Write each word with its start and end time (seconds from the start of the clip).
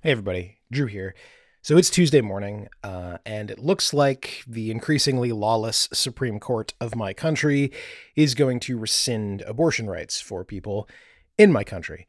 Hey, 0.00 0.12
everybody. 0.12 0.58
Drew 0.70 0.86
here. 0.86 1.16
So 1.60 1.76
it's 1.76 1.90
Tuesday 1.90 2.20
morning, 2.20 2.68
uh, 2.84 3.18
and 3.26 3.50
it 3.50 3.58
looks 3.58 3.92
like 3.92 4.44
the 4.46 4.70
increasingly 4.70 5.32
lawless 5.32 5.88
Supreme 5.92 6.38
Court 6.38 6.72
of 6.80 6.94
my 6.94 7.12
country 7.12 7.72
is 8.14 8.36
going 8.36 8.60
to 8.60 8.78
rescind 8.78 9.42
abortion 9.42 9.90
rights 9.90 10.20
for 10.20 10.44
people 10.44 10.88
in 11.36 11.52
my 11.52 11.64
country. 11.64 12.06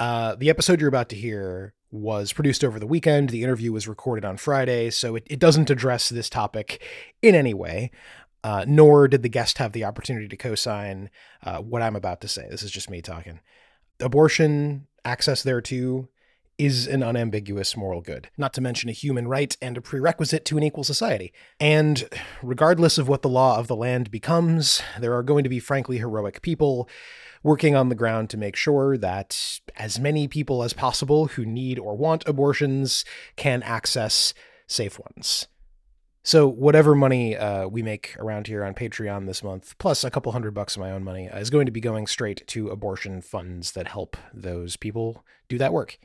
Uh, 0.00 0.36
the 0.36 0.48
episode 0.48 0.80
you're 0.80 0.88
about 0.88 1.10
to 1.10 1.16
hear 1.16 1.74
was 1.90 2.32
produced 2.32 2.64
over 2.64 2.80
the 2.80 2.86
weekend. 2.86 3.28
The 3.28 3.44
interview 3.44 3.72
was 3.72 3.86
recorded 3.86 4.24
on 4.24 4.38
Friday, 4.38 4.88
so 4.88 5.14
it, 5.14 5.26
it 5.26 5.38
doesn't 5.38 5.68
address 5.68 6.08
this 6.08 6.30
topic 6.30 6.82
in 7.20 7.34
any 7.34 7.52
way. 7.52 7.90
Uh, 8.42 8.64
nor 8.66 9.06
did 9.06 9.22
the 9.22 9.28
guest 9.28 9.58
have 9.58 9.72
the 9.72 9.84
opportunity 9.84 10.28
to 10.28 10.36
co 10.38 10.54
sign 10.54 11.10
uh, 11.42 11.58
what 11.58 11.82
I'm 11.82 11.96
about 11.96 12.22
to 12.22 12.28
say. 12.28 12.46
This 12.48 12.62
is 12.62 12.70
just 12.70 12.88
me 12.88 13.02
talking. 13.02 13.40
Abortion, 14.00 14.86
access 15.04 15.42
thereto, 15.42 16.08
is 16.58 16.88
an 16.88 17.04
unambiguous 17.04 17.76
moral 17.76 18.00
good, 18.00 18.28
not 18.36 18.52
to 18.52 18.60
mention 18.60 18.90
a 18.90 18.92
human 18.92 19.28
right 19.28 19.56
and 19.62 19.76
a 19.76 19.80
prerequisite 19.80 20.44
to 20.44 20.56
an 20.56 20.64
equal 20.64 20.82
society. 20.82 21.32
And 21.60 22.08
regardless 22.42 22.98
of 22.98 23.08
what 23.08 23.22
the 23.22 23.28
law 23.28 23.58
of 23.58 23.68
the 23.68 23.76
land 23.76 24.10
becomes, 24.10 24.82
there 24.98 25.14
are 25.14 25.22
going 25.22 25.44
to 25.44 25.50
be 25.50 25.60
frankly 25.60 25.98
heroic 25.98 26.42
people 26.42 26.88
working 27.44 27.76
on 27.76 27.88
the 27.88 27.94
ground 27.94 28.28
to 28.30 28.36
make 28.36 28.56
sure 28.56 28.98
that 28.98 29.60
as 29.76 30.00
many 30.00 30.26
people 30.26 30.64
as 30.64 30.72
possible 30.72 31.28
who 31.28 31.46
need 31.46 31.78
or 31.78 31.96
want 31.96 32.26
abortions 32.26 33.04
can 33.36 33.62
access 33.62 34.34
safe 34.66 34.98
ones. 34.98 35.46
So 36.24 36.48
whatever 36.48 36.96
money 36.96 37.36
uh, 37.36 37.68
we 37.68 37.82
make 37.82 38.16
around 38.18 38.48
here 38.48 38.64
on 38.64 38.74
Patreon 38.74 39.26
this 39.26 39.44
month, 39.44 39.78
plus 39.78 40.02
a 40.02 40.10
couple 40.10 40.32
hundred 40.32 40.52
bucks 40.52 40.74
of 40.74 40.80
my 40.80 40.90
own 40.90 41.04
money, 41.04 41.26
is 41.26 41.48
going 41.48 41.66
to 41.66 41.72
be 41.72 41.80
going 41.80 42.08
straight 42.08 42.44
to 42.48 42.68
abortion 42.68 43.22
funds 43.22 43.72
that 43.72 43.86
help 43.86 44.16
those 44.34 44.76
people 44.76 45.24
do 45.48 45.56
that 45.56 45.72
work 45.72 45.98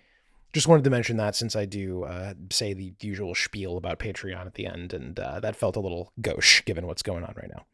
just 0.54 0.68
wanted 0.68 0.84
to 0.84 0.90
mention 0.90 1.18
that 1.18 1.36
since 1.36 1.56
I 1.56 1.66
do 1.66 2.04
uh, 2.04 2.36
say 2.52 2.74
the 2.74 2.94
usual 3.02 3.36
spiel 3.36 3.76
about 3.76 4.00
Patreon 4.00 4.46
at 4.46 4.54
the 4.54 4.68
end, 4.68 4.94
and 4.94 5.20
uh, 5.20 5.40
that 5.40 5.56
felt 5.56 5.76
a 5.76 5.80
little 5.80 6.12
gauche 6.22 6.62
given 6.66 6.86
what's 6.86 7.02
going 7.02 7.24
on 7.24 7.34
right 7.36 7.50
now. 7.50 7.66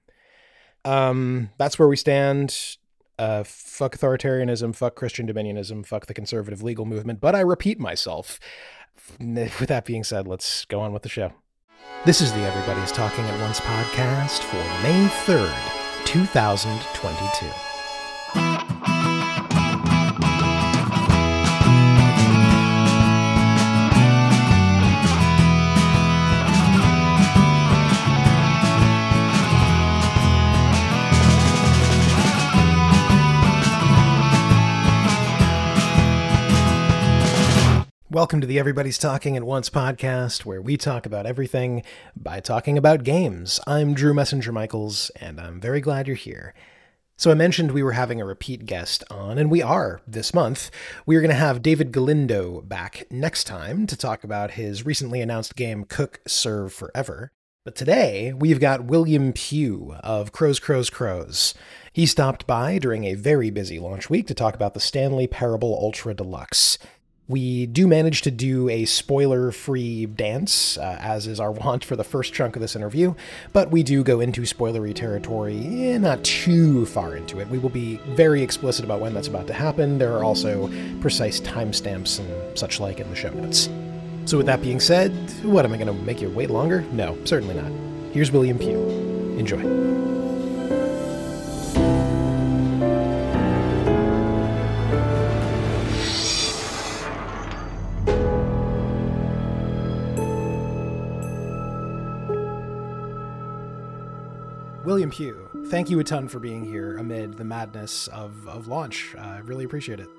Um, 0.86 1.50
that's 1.58 1.78
where 1.78 1.90
we 1.90 1.98
stand. 1.98 2.78
Uh, 3.18 3.44
fuck 3.44 3.98
authoritarianism, 3.98 4.74
fuck 4.74 4.96
Christian 4.96 5.28
dominionism, 5.28 5.86
fuck 5.86 6.06
the 6.06 6.14
conservative 6.14 6.64
legal 6.64 6.86
movement. 6.86 7.20
But 7.20 7.36
I 7.36 7.42
repeat 7.42 7.80
myself. 7.80 8.40
With 9.20 9.68
that 9.68 9.86
being 9.86 10.04
said, 10.04 10.28
let's 10.28 10.66
go 10.66 10.80
on 10.80 10.94
with 10.94 11.04
the 11.04 11.10
show. 11.10 11.34
This 12.06 12.22
is 12.22 12.32
the 12.32 12.40
Everybody's 12.40 12.92
Talking 12.92 13.26
at 13.26 13.42
Once 13.42 13.60
podcast 13.60 14.40
for 14.40 14.58
May 14.84 15.08
3rd, 15.26 16.06
2022. 16.06 17.69
Welcome 38.12 38.42
to 38.42 38.48
the 38.48 38.58
Everybody's 38.58 38.98
Talking 38.98 39.38
at 39.38 39.44
Once 39.44 39.70
podcast, 39.70 40.44
where 40.44 40.64
we 40.64 40.78
talk 40.78 41.06
about 41.06 41.28
everything 41.28 41.84
by 42.16 42.40
talking 42.40 42.76
about 42.76 43.04
games. 43.04 43.60
I'm 43.68 43.94
Drew 43.94 44.16
Messinger 44.16 44.52
Michaels, 44.52 45.12
and 45.18 45.40
I'm 45.40 45.62
very 45.62 45.80
glad 45.80 46.08
you're 46.08 46.16
here. 46.16 46.56
So, 47.18 47.30
I 47.30 47.36
mentioned 47.36 47.70
we 47.70 47.84
were 47.84 47.92
having 47.92 48.20
a 48.20 48.26
repeat 48.26 48.66
guest 48.66 49.04
on, 49.12 49.38
and 49.38 49.52
we 49.52 49.62
are 49.62 50.02
this 50.08 50.34
month. 50.34 50.72
We 51.06 51.18
are 51.18 51.22
going 51.22 51.30
to 51.30 51.36
have 51.36 51.62
David 51.62 51.92
Galindo 51.92 52.62
back 52.62 53.06
next 53.12 53.44
time 53.44 53.86
to 53.86 53.96
talk 53.96 54.24
about 54.24 54.52
his 54.52 54.88
recently 54.88 55.22
announced 55.22 55.56
game 55.56 55.84
Cook 55.84 56.20
Serve 56.28 56.74
Forever. 56.74 57.32
But 57.64 57.76
today, 57.76 58.34
we've 58.34 58.60
got 58.60 58.86
William 58.86 59.34
Pugh 59.34 59.94
of 60.02 60.32
Crows, 60.32 60.60
Crows, 60.60 60.90
Crows. 60.90 61.54
He 61.94 62.08
stopped 62.08 62.48
by 62.48 62.80
during 62.80 63.04
a 63.04 63.14
very 63.14 63.52
busy 63.52 63.78
launch 63.78 64.10
week 64.10 64.26
to 64.26 64.34
talk 64.34 64.56
about 64.56 64.74
the 64.74 64.80
Stanley 64.80 65.28
Parable 65.28 65.78
Ultra 65.80 66.16
Deluxe. 66.16 66.80
We 67.30 67.68
do 67.68 67.88
manage 67.88 68.24
to 68.24 68.32
do 68.32 68.70
a 68.70 68.86
spoiler 68.86 69.52
free 69.52 70.08
dance, 70.08 70.80
uh, 70.80 70.98
as 71.00 71.28
is 71.28 71.40
our 71.40 71.52
wont 71.60 71.86
for 71.86 71.96
the 71.96 72.04
first 72.04 72.34
chunk 72.34 72.56
of 72.56 72.62
this 72.62 72.76
interview, 72.76 73.14
but 73.54 73.70
we 73.70 73.84
do 73.84 74.04
go 74.04 74.20
into 74.20 74.42
spoilery 74.42 74.96
territory, 74.96 75.92
eh, 75.92 75.98
not 76.00 76.24
too 76.24 76.88
far 76.88 77.16
into 77.16 77.40
it. 77.40 77.48
We 77.48 77.60
will 77.60 77.70
be 77.70 77.98
very 78.16 78.42
explicit 78.42 78.84
about 78.84 79.00
when 79.00 79.14
that's 79.14 79.28
about 79.28 79.46
to 79.46 79.54
happen. 79.54 80.00
There 80.00 80.12
are 80.18 80.24
also 80.24 80.72
precise 81.02 81.40
timestamps 81.40 82.20
and 82.20 82.58
such 82.58 82.80
like 82.80 83.00
in 83.00 83.08
the 83.12 83.16
show 83.16 83.30
notes. 83.30 83.70
So, 84.26 84.38
with 84.38 84.48
that 84.48 84.62
being 84.62 84.80
said, 84.80 85.12
what 85.44 85.66
am 85.66 85.74
I 85.74 85.78
going 85.78 85.88
to 85.88 86.04
make 86.04 86.22
you 86.22 86.30
wait 86.32 86.50
longer? 86.50 86.82
No, 86.92 87.16
certainly 87.26 87.56
not. 87.56 87.72
Here's 88.12 88.32
William 88.32 88.58
Pugh. 88.58 88.90
Enjoy. 89.38 89.60
William 104.90 105.12
Pugh, 105.12 105.48
thank 105.68 105.92
you 105.92 106.00
a 106.00 106.04
ton 106.04 106.28
for 106.28 106.40
being 106.40 106.66
here 106.66 106.98
amid 106.98 107.38
the 107.38 107.44
madness 107.44 108.08
of, 108.08 108.48
of 108.48 108.68
launch. 108.68 109.14
Uh, 109.16 109.22
I 109.22 109.38
really 109.42 109.64
appreciate 109.64 110.00
it. 110.00 110.10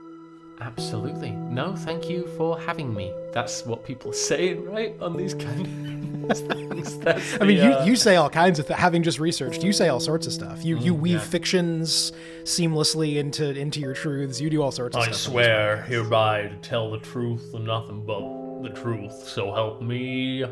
Absolutely. 0.60 1.32
No, 1.32 1.74
thank 1.74 2.08
you 2.08 2.28
for 2.36 2.56
having 2.56 2.94
me. 2.94 3.12
That's 3.32 3.66
what 3.66 3.84
people 3.84 4.12
say, 4.28 4.54
right? 4.54 4.94
On 5.00 5.16
these 5.16 5.34
kind 5.34 6.30
of 6.30 6.36
things. 6.52 6.98
That's 6.98 7.40
I 7.40 7.46
mean, 7.46 7.56
the, 7.56 7.78
uh... 7.78 7.84
you, 7.84 7.90
you 7.90 7.96
say 7.96 8.14
all 8.14 8.30
kinds 8.30 8.60
of 8.60 8.68
th- 8.68 8.78
having 8.78 9.02
just 9.02 9.18
researched, 9.18 9.64
you 9.64 9.72
say 9.72 9.88
all 9.88 9.98
sorts 9.98 10.28
of 10.28 10.32
stuff. 10.32 10.64
You 10.64 10.76
mm, 10.76 10.84
you 10.84 10.94
weave 10.94 11.14
yeah. 11.14 11.18
fictions 11.18 12.12
seamlessly 12.44 13.16
into 13.16 13.50
into 13.50 13.80
your 13.80 13.94
truths. 13.94 14.40
You 14.40 14.50
do 14.50 14.62
all 14.62 14.70
sorts 14.70 14.96
of. 14.96 15.02
I 15.02 15.10
swear 15.10 15.82
hereby 15.82 16.42
to 16.42 16.56
tell 16.58 16.92
the 16.92 16.98
truth 16.98 17.54
and 17.54 17.64
nothing 17.66 18.06
but 18.06 18.62
the 18.62 18.80
truth. 18.80 19.14
So 19.14 19.52
help 19.52 19.82
me. 19.82 20.44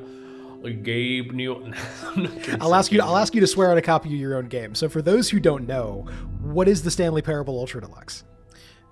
Gabe 0.63 1.33
Newton. 1.33 1.75
I'll 2.61 2.75
ask 2.75 2.93
you. 2.93 3.01
I'll 3.01 3.17
ask 3.17 3.35
you 3.35 3.41
to 3.41 3.47
swear 3.47 3.71
on 3.71 3.79
a 3.79 3.83
copy 3.83 4.09
of 4.09 4.15
your 4.15 4.37
own 4.37 4.47
game. 4.47 4.75
So, 4.75 4.89
for 4.89 5.03
those 5.03 5.31
who 5.31 5.41
don't 5.41 5.67
know, 5.67 6.07
what 6.41 6.69
is 6.69 6.83
the 6.83 6.91
Stanley 6.91 7.23
Parable 7.23 7.59
Ultra 7.59 7.81
Deluxe? 7.81 8.25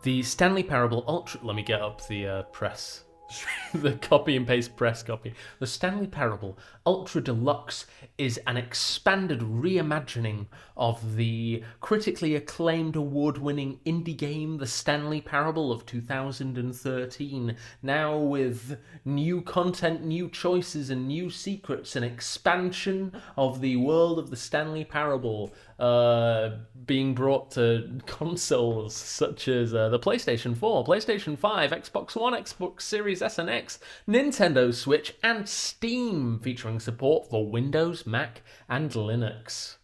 The 0.03 0.23
Stanley 0.23 0.63
Parable 0.63 1.05
Ultra. 1.09 1.41
Let 1.43 1.57
me 1.57 1.63
get 1.63 1.81
up 1.81 2.07
the 2.07 2.27
uh, 2.27 2.43
press, 2.45 3.05
the 3.75 3.93
copy 3.95 4.37
and 4.37 4.47
paste 4.47 4.77
press 4.77 5.03
copy. 5.03 5.35
The 5.59 5.67
Stanley 5.67 6.07
Parable 6.07 6.59
Ultra 6.87 7.21
Deluxe 7.21 7.87
is 8.17 8.39
an 8.47 8.57
expanded 8.57 9.41
reimagining 9.41 10.47
of 10.77 11.17
the 11.17 11.63
critically 11.81 12.35
acclaimed 12.35 12.97
award 12.97 13.39
winning 13.39 13.81
indie 13.85 14.17
game 14.17 14.59
The 14.59 14.67
Stanley 14.67 15.21
Parable 15.21 15.73
of 15.73 15.85
2013. 15.85 17.57
Now 17.83 18.17
with 18.17 18.79
new 19.05 19.43
content, 19.43 20.05
new 20.05 20.29
choices, 20.29 20.89
and 20.89 21.09
new 21.09 21.29
secrets, 21.29 21.97
an 21.97 22.05
expansion 22.05 23.21
of 23.37 23.61
the 23.61 23.77
world 23.77 24.19
of 24.19 24.31
The 24.31 24.37
Stanley 24.37 24.85
Parable 24.85 25.53
uh, 25.79 26.51
being 26.87 27.15
brought 27.15 27.51
to 27.53 28.01
consoles 28.07 28.95
such 28.95 29.49
as 29.49 29.75
uh, 29.75 29.89
the 29.89 29.99
PlayStation 29.99 30.57
4, 30.57 30.85
PlayStation 30.85 31.37
5, 31.37 31.71
Xbox 31.71 32.17
One, 32.17 32.33
Xbox 32.33 32.83
Series 32.83 33.23
S 33.23 33.39
and 33.39 33.51
X, 33.51 33.79
Nintendo 34.09 34.73
Switch, 34.73 35.15
and 35.23 35.49
Steam, 35.49 36.39
featuring 36.39 36.76
support 36.81 37.29
for 37.31 37.51
Windows, 37.51 38.07
Mac, 38.07 38.43
and 38.69 38.91
Linux. 38.91 39.77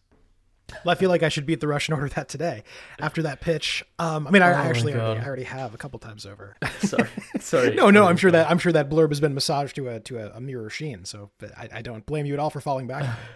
Well, 0.85 0.93
I 0.93 0.95
feel 0.95 1.11
like 1.11 1.23
I 1.23 1.29
should 1.29 1.47
beat 1.47 1.61
the 1.61 1.69
Russian 1.69 1.95
order 1.95 2.09
that 2.11 2.29
today 2.29 2.63
after 2.99 3.23
that 3.23 3.41
pitch. 3.41 3.85
Um, 3.99 4.27
I 4.27 4.31
mean, 4.31 4.43
I, 4.43 4.53
oh 4.53 4.55
actually 4.55 4.95
already, 4.95 5.21
I 5.21 5.27
already 5.27 5.43
have 5.45 5.75
a 5.75 5.77
couple 5.77 5.99
times 5.99 6.27
over. 6.27 6.57
sorry, 6.79 7.09
sorry. 7.41 7.75
no, 7.75 7.91
no, 7.91 8.07
I'm 8.07 8.17
sure 8.17 8.31
that 8.31 8.51
I'm 8.51 8.59
sure 8.59 8.73
that 8.73 8.89
blurb 8.89 9.11
has 9.11 9.21
been 9.21 9.35
massaged 9.35 9.77
to 9.77 9.89
a 9.89 10.01
to 10.01 10.19
a, 10.19 10.37
a 10.37 10.41
mirror 10.41 10.71
sheen. 10.71 11.05
So 11.05 11.31
I, 11.57 11.69
I, 11.75 11.83
don't 11.83 12.07
blame 12.07 12.27
you 12.27 12.35
at 12.35 12.41
all 12.41 12.51
for 12.51 12.61
falling 12.61 12.87
back. 12.87 13.19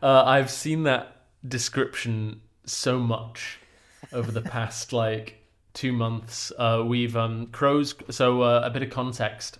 Uh, 0.00 0.22
I've 0.24 0.52
seen 0.52 0.84
that 0.84 1.16
description 1.48 2.42
so 2.64 3.00
much 3.00 3.58
over 4.12 4.30
the 4.30 4.40
past 4.40 4.92
like 4.92 5.40
two 5.74 5.92
months. 5.92 6.52
Uh, 6.56 6.84
we've 6.86 7.16
um, 7.16 7.48
crows. 7.48 7.96
So 8.08 8.42
uh, 8.42 8.62
a 8.64 8.70
bit 8.70 8.84
of 8.84 8.90
context. 8.90 9.58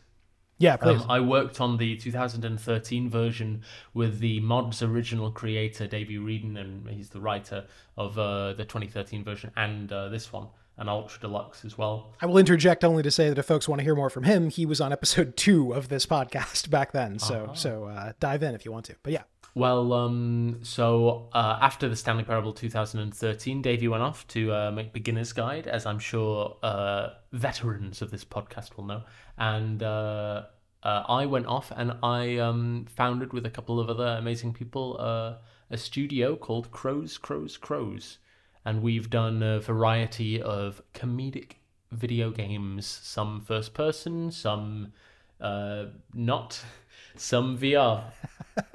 Yeah, 0.60 0.76
please. 0.76 1.00
Um, 1.00 1.10
I 1.10 1.20
worked 1.20 1.58
on 1.62 1.78
the 1.78 1.96
2013 1.96 3.08
version 3.08 3.62
with 3.94 4.20
the 4.20 4.40
mod's 4.40 4.82
original 4.82 5.30
creator, 5.30 5.86
Davey 5.86 6.18
Wreden, 6.18 6.58
and 6.60 6.86
he's 6.86 7.08
the 7.08 7.20
writer 7.20 7.66
of 7.96 8.18
uh, 8.18 8.52
the 8.52 8.66
2013 8.66 9.24
version 9.24 9.50
and 9.56 9.90
uh, 9.90 10.10
this 10.10 10.30
one, 10.30 10.48
an 10.76 10.86
Ultra 10.86 11.22
Deluxe 11.22 11.64
as 11.64 11.78
well. 11.78 12.12
I 12.20 12.26
will 12.26 12.36
interject 12.36 12.84
only 12.84 13.02
to 13.02 13.10
say 13.10 13.30
that 13.30 13.38
if 13.38 13.46
folks 13.46 13.68
want 13.68 13.78
to 13.78 13.84
hear 13.84 13.94
more 13.94 14.10
from 14.10 14.24
him, 14.24 14.50
he 14.50 14.66
was 14.66 14.82
on 14.82 14.92
episode 14.92 15.34
two 15.38 15.72
of 15.72 15.88
this 15.88 16.04
podcast 16.04 16.68
back 16.70 16.92
then. 16.92 17.18
So, 17.18 17.44
uh-huh. 17.44 17.54
so 17.54 17.84
uh, 17.86 18.12
dive 18.20 18.42
in 18.42 18.54
if 18.54 18.66
you 18.66 18.70
want 18.70 18.84
to. 18.86 18.96
But 19.02 19.14
yeah. 19.14 19.22
Well, 19.54 19.92
um, 19.92 20.60
so 20.62 21.28
uh, 21.32 21.58
after 21.60 21.88
the 21.88 21.96
Stanley 21.96 22.22
Parable 22.22 22.52
2013, 22.52 23.62
Davey 23.62 23.88
went 23.88 24.02
off 24.02 24.26
to 24.28 24.52
uh, 24.52 24.70
make 24.70 24.92
Beginner's 24.92 25.32
Guide, 25.32 25.66
as 25.66 25.86
I'm 25.86 25.98
sure 25.98 26.56
uh, 26.62 27.08
veterans 27.32 28.00
of 28.00 28.12
this 28.12 28.24
podcast 28.24 28.76
will 28.76 28.84
know, 28.84 29.02
and 29.40 29.82
uh, 29.82 30.42
uh, 30.82 31.02
I 31.08 31.26
went 31.26 31.46
off 31.46 31.72
and 31.74 31.94
I 32.02 32.36
um, 32.36 32.86
founded 32.94 33.32
with 33.32 33.46
a 33.46 33.50
couple 33.50 33.80
of 33.80 33.88
other 33.88 34.16
amazing 34.18 34.52
people 34.52 34.98
uh, 35.00 35.36
a 35.70 35.78
studio 35.78 36.36
called 36.36 36.70
Crows, 36.70 37.16
Crows, 37.16 37.56
Crows, 37.56 38.18
and 38.64 38.82
we've 38.82 39.08
done 39.08 39.42
a 39.42 39.58
variety 39.58 40.40
of 40.40 40.82
comedic 40.94 41.52
video 41.90 42.30
games, 42.30 42.86
some 42.86 43.40
first 43.40 43.72
person, 43.72 44.30
some 44.30 44.92
uh, 45.40 45.86
not, 46.12 46.62
some 47.16 47.58
VR. 47.58 48.04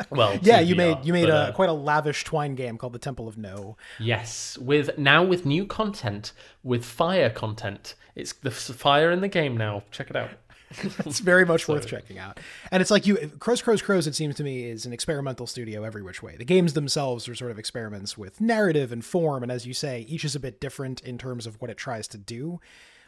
Well, 0.10 0.40
Yeah, 0.42 0.62
you 0.62 0.74
VR, 0.74 0.78
made 0.78 0.98
you 1.04 1.14
made 1.14 1.28
but, 1.28 1.30
a 1.30 1.36
uh, 1.36 1.52
quite 1.52 1.70
a 1.70 1.74
lavish 1.74 2.24
twine 2.24 2.56
game 2.56 2.76
called 2.78 2.94
the 2.94 3.00
Temple 3.00 3.28
of 3.28 3.38
No. 3.38 3.78
Yes, 4.00 4.58
with 4.58 4.98
now 4.98 5.24
with 5.24 5.46
new 5.46 5.68
content, 5.68 6.32
with 6.64 6.84
fire 6.84 7.30
content. 7.30 7.94
It's 8.16 8.34
the 8.34 8.50
fire 8.50 9.12
in 9.12 9.22
the 9.22 9.28
game 9.28 9.56
now. 9.58 9.84
Check 9.92 10.10
it 10.10 10.16
out. 10.16 10.32
It's 11.06 11.20
very 11.20 11.46
much 11.46 11.68
worth 11.68 11.88
checking 11.88 12.18
out. 12.18 12.40
And 12.72 12.82
it's 12.82 12.92
like 12.92 13.06
you 13.06 13.18
Crows 13.40 13.62
Crows 13.62 13.82
Crows 13.82 14.08
it 14.08 14.16
seems 14.16 14.36
to 14.36 14.44
me 14.44 14.66
is 14.70 14.86
an 14.86 14.94
experimental 14.94 15.48
studio 15.48 15.84
every 15.84 16.02
which 16.02 16.22
way. 16.24 16.36
The 16.38 16.46
games 16.46 16.74
themselves 16.74 17.28
are 17.30 17.36
sort 17.36 17.52
of 17.52 17.60
experiments 17.60 18.18
with 18.18 18.42
narrative 18.42 18.92
and 18.92 19.04
form 19.04 19.44
and 19.44 19.52
as 19.52 19.66
you 19.66 19.74
say, 19.74 20.02
each 20.08 20.26
is 20.26 20.36
a 20.36 20.40
bit 20.40 20.60
different 20.60 21.02
in 21.02 21.18
terms 21.18 21.46
of 21.46 21.62
what 21.62 21.70
it 21.70 21.78
tries 21.78 22.08
to 22.10 22.18
do. 22.18 22.60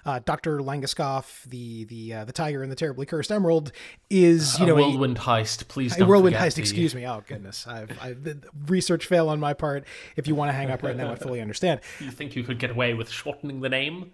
Uh, 0.05 0.19
Dr. 0.23 0.59
Langeskov, 0.59 1.43
the 1.43 1.83
the 1.85 2.13
uh, 2.13 2.23
the 2.25 2.31
tiger 2.31 2.63
and 2.63 2.71
the 2.71 2.77
terribly 2.77 3.05
cursed 3.05 3.29
emerald, 3.29 3.73
is 4.09 4.57
you 4.57 4.65
know 4.65 4.77
a, 4.77 4.81
whirlwind 4.81 5.17
heist. 5.17 5.67
Please 5.67 5.95
a 5.95 5.99
don't 5.99 6.07
whirlwind 6.07 6.35
heist. 6.35 6.55
the- 6.55 6.61
Excuse 6.61 6.95
me. 6.95 7.05
Oh 7.05 7.23
goodness, 7.27 7.67
I've, 7.67 7.91
I've 8.01 8.41
research 8.67 9.05
fail 9.05 9.27
on 9.27 9.41
my 9.41 9.53
part. 9.53 9.83
If 10.15 10.25
you 10.27 10.33
want 10.35 10.47
to 10.49 10.53
hang 10.53 10.71
up 10.71 10.81
right 10.81 10.95
now, 10.95 11.11
I 11.11 11.15
fully 11.15 11.41
understand. 11.47 11.81
You 11.99 12.11
think 12.11 12.37
you 12.37 12.43
could 12.43 12.57
get 12.57 12.71
away 12.71 12.93
with 12.93 13.09
shortening 13.09 13.59
the 13.59 13.69
name? 13.69 14.11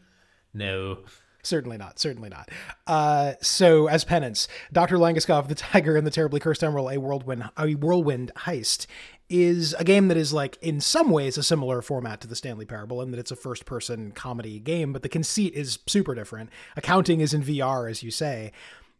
No. 0.53 0.99
Certainly 1.43 1.77
not. 1.77 1.99
Certainly 1.99 2.29
not. 2.29 2.49
Uh, 2.87 3.33
so, 3.41 3.87
as 3.87 4.03
penance, 4.05 4.47
Dr. 4.71 4.97
Langeskov, 4.97 5.47
the 5.49 5.55
Tiger, 5.55 5.97
and 5.97 6.07
the 6.07 6.11
Terribly 6.11 6.39
Cursed 6.39 6.63
Emerald, 6.63 6.91
a 6.91 6.99
whirlwind, 6.99 7.49
a 7.57 7.73
whirlwind 7.73 8.31
heist, 8.37 8.87
is 9.29 9.73
a 9.79 9.83
game 9.83 10.07
that 10.07 10.17
is 10.17 10.31
like 10.31 10.57
in 10.61 10.79
some 10.79 11.09
ways 11.09 11.37
a 11.37 11.43
similar 11.43 11.81
format 11.81 12.21
to 12.21 12.27
the 12.27 12.35
Stanley 12.35 12.65
Parable, 12.65 13.01
in 13.01 13.11
that 13.11 13.19
it's 13.19 13.31
a 13.31 13.35
first-person 13.35 14.11
comedy 14.13 14.59
game, 14.59 14.93
but 14.93 15.01
the 15.01 15.09
conceit 15.09 15.53
is 15.53 15.79
super 15.85 16.15
different. 16.15 16.49
Accounting 16.77 17.19
is 17.19 17.33
in 17.33 17.43
VR, 17.43 17.89
as 17.89 18.01
you 18.03 18.11
say. 18.11 18.51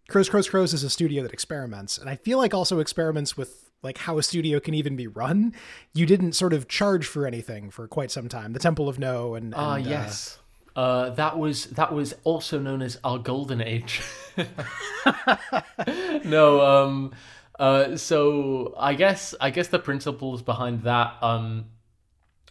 Crows, 0.09 0.27
Crows, 0.27 0.49
Crows 0.49 0.73
is 0.73 0.83
a 0.83 0.89
studio 0.89 1.23
that 1.23 1.31
experiments, 1.31 1.97
and 1.97 2.09
I 2.09 2.17
feel 2.17 2.37
like 2.37 2.53
also 2.53 2.79
experiments 2.79 3.37
with 3.37 3.69
like 3.83 3.97
how 3.99 4.17
a 4.17 4.23
studio 4.23 4.59
can 4.59 4.73
even 4.73 4.95
be 4.95 5.07
run. 5.07 5.53
You 5.93 6.05
didn't 6.05 6.33
sort 6.33 6.53
of 6.53 6.67
charge 6.67 7.05
for 7.05 7.25
anything 7.27 7.69
for 7.69 7.87
quite 7.87 8.11
some 8.11 8.29
time. 8.29 8.53
The 8.53 8.59
Temple 8.59 8.87
of 8.89 8.97
No 8.97 9.35
and, 9.35 9.53
Ah, 9.55 9.75
and, 9.75 9.85
uh, 9.85 9.89
yes. 9.89 10.37
Uh, 10.37 10.42
that 10.75 11.37
was 11.37 11.65
that 11.65 11.93
was 11.93 12.15
also 12.23 12.59
known 12.59 12.81
as 12.81 12.99
our 13.03 13.17
golden 13.17 13.61
age. 13.61 14.01
no, 16.25 16.61
um, 16.65 17.13
uh, 17.59 17.95
so 17.95 18.73
I 18.77 18.93
guess 18.93 19.35
I 19.39 19.49
guess 19.49 19.67
the 19.67 19.79
principles 19.79 20.41
behind 20.41 20.83
that 20.83 21.15
um, 21.21 21.65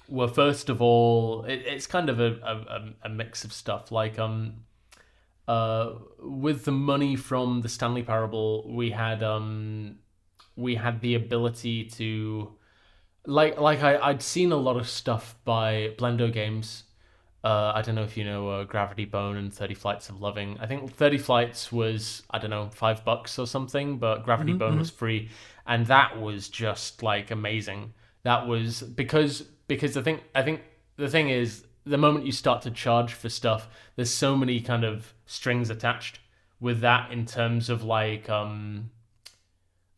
were 0.09 0.29
first 0.29 0.69
of 0.69 0.81
all, 0.81 1.45
it, 1.45 1.63
it's 1.67 1.87
kind 1.87 2.09
of 2.09 2.21
a, 2.21 2.35
a, 2.43 3.07
a 3.07 3.09
mix 3.09 3.45
of 3.45 3.53
stuff. 3.53 3.91
Like 3.91 4.19
um, 4.19 4.65
uh, 5.49 5.95
with 6.21 6.65
the 6.65 6.73
money 6.73 7.17
from 7.17 7.63
the 7.63 7.69
Stanley 7.69 8.03
Parable, 8.03 8.71
we 8.73 8.91
had 8.91 9.23
um, 9.23 9.99
we 10.57 10.77
had 10.77 11.01
the 11.01 11.15
ability 11.15 11.85
to 11.85 12.53
like 13.27 13.59
like 13.59 13.83
I, 13.83 13.99
I'd 13.99 14.23
seen 14.23 14.53
a 14.53 14.57
lot 14.57 14.77
of 14.77 14.89
stuff 14.89 15.37
by 15.45 15.95
Blendo 15.99 16.33
Games. 16.33 16.85
Uh, 17.45 17.73
I 17.75 17.83
don't 17.83 17.97
know 17.97 18.05
if 18.05 18.17
you 18.17 18.25
know 18.25 18.49
uh, 18.49 18.65
Gravity 18.65 19.05
Bone 19.05 19.37
and 19.37 19.53
Thirty 19.53 19.75
Flights 19.75 20.09
of 20.09 20.21
Loving. 20.21 20.57
I 20.61 20.67
think 20.67 20.95
Thirty 20.95 21.19
Flights 21.19 21.73
was 21.73 22.23
I 22.31 22.39
don't 22.39 22.51
know 22.51 22.71
five 22.73 23.05
bucks 23.05 23.39
or 23.39 23.47
something, 23.47 23.99
but 23.99 24.25
Gravity 24.25 24.53
Bone 24.53 24.79
was 24.79 24.91
free, 24.91 25.29
and 25.67 25.87
that 25.87 26.21
was 26.21 26.49
just 26.49 27.03
like 27.03 27.31
amazing. 27.33 27.95
That 28.23 28.47
was 28.47 28.83
because 28.83 29.43
because 29.67 29.95
the 29.95 30.03
thing 30.03 30.21
I 30.35 30.43
think 30.43 30.63
the 30.97 31.09
thing 31.09 31.31
is 31.31 31.65
the 31.85 31.99
moment 31.99 32.27
you 32.27 32.33
start 32.33 32.63
to 32.63 32.71
charge 32.71 33.13
for 33.13 33.29
stuff, 33.29 33.69
there's 33.97 34.13
so 34.13 34.37
many 34.37 34.61
kind 34.61 34.85
of 34.85 35.13
strings 35.27 35.69
attached 35.69 36.21
with 36.61 36.81
that 36.81 37.11
in 37.11 37.27
terms 37.27 37.69
of 37.69 37.83
like 37.83 38.31
um 38.31 38.91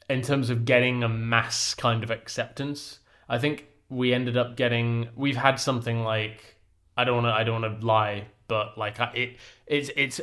in 0.08 0.22
terms 0.22 0.50
of 0.50 0.64
getting 0.64 1.02
a 1.02 1.08
mass 1.08 1.74
kind 1.74 2.02
of 2.02 2.10
acceptance. 2.10 3.00
I 3.28 3.38
think 3.38 3.66
we 3.88 4.14
ended 4.14 4.36
up 4.36 4.56
getting 4.56 5.08
we've 5.14 5.36
had 5.36 5.60
something 5.60 6.02
like 6.02 6.53
I 6.96 7.04
don't 7.04 7.22
want 7.22 7.26
to 7.26 7.32
I 7.32 7.44
don't 7.44 7.62
want 7.62 7.80
to 7.80 7.86
lie, 7.86 8.26
but 8.48 8.78
like 8.78 8.96
it 9.14 9.36
it's 9.66 9.90
it's 9.96 10.20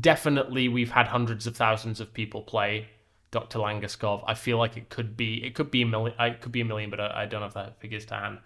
definitely 0.00 0.68
we've 0.68 0.90
had 0.90 1.08
hundreds 1.08 1.46
of 1.46 1.56
thousands 1.56 2.00
of 2.00 2.12
people 2.12 2.42
play 2.42 2.88
Dr. 3.30 3.58
Langeskov. 3.58 4.22
I 4.26 4.34
feel 4.34 4.58
like 4.58 4.76
it 4.76 4.88
could 4.88 5.16
be 5.16 5.44
it 5.44 5.54
could 5.54 5.70
be 5.70 5.82
a 5.82 5.86
million 5.86 6.14
it 6.20 6.40
could 6.40 6.52
be 6.52 6.60
a 6.60 6.64
million, 6.64 6.90
but 6.90 7.00
I, 7.00 7.22
I 7.22 7.26
don't 7.26 7.42
have 7.42 7.54
that 7.54 7.80
figures 7.80 8.04
to 8.06 8.14
hand 8.14 8.38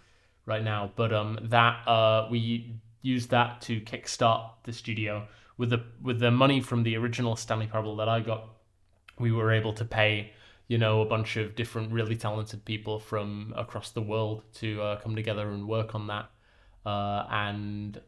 right 0.47 0.63
now. 0.63 0.91
But 0.97 1.13
um 1.13 1.39
that 1.43 1.87
uh 1.87 2.29
we 2.31 2.77
used 3.03 3.31
that 3.31 3.61
to 3.63 3.81
kickstart 3.81 4.51
the 4.65 4.73
studio 4.73 5.27
with 5.59 5.71
the 5.71 5.83
with 6.03 6.19
the 6.19 6.31
money 6.31 6.61
from 6.61 6.83
the 6.83 6.97
original 6.97 7.37
Stanley 7.37 7.67
Parable 7.67 7.97
that 7.97 8.09
I 8.09 8.21
got 8.21 8.49
we 9.19 9.33
were 9.33 9.53
able 9.53 9.73
to 9.75 9.85
pay 9.85 10.33
you 10.69 10.79
know 10.79 11.03
a 11.03 11.05
bunch 11.05 11.37
of 11.37 11.55
different 11.55 11.93
really 11.93 12.17
talented 12.17 12.65
people 12.65 12.99
from 12.99 13.53
across 13.57 13.91
the 13.91 14.03
world 14.03 14.43
to 14.55 14.81
uh, 14.83 15.01
come 15.01 15.15
together 15.15 15.51
and 15.51 15.69
work 15.69 15.95
on 15.95 16.07
that 16.09 16.31
uh, 16.87 17.27
and 17.31 18.01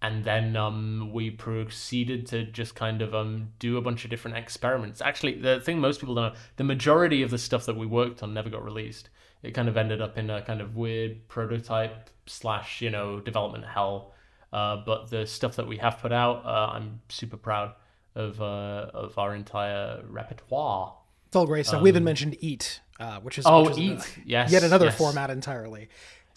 and 0.00 0.24
then 0.24 0.54
um, 0.56 1.10
we 1.12 1.28
proceeded 1.30 2.26
to 2.28 2.44
just 2.44 2.74
kind 2.76 3.02
of 3.02 3.14
um, 3.14 3.48
do 3.58 3.76
a 3.76 3.80
bunch 3.80 4.04
of 4.04 4.10
different 4.10 4.36
experiments 4.36 5.00
actually 5.00 5.34
the 5.40 5.60
thing 5.60 5.80
most 5.80 6.00
people 6.00 6.14
don't 6.14 6.32
know 6.34 6.38
the 6.56 6.64
majority 6.64 7.22
of 7.22 7.30
the 7.30 7.38
stuff 7.38 7.66
that 7.66 7.76
we 7.76 7.86
worked 7.86 8.22
on 8.22 8.32
never 8.32 8.48
got 8.50 8.64
released 8.64 9.10
it 9.42 9.52
kind 9.52 9.68
of 9.68 9.76
ended 9.76 10.00
up 10.00 10.16
in 10.18 10.30
a 10.30 10.42
kind 10.42 10.60
of 10.60 10.76
weird 10.76 11.26
prototype 11.28 12.10
slash 12.26 12.80
you 12.80 12.90
know 12.90 13.18
development 13.20 13.64
hell 13.64 14.12
uh, 14.52 14.76
but 14.86 15.10
the 15.10 15.26
stuff 15.26 15.56
that 15.56 15.66
we 15.66 15.76
have 15.78 15.98
put 15.98 16.12
out 16.12 16.44
uh, 16.44 16.70
i'm 16.74 17.00
super 17.08 17.36
proud 17.36 17.72
of 18.14 18.40
uh, 18.40 18.90
of 18.94 19.18
our 19.18 19.34
entire 19.34 20.02
repertoire 20.08 20.94
It's 21.26 21.36
all 21.36 21.46
great 21.46 21.66
stuff. 21.66 21.82
we 21.82 21.88
haven't 21.90 22.04
mentioned 22.04 22.36
Eat, 22.40 22.80
uh, 22.98 23.20
which 23.20 23.38
is 23.38 23.46
Um, 23.46 23.54
Oh, 23.54 23.62
which 23.64 23.72
is 23.72 23.78
Eat, 23.78 23.90
another- 23.92 24.08
yes, 24.24 24.50
yet 24.52 24.62
another 24.64 24.86
yes. 24.86 24.98
format 24.98 25.30
entirely. 25.30 25.88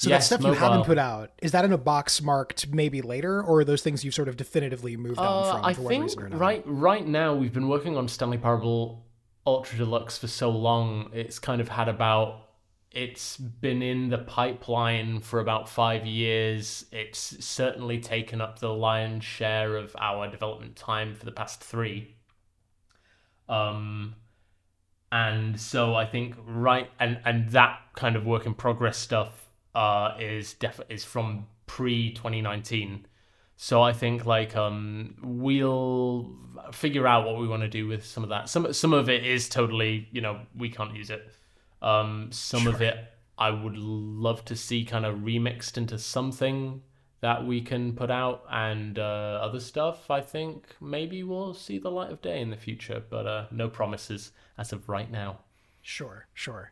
So 0.01 0.09
that 0.09 0.15
Yes, 0.15 0.25
stuff 0.25 0.41
you 0.43 0.53
haven't 0.53 0.83
put 0.85 0.97
out 0.97 1.29
is 1.43 1.51
that 1.51 1.63
in 1.63 1.71
a 1.71 1.77
box 1.77 2.23
marked 2.23 2.67
maybe 2.73 3.03
later, 3.03 3.39
or 3.43 3.59
are 3.59 3.63
those 3.63 3.83
things 3.83 4.03
you've 4.03 4.15
sort 4.15 4.29
of 4.29 4.35
definitively 4.35 4.97
moved 4.97 5.23
on 5.23 5.43
Uh, 5.43 5.43
from 5.43 5.63
I 5.63 5.73
for 5.73 5.83
one 5.83 5.93
think 5.93 6.01
reason 6.01 6.23
or 6.23 6.25
another? 6.25 6.39
right 6.39 6.63
right 6.65 7.05
now 7.05 7.35
we've 7.35 7.53
been 7.53 7.67
working 7.67 7.95
on 7.95 8.07
Stanley 8.07 8.39
Parable 8.39 9.05
Ultra 9.45 9.77
Deluxe 9.77 10.17
for 10.17 10.25
so 10.27 10.49
long. 10.49 11.11
It's 11.13 11.37
kind 11.37 11.61
of 11.61 11.69
had 11.69 11.87
about 11.87 12.47
it's 12.91 13.37
been 13.37 13.83
in 13.83 14.09
the 14.09 14.17
pipeline 14.17 15.19
for 15.21 15.39
about 15.39 15.69
five 15.69 16.05
years. 16.07 16.85
It's 16.91 17.45
certainly 17.45 17.99
taken 17.99 18.41
up 18.41 18.57
the 18.59 18.73
lion's 18.73 19.23
share 19.23 19.77
of 19.77 19.95
our 19.99 20.27
development 20.29 20.75
time 20.77 21.13
for 21.13 21.25
the 21.25 21.31
past 21.31 21.63
three. 21.63 22.15
Um, 23.47 24.15
and 25.11 25.59
so 25.61 25.93
I 25.93 26.05
think 26.07 26.35
right 26.45 26.89
and 26.99 27.19
and 27.23 27.49
that 27.51 27.79
kind 27.95 28.15
of 28.15 28.25
work 28.25 28.47
in 28.47 28.55
progress 28.55 28.97
stuff 28.97 29.50
uh 29.75 30.15
is 30.19 30.53
def 30.55 30.79
is 30.89 31.03
from 31.03 31.47
pre 31.67 32.11
2019 32.11 33.05
so 33.63 33.79
I 33.83 33.93
think 33.93 34.25
like 34.25 34.55
um 34.55 35.13
we'll 35.21 36.31
figure 36.71 37.05
out 37.05 37.27
what 37.27 37.37
we 37.37 37.47
want 37.47 37.61
to 37.61 37.67
do 37.67 37.85
with 37.87 38.03
some 38.03 38.23
of 38.23 38.29
that. 38.29 38.49
Some 38.49 38.73
some 38.73 38.91
of 38.91 39.07
it 39.07 39.23
is 39.23 39.47
totally, 39.49 40.07
you 40.11 40.19
know, 40.19 40.39
we 40.57 40.71
can't 40.71 40.95
use 40.95 41.11
it. 41.11 41.31
Um 41.79 42.29
some 42.31 42.65
of 42.65 42.81
it 42.81 42.97
I 43.37 43.51
would 43.51 43.77
love 43.77 44.43
to 44.45 44.55
see 44.55 44.83
kind 44.83 45.05
of 45.05 45.17
remixed 45.17 45.77
into 45.77 45.99
something 45.99 46.81
that 47.19 47.45
we 47.45 47.61
can 47.61 47.93
put 47.93 48.09
out 48.09 48.45
and 48.49 48.97
uh, 48.97 49.39
other 49.43 49.59
stuff 49.59 50.09
I 50.09 50.21
think 50.21 50.75
maybe 50.81 51.21
we'll 51.21 51.53
see 51.53 51.77
the 51.77 51.91
light 51.91 52.11
of 52.11 52.19
day 52.23 52.41
in 52.41 52.49
the 52.49 52.57
future, 52.57 53.03
but 53.11 53.27
uh 53.27 53.45
no 53.51 53.69
promises 53.69 54.31
as 54.57 54.73
of 54.73 54.89
right 54.89 55.11
now. 55.11 55.41
Sure, 55.83 56.25
sure. 56.33 56.71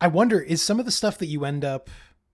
I 0.00 0.06
wonder 0.06 0.40
is 0.40 0.62
some 0.62 0.78
of 0.78 0.84
the 0.84 0.92
stuff 0.92 1.18
that 1.18 1.26
you 1.26 1.44
end 1.44 1.64
up 1.64 1.90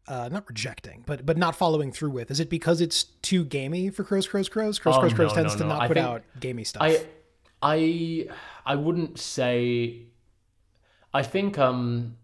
uh, 0.08 0.28
not 0.30 0.48
rejecting, 0.48 1.04
but 1.06 1.24
but 1.26 1.36
not 1.36 1.54
following 1.54 1.92
through 1.92 2.10
with. 2.10 2.30
Is 2.30 2.40
it 2.40 2.48
because 2.50 2.80
it's 2.80 3.04
too 3.22 3.44
gamey 3.44 3.90
for 3.90 4.04
Crows 4.04 4.26
Crows 4.26 4.48
Crows? 4.48 4.78
Crows 4.78 4.96
Oh, 4.96 5.00
Crows 5.00 5.14
Crows 5.14 5.30
no, 5.30 5.34
tends 5.34 5.54
no, 5.54 5.60
to 5.62 5.68
not 5.68 5.82
I 5.82 5.88
put 5.88 5.96
out 5.98 6.22
gamey 6.40 6.64
stuff. 6.64 6.82
I 6.82 7.04
I 7.62 8.28
I 8.64 8.74
wouldn't 8.76 9.18
say 9.18 10.06
I 11.12 11.22
think 11.22 11.58
um 11.58 12.16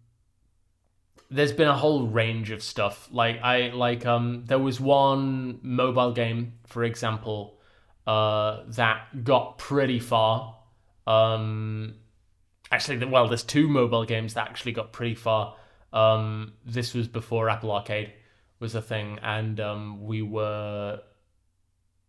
there's 1.31 1.53
been 1.53 1.69
a 1.69 1.77
whole 1.77 2.07
range 2.07 2.51
of 2.51 2.63
stuff. 2.63 3.09
Like 3.11 3.41
I 3.43 3.69
like 3.71 4.07
um 4.07 4.45
there 4.47 4.59
was 4.59 4.81
one 4.81 5.59
mobile 5.63 6.13
game, 6.13 6.55
for 6.67 6.85
example, 6.85 7.59
uh 8.07 8.63
that 8.69 9.25
got 9.25 9.59
pretty 9.59 10.01
far. 10.01 10.57
Um 11.07 11.97
actually 12.71 13.05
well 13.05 13.29
there's 13.29 13.43
two 13.43 13.69
mobile 13.69 14.05
games 14.05 14.35
that 14.35 14.49
actually 14.49 14.73
got 14.73 14.93
pretty 14.93 15.15
far. 15.15 15.57
Um 15.95 16.53
this 16.67 16.93
was 16.93 17.09
before 17.09 17.49
Apple 17.49 17.73
Arcade 17.73 18.13
was 18.61 18.75
a 18.75 18.83
thing 18.83 19.19
and 19.23 19.59
um 19.61 20.05
we 20.05 20.21
were 20.21 21.01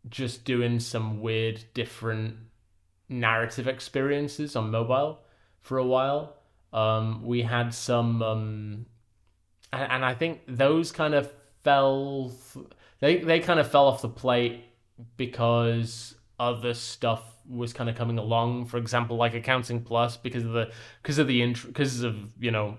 just 0.10 0.46
doing 0.46 0.80
some 0.80 1.22
weird 1.22 1.64
different 1.74 2.36
narrative 3.10 3.68
experiences 3.68 4.56
on 4.56 4.72
mobile 4.72 5.20
for 5.62 5.78
a 5.78 5.86
while. 5.86 6.36
Um, 6.74 7.26
we 7.26 7.42
had 7.42 7.74
some, 7.74 8.22
um, 8.22 8.86
and, 9.72 9.92
and 9.92 10.06
I 10.06 10.14
think 10.14 10.42
those 10.48 10.92
kind 10.92 11.14
of 11.14 11.32
fell. 11.64 12.32
They 13.00 13.18
they 13.18 13.40
kind 13.40 13.60
of 13.60 13.70
fell 13.70 13.88
off 13.88 14.02
the 14.02 14.10
plate 14.10 14.64
because 15.18 16.16
other 16.40 16.74
stuff 16.74 17.24
was 17.48 17.74
kind 17.74 17.90
of 17.90 17.96
coming 17.96 18.18
along. 18.18 18.66
For 18.66 18.78
example, 18.78 19.18
like 19.18 19.34
Accounting 19.34 19.84
Plus, 19.84 20.18
because 20.18 20.44
of 20.44 20.52
the 20.52 20.72
because 21.02 21.18
of 21.18 21.28
the 21.28 21.54
because 21.68 22.04
of 22.04 22.16
you 22.40 22.52
know 22.52 22.78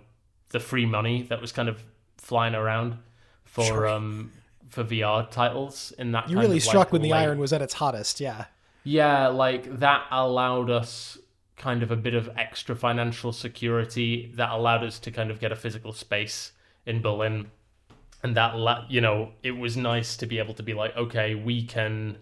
the 0.51 0.61
free 0.61 0.87
money 0.87 1.23
that 1.25 1.41
was 1.41 1.53
kind 1.53 1.69
of 1.69 1.83
flying 2.17 2.55
around 2.55 2.99
for 3.45 3.65
Sure. 3.65 3.87
um 3.89 4.33
for 4.69 4.83
VR 4.85 5.31
titles 5.31 5.93
in 5.99 6.13
that. 6.13 6.29
You 6.29 6.39
really 6.39 6.61
struck 6.61 6.87
like, 6.87 6.93
when 6.93 7.03
the 7.03 7.11
late- 7.11 7.21
iron 7.23 7.39
was 7.39 7.53
at 7.53 7.63
its 7.63 7.75
hottest. 7.75 8.21
Yeah. 8.21 8.47
yeah, 8.83 9.29
like 9.29 9.79
that 9.79 10.07
allowed 10.11 10.71
us 10.71 11.19
kind 11.57 11.83
of 11.83 11.91
a 11.91 11.97
bit 11.97 12.15
of 12.15 12.29
extra 12.37 12.75
financial 12.77 13.33
security 13.33 14.31
that 14.35 14.51
allowed 14.51 14.83
us 14.85 14.99
to 15.01 15.11
kind 15.11 15.31
of 15.31 15.41
get 15.41 15.53
a 15.53 15.57
physical 15.57 15.93
space 15.93 16.53
in 16.85 17.01
Berlin. 17.01 17.51
And 18.23 18.37
that, 18.37 18.57
la- 18.57 18.85
you 18.89 19.01
know, 19.01 19.33
it 19.43 19.53
was 19.53 19.77
nice 19.77 20.17
to 20.19 20.27
be 20.27 20.39
able 20.39 20.55
to 20.55 20.63
be 20.63 20.75
like, 20.75 20.97
okay, 20.97 21.35
we 21.35 21.63
can 21.63 22.19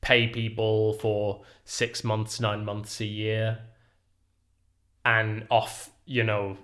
pay 0.00 0.26
people 0.28 0.94
for 0.94 1.42
six 1.64 2.02
months, 2.02 2.40
nine 2.40 2.64
months, 2.64 3.00
a 3.00 3.04
year 3.06 3.58
and 5.04 5.46
off, 5.50 5.90
you 6.06 6.24
know, 6.24 6.56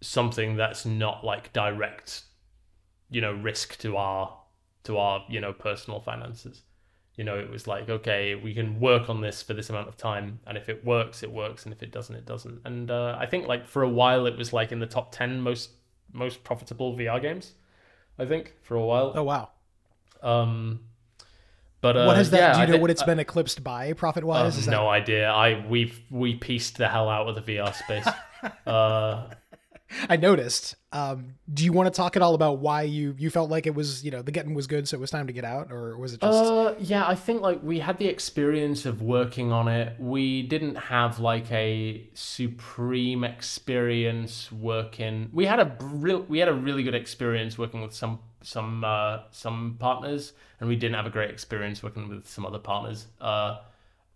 something 0.00 0.56
that's 0.56 0.84
not 0.86 1.24
like 1.24 1.52
direct, 1.52 2.22
you 3.10 3.20
know, 3.20 3.32
risk 3.32 3.78
to 3.78 3.96
our, 3.96 4.36
to 4.84 4.98
our, 4.98 5.24
you 5.28 5.40
know, 5.40 5.52
personal 5.52 6.00
finances 6.00 6.62
you 7.18 7.24
know 7.24 7.38
it 7.38 7.48
was 7.48 7.66
like 7.66 7.88
okay 7.88 8.34
we 8.34 8.52
can 8.52 8.78
work 8.78 9.08
on 9.08 9.22
this 9.22 9.40
for 9.42 9.54
this 9.54 9.70
amount 9.70 9.88
of 9.88 9.96
time 9.96 10.38
and 10.46 10.58
if 10.58 10.68
it 10.68 10.84
works 10.84 11.22
it 11.22 11.32
works 11.32 11.64
and 11.64 11.72
if 11.72 11.82
it 11.82 11.90
doesn't 11.90 12.14
it 12.14 12.26
doesn't 12.26 12.60
and 12.66 12.90
uh, 12.90 13.16
i 13.18 13.24
think 13.24 13.46
like 13.48 13.66
for 13.66 13.82
a 13.82 13.88
while 13.88 14.26
it 14.26 14.36
was 14.36 14.52
like 14.52 14.70
in 14.70 14.80
the 14.80 14.86
top 14.86 15.12
10 15.12 15.40
most 15.40 15.70
most 16.12 16.44
profitable 16.44 16.94
vr 16.94 17.18
games 17.22 17.54
i 18.18 18.26
think 18.26 18.52
for 18.60 18.74
a 18.74 18.84
while 18.84 19.12
Oh 19.16 19.22
wow. 19.22 19.48
um 20.22 20.80
but 21.80 21.96
uh, 21.96 22.04
what 22.04 22.18
has 22.18 22.28
that? 22.32 22.36
yeah, 22.38 22.52
do 22.66 22.70
you 22.70 22.76
know 22.76 22.82
what 22.82 22.90
it's 22.90 23.00
I- 23.00 23.06
been 23.06 23.18
eclipsed 23.18 23.64
by 23.64 23.94
profit 23.94 24.22
I 24.22 24.26
wise? 24.26 24.52
have 24.52 24.58
Is 24.60 24.66
that 24.66 24.72
no 24.72 24.86
idea 24.90 25.30
i 25.30 25.64
we've 25.66 25.98
we 26.10 26.34
pieced 26.34 26.76
the 26.76 26.86
hell 26.86 27.08
out 27.08 27.26
of 27.28 27.34
the 27.34 27.40
vr 27.40 27.74
space 27.74 28.06
uh 28.66 29.28
I 30.08 30.16
noticed. 30.16 30.76
Um, 30.92 31.34
do 31.52 31.64
you 31.64 31.72
want 31.72 31.92
to 31.92 31.96
talk 31.96 32.16
at 32.16 32.22
all 32.22 32.34
about 32.34 32.58
why 32.58 32.82
you 32.82 33.14
you 33.18 33.30
felt 33.30 33.50
like 33.50 33.66
it 33.66 33.74
was 33.74 34.04
you 34.04 34.10
know 34.10 34.22
the 34.22 34.32
getting 34.32 34.54
was 34.54 34.66
good, 34.66 34.88
so 34.88 34.96
it 34.96 35.00
was 35.00 35.10
time 35.10 35.26
to 35.26 35.32
get 35.32 35.44
out, 35.44 35.72
or 35.72 35.96
was 35.98 36.14
it 36.14 36.20
just 36.20 36.52
Uh, 36.52 36.74
yeah, 36.78 37.06
I 37.06 37.14
think 37.14 37.42
like 37.42 37.62
we 37.62 37.80
had 37.80 37.98
the 37.98 38.06
experience 38.06 38.86
of 38.86 39.02
working 39.02 39.52
on 39.52 39.68
it. 39.68 39.96
We 39.98 40.42
didn't 40.42 40.76
have 40.76 41.18
like 41.18 41.50
a 41.52 42.08
supreme 42.14 43.24
experience 43.24 44.50
working. 44.50 45.30
We 45.32 45.46
had 45.46 45.60
a 45.60 45.76
real, 45.80 46.22
we 46.22 46.38
had 46.38 46.48
a 46.48 46.54
really 46.54 46.82
good 46.82 46.94
experience 46.94 47.58
working 47.58 47.80
with 47.82 47.92
some 47.92 48.20
some 48.42 48.84
uh, 48.84 49.18
some 49.30 49.76
partners, 49.78 50.32
and 50.60 50.68
we 50.68 50.76
didn't 50.76 50.94
have 50.94 51.06
a 51.06 51.10
great 51.10 51.30
experience 51.30 51.82
working 51.82 52.08
with 52.08 52.28
some 52.28 52.46
other 52.46 52.58
partners. 52.58 53.06
Uh, 53.20 53.58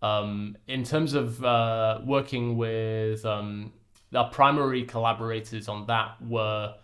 um, 0.03 0.57
in 0.67 0.85
terms 0.85 1.15
of 1.15 1.45
uh, 1.45 2.01
working 2.05 2.57
with 2.57 3.25
um, 3.27 3.73
our 4.15 4.29
primary 4.31 4.85
collaborators 4.85 5.69
on 5.69 5.87
that 5.87 6.21
were 6.23 6.75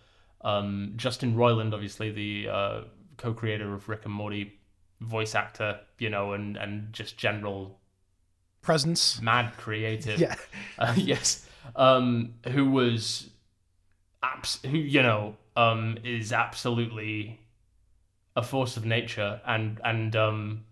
um, 0.41 0.93
Justin 0.95 1.35
Roiland, 1.35 1.73
obviously 1.73 2.11
the 2.11 2.49
uh, 2.49 2.81
co-creator 3.17 3.73
of 3.73 3.89
Rick 3.89 4.05
and 4.05 4.13
Morty, 4.13 4.59
voice 5.01 5.35
actor, 5.35 5.79
you 5.99 6.09
know, 6.09 6.33
and 6.33 6.57
and 6.57 6.93
just 6.93 7.17
general 7.17 7.79
presence? 8.61 9.21
mad 9.21 9.53
creative. 9.57 10.19
Yeah. 10.19 10.35
Uh, 10.79 10.93
yes. 10.95 11.47
Um, 11.75 12.35
who 12.49 12.69
was, 12.69 13.31
abs- 14.21 14.61
who 14.63 14.77
you 14.77 15.01
know, 15.01 15.35
um, 15.55 15.97
is 16.03 16.31
absolutely 16.31 17.39
a 18.35 18.43
force 18.43 18.77
of 18.77 18.85
nature, 18.85 19.41
and 19.45 19.81
and 19.83 20.15
um, 20.15 20.65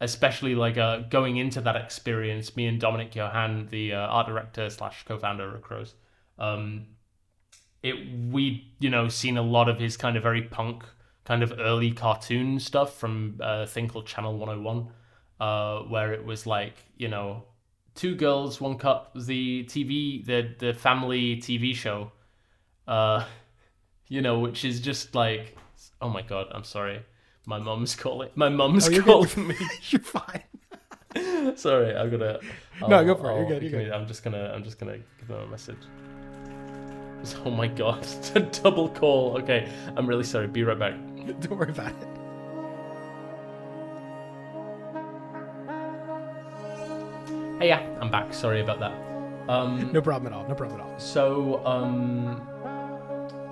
especially 0.00 0.54
like 0.54 0.76
uh, 0.76 0.98
going 1.10 1.36
into 1.36 1.60
that 1.62 1.76
experience, 1.76 2.56
me 2.56 2.66
and 2.66 2.80
Dominik 2.80 3.14
Johann, 3.14 3.68
the 3.70 3.94
uh, 3.94 3.98
art 3.98 4.26
director 4.26 4.68
slash 4.70 5.04
co-founder 5.06 5.54
of 5.54 5.62
Crows, 5.62 5.94
um, 6.38 6.86
it 7.82 7.94
we 8.30 8.72
you 8.78 8.90
know 8.90 9.08
seen 9.08 9.36
a 9.36 9.42
lot 9.42 9.68
of 9.68 9.78
his 9.78 9.96
kind 9.96 10.16
of 10.16 10.22
very 10.22 10.42
punk 10.42 10.84
kind 11.24 11.42
of 11.42 11.52
early 11.58 11.92
cartoon 11.92 12.58
stuff 12.58 12.98
from 12.98 13.38
uh, 13.40 13.62
a 13.62 13.66
thing 13.66 13.88
called 13.88 14.06
Channel 14.06 14.38
101 14.38 14.88
uh, 15.40 15.80
where 15.88 16.12
it 16.12 16.24
was 16.24 16.46
like 16.46 16.74
you 16.96 17.08
know 17.08 17.44
two 17.94 18.14
girls 18.14 18.60
one 18.60 18.76
cup 18.76 19.12
the 19.14 19.64
TV 19.64 20.24
the 20.24 20.54
the 20.58 20.74
family 20.74 21.36
TV 21.36 21.74
show 21.74 22.12
uh, 22.88 23.24
you 24.08 24.20
know 24.20 24.38
which 24.38 24.64
is 24.64 24.80
just 24.80 25.14
like 25.14 25.56
oh 26.00 26.08
my 26.08 26.22
god 26.22 26.46
I'm 26.52 26.64
sorry 26.64 27.02
my 27.46 27.58
mum's 27.58 27.94
calling 27.94 28.28
my 28.34 28.48
mum's 28.48 28.88
Oh, 28.88 28.90
you're 28.90 29.02
good. 29.02 29.28
calling 29.30 29.48
me 29.48 29.54
You're 29.90 30.00
fine. 30.02 30.42
sorry 31.56 31.96
I'm 31.96 32.10
gonna 32.10 32.38
No, 32.80 32.96
I'll- 32.98 33.04
go 33.04 33.14
for 33.14 33.30
it. 33.30 33.34
You're 33.34 33.42
I'll- 33.42 33.48
good, 33.48 33.62
you're 33.62 33.82
good. 33.84 33.92
I'm 33.92 34.06
just 34.06 34.22
gonna 34.24 34.52
I'm 34.54 34.62
just 34.64 34.78
gonna 34.78 34.98
give 35.18 35.28
them 35.28 35.40
a 35.40 35.46
message 35.46 35.78
oh 37.44 37.50
my 37.50 37.66
god 37.66 38.00
it's 38.02 38.30
a 38.36 38.40
double 38.40 38.88
call 38.88 39.38
okay 39.38 39.68
I'm 39.96 40.06
really 40.06 40.24
sorry 40.24 40.46
be 40.48 40.62
right 40.64 40.78
back 40.78 40.94
Don't 41.40 41.50
worry 41.58 41.70
about 41.70 41.88
it. 41.90 42.08
hey 47.58 47.68
yeah 47.68 47.80
I'm 48.00 48.10
back 48.10 48.34
sorry 48.34 48.60
about 48.60 48.80
that 48.80 48.92
um 49.48 49.90
No 49.92 50.02
problem 50.02 50.32
at 50.32 50.36
all. 50.36 50.46
No 50.48 50.54
problem 50.56 50.80
at 50.80 50.84
all. 50.86 50.98
So, 50.98 51.64
um, 51.64 52.42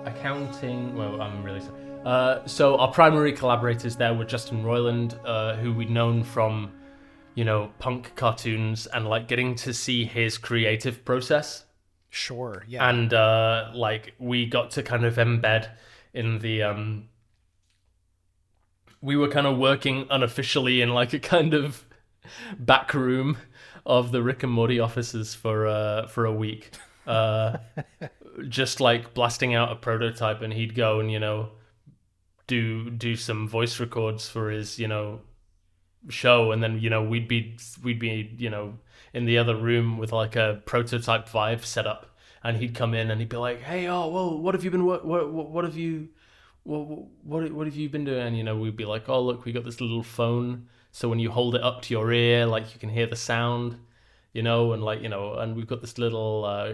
accounting. 0.05 0.93
Well, 0.93 1.21
I'm 1.21 1.41
really 1.41 1.61
sorry. 1.61 1.79
Uh, 2.05 2.45
so 2.45 2.77
our 2.77 2.91
primary 2.91 3.33
collaborators 3.33 3.95
there 3.95 4.13
were 4.13 4.25
Justin 4.25 4.63
Roiland, 4.63 5.17
uh, 5.25 5.55
who 5.55 5.73
we'd 5.73 5.89
known 5.89 6.23
from, 6.23 6.71
you 7.33 7.43
know, 7.43 7.71
punk 7.79 8.13
cartoons 8.15 8.85
and 8.87 9.07
like 9.07 9.27
getting 9.27 9.55
to 9.55 9.73
see 9.73 10.05
his 10.05 10.37
creative 10.37 11.03
process, 11.03 11.65
Sure. 12.11 12.63
Yeah. 12.67 12.87
and 12.87 13.11
uh, 13.13 13.71
like 13.73 14.13
we 14.19 14.45
got 14.45 14.71
to 14.71 14.83
kind 14.83 15.03
of 15.03 15.15
embed 15.15 15.67
in 16.13 16.39
the. 16.39 16.63
Um, 16.63 17.09
we 19.01 19.15
were 19.17 19.27
kind 19.27 19.45
of 19.45 19.57
working 19.57 20.07
unofficially 20.09 20.81
in 20.81 20.89
like 20.89 21.13
a 21.13 21.19
kind 21.19 21.53
of 21.53 21.85
back 22.57 22.93
room 22.93 23.37
of 23.85 24.11
the 24.11 24.23
Rick 24.23 24.43
and 24.43 24.51
Morty 24.51 24.79
offices 24.79 25.35
for 25.35 25.67
uh, 25.67 26.07
for 26.07 26.25
a 26.25 26.31
week, 26.33 26.71
uh, 27.05 27.57
just 28.47 28.79
like 28.79 29.13
blasting 29.13 29.53
out 29.55 29.71
a 29.71 29.75
prototype, 29.75 30.41
and 30.41 30.53
he'd 30.53 30.73
go 30.75 30.99
and 30.99 31.11
you 31.11 31.19
know 31.19 31.49
do 32.47 32.89
do 32.89 33.15
some 33.15 33.47
voice 33.47 33.79
records 33.79 34.27
for 34.29 34.49
his 34.49 34.79
you 34.79 34.87
know 34.87 35.21
show, 36.09 36.51
and 36.51 36.61
then 36.63 36.79
you 36.79 36.89
know 36.89 37.03
we'd 37.03 37.27
be 37.27 37.57
we'd 37.83 37.99
be 37.99 38.33
you 38.37 38.49
know 38.49 38.77
in 39.13 39.25
the 39.25 39.37
other 39.37 39.55
room 39.55 39.97
with 39.97 40.11
like 40.11 40.35
a 40.35 40.61
prototype 40.65 41.29
Vive 41.29 41.65
set 41.65 41.87
up, 41.87 42.17
and 42.43 42.57
he'd 42.57 42.75
come 42.75 42.93
in 42.93 43.11
and 43.11 43.19
he'd 43.19 43.29
be 43.29 43.37
like, 43.37 43.61
"Hey, 43.61 43.87
oh, 43.87 44.07
whoa, 44.07 44.35
what 44.35 44.53
have 44.55 44.63
you 44.63 44.71
been 44.71 44.85
what 44.85 45.05
what 45.05 45.31
what 45.31 45.63
have 45.63 45.77
you." 45.77 46.09
What, 46.63 46.87
what 47.23 47.51
what 47.51 47.67
have 47.67 47.75
you 47.75 47.89
been 47.89 48.05
doing? 48.05 48.25
And 48.25 48.35
you 48.35 48.43
know, 48.43 48.57
we'd 48.57 48.75
be 48.75 48.85
like, 48.85 49.07
oh 49.07 49.21
look, 49.21 49.45
we 49.45 49.51
got 49.51 49.65
this 49.65 49.81
little 49.81 50.01
phone, 50.01 50.67
so 50.91 51.07
when 51.07 51.19
you 51.19 51.29
hold 51.29 51.53
it 51.53 51.61
up 51.61 51.83
to 51.83 51.93
your 51.93 52.11
ear, 52.11 52.47
like 52.47 52.73
you 52.73 52.79
can 52.79 52.89
hear 52.89 53.05
the 53.05 53.15
sound, 53.15 53.77
you 54.33 54.41
know, 54.41 54.73
and 54.73 54.81
like 54.83 54.99
you 55.03 55.09
know, 55.09 55.35
and 55.35 55.55
we've 55.55 55.67
got 55.67 55.81
this 55.81 55.99
little 55.99 56.43
uh, 56.43 56.73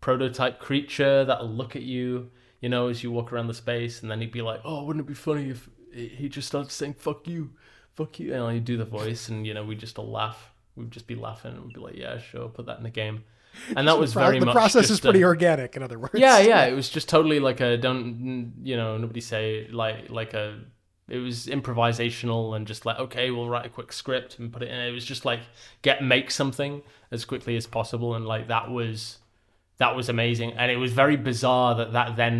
prototype 0.00 0.60
creature 0.60 1.26
that'll 1.26 1.48
look 1.48 1.76
at 1.76 1.82
you, 1.82 2.30
you 2.62 2.70
know, 2.70 2.88
as 2.88 3.02
you 3.02 3.10
walk 3.10 3.30
around 3.32 3.48
the 3.48 3.54
space, 3.54 4.00
and 4.00 4.10
then 4.10 4.20
he'd 4.22 4.32
be 4.32 4.40
like, 4.40 4.60
oh, 4.64 4.84
wouldn't 4.84 5.04
it 5.04 5.08
be 5.08 5.14
funny 5.14 5.50
if 5.50 5.68
he 5.92 6.30
just 6.30 6.48
started 6.48 6.70
saying 6.72 6.94
fuck 6.94 7.28
you, 7.28 7.50
fuck 7.94 8.18
you, 8.18 8.32
and 8.32 8.42
I'd 8.44 8.64
do 8.64 8.78
the 8.78 8.86
voice, 8.86 9.28
and 9.28 9.46
you 9.46 9.52
know, 9.52 9.64
we'd 9.64 9.80
just 9.80 9.98
all 9.98 10.10
laugh, 10.10 10.52
we'd 10.76 10.90
just 10.90 11.06
be 11.06 11.14
laughing, 11.16 11.52
and 11.52 11.64
we'd 11.66 11.74
be 11.74 11.80
like, 11.80 11.96
yeah, 11.96 12.18
sure, 12.18 12.48
put 12.48 12.64
that 12.64 12.78
in 12.78 12.84
the 12.84 12.90
game, 12.90 13.24
and 13.76 13.86
that 13.86 13.98
was 13.98 14.14
pro- 14.14 14.22
very 14.24 14.38
the 14.38 14.46
much 14.46 14.54
the 14.54 14.58
process 14.58 14.88
is 14.88 15.00
pretty 15.00 15.20
a- 15.20 15.26
organic. 15.26 15.76
In 15.76 15.82
other 15.82 15.98
words. 15.98 16.14
yeah, 16.14 16.38
yeah. 16.38 16.64
It 16.64 16.72
was 16.72 16.88
just 16.88 17.08
totally 17.10 17.40
like 17.40 17.60
a 17.60 17.76
don't 17.76 18.54
you 18.62 18.76
know 18.76 18.96
nobody 18.96 19.20
say 19.20 19.68
like 19.70 20.08
like 20.08 20.32
a. 20.32 20.58
It 21.08 21.18
was 21.18 21.46
improvisational 21.46 22.56
and 22.56 22.66
just 22.66 22.86
like 22.86 22.98
okay, 22.98 23.30
we'll 23.30 23.48
write 23.48 23.66
a 23.66 23.68
quick 23.68 23.92
script 23.92 24.38
and 24.38 24.50
put 24.52 24.62
it 24.62 24.70
in. 24.70 24.78
It 24.80 24.92
was 24.92 25.04
just 25.04 25.24
like 25.26 25.40
get 25.82 26.02
make 26.02 26.30
something 26.30 26.80
as 27.10 27.24
quickly 27.26 27.56
as 27.56 27.66
possible 27.66 28.14
and 28.14 28.24
like 28.24 28.48
that 28.48 28.70
was 28.70 29.18
that 29.82 29.94
was 29.96 30.08
amazing 30.16 30.50
and 30.60 30.70
it 30.70 30.76
was 30.84 30.92
very 31.02 31.16
bizarre 31.30 31.74
that 31.80 31.90
that 31.98 32.16
then 32.16 32.36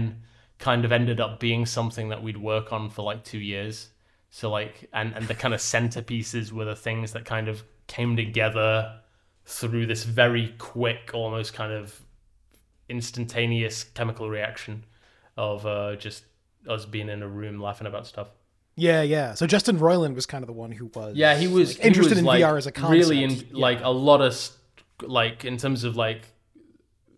kind 0.58 0.84
of 0.86 0.92
ended 0.92 1.18
up 1.20 1.40
being 1.40 1.66
something 1.66 2.06
that 2.10 2.22
we'd 2.22 2.36
work 2.36 2.72
on 2.72 2.88
for 2.94 3.02
like 3.10 3.20
two 3.24 3.38
years. 3.54 3.88
So 4.30 4.44
like 4.58 4.74
and 4.92 5.08
and 5.16 5.24
the 5.26 5.34
kind 5.42 5.52
of 5.56 5.60
centerpieces 5.60 6.52
were 6.52 6.64
the 6.72 6.76
things 6.76 7.12
that 7.14 7.24
kind 7.24 7.48
of 7.48 7.62
came 7.88 8.16
together 8.16 8.72
through 9.44 9.86
this 9.86 10.04
very 10.04 10.54
quick, 10.58 11.10
almost 11.14 11.52
kind 11.52 11.72
of 11.72 12.00
instantaneous 12.88 13.84
chemical 13.84 14.28
reaction 14.28 14.84
of 15.36 15.66
uh, 15.66 15.96
just 15.96 16.24
us 16.68 16.84
being 16.84 17.08
in 17.08 17.22
a 17.22 17.28
room 17.28 17.60
laughing 17.60 17.86
about 17.86 18.06
stuff. 18.06 18.28
Yeah, 18.76 19.02
yeah. 19.02 19.34
So 19.34 19.46
Justin 19.46 19.78
Roiland 19.78 20.14
was 20.14 20.26
kind 20.26 20.42
of 20.42 20.46
the 20.46 20.52
one 20.52 20.70
who 20.72 20.86
was 20.94 21.14
Yeah, 21.16 21.36
he 21.36 21.46
was 21.46 21.70
like, 21.74 21.82
he 21.82 21.88
interested 21.88 22.12
was, 22.12 22.18
in 22.20 22.24
like, 22.24 22.42
VR 22.42 22.56
as 22.56 22.66
a 22.66 22.72
concept. 22.72 22.92
Really, 22.92 23.24
in, 23.24 23.30
Yeah. 23.30 23.44
like 23.52 23.80
a 23.82 23.90
lot 23.90 24.20
of 24.20 24.34
like 25.02 25.44
in 25.44 25.56
terms 25.56 25.84
of 25.84 25.96
like 25.96 26.22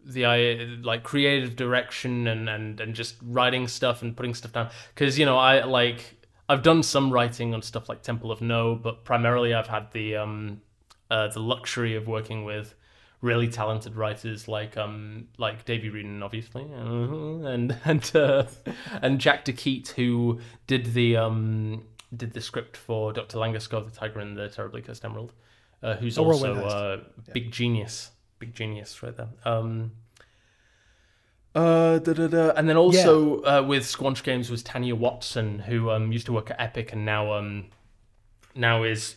the 0.06 0.25
i 0.26 0.54
like 0.82 1.02
creative 1.02 1.56
direction 1.56 2.26
and 2.26 2.49
and 2.49 2.80
and 2.80 2.94
just 2.94 3.16
writing 3.23 3.66
stuff 3.68 4.02
and 4.02 4.16
putting 4.16 4.34
stuff 4.34 4.52
down. 4.52 4.70
Because 4.94 5.18
you 5.18 5.25
know 5.25 5.38
I 5.38 5.64
like 5.64 6.16
I've 6.49 6.62
done 6.62 6.82
some 6.82 7.11
writing 7.11 7.54
on 7.54 7.62
stuff 7.62 7.88
like 7.88 8.02
Temple 8.02 8.30
of 8.30 8.40
No, 8.40 8.75
but 8.75 9.04
primarily 9.04 9.54
I've 9.54 9.66
had 9.66 9.90
the 9.92 10.16
um 10.16 10.61
uh, 11.11 11.28
the 11.28 11.40
luxury 11.40 11.96
of 11.96 12.06
working 12.06 12.44
with 12.44 12.75
really 13.20 13.49
talented 13.49 13.96
writers 13.96 14.49
like 14.49 14.76
um 14.76 15.28
like 15.38 15.64
Davey 15.64 15.88
Wreden 15.90 16.23
obviously 16.23 16.62
uh, 16.62 17.49
and 17.49 17.76
and 17.84 18.16
uh, 18.16 18.44
and 19.00 19.18
Jack 19.18 19.44
de 19.44 19.52
Quidt 19.52 19.88
who 19.88 20.40
did 20.66 20.92
the 20.92 21.16
um 21.16 21.84
did 22.14 22.32
the 22.32 22.40
script 22.40 22.76
for 22.76 23.12
Dr. 23.12 23.38
Langeskov 23.38 23.90
the 23.90 23.99
Tiger 23.99 24.20
and 24.20 24.37
the 24.37 24.49
Terribly 24.49 24.82
Cursed 24.82 25.04
Emerald 25.04 25.32
uh, 25.82 25.94
who's 25.96 26.18
Oh, 26.18 26.25
also 26.25 26.54
a 26.54 26.64
uh, 26.64 27.00
big 27.32 27.50
genius 27.50 28.11
big 28.38 28.55
genius 28.55 29.03
right 29.03 29.17
there 29.17 29.29
um 29.45 29.93
uh, 31.55 31.99
da, 32.00 32.12
da, 32.12 32.26
da. 32.26 32.50
And 32.57 32.69
then 32.69 32.76
also 32.76 33.41
uh, 33.43 33.62
with 33.62 33.85
Squanch 33.85 34.25
Games 34.25 34.50
was 34.50 34.62
Tanya 34.62 34.97
Watson, 34.97 35.61
who 35.61 35.88
um, 35.91 36.11
used 36.11 36.26
to 36.26 36.33
work 36.33 36.50
at 36.50 36.61
Epic 36.61 36.93
and 36.93 37.05
now 37.07 37.33
um, 37.33 37.67
now 38.57 38.83
is 38.83 39.14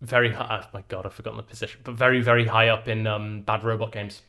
very 0.00 0.32
high. 0.32 0.62
Oh 0.64 0.68
my 0.72 0.82
god, 0.88 1.04
I've 1.04 1.12
forgotten 1.12 1.36
the 1.36 1.42
position, 1.42 1.80
but 1.84 1.94
very 1.94 2.22
very 2.22 2.46
high 2.46 2.68
up 2.68 2.88
in 2.88 3.06
um, 3.06 3.42
Bad 3.42 3.64
Robot 3.64 3.92
Games. 3.92 4.22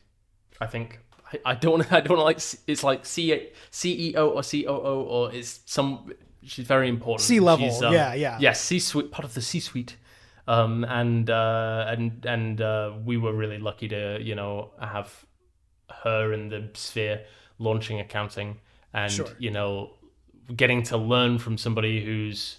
I 0.60 0.66
think 0.66 1.00
I, 1.32 1.52
I 1.52 1.54
don't 1.54 1.90
I 1.94 2.00
don't 2.00 2.18
like 2.18 2.40
it's 2.66 2.84
like 2.84 3.06
C 3.06 3.48
CEO 3.70 4.34
or 4.34 4.42
COO 4.42 5.02
or 5.02 5.32
is 5.32 5.60
some. 5.64 6.12
She's 6.44 6.66
very 6.66 6.88
important. 6.88 7.20
C-level, 7.20 7.68
She's, 7.68 7.82
um, 7.82 7.94
yeah, 7.94 8.14
yeah. 8.14 8.36
Yes, 8.40 8.60
C 8.60 8.80
suite 8.80 9.12
part 9.12 9.24
of 9.24 9.34
the 9.34 9.40
C 9.40 9.60
suite. 9.60 9.96
Um, 10.48 10.84
and 10.84 11.30
uh, 11.30 11.84
and 11.88 12.24
and 12.26 12.60
uh, 12.60 12.92
we 13.04 13.16
were 13.16 13.32
really 13.32 13.58
lucky 13.58 13.88
to 13.88 14.18
you 14.20 14.34
know 14.34 14.72
have 14.80 15.24
her 16.02 16.32
in 16.32 16.48
the 16.48 16.68
sphere 16.74 17.24
launching 17.58 18.00
accounting 18.00 18.58
and 18.92 19.12
Sure. 19.12 19.28
you 19.38 19.50
know 19.50 19.94
getting 20.56 20.82
to 20.84 20.96
learn 20.96 21.38
from 21.38 21.56
somebody 21.56 22.04
who's 22.04 22.58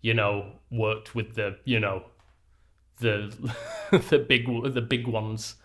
you 0.00 0.14
know 0.14 0.52
worked 0.70 1.14
with 1.14 1.34
the 1.34 1.58
you 1.64 1.78
know 1.80 2.04
the 3.00 3.30
the 4.08 4.18
big 4.18 4.46
the 4.72 4.80
big 4.80 5.06
ones 5.06 5.56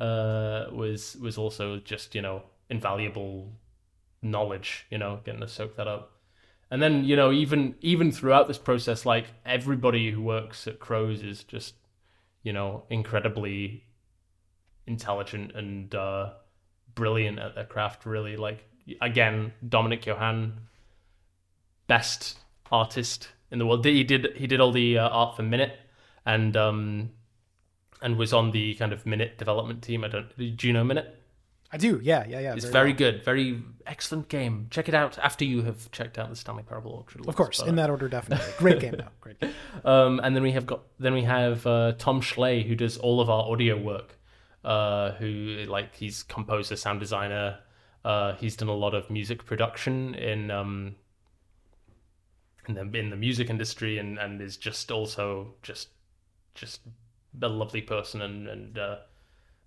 uh 0.00 0.66
was 0.72 1.16
was 1.20 1.38
also 1.38 1.78
just 1.78 2.14
you 2.14 2.22
know 2.22 2.42
invaluable 2.70 3.52
knowledge 4.22 4.86
you 4.90 4.98
know 4.98 5.20
getting 5.24 5.40
to 5.40 5.48
soak 5.48 5.76
that 5.76 5.86
up 5.86 6.11
and 6.72 6.82
then 6.82 7.04
you 7.04 7.14
know 7.14 7.30
even 7.30 7.76
even 7.80 8.10
throughout 8.10 8.48
this 8.48 8.58
process 8.58 9.06
like 9.06 9.26
everybody 9.46 10.10
who 10.10 10.20
works 10.20 10.66
at 10.66 10.80
crows 10.80 11.22
is 11.22 11.44
just 11.44 11.74
you 12.42 12.52
know 12.52 12.82
incredibly 12.90 13.84
intelligent 14.86 15.52
and 15.54 15.94
uh, 15.94 16.30
brilliant 16.94 17.38
at 17.38 17.54
their 17.54 17.64
craft. 17.64 18.06
Really, 18.06 18.36
like 18.36 18.64
again, 19.00 19.52
Dominik 19.66 20.06
Johann, 20.06 20.60
best 21.86 22.38
artist 22.70 23.28
in 23.50 23.58
the 23.58 23.66
world. 23.66 23.84
He 23.84 24.04
did 24.04 24.36
he 24.36 24.46
did 24.46 24.60
all 24.60 24.72
the 24.72 24.98
uh, 24.98 25.08
art 25.08 25.36
for 25.36 25.42
Minit, 25.42 25.78
and 26.26 26.56
um, 26.56 27.10
and 28.00 28.16
was 28.16 28.32
on 28.32 28.50
the 28.50 28.74
kind 28.74 28.92
of 28.92 29.06
Minit 29.06 29.38
development 29.38 29.82
team. 29.82 30.04
I 30.04 30.08
don't. 30.08 30.56
Do 30.56 30.66
you 30.66 30.72
know 30.72 30.84
Minit? 30.84 31.21
I 31.72 31.78
do. 31.78 32.00
Yeah, 32.02 32.26
yeah, 32.28 32.40
yeah. 32.40 32.54
It's 32.54 32.64
very 32.66 32.72
very 32.72 32.92
good, 32.92 33.24
very 33.24 33.62
excellent 33.86 34.28
game. 34.28 34.66
Check 34.70 34.88
it 34.88 34.94
out 34.94 35.18
after 35.18 35.44
you 35.44 35.62
have 35.62 35.90
checked 35.90 36.18
out 36.18 36.28
the 36.28 36.36
Stanley 36.36 36.62
Parable 36.62 36.94
Ultra. 36.94 37.22
Of 37.26 37.34
course, 37.34 37.60
But- 37.60 37.68
in 37.68 37.76
that 37.76 37.88
order, 37.88 38.08
definitely. 38.08 38.52
Great 38.58 38.80
game, 38.80 38.94
though. 38.98 39.08
Great. 39.20 39.40
Game. 39.40 39.54
um, 39.84 40.20
and 40.22 40.36
then 40.36 40.42
we 40.42 40.52
have 40.52 40.66
got 40.66 40.82
then 40.98 41.14
we 41.14 41.22
have 41.22 41.66
uh, 41.66 41.92
Tom 41.98 42.20
Schley 42.20 42.62
who 42.62 42.74
does 42.74 42.98
all 42.98 43.20
of 43.20 43.30
our 43.30 43.50
audio 43.50 43.76
work. 43.78 44.18
Uh, 44.64 45.10
who 45.14 45.64
like 45.66 45.96
he's 45.96 46.22
composer, 46.22 46.76
sound 46.76 47.00
designer. 47.00 47.58
Uh, 48.04 48.34
he's 48.34 48.54
done 48.54 48.68
a 48.68 48.74
lot 48.74 48.94
of 48.94 49.10
music 49.10 49.44
production 49.44 50.14
in 50.14 50.52
um, 50.52 50.94
in 52.68 52.74
the 52.74 52.98
in 52.98 53.10
the 53.10 53.16
music 53.16 53.50
industry, 53.50 53.98
and, 53.98 54.18
and 54.18 54.40
is 54.40 54.56
just 54.56 54.92
also 54.92 55.54
just 55.62 55.88
just 56.54 56.80
a 57.40 57.48
lovely 57.48 57.80
person, 57.82 58.22
and 58.22 58.46
and 58.46 58.78
uh, 58.78 58.96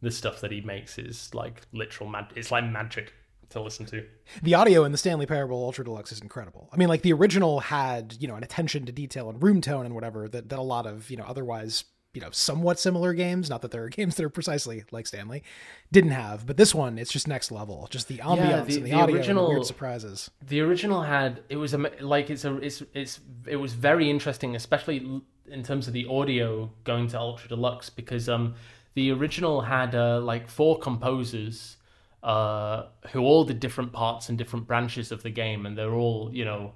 the 0.02 0.12
stuff 0.12 0.42
that 0.42 0.52
he 0.52 0.62
makes 0.62 0.98
is 0.98 1.34
like 1.34 1.62
literal 1.72 2.10
mag. 2.10 2.26
It's 2.36 2.52
like 2.52 2.66
magic 2.70 3.14
to 3.50 3.62
listen 3.62 3.86
to. 3.88 4.04
The 4.44 4.54
audio 4.56 4.84
in 4.84 4.92
the 4.92 4.98
Stanley 4.98 5.26
Parable 5.26 5.64
Ultra 5.64 5.86
Deluxe 5.86 6.12
is 6.12 6.20
incredible. 6.20 6.70
I 6.74 6.78
mean, 6.78 6.88
like 6.90 7.02
the 7.04 7.14
original 7.14 7.60
had, 7.60 8.16
you 8.20 8.28
know, 8.28 8.36
an 8.36 8.44
attention 8.44 8.86
to 8.86 8.92
detail 8.92 9.30
and 9.30 9.42
room 9.42 9.62
tone 9.62 9.86
and 9.86 9.94
whatever 9.96 10.28
that, 10.30 10.50
that 10.50 10.60
a 10.60 10.64
lot 10.64 10.86
of, 10.86 11.10
you 11.10 11.18
know, 11.18 11.26
otherwise, 11.26 11.86
you 12.14 12.22
know, 12.22 12.30
somewhat 12.32 12.80
similar 12.80 13.14
games, 13.14 13.50
not 13.50 13.62
that 13.62 13.72
there 13.72 13.84
are 13.84 13.90
games 14.02 14.16
that 14.16 14.26
are 14.26 14.30
precisely 14.30 14.84
like 14.92 15.06
Stanley, 15.06 15.44
didn't 15.92 16.12
have. 16.12 16.46
But 16.46 16.58
this 16.58 16.74
one, 16.74 16.98
it's 16.98 17.12
just 17.12 17.28
next 17.28 17.52
level. 17.52 17.88
Just 17.92 18.08
the 18.08 18.18
ambiance 18.18 18.66
the- 18.66 18.76
and 18.78 18.86
the, 18.86 18.92
the 18.92 18.94
audio 18.94 19.16
original- 19.18 19.46
and 19.46 19.52
the 19.52 19.56
weird 19.58 19.66
surprises. 19.68 20.32
The 20.48 20.62
original 20.62 21.04
had 21.04 21.44
it 21.50 21.58
was 21.58 21.74
a 21.74 21.78
like 22.02 22.30
it's 22.30 22.46
a 22.46 22.56
it's 22.58 22.82
it's 22.94 23.20
it 23.48 23.58
was 23.58 23.74
very 23.74 24.10
interesting, 24.10 24.56
especially 24.56 25.22
in 25.48 25.62
terms 25.64 25.88
of 25.88 25.94
the 25.94 26.08
audio 26.08 26.72
going 26.84 27.08
to 27.10 27.20
Ultra 27.20 27.50
Deluxe 27.50 27.90
because 27.92 28.28
um 28.28 28.56
the 28.96 29.12
original 29.12 29.62
had 29.62 29.94
uh, 29.96 30.20
like 30.22 30.50
four 30.50 30.80
composers 30.80 31.78
uh 32.24 32.88
who 33.12 33.20
all 33.22 33.44
did 33.44 33.60
different 33.60 33.94
parts 33.94 34.30
and 34.30 34.38
different 34.38 34.66
branches 34.68 35.12
of 35.12 35.22
the 35.24 35.30
game, 35.30 35.66
and 35.66 35.78
they're 35.78 35.94
all 35.94 36.30
you 36.34 36.44
know 36.44 36.74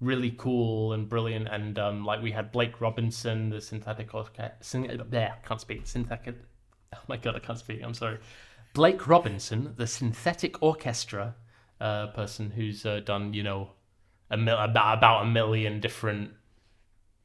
really 0.00 0.34
cool 0.36 0.92
and 0.92 1.08
brilliant. 1.08 1.48
And 1.48 1.78
um 1.78 2.04
like 2.04 2.22
we 2.22 2.32
had 2.32 2.52
Blake 2.52 2.80
Robinson, 2.80 3.50
the 3.50 3.60
synthetic 3.60 4.14
orchestra. 4.14 4.52
Syn- 4.60 5.02
there, 5.08 5.36
can't 5.46 5.60
speak 5.60 5.86
synthetic. 5.86 6.34
Oh 6.94 6.98
my 7.08 7.16
god, 7.16 7.36
I 7.36 7.38
can't 7.38 7.58
speak. 7.58 7.82
I'm 7.84 7.94
sorry. 7.94 8.18
Blake 8.74 9.06
Robinson, 9.06 9.74
the 9.76 9.86
synthetic 9.86 10.62
orchestra 10.62 11.34
uh, 11.80 12.08
person 12.08 12.50
who's 12.50 12.84
uh, 12.84 13.00
done, 13.00 13.32
you 13.32 13.42
know, 13.42 13.70
a 14.30 14.36
mil- 14.36 14.58
about 14.58 15.22
a 15.22 15.26
million 15.26 15.80
different, 15.80 16.32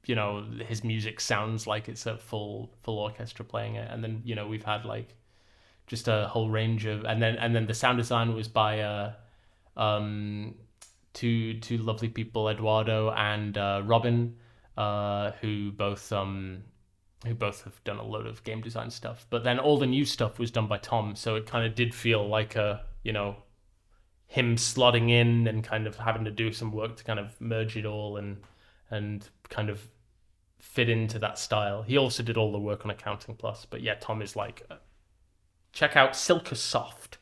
you 0.07 0.15
know, 0.15 0.45
his 0.67 0.83
music 0.83 1.19
sounds 1.19 1.67
like 1.67 1.89
it's 1.89 2.05
a 2.05 2.17
full 2.17 2.71
full 2.83 2.99
orchestra 2.99 3.45
playing 3.45 3.75
it, 3.75 3.89
and 3.91 4.03
then 4.03 4.21
you 4.25 4.35
know 4.35 4.47
we've 4.47 4.63
had 4.63 4.85
like 4.85 5.15
just 5.87 6.07
a 6.07 6.27
whole 6.27 6.49
range 6.49 6.85
of, 6.85 7.05
and 7.05 7.21
then 7.21 7.35
and 7.37 7.55
then 7.55 7.65
the 7.67 7.73
sound 7.73 7.97
design 7.97 8.33
was 8.33 8.47
by 8.47 8.81
uh, 8.81 9.13
um, 9.77 10.55
two 11.13 11.59
two 11.59 11.77
lovely 11.77 12.09
people, 12.09 12.49
Eduardo 12.49 13.11
and 13.11 13.57
uh, 13.57 13.81
Robin, 13.83 14.35
uh, 14.77 15.31
who 15.41 15.71
both 15.71 16.11
um, 16.11 16.63
who 17.25 17.33
both 17.33 17.63
have 17.63 17.83
done 17.83 17.97
a 17.97 18.03
load 18.03 18.27
of 18.27 18.43
game 18.43 18.61
design 18.61 18.89
stuff. 18.89 19.25
But 19.29 19.43
then 19.43 19.59
all 19.59 19.77
the 19.77 19.87
new 19.87 20.05
stuff 20.05 20.39
was 20.39 20.51
done 20.51 20.67
by 20.67 20.77
Tom, 20.77 21.15
so 21.15 21.35
it 21.35 21.45
kind 21.45 21.65
of 21.65 21.75
did 21.75 21.93
feel 21.93 22.27
like 22.27 22.55
a 22.55 22.83
you 23.03 23.13
know 23.13 23.37
him 24.27 24.55
slotting 24.55 25.09
in 25.11 25.47
and 25.47 25.63
kind 25.63 25.87
of 25.87 25.95
having 25.97 26.25
to 26.25 26.31
do 26.31 26.51
some 26.51 26.71
work 26.71 26.97
to 26.97 27.03
kind 27.03 27.19
of 27.19 27.39
merge 27.39 27.77
it 27.77 27.85
all 27.85 28.17
and 28.17 28.37
and 28.89 29.29
kind 29.49 29.69
of 29.69 29.87
fit 30.65 30.89
into 30.89 31.19
that 31.19 31.37
style. 31.37 31.83
He 31.83 31.97
also 31.97 32.23
did 32.23 32.37
all 32.37 32.51
the 32.51 32.59
work 32.59 32.83
on 32.83 32.91
Accounting 32.91 33.35
Plus, 33.35 33.65
but 33.65 33.81
yeah, 33.81 33.95
Tom 33.95 34.21
is 34.21 34.35
like 34.35 34.63
uh, 34.69 34.75
check 35.71 35.95
out 35.95 36.13
Silka 36.13 36.55
Soft. 36.55 37.19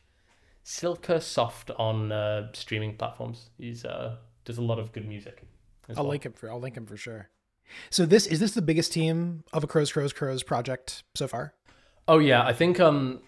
Silka 0.64 1.22
Soft 1.22 1.70
on 1.78 2.10
uh, 2.10 2.48
streaming 2.52 2.96
platforms. 2.96 3.50
He's 3.58 3.84
uh, 3.84 4.16
does 4.44 4.58
a 4.58 4.62
lot 4.62 4.78
of 4.78 4.92
good 4.92 5.06
music. 5.06 5.42
I'll 5.90 6.04
well. 6.04 6.10
link 6.10 6.24
him 6.24 6.32
for 6.32 6.50
I'll 6.50 6.60
link 6.60 6.76
him 6.76 6.86
for 6.86 6.96
sure. 6.96 7.28
So 7.90 8.06
this 8.06 8.26
is 8.26 8.40
this 8.40 8.52
the 8.52 8.62
biggest 8.62 8.92
team 8.92 9.44
of 9.52 9.62
a 9.62 9.66
Crows 9.66 9.92
Crows 9.92 10.12
Crows 10.12 10.42
project 10.42 11.04
so 11.14 11.28
far? 11.28 11.54
Oh 12.08 12.18
yeah, 12.18 12.42
I 12.42 12.52
think 12.52 12.80
um 12.80 13.20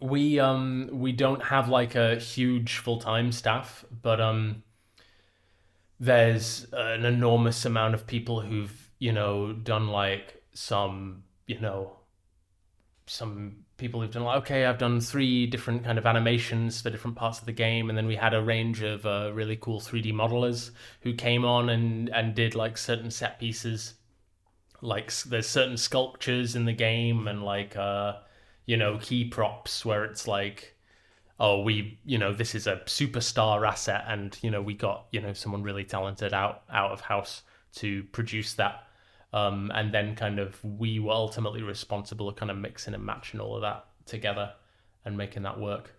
we 0.00 0.40
um 0.40 0.88
we 0.92 1.12
don't 1.12 1.44
have 1.44 1.68
like 1.68 1.94
a 1.94 2.16
huge 2.16 2.78
full-time 2.78 3.32
staff, 3.32 3.84
but 4.02 4.20
um 4.20 4.64
there's 6.00 6.66
an 6.72 7.04
enormous 7.04 7.64
amount 7.66 7.92
of 7.94 8.06
people 8.06 8.40
who've, 8.40 8.89
you 9.00 9.12
know, 9.12 9.52
done 9.52 9.88
like 9.88 10.44
some, 10.52 11.24
you 11.46 11.58
know, 11.58 11.96
some 13.06 13.64
people 13.76 14.00
who've 14.00 14.12
done 14.12 14.22
like 14.22 14.42
okay, 14.42 14.66
I've 14.66 14.78
done 14.78 15.00
three 15.00 15.46
different 15.46 15.82
kind 15.84 15.98
of 15.98 16.06
animations 16.06 16.80
for 16.80 16.90
different 16.90 17.16
parts 17.16 17.40
of 17.40 17.46
the 17.46 17.52
game 17.52 17.88
and 17.88 17.98
then 17.98 18.06
we 18.06 18.14
had 18.14 18.34
a 18.34 18.42
range 18.42 18.82
of 18.82 19.04
uh, 19.04 19.32
really 19.34 19.56
cool 19.56 19.80
3D 19.80 20.12
modelers 20.12 20.70
who 21.00 21.14
came 21.14 21.44
on 21.44 21.70
and 21.70 22.08
and 22.10 22.36
did 22.36 22.54
like 22.54 22.78
certain 22.78 23.10
set 23.10 23.40
pieces. 23.40 23.94
Like 24.80 25.12
there's 25.24 25.48
certain 25.48 25.76
sculptures 25.76 26.54
in 26.54 26.66
the 26.66 26.72
game 26.72 27.26
and 27.26 27.42
like 27.42 27.76
uh 27.76 28.18
you 28.66 28.76
know 28.76 28.98
key 28.98 29.24
props 29.24 29.84
where 29.84 30.04
it's 30.04 30.28
like 30.28 30.76
oh 31.40 31.62
we 31.62 31.98
you 32.04 32.18
know 32.18 32.32
this 32.32 32.54
is 32.54 32.66
a 32.66 32.76
superstar 32.86 33.66
asset 33.66 34.04
and 34.06 34.38
you 34.42 34.50
know 34.50 34.62
we 34.62 34.74
got 34.74 35.06
you 35.10 35.20
know 35.20 35.32
someone 35.32 35.62
really 35.62 35.84
talented 35.84 36.32
out 36.32 36.62
out 36.70 36.92
of 36.92 37.00
house 37.00 37.42
to 37.72 38.04
produce 38.12 38.54
that 38.54 38.84
um 39.32 39.70
and 39.74 39.92
then 39.94 40.14
kind 40.16 40.38
of 40.38 40.62
we 40.64 40.98
were 40.98 41.12
ultimately 41.12 41.62
responsible 41.62 42.30
for 42.30 42.36
kind 42.36 42.50
of 42.50 42.56
mixing 42.56 42.94
and 42.94 43.04
matching 43.04 43.40
all 43.40 43.54
of 43.54 43.62
that 43.62 43.86
together 44.06 44.52
and 45.04 45.16
making 45.16 45.42
that 45.44 45.58
work 45.58 45.94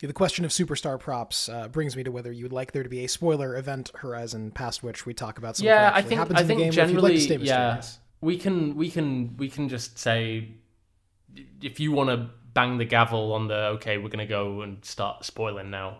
The 0.00 0.12
question 0.12 0.44
of 0.44 0.50
superstar 0.50 0.98
props 0.98 1.48
uh, 1.48 1.68
brings 1.68 1.96
me 1.96 2.02
to 2.02 2.10
whether 2.10 2.32
you 2.32 2.44
would 2.44 2.52
like 2.52 2.72
there 2.72 2.82
to 2.82 2.88
be 2.88 3.04
a 3.04 3.08
spoiler 3.08 3.56
event 3.56 3.90
horizon 3.96 4.50
past 4.50 4.82
which 4.82 5.06
we 5.06 5.14
talk 5.14 5.38
about 5.38 5.56
something 5.56 5.68
yeah, 5.68 5.90
that 5.90 5.94
I 5.94 6.02
think 6.02 6.18
happens 6.18 6.40
I 6.40 6.42
in 6.42 6.48
the 6.48 6.54
think 6.54 6.58
game. 6.58 6.72
if 6.74 6.88
you'd 6.88 6.88
generally, 6.88 7.02
like 7.02 7.14
to 7.14 7.20
stay 7.20 7.36
yeah, 7.36 7.80
we 8.20 8.36
can 8.36 8.76
we 8.76 8.90
can 8.90 9.36
we 9.36 9.48
can 9.48 9.68
just 9.68 9.98
say 9.98 10.48
if 11.62 11.80
you 11.80 11.92
want 11.92 12.10
to 12.10 12.30
bang 12.52 12.78
the 12.78 12.84
gavel 12.84 13.32
on 13.32 13.48
the 13.48 13.54
okay, 13.76 13.96
we're 13.98 14.08
gonna 14.08 14.26
go 14.26 14.62
and 14.62 14.84
start 14.84 15.24
spoiling 15.24 15.70
now. 15.70 15.98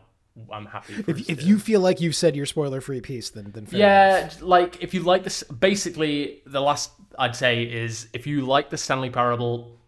I'm 0.50 0.66
happy. 0.66 0.94
If, 1.06 1.28
if 1.28 1.42
you 1.42 1.58
feel 1.58 1.80
like 1.80 2.00
you've 2.00 2.14
said 2.16 2.34
your 2.34 2.46
spoiler 2.46 2.80
free 2.80 3.00
piece, 3.00 3.30
then 3.30 3.50
then 3.52 3.66
yeah, 3.70 4.20
enough. 4.20 4.42
like 4.42 4.82
if 4.82 4.94
you 4.94 5.02
like 5.02 5.24
this, 5.24 5.42
basically 5.44 6.42
the 6.46 6.60
last 6.60 6.90
I'd 7.18 7.36
say 7.36 7.62
is 7.64 8.08
if 8.12 8.26
you 8.26 8.46
like 8.46 8.70
the 8.70 8.78
Stanley 8.78 9.10
Parable, 9.10 9.78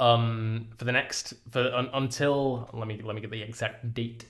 um, 0.00 0.68
for 0.76 0.84
the 0.84 0.92
next 0.92 1.34
for 1.50 1.60
un, 1.60 1.88
until 1.94 2.68
let 2.72 2.88
me 2.88 3.00
let 3.02 3.14
me 3.14 3.20
get 3.20 3.30
the 3.30 3.42
exact 3.42 3.94
date, 3.94 4.26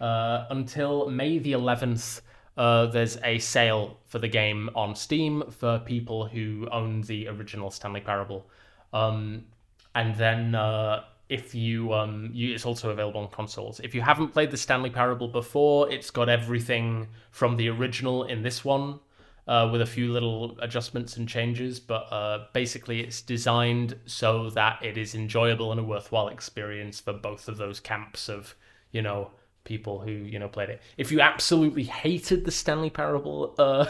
uh, 0.00 0.46
until 0.50 1.08
May 1.10 1.38
the 1.38 1.52
eleventh. 1.52 2.20
Uh, 2.54 2.84
there's 2.84 3.16
a 3.24 3.38
sale 3.38 3.96
for 4.04 4.18
the 4.18 4.28
game 4.28 4.68
on 4.74 4.94
Steam 4.94 5.42
for 5.50 5.78
people 5.78 6.26
who 6.26 6.68
own 6.70 7.00
the 7.00 7.26
original 7.28 7.70
Stanley 7.70 8.02
Parable, 8.02 8.46
um, 8.92 9.46
and 9.94 10.14
then 10.16 10.54
uh, 10.54 11.02
if 11.32 11.54
you, 11.54 11.94
um, 11.94 12.28
you, 12.34 12.54
it's 12.54 12.66
also 12.66 12.90
available 12.90 13.22
on 13.22 13.28
consoles. 13.28 13.80
If 13.80 13.94
you 13.94 14.02
haven't 14.02 14.28
played 14.28 14.50
the 14.50 14.58
Stanley 14.58 14.90
Parable 14.90 15.28
before, 15.28 15.90
it's 15.90 16.10
got 16.10 16.28
everything 16.28 17.08
from 17.30 17.56
the 17.56 17.70
original 17.70 18.24
in 18.24 18.42
this 18.42 18.64
one, 18.64 19.00
uh, 19.48 19.68
with 19.72 19.80
a 19.80 19.86
few 19.86 20.12
little 20.12 20.58
adjustments 20.60 21.16
and 21.16 21.26
changes. 21.26 21.80
But 21.80 22.12
uh, 22.12 22.46
basically, 22.52 23.00
it's 23.00 23.22
designed 23.22 23.96
so 24.04 24.50
that 24.50 24.84
it 24.84 24.98
is 24.98 25.14
enjoyable 25.14 25.70
and 25.70 25.80
a 25.80 25.84
worthwhile 25.84 26.28
experience 26.28 27.00
for 27.00 27.14
both 27.14 27.48
of 27.48 27.56
those 27.56 27.80
camps 27.80 28.28
of, 28.28 28.54
you 28.90 29.00
know, 29.00 29.30
people 29.64 30.00
who 30.00 30.10
you 30.10 30.38
know 30.38 30.48
played 30.48 30.68
it. 30.68 30.82
If 30.98 31.10
you 31.10 31.20
absolutely 31.20 31.84
hated 31.84 32.44
the 32.44 32.50
Stanley 32.50 32.90
Parable, 32.90 33.54
uh, 33.58 33.86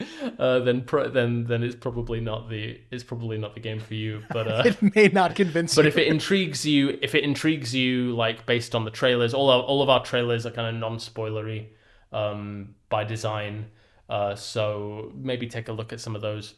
uh, 0.38 0.60
then 0.60 0.82
pro- 0.82 1.08
then 1.10 1.44
then 1.44 1.62
it's 1.62 1.76
probably 1.76 2.20
not 2.20 2.48
the 2.48 2.80
it's 2.90 3.04
probably 3.04 3.38
not 3.38 3.54
the 3.54 3.60
game 3.60 3.80
for 3.80 3.94
you. 3.94 4.22
But 4.30 4.48
uh, 4.48 4.62
It 4.64 4.94
may 4.94 5.08
not 5.08 5.34
convince 5.36 5.76
you. 5.76 5.82
but 5.82 5.84
you. 5.84 5.88
if 5.88 5.98
it 5.98 6.06
intrigues 6.08 6.64
you, 6.66 6.98
if 7.02 7.14
it 7.14 7.24
intrigues 7.24 7.74
you, 7.74 8.14
like 8.16 8.46
based 8.46 8.74
on 8.74 8.84
the 8.84 8.90
trailers, 8.90 9.34
all 9.34 9.50
our, 9.50 9.62
all 9.62 9.82
of 9.82 9.88
our 9.88 10.02
trailers 10.04 10.46
are 10.46 10.50
kind 10.50 10.74
of 10.74 10.80
non-spoilery 10.80 11.68
um, 12.12 12.74
by 12.88 13.04
design. 13.04 13.66
Uh, 14.08 14.34
so 14.34 15.12
maybe 15.14 15.46
take 15.46 15.68
a 15.68 15.72
look 15.72 15.92
at 15.92 16.00
some 16.00 16.16
of 16.16 16.22
those, 16.22 16.54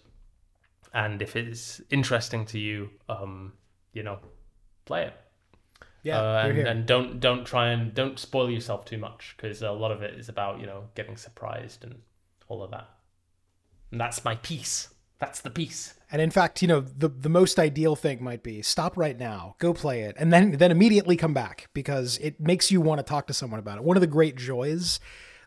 and 0.94 1.20
if 1.20 1.36
it's 1.36 1.82
interesting 1.90 2.46
to 2.46 2.58
you, 2.58 2.88
um, 3.10 3.52
you 3.92 4.02
know, 4.02 4.18
play 4.86 5.02
it. 5.04 5.14
yeah, 6.02 6.18
Uh, 6.18 6.46
and, 6.46 6.58
and 6.58 6.86
don't 6.86 7.20
don't 7.20 7.44
try 7.44 7.68
and 7.72 7.92
don't 7.92 8.18
spoil 8.18 8.48
yourself 8.50 8.86
too 8.86 8.96
much 8.98 9.34
because 9.36 9.60
a 9.62 9.70
lot 9.70 9.90
of 9.92 10.00
it 10.02 10.14
is 10.18 10.28
about 10.30 10.60
you 10.60 10.66
know 10.66 10.84
getting 10.94 11.16
surprised 11.16 11.84
and 11.84 12.00
all 12.48 12.62
of 12.62 12.70
that. 12.70 12.88
And 13.92 14.00
that's 14.00 14.24
my 14.24 14.34
piece. 14.36 14.88
That's 15.20 15.40
the 15.40 15.50
piece. 15.50 15.94
And 16.10 16.20
in 16.20 16.30
fact, 16.30 16.60
you 16.62 16.68
know, 16.68 16.80
the 16.80 17.08
the 17.08 17.28
most 17.28 17.58
ideal 17.58 17.94
thing 17.94 18.22
might 18.24 18.42
be 18.42 18.60
stop 18.60 18.96
right 18.96 19.16
now, 19.16 19.54
go 19.60 19.72
play 19.72 20.02
it, 20.02 20.16
and 20.18 20.32
then 20.32 20.52
then 20.52 20.72
immediately 20.72 21.16
come 21.16 21.32
back 21.32 21.68
because 21.72 22.18
it 22.18 22.40
makes 22.40 22.72
you 22.72 22.80
want 22.80 22.98
to 22.98 23.04
talk 23.04 23.28
to 23.28 23.34
someone 23.34 23.60
about 23.60 23.78
it. 23.78 23.84
One 23.84 23.96
of 23.96 24.00
the 24.00 24.08
great 24.08 24.34
joys 24.36 24.98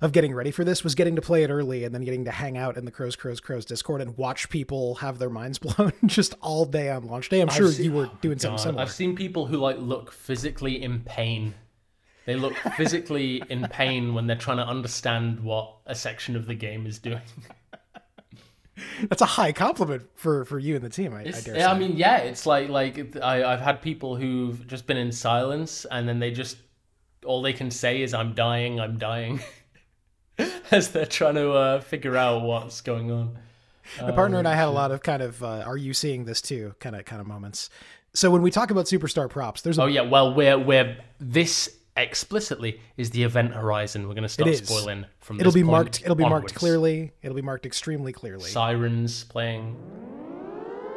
of 0.01 0.12
getting 0.12 0.34
ready 0.34 0.51
for 0.51 0.63
this 0.63 0.84
was 0.84 0.95
getting 0.95 1.15
to 1.15 1.21
play 1.21 1.43
it 1.43 1.49
early 1.49 1.84
and 1.84 1.93
then 1.93 2.03
getting 2.03 2.25
to 2.25 2.31
hang 2.31 2.58
out 2.58 2.77
in 2.77 2.86
the 2.86 2.91
Crows 2.91 3.15
Crows 3.15 3.39
Crows 3.39 3.65
Discord 3.65 4.01
and 4.01 4.17
watch 4.17 4.49
people 4.49 4.95
have 4.95 5.19
their 5.19 5.29
minds 5.29 5.60
blown 5.60 5.93
just 6.05 6.36
all 6.41 6.65
day 6.65 6.89
on 6.89 7.05
launch 7.05 7.29
day. 7.29 7.41
I'm 7.41 7.49
sure 7.49 7.71
seen- 7.71 7.86
you 7.86 7.91
were 7.91 8.05
oh 8.08 8.17
doing 8.21 8.39
something 8.39 8.58
God, 8.58 8.63
similar. 8.63 8.81
I've 8.81 8.91
seen 8.91 9.15
people 9.15 9.45
who 9.45 9.58
like 9.58 9.77
look 9.77 10.12
physically 10.12 10.81
in 10.81 11.01
pain. 11.01 11.53
They 12.25 12.36
look 12.36 12.55
physically 12.75 13.43
in 13.49 13.67
pain 13.69 14.15
when 14.15 14.25
they're 14.25 14.36
trying 14.36 14.58
to 14.58 14.65
understand 14.65 15.41
what 15.41 15.75
a 15.86 15.93
section 15.93 16.36
of 16.36 16.47
the 16.47 16.55
game 16.55 16.88
is 16.88 16.97
doing. 16.97 17.21
That's 19.09 19.21
a 19.21 19.25
high 19.25 19.51
compliment 19.51 20.03
for 20.15 20.45
for 20.45 20.59
you 20.59 20.75
and 20.75 20.83
the 20.83 20.89
team. 20.89 21.13
I, 21.13 21.21
I 21.21 21.41
dare 21.41 21.57
yeah, 21.57 21.71
I 21.71 21.77
mean, 21.77 21.95
yeah, 21.95 22.17
it's 22.17 22.45
like 22.45 22.69
like 22.69 23.15
I, 23.17 23.43
I've 23.43 23.61
had 23.61 23.81
people 23.81 24.15
who've 24.15 24.65
just 24.67 24.85
been 24.85 24.97
in 24.97 25.11
silence 25.11 25.85
and 25.89 26.07
then 26.07 26.19
they 26.19 26.31
just 26.31 26.57
all 27.25 27.41
they 27.41 27.53
can 27.53 27.71
say 27.71 28.01
is 28.01 28.13
"I'm 28.13 28.33
dying, 28.33 28.79
I'm 28.79 28.97
dying," 28.97 29.39
as 30.71 30.91
they're 30.91 31.05
trying 31.05 31.35
to 31.35 31.51
uh, 31.51 31.81
figure 31.81 32.17
out 32.17 32.41
what's 32.41 32.81
going 32.81 33.11
on. 33.11 33.38
My 34.01 34.11
partner 34.11 34.39
and 34.39 34.47
I 34.47 34.55
had 34.55 34.67
a 34.67 34.71
lot 34.71 34.91
of 34.91 35.01
kind 35.03 35.21
of 35.21 35.43
uh, 35.43 35.63
"Are 35.65 35.77
you 35.77 35.93
seeing 35.93 36.25
this 36.25 36.41
too?" 36.41 36.75
kind 36.79 36.95
of 36.95 37.05
kind 37.05 37.21
of 37.21 37.27
moments. 37.27 37.69
So 38.13 38.31
when 38.31 38.41
we 38.41 38.51
talk 38.51 38.71
about 38.71 38.85
superstar 38.85 39.29
props, 39.29 39.61
there's 39.61 39.77
a 39.77 39.83
Oh 39.83 39.88
yeah, 39.88 40.01
well, 40.01 40.33
we're 40.33 40.57
we're 40.57 40.97
this 41.19 41.75
explicitly 41.97 42.79
is 42.97 43.12
the 43.12 43.23
event 43.23 43.53
horizon. 43.53 44.08
We're 44.08 44.13
going 44.13 44.23
to 44.23 44.29
start 44.29 44.55
spoiling 44.55 45.05
from. 45.19 45.38
The. 45.38 45.41
It'll 45.41 45.53
be 45.53 45.63
marked. 45.63 46.01
It'll 46.01 46.15
be 46.15 46.23
marked 46.23 46.53
clearly. 46.55 47.12
It'll 47.21 47.36
be 47.36 47.41
marked 47.41 47.65
extremely 47.65 48.13
clearly. 48.13 48.49
sirens 48.49 49.23
playing. 49.25 49.75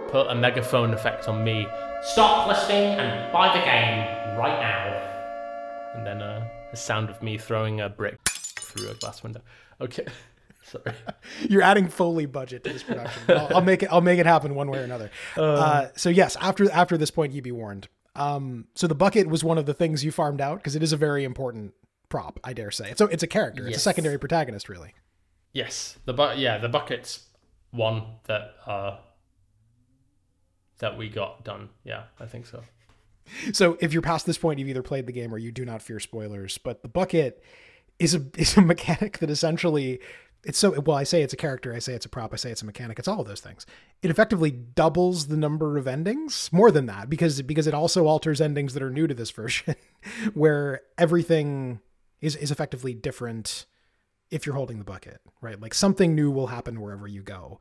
Put 0.09 0.29
a 0.29 0.35
megaphone 0.35 0.95
effect 0.95 1.29
on 1.29 1.45
me. 1.45 1.67
Stop 2.03 2.49
listening 2.49 2.99
and 2.99 3.33
buy 3.33 3.49
the 3.49 3.63
game 3.65 4.39
right 4.39 4.59
now. 4.61 5.95
And 5.95 6.07
then 6.07 6.23
uh, 6.23 6.49
the 6.71 6.77
sound 6.77 7.11
of 7.11 7.23
me 7.23 7.37
throwing 7.39 7.81
a 7.81 7.89
brick 7.89 8.19
through 8.29 8.89
a 8.89 8.95
glass 8.95 9.23
window. 9.23 9.43
Okay, 9.81 10.07
sorry. 10.63 10.95
You're 11.49 11.63
adding 11.63 11.89
Foley 11.89 12.27
budget 12.27 12.65
to 12.65 12.73
this 12.73 12.83
production. 12.83 13.23
I'll, 13.29 13.57
I'll 13.57 13.63
make 13.63 13.83
it. 13.83 13.89
I'll 13.93 14.01
make 14.01 14.19
it 14.19 14.27
happen 14.27 14.55
one 14.55 14.71
way 14.71 14.79
or 14.79 14.85
another. 14.85 15.11
Uh, 15.37 15.89
so 15.97 16.09
yes, 16.09 16.37
after 16.41 16.71
after 16.71 16.97
this 16.97 17.11
point, 17.11 17.33
you 17.33 17.43
be 17.43 17.53
warned. 17.53 17.89
Um, 18.19 18.67
so 18.75 18.87
the 18.87 18.95
bucket 18.95 19.29
was 19.29 19.45
one 19.45 19.59
of 19.59 19.67
the 19.67 19.75
things 19.75 20.05
you 20.05 20.11
farmed 20.11 20.41
out 20.41 20.59
because 20.59 20.75
it 20.75 20.83
is 20.83 20.93
a 20.93 20.97
very 20.97 21.25
important 21.25 21.73
prop. 22.09 22.41
I 22.43 22.53
dare 22.53 22.71
say. 22.71 22.95
So 22.97 23.07
it's 23.07 23.23
a 23.23 23.27
character. 23.27 23.67
It's 23.67 23.77
a 23.77 23.81
secondary 23.81 24.19
protagonist, 24.19 24.69
really. 24.69 24.93
Yes, 25.53 25.97
the 26.05 26.13
bu- 26.13 26.35
yeah 26.37 26.59
the 26.59 26.69
buckets 26.69 27.25
one 27.71 28.03
that 28.25 28.55
uh 28.67 28.97
that 30.79 30.97
we 30.99 31.09
got 31.09 31.45
done. 31.45 31.71
Yeah, 31.85 32.05
I 32.21 32.27
think 32.27 32.47
so. 32.47 32.63
So 33.53 33.77
if 33.81 33.93
you're 33.93 34.03
past 34.03 34.27
this 34.27 34.39
point, 34.39 34.59
you've 34.59 34.69
either 34.69 34.83
played 34.83 35.07
the 35.07 35.13
game 35.13 35.35
or 35.35 35.39
you 35.39 35.53
do 35.53 35.65
not 35.65 35.83
fear 35.83 36.01
spoilers. 36.01 36.59
But 36.59 36.83
the 36.83 36.89
bucket 36.89 37.43
is 37.99 38.15
a 38.15 38.25
is 38.37 38.57
a 38.57 38.63
mechanic 38.63 39.19
that 39.19 39.31
essentially 39.31 40.01
it's 40.45 40.59
so 40.59 40.79
well. 40.81 40.97
I 40.97 41.05
say 41.05 41.23
it's 41.23 41.33
a 41.33 41.37
character. 41.37 41.75
I 41.75 41.79
say 41.79 41.95
it's 41.95 42.07
a 42.07 42.09
prop. 42.09 42.33
I 42.33 42.37
say 42.37 42.51
it's 42.51 42.63
a 42.63 42.67
mechanic. 42.67 42.99
It's 42.99 43.09
all 43.09 43.21
of 43.21 43.27
those 43.27 43.41
things. 43.41 43.67
It 44.03 44.11
effectively 44.11 44.51
doubles 44.51 45.27
the 45.27 45.37
number 45.37 45.77
of 45.77 45.87
endings, 45.87 46.51
more 46.53 46.71
than 46.71 46.87
that, 46.87 47.11
because 47.11 47.43
because 47.43 47.67
it 47.67 47.75
also 47.75 48.07
alters 48.07 48.41
endings 48.41 48.75
that 48.75 48.83
are 48.83 48.91
new 48.91 49.07
to 49.07 49.15
this 49.15 49.31
version, 49.33 49.75
where 50.35 50.83
everything 50.97 51.81
is 52.21 52.37
is 52.37 52.51
effectively 52.51 52.95
different 52.95 53.67
if 54.31 54.47
you're 54.47 54.55
holding 54.55 54.79
the 54.79 54.85
bucket, 54.85 55.21
right? 55.41 55.61
Like 55.61 55.75
something 55.75 56.15
new 56.15 56.31
will 56.31 56.49
happen 56.49 56.81
wherever 56.81 57.09
you 57.09 57.23
go. 57.23 57.61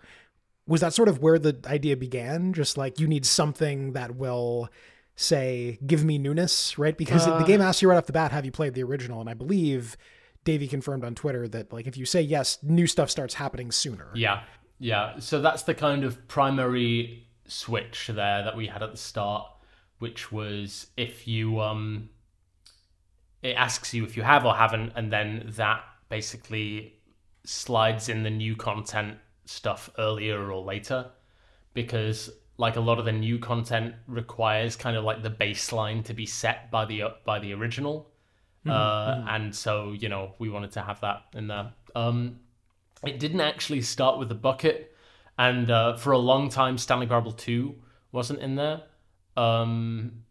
Was 0.68 0.82
that 0.82 0.94
sort 0.94 1.08
of 1.08 1.22
where 1.22 1.40
the 1.40 1.58
idea 1.66 1.96
began? 1.96 2.52
Just 2.52 2.78
like 2.78 3.00
you 3.00 3.08
need 3.08 3.26
something 3.26 3.94
that 3.94 4.16
will 4.16 4.70
say, 5.16 5.80
give 5.86 6.04
me 6.04 6.18
newness, 6.18 6.78
right? 6.78 6.98
Because 6.98 7.26
the 7.26 7.34
uh. 7.34 7.44
game 7.44 7.62
asks 7.62 7.82
you 7.82 7.90
right 7.90 7.98
off 7.98 8.06
the 8.06 8.14
bat, 8.14 8.32
have 8.32 8.46
you 8.46 8.52
played 8.52 8.74
the 8.74 8.84
original? 8.84 9.22
And 9.22 9.30
I 9.30 9.34
believe 9.34 9.98
Davey 10.48 10.70
confirmed 10.70 11.04
on 11.04 11.14
Twitter 11.14 11.46
that 11.50 11.74
like 11.74 11.88
if 11.88 11.98
you 11.98 12.06
say 12.06 12.22
yes, 12.22 12.58
new 12.64 12.88
stuff 12.88 13.10
starts 13.10 13.34
happening 13.34 13.70
sooner. 13.70 14.08
Yeah, 14.16 14.44
yeah. 14.80 15.20
So 15.20 15.42
that's 15.42 15.64
the 15.64 15.74
kind 15.74 16.06
of 16.06 16.26
primary 16.30 17.28
switch 17.50 18.08
there 18.08 18.46
that 18.46 18.56
we 18.56 18.68
had 18.68 18.82
at 18.82 18.92
the 18.92 18.98
start, 18.98 19.46
which 20.00 20.32
was 20.32 20.88
if 20.96 21.28
you 21.28 21.60
um, 21.60 22.12
it 23.44 23.58
asks 23.58 23.94
you 23.94 24.06
if 24.06 24.16
you 24.16 24.24
have 24.24 24.46
or 24.46 24.56
haven't, 24.56 24.94
and 24.96 25.12
then 25.12 25.52
that 25.58 25.82
basically 26.08 26.94
slides 27.44 28.08
in 28.08 28.24
the 28.24 28.30
new 28.30 28.56
content 28.56 29.18
stuff 29.44 29.90
earlier 30.00 30.50
or 30.50 30.64
later, 30.64 31.12
because 31.74 32.30
like 32.56 32.78
a 32.78 32.80
lot 32.80 33.00
of 33.00 33.04
the 33.04 33.12
new 33.12 33.38
content 33.38 33.96
requires 34.08 34.78
kind 34.78 34.96
of 34.96 35.04
like 35.04 35.24
the 35.24 35.30
baseline 35.30 36.06
to 36.06 36.14
be 36.14 36.26
set 36.26 36.72
by 36.72 36.86
the 36.86 37.04
by 37.26 37.38
the 37.38 37.54
original. 37.54 38.14
Uh, 38.66 39.24
and 39.30 39.56
so 39.56 39.94
you 39.94 40.10
know 40.10 40.34
we 40.40 40.50
wanted 40.50 40.72
to 40.72 40.82
have 40.82 41.00
that 41.02 41.24
in 41.34 41.48
there. 41.48 41.72
Um, 41.96 42.40
it 43.06 43.20
didn't 43.20 43.42
actually 43.42 43.82
start 43.82 44.20
with 44.20 44.30
the 44.30 44.36
bucket, 44.36 44.96
and 45.38 45.70
uh, 45.72 45.96
for 45.96 46.12
a 46.12 46.18
long 46.18 46.50
time, 46.50 46.78
Stanley 46.78 47.08
Parable 47.08 47.32
Two 47.32 47.76
wasn't 48.12 48.40
in 48.40 48.56
there. 48.56 48.82
Um, 49.36 50.24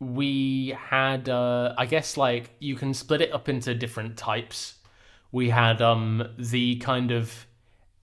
we 0.00 0.76
had, 0.78 1.28
uh, 1.28 1.74
I 1.76 1.86
guess, 1.86 2.16
like 2.16 2.50
you 2.60 2.76
can 2.76 2.94
split 2.94 3.20
it 3.20 3.32
up 3.32 3.48
into 3.48 3.74
different 3.74 4.16
types. 4.16 4.74
We 5.32 5.50
had 5.50 5.82
um, 5.82 6.28
the 6.38 6.76
kind 6.76 7.10
of 7.10 7.46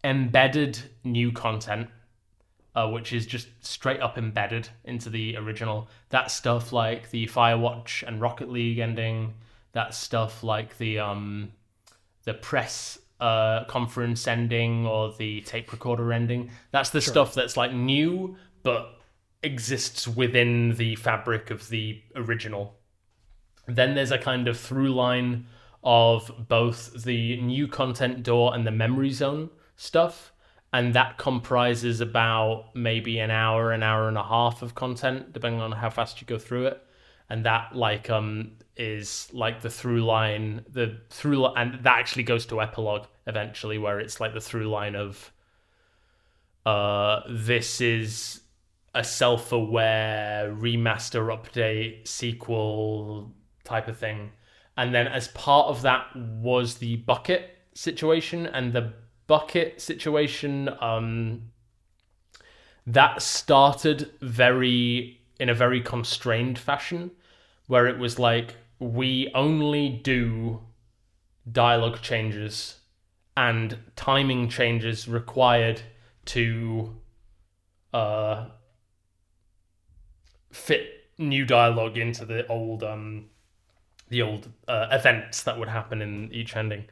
embedded 0.04 0.80
new 1.04 1.32
content, 1.32 1.90
uh, 2.76 2.90
which 2.90 3.14
is 3.14 3.26
just 3.26 3.48
straight 3.66 4.02
up 4.02 4.18
embedded 4.18 4.70
into 4.84 5.10
the 5.10 5.38
original. 5.38 5.88
That 6.10 6.30
stuff 6.30 6.74
like 6.74 7.10
the 7.10 7.28
Firewatch 7.28 8.04
and 8.06 8.22
Rocket 8.22 8.50
League 8.50 8.80
ending. 8.80 9.34
That 9.72 9.94
stuff 9.94 10.44
like 10.44 10.78
the 10.78 11.00
um, 11.00 11.52
the 12.24 12.34
press 12.34 13.00
uh, 13.20 13.64
conference 13.66 14.28
ending 14.28 14.86
or 14.86 15.14
the 15.14 15.42
tape 15.42 15.72
recorder 15.72 16.12
ending. 16.12 16.52
That's 16.72 16.90
the 16.90 17.02
stuff 17.02 17.34
that's 17.34 17.56
like 17.56 17.74
new 17.74 18.36
but 18.64 19.00
exists 19.44 20.08
within 20.08 20.76
the 20.76 20.96
fabric 20.96 21.52
of 21.52 21.70
the 21.70 22.02
original. 22.16 22.76
Then 23.68 23.96
there's 23.96 24.12
a 24.12 24.18
kind 24.18 24.48
of 24.48 24.60
through 24.60 24.94
line 24.94 25.48
of 25.84 26.48
both 26.48 27.04
the 27.04 27.40
new 27.42 27.68
content 27.68 28.24
door 28.24 28.56
and 28.56 28.66
the 28.66 28.72
memory 28.72 29.12
zone 29.12 29.50
stuff. 29.76 30.34
And 30.76 30.94
that 30.94 31.18
comprises 31.18 32.02
about 32.02 32.76
maybe 32.76 33.20
an 33.20 33.32
hour, 33.32 33.72
an 33.72 33.82
hour 33.82 34.10
and 34.10 34.18
a 34.18 34.24
half 34.24 34.62
of 34.62 34.76
content, 34.76 35.32
depending 35.32 35.62
on 35.62 35.72
how 35.72 35.90
fast 35.90 36.20
you 36.20 36.28
go 36.28 36.38
through 36.38 36.66
it. 36.68 36.82
And 37.30 37.46
that 37.46 37.74
like 37.74 38.10
um 38.10 38.58
is 38.76 39.30
like 39.32 39.62
the 39.62 39.70
through 39.70 40.04
line, 40.04 40.66
the 40.70 41.00
through 41.10 41.44
li- 41.44 41.54
and 41.56 41.76
that 41.86 41.98
actually 41.98 42.24
goes 42.24 42.46
to 42.48 42.62
epilogue 42.62 43.06
eventually, 43.26 43.78
where 43.78 44.02
it's 44.02 44.20
like 44.20 44.34
the 44.34 44.42
through 44.42 44.68
line 44.68 44.98
of 44.98 45.32
uh 46.66 47.22
this 47.30 47.80
is 47.80 48.42
a 48.94 49.04
self-aware 49.04 50.54
remaster 50.60 51.24
update 51.36 52.06
sequel 52.06 53.34
type 53.64 53.88
of 53.88 53.98
thing 53.98 54.32
and 54.78 54.94
then 54.96 55.08
as 55.08 55.28
part 55.30 55.68
of 55.68 55.82
that 55.84 56.06
was 56.16 56.76
the 56.76 56.96
bucket 56.98 57.52
situation 57.74 58.46
and 58.46 58.74
the 58.74 58.94
bucket 59.28 59.82
situation 59.82 60.70
um 60.82 61.42
that 62.88 63.22
started 63.22 64.12
very 64.22 65.20
in 65.40 65.50
a 65.50 65.54
very 65.54 65.82
constrained 65.82 66.58
fashion 66.58 67.12
where 67.68 67.88
it 67.88 67.98
was 67.98 68.20
like 68.20 68.56
we 68.80 69.32
only 69.34 69.90
do 69.90 70.62
dialogue 71.52 72.02
changes 72.02 72.80
and 73.36 73.78
timing 73.96 74.48
changes 74.48 75.08
required 75.08 75.82
to 76.26 76.96
uh 77.94 78.46
fit 80.52 80.88
new 81.18 81.46
dialogue 81.46 81.98
into 81.98 82.26
the 82.26 82.46
old 82.48 82.84
um 82.84 83.26
the 84.10 84.22
old 84.22 84.50
uh, 84.68 84.88
events 84.92 85.44
that 85.44 85.58
would 85.58 85.68
happen 85.68 86.02
in 86.02 86.32
each 86.32 86.56
ending 86.56 86.86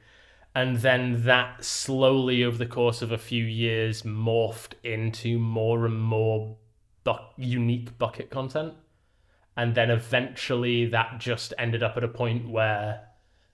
and 0.55 0.77
then 0.77 1.23
that 1.23 1.63
slowly 1.63 2.43
over 2.43 2.57
the 2.57 2.65
course 2.65 3.01
of 3.01 3.11
a 3.11 3.17
few 3.17 3.43
years 3.43 4.03
morphed 4.03 4.73
into 4.83 5.39
more 5.39 5.85
and 5.85 5.99
more 5.99 6.55
bu- 7.03 7.13
unique 7.37 7.97
bucket 7.97 8.29
content. 8.29 8.73
And 9.57 9.73
then 9.75 9.89
eventually 9.89 10.85
that 10.87 11.19
just 11.19 11.53
ended 11.57 11.83
up 11.83 11.97
at 11.97 12.03
a 12.03 12.07
point 12.07 12.49
where 12.49 13.01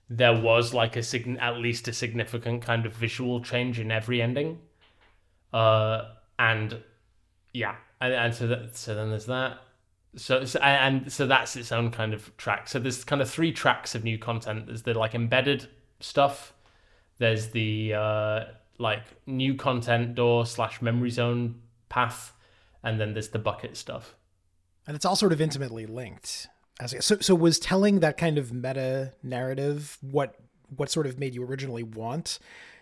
there 0.08 0.38
was 0.38 0.74
like 0.74 0.96
a 0.96 1.02
sign- 1.02 1.38
at 1.38 1.56
least 1.56 1.88
a 1.88 1.92
significant 1.92 2.62
kind 2.62 2.84
of 2.84 2.92
visual 2.92 3.40
change 3.40 3.78
in 3.78 3.90
every 3.90 4.20
ending. 4.20 4.58
Uh 5.52 6.02
and 6.38 6.82
yeah 7.52 7.76
and, 8.00 8.12
and 8.14 8.34
so 8.34 8.46
that 8.46 8.76
so 8.76 8.94
then 8.94 9.10
there's 9.10 9.26
that. 9.26 9.58
So, 10.16 10.44
so 10.44 10.58
and 10.60 11.10
so 11.10 11.26
that's 11.26 11.56
its 11.56 11.72
own 11.72 11.90
kind 11.90 12.12
of 12.12 12.36
track. 12.36 12.68
So 12.68 12.78
there's 12.78 13.04
kind 13.04 13.22
of 13.22 13.30
three 13.30 13.52
tracks 13.52 13.94
of 13.94 14.04
new 14.04 14.18
content. 14.18 14.66
There's 14.66 14.82
the 14.82 14.94
like 14.94 15.14
embedded 15.14 15.68
stuff 16.00 16.52
there's 17.20 17.50
the 17.50 17.94
uh 17.94 18.44
like 18.78 19.04
new 19.26 19.54
content 19.54 20.16
door 20.16 20.44
slash 20.44 20.82
memory 20.82 21.10
zone 21.10 21.54
path 21.88 22.32
and 22.82 23.00
then 23.00 23.12
there's 23.14 23.28
the 23.28 23.38
bucket 23.38 23.76
stuff 23.76 24.16
and 24.90 24.96
it's 24.96 25.04
all 25.04 25.14
sort 25.14 25.32
of 25.32 25.40
intimately 25.40 25.86
linked. 25.86 26.48
As 26.80 26.96
so, 26.98 27.18
so 27.20 27.32
was 27.32 27.60
telling 27.60 28.00
that 28.00 28.16
kind 28.16 28.38
of 28.38 28.52
meta 28.52 29.12
narrative 29.22 29.98
what 30.00 30.34
what 30.74 30.90
sort 30.90 31.06
of 31.06 31.16
made 31.16 31.32
you 31.32 31.44
originally 31.44 31.84
want 31.84 32.40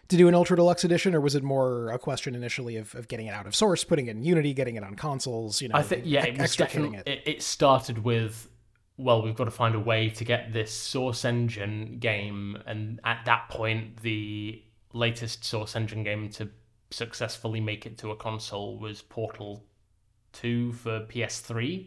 to 0.09 0.17
do 0.17 0.27
an 0.27 0.35
ultra 0.35 0.57
deluxe 0.57 0.85
edition, 0.85 1.15
or 1.15 1.21
was 1.21 1.35
it 1.35 1.43
more 1.43 1.91
a 1.91 1.99
question 1.99 2.35
initially 2.35 2.77
of, 2.79 2.95
of 2.95 3.09
getting 3.09 3.27
it 3.27 3.35
out 3.35 3.47
of 3.47 3.55
source, 3.55 3.85
putting 3.85 4.07
it 4.07 4.13
in 4.13 4.23
Unity, 4.23 4.55
getting 4.55 4.77
it 4.77 4.83
on 4.83 4.95
consoles? 4.95 5.61
You 5.61 5.69
know, 5.69 5.75
I 5.75 5.83
think 5.83 6.05
yeah, 6.07 6.25
it 6.25 6.39
was 6.39 6.57
definitely 6.57 6.99
it. 7.05 7.23
it 7.27 7.43
started 7.43 8.05
with 8.05 8.49
well, 8.99 9.23
we've 9.23 9.37
got 9.37 9.45
to 9.45 9.51
find 9.51 9.75
a 9.75 9.81
way 9.81 10.11
to 10.11 10.25
get 10.25 10.53
this 10.53 10.71
Source 10.73 11.25
Engine 11.25 11.99
game, 12.01 12.59
and 12.67 13.01
at 13.05 13.21
that 13.25 13.49
point, 13.49 14.03
the 14.03 14.63
latest 14.93 15.45
Source 15.45 15.77
Engine 15.77 16.03
game 16.03 16.29
to 16.31 16.49
successfully 16.91 17.61
make 17.61 17.87
it 17.87 17.97
to 17.99 18.11
a 18.11 18.17
console 18.17 18.77
was 18.77 19.01
Portal 19.03 19.65
Two 20.33 20.73
for 20.73 21.01
PS3. 21.01 21.87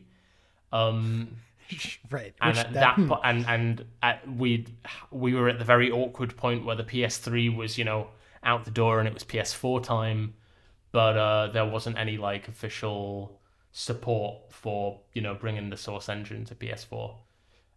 Um, 0.72 1.36
right. 2.10 2.34
and 2.42 2.56
which 2.56 2.66
at 2.66 2.74
that- 2.74 2.98
that, 2.98 3.08
po- 3.08 3.20
and 3.24 3.46
and 3.46 3.86
at, 4.02 4.28
we 4.32 4.66
we 5.12 5.34
were 5.34 5.50
at 5.50 5.60
the 5.60 5.66
very 5.66 5.92
awkward 5.92 6.36
point 6.38 6.66
where 6.66 6.76
the 6.76 6.84
PS3 6.84 7.56
was 7.56 7.78
you 7.78 7.84
know 7.84 8.08
out 8.44 8.66
the 8.66 8.72
door 8.72 9.00
and 9.00 9.08
it 9.08 9.14
was 9.14 9.24
PS4 9.24 9.84
time, 9.84 10.34
but 10.92 11.18
uh, 11.18 11.48
there 11.48 11.66
wasn't 11.66 11.98
any 11.98 12.18
like 12.18 12.48
official 12.48 13.41
support 13.72 14.52
for 14.52 15.00
you 15.14 15.22
know 15.22 15.36
bringing 15.36 15.70
the 15.70 15.78
Source 15.78 16.10
Engine 16.10 16.46
to 16.46 16.56
PS4, 16.56 17.16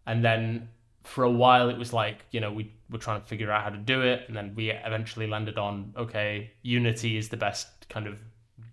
and 0.06 0.24
then 0.24 0.68
for 1.02 1.24
a 1.24 1.30
while 1.30 1.68
it 1.68 1.76
was 1.76 1.92
like 1.92 2.24
you 2.30 2.40
know 2.40 2.52
we 2.52 2.72
were 2.90 2.98
trying 2.98 3.20
to 3.20 3.26
figure 3.26 3.50
out 3.50 3.62
how 3.62 3.70
to 3.70 3.78
do 3.78 4.02
it, 4.02 4.22
and 4.28 4.36
then 4.36 4.54
we 4.54 4.70
eventually 4.70 5.26
landed 5.26 5.58
on 5.58 5.92
okay 5.96 6.50
Unity 6.62 7.16
is 7.16 7.28
the 7.28 7.36
best 7.36 7.88
kind 7.88 8.06
of 8.06 8.18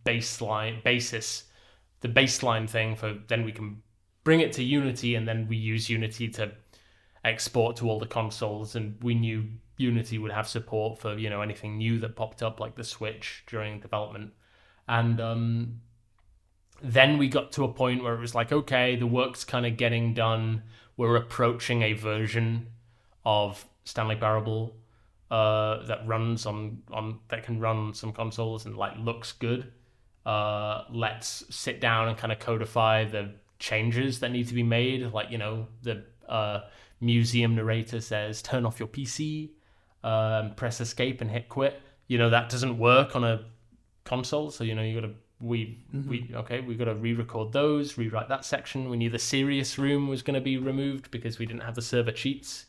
baseline 0.06 0.84
basis, 0.84 1.46
the 2.02 2.08
baseline 2.08 2.70
thing 2.70 2.96
for 2.96 3.18
then 3.28 3.44
we 3.44 3.52
can 3.52 3.82
bring 4.24 4.40
it 4.40 4.54
to 4.54 4.64
Unity, 4.64 5.16
and 5.16 5.28
then 5.28 5.48
we 5.48 5.58
use 5.58 5.90
Unity 5.90 6.28
to 6.30 6.52
export 7.24 7.76
to 7.78 7.90
all 7.90 8.00
the 8.00 8.08
consoles. 8.08 8.76
And 8.76 9.02
we 9.02 9.16
knew 9.16 9.46
Unity 9.78 10.18
would 10.18 10.32
have 10.32 10.48
support 10.48 11.00
for 11.00 11.18
you 11.18 11.30
know 11.30 11.42
anything 11.42 11.78
new 11.78 12.00
that 12.00 12.16
popped 12.16 12.44
up, 12.44 12.60
like 12.60 12.76
the 12.76 12.84
Switch 12.84 13.44
during 13.48 13.80
development. 13.80 14.32
And 14.88 15.22
um, 15.22 15.82
then 16.82 17.18
we 17.18 17.28
got 17.28 17.52
to 17.54 17.64
a 17.64 17.72
point 17.72 18.04
where 18.04 18.14
it 18.14 18.20
was 18.20 18.34
like, 18.34 18.52
okay, 18.52 18.96
the 18.96 19.08
work's 19.08 19.44
kind 19.44 19.66
of 19.66 19.78
getting 19.78 20.14
done. 20.14 20.64
We're 20.98 21.16
approaching 21.16 21.84
a 21.84 21.94
version 21.94 22.68
of 23.24 23.66
Stanley 23.84 24.16
Parable 24.16 24.76
uh, 25.30 25.86
that 25.86 26.06
runs 26.06 26.46
on 26.46 26.84
on 26.92 27.20
that 27.30 27.44
can 27.44 27.60
run 27.60 27.94
some 27.94 28.12
consoles 28.12 28.66
and 28.66 28.76
like 28.76 28.98
looks 28.98 29.32
good. 29.32 29.72
Uh, 30.26 30.84
let's 30.92 31.44
sit 31.50 31.80
down 31.80 32.10
and 32.10 32.18
kind 32.18 32.32
of 32.32 32.40
codify 32.40 33.06
the 33.06 33.34
changes 33.58 34.20
that 34.20 34.32
need 34.32 34.48
to 34.48 34.54
be 34.54 34.64
made. 34.64 35.02
Like 35.14 35.32
you 35.32 35.38
know, 35.38 35.68
the 35.84 36.04
uh, 36.28 36.62
museum 37.00 37.56
narrator 37.56 38.02
says, 38.02 38.42
"Turn 38.42 38.66
off 38.66 38.80
your 38.80 38.90
PC, 38.90 39.52
um, 40.04 40.54
press 40.56 40.82
escape, 40.82 41.22
and 41.22 41.32
hit 41.32 41.48
quit." 41.48 41.82
You 42.08 42.18
know 42.18 42.30
that 42.30 42.50
doesn't 42.50 42.78
work 42.78 43.16
on 43.16 43.24
a 43.24 43.46
console, 44.04 44.52
so 44.52 44.64
you 44.64 44.76
know 44.76 44.82
you 44.82 45.00
got 45.00 45.08
to 45.08 45.14
we 45.42 45.80
we 46.08 46.30
okay 46.34 46.62
We've 46.62 46.78
got 46.78 46.86
to 46.86 46.96
re-record 46.96 47.52
those, 47.52 47.98
rewrite 47.98 48.30
that 48.30 48.46
section. 48.46 48.90
We 48.90 48.98
knew 48.98 49.10
the 49.10 49.20
serious 49.20 49.78
room 49.78 50.08
was 50.08 50.22
going 50.22 50.36
to 50.36 50.42
be 50.42 50.58
removed 50.58 51.12
because 51.12 51.40
we 51.40 51.46
didn't 51.46 51.64
have 51.64 51.76
the 51.76 51.82
server 51.82 52.12
cheats 52.12 52.66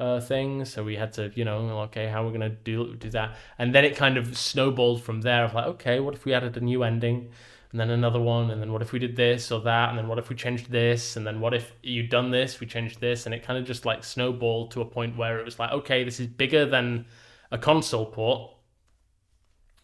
uh, 0.00 0.20
thing, 0.20 0.64
so 0.64 0.82
we 0.82 0.96
had 0.96 1.12
to 1.14 1.30
you 1.34 1.44
know 1.44 1.80
okay 1.80 2.08
how 2.08 2.24
we're 2.24 2.36
going 2.36 2.40
to 2.40 2.48
do 2.50 2.94
do 2.96 3.10
that, 3.10 3.36
and 3.58 3.74
then 3.74 3.84
it 3.84 3.96
kind 3.96 4.16
of 4.16 4.36
snowballed 4.36 5.02
from 5.02 5.20
there. 5.20 5.44
Of 5.44 5.54
like 5.54 5.66
okay, 5.66 6.00
what 6.00 6.14
if 6.14 6.24
we 6.24 6.34
added 6.34 6.56
a 6.56 6.60
new 6.60 6.82
ending? 6.82 7.30
and 7.74 7.80
then 7.80 7.90
another 7.90 8.20
one, 8.20 8.52
and 8.52 8.62
then 8.62 8.72
what 8.72 8.82
if 8.82 8.92
we 8.92 9.00
did 9.00 9.16
this 9.16 9.50
or 9.50 9.60
that, 9.62 9.88
and 9.88 9.98
then 9.98 10.06
what 10.06 10.16
if 10.16 10.28
we 10.28 10.36
changed 10.36 10.70
this, 10.70 11.16
and 11.16 11.26
then 11.26 11.40
what 11.40 11.52
if 11.52 11.72
you'd 11.82 12.08
done 12.08 12.30
this, 12.30 12.60
we 12.60 12.68
changed 12.68 13.00
this, 13.00 13.26
and 13.26 13.34
it 13.34 13.42
kind 13.42 13.58
of 13.58 13.64
just 13.64 13.84
like 13.84 14.04
snowballed 14.04 14.70
to 14.70 14.80
a 14.80 14.84
point 14.84 15.16
where 15.16 15.40
it 15.40 15.44
was 15.44 15.58
like, 15.58 15.72
okay, 15.72 16.04
this 16.04 16.20
is 16.20 16.28
bigger 16.28 16.64
than 16.64 17.04
a 17.50 17.58
console 17.58 18.06
port, 18.06 18.53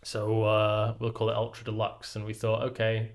so 0.03 0.45
uh, 0.45 0.95
we'll 0.99 1.13
call 1.13 1.31
it 1.31 1.37
Ultra 1.37 1.65
Deluxe, 1.65 2.17
and 2.17 2.25
we 2.25 2.35
thought, 2.35 2.63
okay, 2.63 3.13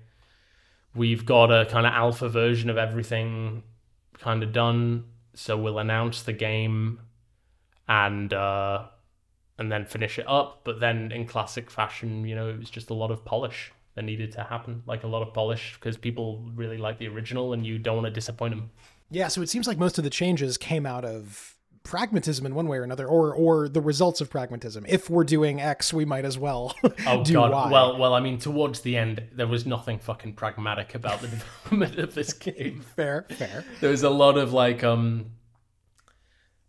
we've 0.94 1.26
got 1.26 1.50
a 1.50 1.66
kind 1.66 1.86
of 1.86 1.92
alpha 1.92 2.28
version 2.28 2.70
of 2.70 2.78
everything 2.78 3.62
kind 4.18 4.42
of 4.42 4.52
done, 4.52 5.04
so 5.34 5.56
we'll 5.56 5.78
announce 5.78 6.22
the 6.22 6.32
game, 6.32 7.00
and 7.88 8.32
uh, 8.32 8.84
and 9.58 9.72
then 9.72 9.84
finish 9.84 10.18
it 10.18 10.28
up, 10.28 10.60
but 10.64 10.80
then 10.80 11.12
in 11.12 11.26
classic 11.26 11.70
fashion, 11.70 12.24
you 12.26 12.34
know, 12.34 12.48
it 12.48 12.58
was 12.58 12.70
just 12.70 12.90
a 12.90 12.94
lot 12.94 13.10
of 13.10 13.24
polish 13.24 13.72
that 13.94 14.02
needed 14.02 14.30
to 14.32 14.42
happen, 14.42 14.82
like 14.86 15.02
a 15.02 15.06
lot 15.06 15.26
of 15.26 15.32
polish, 15.32 15.74
because 15.74 15.96
people 15.96 16.44
really 16.54 16.76
like 16.76 16.98
the 16.98 17.08
original, 17.08 17.52
and 17.52 17.66
you 17.66 17.78
don't 17.78 17.96
want 17.96 18.06
to 18.06 18.12
disappoint 18.12 18.54
them. 18.54 18.70
Yeah, 19.10 19.28
so 19.28 19.40
it 19.40 19.48
seems 19.48 19.66
like 19.66 19.78
most 19.78 19.98
of 19.98 20.04
the 20.04 20.10
changes 20.10 20.58
came 20.58 20.84
out 20.84 21.04
of 21.04 21.55
pragmatism 21.86 22.44
in 22.44 22.54
one 22.54 22.66
way 22.66 22.78
or 22.78 22.82
another, 22.82 23.06
or 23.06 23.32
or 23.32 23.68
the 23.68 23.80
results 23.80 24.20
of 24.20 24.28
pragmatism. 24.28 24.84
If 24.88 25.08
we're 25.08 25.24
doing 25.24 25.60
X, 25.60 25.92
we 25.92 26.04
might 26.04 26.24
as 26.24 26.36
well 26.36 26.74
Oh 27.06 27.22
do 27.24 27.34
god. 27.34 27.52
Y. 27.52 27.70
Well, 27.70 27.98
well, 27.98 28.12
I 28.12 28.20
mean, 28.20 28.38
towards 28.38 28.80
the 28.80 28.96
end, 28.96 29.22
there 29.32 29.46
was 29.46 29.64
nothing 29.64 29.98
fucking 30.00 30.34
pragmatic 30.34 30.94
about 30.94 31.20
the 31.20 31.28
development 31.68 31.98
of 31.98 32.14
this 32.14 32.32
game. 32.32 32.80
fair, 32.96 33.26
fair. 33.30 33.64
There 33.80 33.90
was 33.90 34.02
a 34.02 34.10
lot 34.10 34.36
of 34.36 34.52
like 34.52 34.82
um 34.82 35.26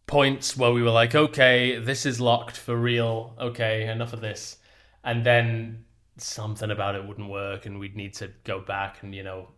points 0.05 0.55
where 0.55 0.71
we 0.71 0.83
were 0.83 0.91
like, 0.91 1.15
okay, 1.15 1.79
this 1.79 2.05
is 2.05 2.21
locked 2.21 2.55
for 2.55 2.75
real. 2.75 3.35
Okay, 3.39 3.87
enough 3.89 4.13
of 4.13 4.21
this, 4.21 4.57
and 5.03 5.25
then 5.25 5.85
something 6.17 6.71
about 6.71 6.95
it 6.95 7.05
wouldn't 7.07 7.29
work, 7.29 7.65
and 7.65 7.79
we'd 7.79 7.95
need 7.95 8.13
to 8.15 8.29
go 8.43 8.59
back 8.59 9.01
and 9.01 9.15
you 9.15 9.23
know 9.23 9.49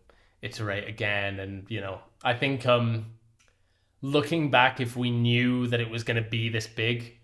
iterate 0.42 0.88
again, 0.88 1.40
and 1.42 1.66
you 1.70 1.82
know, 1.82 2.00
I 2.24 2.34
think 2.34 2.66
um 2.66 3.08
looking 4.02 4.50
back, 4.52 4.80
if 4.80 4.96
we 4.96 5.12
knew 5.12 5.68
that 5.68 5.80
it 5.80 5.90
was 5.90 6.04
going 6.04 6.22
to 6.24 6.30
be 6.30 6.50
this 6.50 6.68
big, 6.68 7.18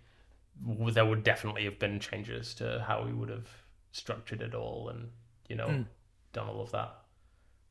there 0.64 1.04
would 1.04 1.22
definitely 1.24 1.64
have 1.64 1.78
been 1.78 2.00
changes 2.00 2.54
to 2.54 2.84
how 2.86 3.04
we 3.04 3.12
would 3.12 3.28
have 3.28 3.48
structured 3.92 4.42
it 4.42 4.54
all 4.54 4.88
and 4.90 5.08
you 5.48 5.56
know 5.56 5.66
Hmm. 5.68 5.82
done 6.32 6.48
all 6.48 6.60
of 6.60 6.70
that 6.72 6.94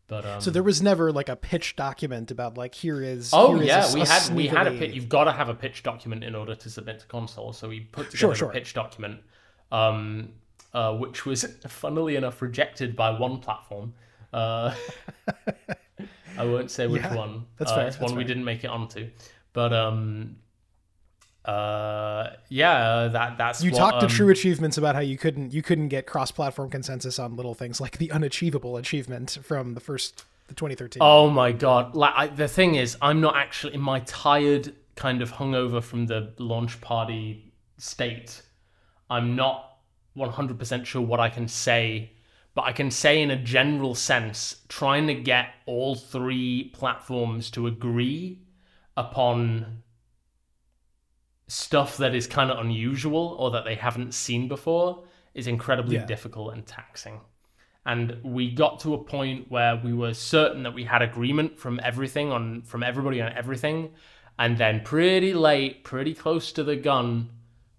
But 0.07 0.25
um, 0.25 0.41
So 0.41 0.49
there 0.51 0.63
was 0.63 0.81
never 0.81 1.11
like 1.11 1.29
a 1.29 1.35
pitch 1.35 1.75
document 1.75 2.29
about 2.31 2.57
like 2.57 2.73
here 2.75 3.01
is. 3.01 3.31
Oh 3.33 3.53
here 3.55 3.63
is 3.63 3.67
yeah, 3.67 3.91
a- 3.91 3.93
we 3.93 3.99
had 4.01 4.35
we 4.35 4.47
had 4.47 4.67
a 4.67 4.71
sneakily- 4.71 4.79
pitch. 4.79 4.95
You've 4.95 5.09
got 5.09 5.23
to 5.25 5.31
have 5.31 5.49
a 5.49 5.55
pitch 5.55 5.81
document 5.83 6.23
in 6.23 6.35
order 6.35 6.53
to 6.55 6.69
submit 6.69 6.99
to 6.99 7.05
console. 7.07 7.53
So 7.53 7.67
we 7.69 7.79
put 7.81 8.11
together 8.11 8.17
Sure, 8.17 8.35
sure. 8.35 8.49
a 8.49 8.53
pitch 8.53 8.73
document, 8.75 9.21
um, 9.71 10.33
uh, 10.73 10.95
which 10.95 11.25
was 11.25 11.43
funnily 11.67 12.15
enough 12.17 12.41
rejected 12.41 12.95
by 12.95 13.09
one 13.19 13.39
platform. 13.39 13.93
Uh, 14.33 14.73
I 16.37 16.45
won't 16.45 16.71
say 16.71 16.87
which 16.87 17.01
Yeah, 17.01 17.15
one. 17.15 17.45
that's 17.57 17.71
uh, 17.71 17.75
fair, 17.75 17.87
It's 17.87 17.97
that's 17.97 18.11
one 18.11 18.17
we 18.17 18.23
didn't 18.23 18.45
make 18.45 18.63
it 18.63 18.67
onto, 18.67 19.09
but 19.53 19.73
um, 19.73 20.37
uh, 21.43 22.29
yeah, 22.49 23.07
that 23.07 23.37
that's 23.37 23.63
You 23.63 23.71
what, 23.71 23.77
talked 23.77 23.99
to 24.01 24.05
um, 24.07 24.11
True 24.11 24.29
Achievements 24.29 24.77
about 24.77 24.95
how 24.95 25.01
you 25.01 25.17
couldn't 25.17 25.53
you 25.53 25.61
couldn't 25.61 25.89
get 25.89 26.07
cross-platform 26.07 26.69
consensus 26.69 27.19
on 27.19 27.35
little 27.35 27.53
things 27.53 27.79
like 27.79 27.97
the 27.97 28.11
unachievable 28.11 28.77
achievement 28.77 29.37
from 29.43 29.73
the 29.73 29.79
first 29.79 30.25
the 30.47 30.53
2013. 30.53 31.01
Oh 31.01 31.29
my 31.29 31.51
god! 31.51 31.95
Like 31.95 32.13
I, 32.15 32.27
the 32.27 32.47
thing 32.47 32.75
is, 32.75 32.97
I'm 33.01 33.21
not 33.21 33.35
actually 33.35 33.73
in 33.73 33.81
my 33.81 33.99
tired 34.01 34.73
kind 34.95 35.21
of 35.21 35.33
hungover 35.33 35.83
from 35.83 36.05
the 36.05 36.33
launch 36.39 36.79
party 36.81 37.53
state. 37.77 38.41
I'm 39.09 39.35
not 39.35 39.77
100% 40.17 40.85
sure 40.85 41.01
what 41.01 41.19
I 41.19 41.29
can 41.29 41.47
say, 41.47 42.11
but 42.55 42.63
I 42.63 42.71
can 42.71 42.89
say 42.89 43.21
in 43.21 43.29
a 43.31 43.35
general 43.35 43.93
sense, 43.95 44.61
trying 44.69 45.07
to 45.07 45.13
get 45.13 45.49
all 45.65 45.93
three 45.95 46.71
platforms 46.73 47.51
to 47.51 47.67
agree 47.67 48.39
upon 48.97 49.83
stuff 51.47 51.97
that 51.97 52.15
is 52.15 52.25
kind 52.27 52.49
of 52.49 52.57
unusual 52.57 53.35
or 53.39 53.51
that 53.51 53.65
they 53.65 53.75
haven't 53.75 54.13
seen 54.13 54.47
before 54.47 55.03
is 55.33 55.47
incredibly 55.47 55.97
Yeah. 55.97 56.05
difficult 56.05 56.53
and 56.53 56.65
taxing. 56.65 57.21
And 57.85 58.19
we 58.23 58.49
got 58.51 58.79
to 58.79 58.95
a 58.95 59.03
point 59.03 59.51
where 59.51 59.75
we 59.75 59.93
were 59.93 60.13
certain 60.15 60.63
that 60.63 60.73
we 60.73 60.85
had 60.85 61.03
agreement 61.03 61.59
from 61.59 61.79
everything 61.83 62.31
on 62.31 62.63
from 62.63 62.81
everybody 62.81 63.21
on 63.21 63.31
everything, 63.33 63.93
and 64.39 64.57
then 64.57 64.81
pretty 64.81 65.33
late, 65.33 65.83
pretty 65.83 66.15
close 66.15 66.51
to 66.53 66.63
the 66.63 66.75
gun, 66.75 67.29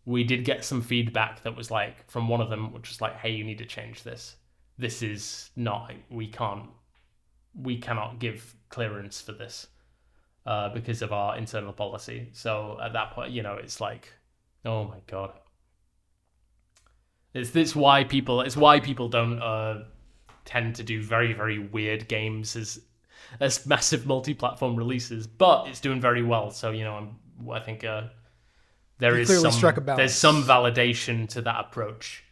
we 0.04 0.22
did 0.22 0.44
get 0.44 0.64
some 0.64 0.80
feedback 0.80 1.42
that 1.42 1.56
was 1.56 1.70
like 1.72 2.08
from 2.08 2.28
one 2.28 2.40
of 2.40 2.50
them, 2.50 2.72
which 2.72 2.88
was 2.88 3.00
like, 3.00 3.16
"Hey, 3.16 3.30
you 3.32 3.42
need 3.42 3.58
to 3.58 3.66
change 3.66 4.04
this. 4.04 4.36
This 4.78 5.02
is 5.02 5.50
not. 5.56 5.92
We 6.10 6.28
can't. 6.28 6.68
We 7.54 7.78
cannot 7.78 8.18
give 8.18 8.54
clearance 8.68 9.20
for 9.20 9.32
this." 9.32 9.68
uh, 10.46 10.68
because 10.68 11.02
of 11.02 11.12
our 11.12 11.36
internal 11.36 11.72
policy. 11.72 12.28
So 12.32 12.78
at 12.82 12.92
that 12.92 13.10
point, 13.10 13.32
you 13.32 13.42
know, 13.42 13.54
it's 13.54 13.80
like, 13.80 14.12
oh 14.64 14.84
my 14.84 14.98
god, 15.06 15.32
it's 17.34 17.50
this 17.50 17.74
why 17.74 18.04
people 18.04 18.40
it's 18.40 18.56
why 18.56 18.80
people 18.80 19.08
don't 19.08 19.42
uh, 19.42 19.84
tend 20.44 20.76
to 20.76 20.82
do 20.82 21.02
very 21.02 21.32
very 21.32 21.58
weird 21.58 22.08
games 22.08 22.56
as 22.56 22.80
as 23.40 23.66
massive 23.66 24.06
multi-platform 24.06 24.76
releases, 24.76 25.26
but 25.26 25.66
it's 25.66 25.80
doing 25.80 26.00
very 26.00 26.22
well. 26.22 26.50
So 26.50 26.70
you 26.70 26.84
know, 26.84 26.94
I'm 26.94 27.50
I 27.50 27.60
think 27.60 27.84
uh, 27.84 28.04
there 28.98 29.18
is 29.18 29.28
some 29.28 29.50
struck 29.50 29.76
a 29.76 29.80
balance. 29.80 29.98
there's 29.98 30.14
some 30.14 30.44
validation 30.44 31.28
to 31.30 31.42
that 31.42 31.60
approach 31.60 32.22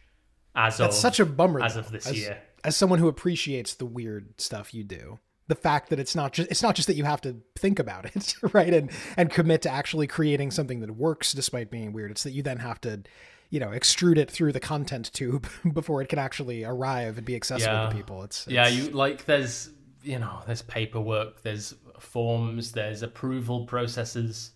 as 0.55 0.77
That's 0.77 0.95
of 0.95 1.01
such 1.01 1.19
a 1.19 1.25
bummer 1.25 1.61
as 1.61 1.73
though, 1.73 1.81
of 1.81 1.91
this 1.91 2.07
as, 2.07 2.17
year. 2.17 2.37
As 2.63 2.75
someone 2.75 2.99
who 2.99 3.07
appreciates 3.07 3.75
the 3.75 3.85
weird 3.85 4.39
stuff 4.39 4.73
you 4.73 4.83
do, 4.83 5.19
the 5.47 5.55
fact 5.55 5.89
that 5.89 5.99
it's 5.99 6.15
not 6.15 6.33
just 6.33 6.49
it's 6.49 6.63
not 6.63 6.75
just 6.75 6.87
that 6.87 6.95
you 6.95 7.03
have 7.03 7.21
to 7.21 7.37
think 7.55 7.77
about 7.79 8.05
it, 8.15 8.33
right? 8.53 8.73
And 8.73 8.89
and 9.17 9.29
commit 9.29 9.61
to 9.63 9.69
actually 9.71 10.07
creating 10.07 10.51
something 10.51 10.79
that 10.79 10.91
works 10.91 11.33
despite 11.33 11.69
being 11.69 11.93
weird. 11.93 12.11
It's 12.11 12.23
that 12.23 12.31
you 12.31 12.41
then 12.41 12.57
have 12.57 12.81
to, 12.81 13.03
you 13.49 13.59
know, 13.59 13.69
extrude 13.69 14.17
it 14.17 14.31
through 14.31 14.53
the 14.53 14.59
content 14.59 15.11
tube 15.13 15.47
before 15.73 16.01
it 16.01 16.09
can 16.09 16.19
actually 16.19 16.63
arrive 16.63 17.17
and 17.17 17.25
be 17.25 17.35
accessible 17.35 17.73
Yeah. 17.73 17.89
to 17.89 17.95
people. 17.95 18.23
It's, 18.23 18.47
yeah 18.47 18.67
you 18.67 18.89
like 18.89 19.25
there's 19.25 19.69
you 20.03 20.19
know 20.19 20.41
there's 20.45 20.61
paperwork 20.63 21.41
there's 21.43 21.73
forms 21.99 22.71
there's 22.73 23.01
approval 23.03 23.65
processes 23.65 24.51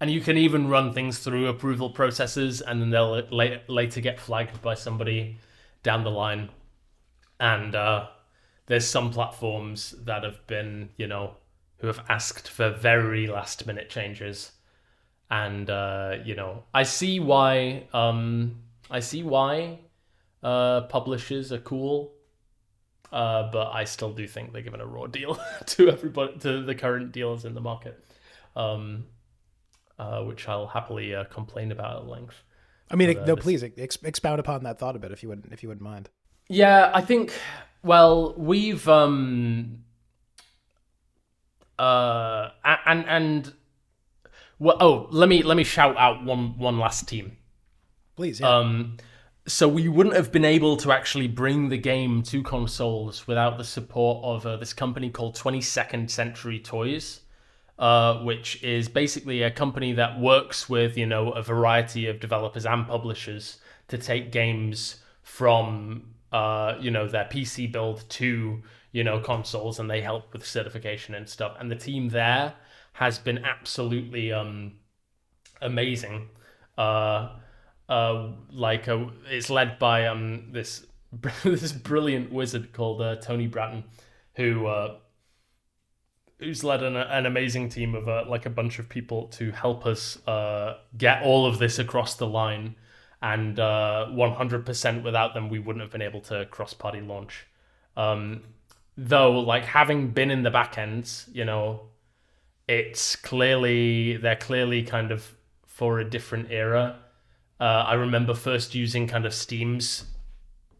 and 0.00 0.10
you 0.10 0.20
can 0.20 0.36
even 0.36 0.68
run 0.68 0.92
things 0.92 1.18
through 1.18 1.48
approval 1.48 1.90
processes 1.90 2.60
and 2.60 2.80
then 2.80 2.90
they'll 2.90 3.26
la- 3.30 3.58
later 3.68 4.00
get 4.00 4.18
flagged 4.18 4.60
by 4.62 4.74
somebody 4.74 5.38
down 5.82 6.04
the 6.04 6.10
line. 6.10 6.48
And 7.38 7.74
uh, 7.74 8.08
there's 8.66 8.86
some 8.86 9.10
platforms 9.10 9.94
that 10.04 10.24
have 10.24 10.46
been 10.46 10.90
you 10.96 11.06
know 11.06 11.34
who 11.78 11.86
have 11.86 12.04
asked 12.08 12.48
for 12.48 12.70
very 12.70 13.26
last 13.26 13.66
minute 13.66 13.88
changes. 13.90 14.52
And 15.30 15.70
uh, 15.70 16.16
you 16.24 16.34
know 16.34 16.64
i 16.74 16.82
see 16.82 17.20
why 17.20 17.86
um, 17.92 18.56
i 18.90 18.98
see 18.98 19.22
why 19.22 19.78
uh, 20.42 20.80
publishers 20.82 21.52
are 21.52 21.60
cool 21.60 22.12
uh, 23.12 23.50
but 23.50 23.70
I 23.72 23.84
still 23.84 24.12
do 24.12 24.26
think 24.26 24.52
they're 24.52 24.62
giving 24.62 24.80
a 24.80 24.86
raw 24.86 25.06
deal 25.06 25.38
to 25.66 25.90
everybody, 25.90 26.38
to 26.38 26.62
the 26.62 26.74
current 26.74 27.12
dealers 27.12 27.44
in 27.44 27.54
the 27.54 27.60
market, 27.60 28.04
um, 28.56 29.06
uh, 30.00 30.22
which 30.24 30.48
I'll 30.48 30.66
happily 30.66 31.14
uh, 31.14 31.24
complain 31.24 31.70
about 31.72 32.02
at 32.02 32.08
length. 32.08 32.42
I 32.90 32.96
mean, 32.96 33.16
uh, 33.18 33.24
no, 33.26 33.34
this- 33.34 33.44
please 33.44 33.62
ex- 33.62 33.98
expound 34.02 34.40
upon 34.40 34.64
that 34.64 34.78
thought 34.78 34.96
a 34.96 34.98
bit 34.98 35.12
if 35.12 35.22
you 35.22 35.28
wouldn't 35.28 35.52
if 35.52 35.62
you 35.62 35.68
wouldn't 35.68 35.84
mind. 35.84 36.08
Yeah, 36.48 36.90
I 36.92 37.00
think. 37.00 37.32
Well, 37.82 38.34
we've 38.36 38.86
um, 38.88 39.84
uh, 41.78 42.50
and 42.86 43.06
and 43.06 43.52
well, 44.58 44.76
oh, 44.80 45.08
let 45.10 45.28
me 45.28 45.42
let 45.42 45.56
me 45.56 45.64
shout 45.64 45.96
out 45.96 46.24
one 46.24 46.58
one 46.58 46.78
last 46.78 47.08
team. 47.08 47.36
Please, 48.16 48.40
yeah. 48.40 48.48
Um, 48.54 48.96
so 49.46 49.66
we 49.66 49.88
wouldn't 49.88 50.14
have 50.14 50.30
been 50.30 50.44
able 50.44 50.76
to 50.78 50.92
actually 50.92 51.26
bring 51.26 51.70
the 51.70 51.78
game 51.78 52.22
to 52.24 52.42
consoles 52.42 53.26
without 53.26 53.56
the 53.56 53.64
support 53.64 54.22
of 54.24 54.44
uh, 54.46 54.56
this 54.58 54.72
company 54.74 55.08
called 55.10 55.34
22nd 55.34 56.10
Century 56.10 56.58
Toys, 56.60 57.20
uh, 57.80 58.18
which 58.18 58.62
is 58.62 58.88
basically 58.90 59.42
a 59.42 59.50
company 59.50 59.94
that 59.94 60.20
works 60.20 60.68
with 60.68 60.98
you 60.98 61.06
know 61.06 61.32
a 61.32 61.42
variety 61.42 62.06
of 62.06 62.20
developers 62.20 62.66
and 62.66 62.86
publishers 62.86 63.58
to 63.88 63.96
take 63.96 64.30
games 64.30 64.96
from 65.22 66.04
uh, 66.30 66.74
you 66.78 66.90
know 66.90 67.08
their 67.08 67.24
PC 67.24 67.72
build 67.72 68.04
to 68.10 68.62
you 68.92 69.02
know 69.02 69.18
consoles, 69.18 69.78
and 69.78 69.90
they 69.90 70.02
help 70.02 70.32
with 70.34 70.46
certification 70.46 71.14
and 71.14 71.26
stuff. 71.26 71.56
And 71.58 71.70
the 71.70 71.76
team 71.76 72.10
there 72.10 72.54
has 72.92 73.18
been 73.18 73.38
absolutely 73.38 74.30
um, 74.30 74.72
amazing. 75.62 76.28
Uh, 76.76 77.36
uh, 77.88 78.28
like 78.52 78.86
uh 78.88 79.06
it's 79.28 79.50
led 79.50 79.78
by 79.78 80.06
um 80.06 80.52
this 80.52 80.86
this 81.42 81.72
brilliant 81.72 82.30
wizard 82.30 82.72
called 82.72 83.00
uh, 83.00 83.16
Tony 83.16 83.46
Bratton, 83.46 83.84
who 84.36 84.66
uh, 84.66 84.96
who's 86.40 86.64
led 86.64 86.82
an, 86.82 86.96
an 86.96 87.26
amazing 87.26 87.68
team 87.68 87.94
of 87.94 88.08
uh, 88.08 88.24
like 88.26 88.46
a 88.46 88.50
bunch 88.50 88.78
of 88.78 88.88
people 88.88 89.28
to 89.28 89.52
help 89.52 89.86
us 89.86 90.18
uh, 90.26 90.78
get 90.96 91.22
all 91.22 91.46
of 91.46 91.58
this 91.58 91.78
across 91.78 92.16
the 92.16 92.26
line. 92.26 92.74
And 93.22 93.60
uh, 93.60 94.06
100% 94.10 95.02
without 95.02 95.34
them, 95.34 95.50
we 95.50 95.58
wouldn't 95.58 95.82
have 95.82 95.92
been 95.92 96.02
able 96.02 96.22
to 96.22 96.46
cross 96.46 96.72
party 96.72 97.02
launch. 97.02 97.46
Um, 97.96 98.42
though, 98.96 99.38
like 99.38 99.64
having 99.64 100.10
been 100.10 100.30
in 100.30 100.42
the 100.42 100.50
back 100.50 100.78
ends, 100.78 101.28
you 101.32 101.44
know, 101.44 101.82
it's 102.66 103.16
clearly 103.16 104.16
they're 104.16 104.36
clearly 104.36 104.82
kind 104.82 105.10
of 105.10 105.34
for 105.66 106.00
a 106.00 106.08
different 106.08 106.50
era. 106.50 106.98
Uh, 107.58 107.84
I 107.86 107.94
remember 107.94 108.32
first 108.32 108.74
using 108.74 109.06
kind 109.06 109.26
of 109.26 109.34
Steam's, 109.34 110.04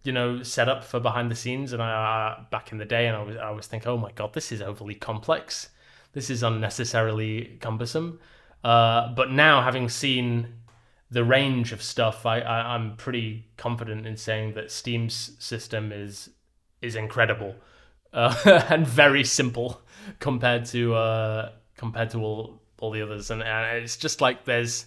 you 0.02 0.12
know, 0.12 0.42
set 0.42 0.68
up 0.68 0.84
for 0.84 0.98
behind 1.00 1.30
the 1.30 1.34
scenes, 1.34 1.72
and 1.72 1.82
I 1.82 2.38
uh, 2.38 2.44
back 2.50 2.72
in 2.72 2.78
the 2.78 2.84
day, 2.84 3.06
and 3.06 3.16
I 3.16 3.22
was 3.22 3.36
I 3.36 3.50
was 3.50 3.66
thinking, 3.66 3.88
oh 3.88 3.98
my 3.98 4.12
god, 4.12 4.32
this 4.32 4.52
is 4.52 4.62
overly 4.62 4.94
complex, 4.94 5.68
this 6.12 6.30
is 6.30 6.42
unnecessarily 6.42 7.58
cumbersome. 7.60 8.18
Uh, 8.64 9.12
but 9.14 9.30
now, 9.30 9.62
having 9.62 9.88
seen 9.88 10.54
the 11.10 11.24
range 11.24 11.72
of 11.72 11.82
stuff, 11.82 12.24
I, 12.24 12.40
I 12.40 12.74
I'm 12.74 12.96
pretty 12.96 13.48
confident 13.56 14.06
in 14.06 14.16
saying 14.16 14.54
that 14.54 14.70
Steam's 14.70 15.36
system 15.38 15.92
is 15.92 16.30
is 16.80 16.96
incredible 16.96 17.54
uh, 18.12 18.34
and 18.70 18.86
very 18.86 19.24
simple 19.24 19.82
compared 20.18 20.64
to 20.66 20.94
uh, 20.94 21.52
compared 21.76 22.10
to 22.10 22.22
all 22.22 22.62
all 22.80 22.90
the 22.90 23.02
others, 23.02 23.30
and, 23.30 23.42
and 23.42 23.84
it's 23.84 23.96
just 23.96 24.20
like 24.20 24.44
there's 24.44 24.86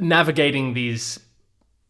navigating 0.00 0.74
these 0.74 1.20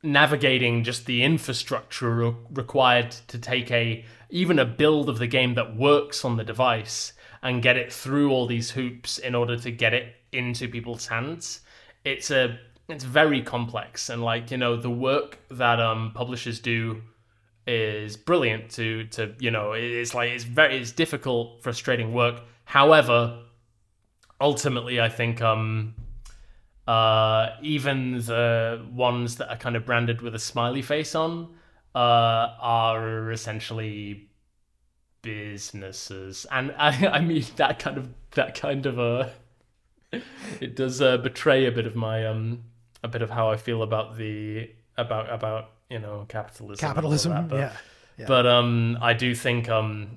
navigating 0.02 0.84
just 0.84 1.06
the 1.06 1.22
infrastructure 1.22 2.14
re- 2.14 2.34
required 2.52 3.10
to 3.28 3.38
take 3.38 3.70
a 3.70 4.04
even 4.30 4.58
a 4.58 4.64
build 4.64 5.08
of 5.08 5.18
the 5.18 5.26
game 5.26 5.54
that 5.54 5.76
works 5.76 6.24
on 6.24 6.36
the 6.36 6.44
device 6.44 7.12
and 7.42 7.62
get 7.62 7.76
it 7.76 7.92
through 7.92 8.30
all 8.30 8.46
these 8.46 8.70
hoops 8.70 9.18
in 9.18 9.34
order 9.34 9.56
to 9.56 9.70
get 9.70 9.94
it 9.94 10.14
into 10.32 10.68
people's 10.68 11.06
hands. 11.06 11.60
It's 12.04 12.30
a 12.30 12.58
it's 12.88 13.04
very 13.04 13.42
complex 13.42 14.08
and 14.08 14.22
like 14.22 14.50
you 14.50 14.56
know 14.56 14.76
the 14.76 14.90
work 14.90 15.38
that 15.50 15.80
um 15.80 16.12
publishers 16.14 16.60
do 16.60 17.02
is 17.66 18.16
brilliant 18.16 18.70
to 18.70 19.04
to 19.08 19.34
you 19.38 19.50
know 19.50 19.72
it's 19.72 20.14
like 20.14 20.30
it's 20.30 20.44
very 20.44 20.78
it's 20.78 20.92
difficult 20.92 21.62
frustrating 21.62 22.12
work. 22.12 22.42
However 22.64 23.42
ultimately 24.40 25.00
i 25.00 25.08
think 25.08 25.42
um 25.42 25.94
uh, 26.88 27.54
even 27.60 28.12
the 28.12 28.82
ones 28.90 29.36
that 29.36 29.50
are 29.50 29.58
kind 29.58 29.76
of 29.76 29.84
branded 29.84 30.22
with 30.22 30.34
a 30.34 30.38
smiley 30.38 30.80
face 30.80 31.14
on 31.14 31.54
uh, 31.94 31.98
are 32.58 33.30
essentially 33.30 34.30
businesses, 35.20 36.46
and 36.50 36.74
I, 36.78 37.06
I 37.08 37.20
mean 37.20 37.44
that 37.56 37.78
kind 37.78 37.98
of 37.98 38.08
that 38.30 38.54
kind 38.54 38.86
of 38.86 38.98
a. 38.98 39.32
it 40.60 40.74
does 40.74 41.02
uh, 41.02 41.18
betray 41.18 41.66
a 41.66 41.70
bit 41.70 41.86
of 41.86 41.94
my 41.94 42.26
um 42.26 42.64
a 43.04 43.08
bit 43.08 43.20
of 43.20 43.28
how 43.28 43.50
I 43.50 43.58
feel 43.58 43.82
about 43.82 44.16
the 44.16 44.70
about 44.96 45.30
about 45.30 45.72
you 45.90 45.98
know 45.98 46.24
capitalism. 46.26 46.88
Capitalism, 46.88 47.32
that, 47.32 47.48
but, 47.48 47.56
yeah. 47.56 47.76
yeah. 48.16 48.24
but 48.26 48.46
um, 48.46 48.96
I 49.02 49.12
do 49.12 49.34
think 49.34 49.68
um, 49.68 50.16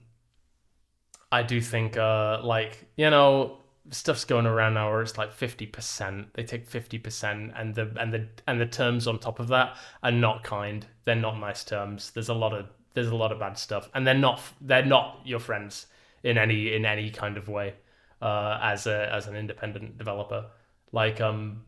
I 1.33 1.43
do 1.43 1.59
think 1.59 1.97
uh, 1.97 2.39
like 2.41 2.85
you 2.95 3.09
know 3.09 3.60
stuff's 3.89 4.25
going 4.25 4.45
around 4.45 4.75
now 4.75 4.91
where 4.91 5.01
it's 5.01 5.17
like 5.17 5.31
fifty 5.31 5.65
percent. 5.65 6.33
They 6.33 6.43
take 6.43 6.67
fifty 6.67 6.99
percent, 6.99 7.51
and 7.55 7.73
the 7.75 7.91
and 7.99 8.13
the 8.13 8.27
and 8.47 8.59
the 8.61 8.65
terms 8.65 9.07
on 9.07 9.19
top 9.19 9.39
of 9.39 9.47
that 9.49 9.75
are 10.03 10.11
not 10.11 10.43
kind. 10.43 10.85
They're 11.03 11.15
not 11.15 11.39
nice 11.39 11.63
terms. 11.63 12.11
There's 12.11 12.29
a 12.29 12.33
lot 12.33 12.53
of 12.53 12.67
there's 12.93 13.07
a 13.07 13.15
lot 13.15 13.31
of 13.31 13.39
bad 13.39 13.57
stuff, 13.57 13.89
and 13.93 14.05
they're 14.05 14.13
not 14.13 14.41
they're 14.61 14.85
not 14.85 15.21
your 15.25 15.39
friends 15.39 15.87
in 16.23 16.37
any 16.37 16.73
in 16.73 16.85
any 16.85 17.09
kind 17.09 17.37
of 17.37 17.47
way 17.47 17.73
uh, 18.21 18.59
as 18.61 18.87
a 18.87 19.11
as 19.13 19.27
an 19.27 19.35
independent 19.35 19.97
developer. 19.97 20.45
Like 20.91 21.21
um, 21.21 21.63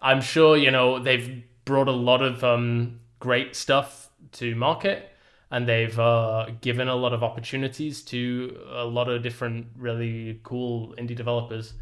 I'm 0.00 0.20
sure 0.20 0.56
you 0.56 0.70
know 0.70 0.98
they've 0.98 1.42
brought 1.64 1.88
a 1.88 1.92
lot 1.92 2.22
of 2.22 2.44
um, 2.44 3.00
great 3.18 3.56
stuff 3.56 4.10
to 4.32 4.54
market, 4.54 5.10
and 5.50 5.66
they've 5.68 5.98
uh, 5.98 6.46
given 6.60 6.88
a 6.88 6.94
lot 6.94 7.12
of 7.12 7.22
opportunities 7.22 8.02
to 8.02 8.58
a 8.70 8.84
lot 8.84 9.08
of 9.08 9.22
different 9.22 9.66
really 9.76 10.40
cool 10.42 10.94
indie 10.98 11.16
developers. 11.16 11.74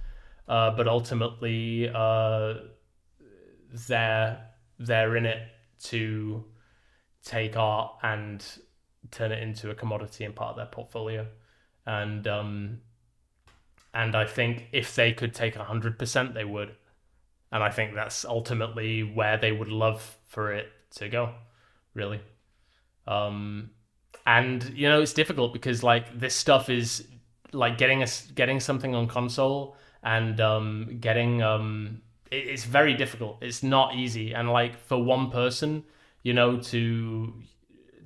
Uh, 0.48 0.70
but 0.70 0.86
ultimately, 0.86 1.90
uh, 1.92 2.54
they're 3.88 4.46
they're 4.78 5.16
in 5.16 5.26
it 5.26 5.42
to 5.80 6.44
take 7.24 7.56
art 7.56 7.92
and 8.02 8.44
turn 9.10 9.32
it 9.32 9.42
into 9.42 9.70
a 9.70 9.74
commodity 9.74 10.24
and 10.24 10.34
part 10.36 10.50
of 10.50 10.56
their 10.56 10.66
portfolio, 10.66 11.26
and 11.84 12.28
um, 12.28 12.80
and 13.92 14.14
I 14.14 14.24
think 14.24 14.68
if 14.72 14.94
they 14.94 15.12
could 15.12 15.34
take 15.34 15.56
hundred 15.56 15.98
percent, 15.98 16.34
they 16.34 16.44
would 16.44 16.76
and 17.52 17.62
I 17.62 17.70
think 17.70 17.94
that's 17.94 18.24
ultimately 18.24 19.02
where 19.02 19.36
they 19.36 19.52
would 19.52 19.68
love 19.68 20.16
for 20.26 20.52
it 20.52 20.68
to 20.96 21.08
go, 21.08 21.34
really. 21.94 22.20
Um, 23.07 23.70
and 24.26 24.72
you 24.74 24.88
know, 24.88 25.00
it's 25.00 25.12
difficult 25.12 25.52
because 25.52 25.82
like 25.82 26.18
this 26.18 26.34
stuff 26.34 26.68
is 26.68 27.07
like 27.52 27.78
getting 27.78 28.02
us 28.02 28.22
getting 28.34 28.61
something 28.61 28.94
on 28.94 29.07
console 29.07 29.76
and 30.02 30.40
um, 30.40 30.98
getting 31.00 31.42
um, 31.42 32.02
it, 32.30 32.48
it's 32.48 32.64
very 32.64 32.94
difficult. 32.94 33.38
It's 33.40 33.62
not 33.62 33.94
easy, 33.94 34.32
and 34.32 34.50
like 34.50 34.78
for 34.78 35.02
one 35.02 35.30
person, 35.30 35.84
you 36.22 36.34
know, 36.34 36.59
to 36.59 37.32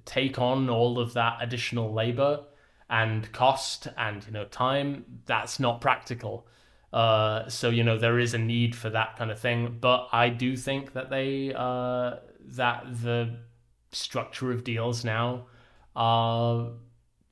take 0.05 0.39
on 0.39 0.69
all 0.69 0.99
of 0.99 1.15
that 1.15 1.39
additional 1.41 1.93
labor 1.93 2.45
and 2.89 3.31
cost 3.33 3.87
and 3.97 4.25
you 4.27 4.33
know 4.33 4.45
time, 4.47 5.05
that's 5.27 5.61
not 5.61 5.81
practical. 5.81 6.47
Uh, 6.93 7.49
so 7.49 7.71
you 7.71 7.85
know 7.85 7.97
there 7.97 8.19
is 8.19 8.35
a 8.35 8.39
need 8.39 8.75
for 8.75 8.91
that 8.91 9.17
kind 9.17 9.31
of 9.31 9.39
thing, 9.39 9.79
but 9.81 10.09
I 10.13 10.29
do 10.29 10.57
think 10.57 10.93
that 10.93 11.09
they 11.09 11.55
uh, 11.57 12.17
that 12.57 12.85
the 13.03 13.37
structure 13.93 14.53
of 14.53 14.65
deals 14.65 15.05
now 15.05 15.47
are 15.97 16.69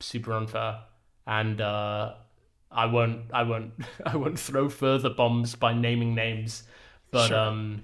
super 0.00 0.32
unfair, 0.32 0.80
and 1.26 1.60
uh, 1.60 2.14
I 2.70 2.86
won't 2.86 3.22
I 3.32 3.42
won't 3.44 3.72
I 4.06 4.16
won't 4.16 4.38
throw 4.38 4.68
further 4.68 5.10
bombs 5.10 5.54
by 5.54 5.72
naming 5.72 6.14
names, 6.14 6.64
but 7.10 7.28
Sure. 7.28 7.38
um, 7.38 7.82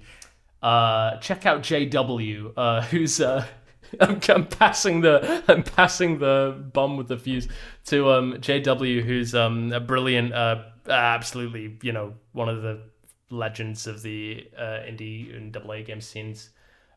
uh, 0.61 1.17
check 1.17 1.45
out 1.45 1.61
JW, 1.61 2.53
uh, 2.57 2.81
who's 2.83 3.19
uh. 3.21 3.45
I'm, 4.01 4.19
I'm 4.29 4.47
passing 4.47 5.01
the 5.01 5.43
I'm 5.47 5.61
passing 5.63 6.17
the 6.17 6.55
bomb 6.73 6.97
with 6.97 7.07
the 7.07 7.17
fuse 7.17 7.47
to 7.85 8.09
um 8.11 8.33
JW, 8.33 9.03
who's 9.03 9.35
um 9.35 9.71
a 9.71 9.79
brilliant, 9.79 10.33
uh, 10.33 10.63
absolutely 10.89 11.77
you 11.83 11.91
know 11.91 12.15
one 12.33 12.49
of 12.49 12.63
the 12.63 12.81
legends 13.29 13.85
of 13.85 14.01
the 14.01 14.47
uh, 14.57 14.81
indie 14.89 15.33
and 15.37 15.51
double 15.53 15.71
A 15.73 15.83
game 15.83 16.01
scenes, 16.01 16.49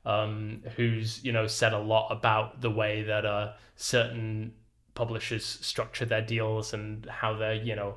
um, 0.09 0.63
who's 0.75 1.23
you 1.23 1.33
know 1.33 1.47
said 1.47 1.73
a 1.73 1.79
lot 1.79 2.09
about 2.11 2.61
the 2.61 2.71
way 2.71 3.03
that 3.03 3.27
uh 3.27 3.53
certain 3.77 4.53
publishers 4.95 5.45
structure 5.45 6.07
their 6.07 6.23
deals 6.23 6.73
and 6.73 7.07
how 7.07 7.35
they're 7.35 7.55
you 7.55 7.77
know 7.77 7.95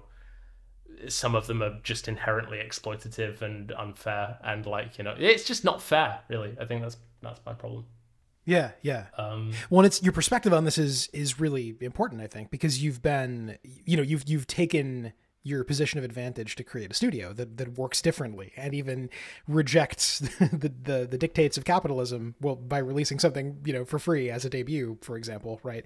some 1.08 1.34
of 1.34 1.48
them 1.48 1.64
are 1.64 1.80
just 1.82 2.08
inherently 2.08 2.60
exploitative 2.60 3.42
and 3.42 3.72
unfair 3.72 4.38
and 4.44 4.66
like 4.66 4.98
you 4.98 5.04
know 5.04 5.16
it's 5.18 5.46
just 5.46 5.64
not 5.64 5.82
fair 5.82 6.20
really 6.28 6.56
i 6.60 6.66
think 6.66 6.82
that's 6.82 6.98
that's 7.22 7.40
my 7.46 7.54
problem 7.54 7.86
yeah, 8.44 8.72
yeah. 8.82 9.06
um 9.18 9.52
Well, 9.70 9.86
it's 9.86 10.02
your 10.02 10.14
perspective 10.14 10.52
on 10.52 10.66
this 10.66 10.80
is 10.80 11.10
is 11.14 11.40
really 11.40 11.76
important, 11.80 12.22
I 12.22 12.28
think, 12.28 12.50
because 12.50 12.84
you've 12.84 13.02
been, 13.02 13.60
you 13.86 13.96
know, 13.96 14.02
you've 14.02 14.28
you've 14.28 14.48
taken 14.48 15.14
your 15.44 15.64
position 15.64 15.98
of 15.98 16.06
advantage 16.06 16.56
to 16.56 16.64
create 16.64 16.92
a 16.92 16.94
studio 16.94 17.34
that, 17.34 17.58
that 17.58 17.78
works 17.78 18.02
differently 18.02 18.52
and 18.56 18.74
even 18.76 19.10
rejects 19.48 20.20
the, 20.40 20.72
the 20.84 21.08
the 21.10 21.18
dictates 21.18 21.58
of 21.58 21.66
capitalism. 21.66 22.36
Well, 22.42 22.56
by 22.56 22.78
releasing 22.78 23.20
something, 23.20 23.58
you 23.66 23.74
know, 23.74 23.86
for 23.86 24.00
free 24.00 24.30
as 24.30 24.46
a 24.46 24.50
debut, 24.50 24.98
for 25.02 25.18
example, 25.18 25.60
right? 25.64 25.84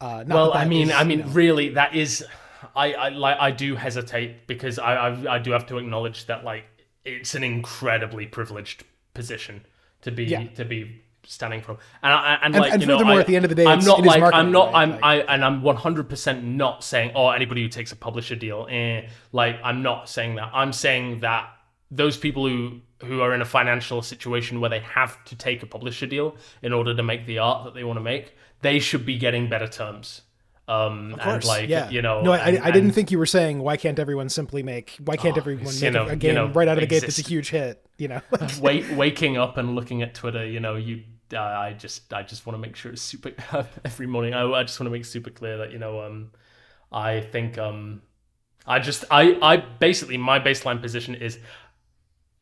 Uh, 0.00 0.22
not 0.26 0.34
well 0.36 0.52
that 0.52 0.58
i 0.58 0.64
mean 0.64 0.90
is, 0.90 0.94
i 0.94 1.00
you 1.02 1.08
mean 1.08 1.20
know- 1.20 1.26
really 1.28 1.70
that 1.70 1.92
is 1.92 2.24
i 2.76 2.92
i 2.92 3.08
like 3.08 3.36
i 3.40 3.50
do 3.50 3.74
hesitate 3.74 4.46
because 4.46 4.78
I, 4.78 4.94
I 4.94 5.34
i 5.34 5.38
do 5.40 5.50
have 5.50 5.66
to 5.66 5.78
acknowledge 5.78 6.26
that 6.26 6.44
like 6.44 6.64
it's 7.04 7.34
an 7.34 7.42
incredibly 7.42 8.26
privileged 8.26 8.84
position 9.14 9.64
to 10.02 10.12
be 10.12 10.24
Yeah. 10.26 10.44
to 10.54 10.64
be 10.64 11.02
standing 11.30 11.60
from 11.60 11.78
and 12.02 12.12
I, 12.12 12.34
and, 12.42 12.54
And- 12.54 12.62
like 12.62 12.72
and 12.72 12.80
you 12.82 12.88
know 12.88 12.94
furthermore, 12.96 13.16
I, 13.18 13.20
at 13.20 13.26
the 13.26 13.36
end 13.36 13.44
of 13.44 13.48
the 13.50 13.54
day, 13.54 13.66
i'm 13.66 13.78
it's- 13.78 13.86
not 13.86 14.02
like 14.02 14.22
i'm 14.34 14.50
not 14.50 14.72
right? 14.72 14.82
i'm 14.82 14.90
Like- 14.92 15.04
i 15.04 15.16
and 15.34 15.44
i'm 15.44 15.62
100% 15.62 16.42
not 16.42 16.82
saying 16.82 17.12
oh 17.14 17.28
anybody 17.30 17.62
who 17.62 17.68
takes 17.68 17.92
a 17.92 17.96
publisher 17.96 18.34
deal 18.34 18.66
eh 18.70 19.08
like 19.32 19.56
i'm 19.62 19.82
not 19.82 20.08
saying 20.08 20.36
that 20.36 20.50
i'm 20.54 20.72
saying 20.72 21.20
that 21.20 21.48
those 21.90 22.16
people 22.16 22.48
who 22.48 22.80
who 23.04 23.20
are 23.20 23.32
in 23.34 23.40
a 23.40 23.44
financial 23.44 24.02
situation 24.02 24.60
where 24.60 24.70
they 24.70 24.80
have 24.80 25.22
to 25.24 25.36
take 25.36 25.62
a 25.62 25.66
publisher 25.66 26.06
deal 26.06 26.34
in 26.62 26.72
order 26.72 26.94
to 26.96 27.02
make 27.02 27.26
the 27.26 27.38
art 27.38 27.64
that 27.64 27.74
they 27.74 27.84
want 27.84 27.96
to 27.98 28.02
make 28.02 28.34
they 28.62 28.78
should 28.78 29.04
be 29.06 29.18
getting 29.18 29.48
better 29.48 29.68
terms 29.68 30.22
um 30.66 31.14
Of 31.14 31.20
course, 31.20 31.34
and 31.34 31.44
like 31.46 31.68
yeah. 31.70 31.88
you 31.88 32.02
know 32.02 32.20
no, 32.22 32.32
I, 32.32 32.38
and- 32.38 32.58
I 32.58 32.66
didn't 32.70 32.86
and- 32.86 32.94
think 32.94 33.10
you 33.10 33.18
were 33.18 33.24
saying 33.26 33.60
why 33.60 33.76
can't 33.78 33.98
everyone 33.98 34.28
simply 34.28 34.62
make 34.62 34.96
why 35.04 35.16
can't 35.16 35.36
Oh, 35.36 35.40
everyone 35.40 35.64
you 35.74 35.80
make 35.80 35.92
know- 35.94 36.06
a 36.06 36.10
you 36.10 36.16
game 36.16 36.34
know, 36.34 36.48
right 36.48 36.68
out 36.68 36.76
of 36.76 36.82
the 36.82 36.86
gate 36.86 37.00
that's 37.02 37.18
a 37.18 37.22
huge 37.22 37.48
hit, 37.50 37.82
you 37.96 38.08
know? 38.08 38.20
wake, 38.60 38.84
waking 38.94 39.38
up 39.38 39.56
and 39.56 39.74
looking 39.74 40.02
at 40.02 40.14
Twitter, 40.14 40.44
you 40.44 40.60
know, 40.60 40.76
you 40.76 41.04
uh, 41.34 41.38
I 41.38 41.72
just 41.72 42.12
I 42.12 42.22
just 42.22 42.46
want 42.46 42.54
to 42.54 42.58
make 42.58 42.76
sure 42.76 42.92
it's 42.92 43.02
super 43.02 43.32
every 43.84 44.06
morning. 44.06 44.34
I, 44.34 44.44
I 44.50 44.62
just 44.62 44.78
want 44.78 44.86
to 44.86 44.90
make 44.90 45.04
super 45.04 45.30
clear 45.30 45.58
that 45.58 45.72
you 45.72 45.78
know 45.78 46.02
um 46.02 46.30
I 46.92 47.20
think 47.20 47.58
um 47.58 48.02
I 48.66 48.78
just 48.78 49.04
I 49.10 49.38
I 49.42 49.56
basically 49.56 50.16
my 50.16 50.38
baseline 50.38 50.80
position 50.80 51.14
is 51.14 51.38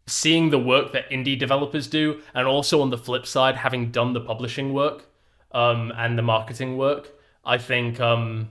seeing 0.07 0.51
the 0.51 0.59
work 0.59 0.93
that 0.93 1.11
indie 1.11 1.39
developers 1.39 1.89
do 1.89 2.21
and 2.35 2.47
also 2.47 2.81
on 2.81 2.91
the 2.91 2.99
flip 2.99 3.27
side 3.27 3.57
having 3.57 3.91
done 3.91 4.13
the 4.13 4.21
publishing 4.21 4.73
work 4.73 5.07
um 5.53 5.93
and 5.97 6.17
the 6.17 6.23
marketing 6.23 6.77
work 6.77 7.13
I 7.45 7.59
think 7.59 8.01
um 8.01 8.51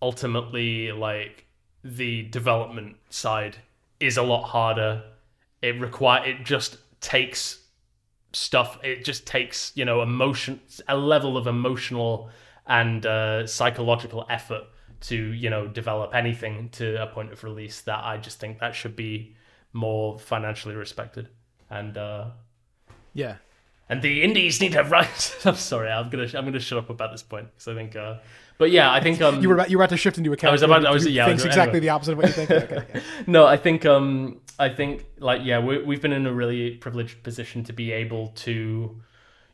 ultimately 0.00 0.92
like 0.92 1.46
the 1.82 2.22
development 2.22 2.96
side 3.10 3.56
is 3.98 4.16
a 4.16 4.22
lot 4.22 4.44
harder 4.44 5.02
it 5.62 5.80
require 5.80 6.24
it 6.24 6.44
just 6.44 6.78
takes 7.00 7.63
stuff 8.34 8.78
it 8.82 9.04
just 9.04 9.26
takes 9.26 9.72
you 9.74 9.84
know 9.84 10.02
emotion 10.02 10.60
a 10.88 10.96
level 10.96 11.36
of 11.36 11.46
emotional 11.46 12.28
and 12.66 13.06
uh, 13.06 13.46
psychological 13.46 14.26
effort 14.28 14.64
to 15.00 15.16
you 15.16 15.50
know 15.50 15.68
develop 15.68 16.14
anything 16.14 16.68
to 16.70 17.00
a 17.00 17.06
point 17.06 17.32
of 17.32 17.44
release 17.44 17.82
that 17.82 18.02
i 18.02 18.16
just 18.16 18.40
think 18.40 18.58
that 18.58 18.74
should 18.74 18.96
be 18.96 19.36
more 19.72 20.18
financially 20.18 20.74
respected 20.74 21.28
and 21.70 21.96
uh 21.96 22.26
yeah. 23.12 23.36
and 23.88 24.02
the 24.02 24.22
indies 24.22 24.60
need 24.60 24.72
to 24.72 24.82
write 24.84 25.36
i'm 25.44 25.54
sorry 25.54 25.90
i'm 25.90 26.08
gonna 26.08 26.28
i'm 26.34 26.44
gonna 26.44 26.58
shut 26.58 26.78
up 26.78 26.90
about 26.90 27.12
this 27.12 27.22
point 27.22 27.46
because 27.52 27.68
i 27.68 27.74
think 27.74 27.94
uh 27.94 28.16
but 28.58 28.70
yeah 28.70 28.90
i 28.92 29.00
think 29.00 29.20
um 29.20 29.40
You 29.42 29.48
were 29.48 29.54
about 29.54 29.70
you 29.70 29.78
were 29.78 29.84
about 29.84 29.90
to 29.90 29.96
shift 29.96 30.18
into 30.18 30.32
a 30.32 30.36
character 30.36 30.52
was 30.52 30.62
about- 30.62 30.86
I 30.86 30.90
was- 30.92 31.06
yeah, 31.06 31.24
I 31.24 31.28
thinks 31.28 31.42
was- 31.44 31.46
exactly 31.52 31.78
anyway. 31.78 31.80
the 31.80 31.88
opposite 31.90 32.12
of 32.12 32.18
what 32.18 32.26
you 32.28 32.32
think. 32.32 32.50
Okay, 32.50 32.76
okay. 32.76 33.00
no, 33.26 33.46
I 33.46 33.56
think 33.56 33.84
um 33.86 34.40
I 34.58 34.68
think 34.68 35.04
like 35.18 35.40
yeah, 35.44 35.58
we 35.58 35.82
we've 35.82 36.00
been 36.02 36.12
in 36.12 36.26
a 36.26 36.32
really 36.32 36.72
privileged 36.84 37.22
position 37.22 37.64
to 37.64 37.72
be 37.72 37.90
able 37.92 38.28
to 38.46 39.00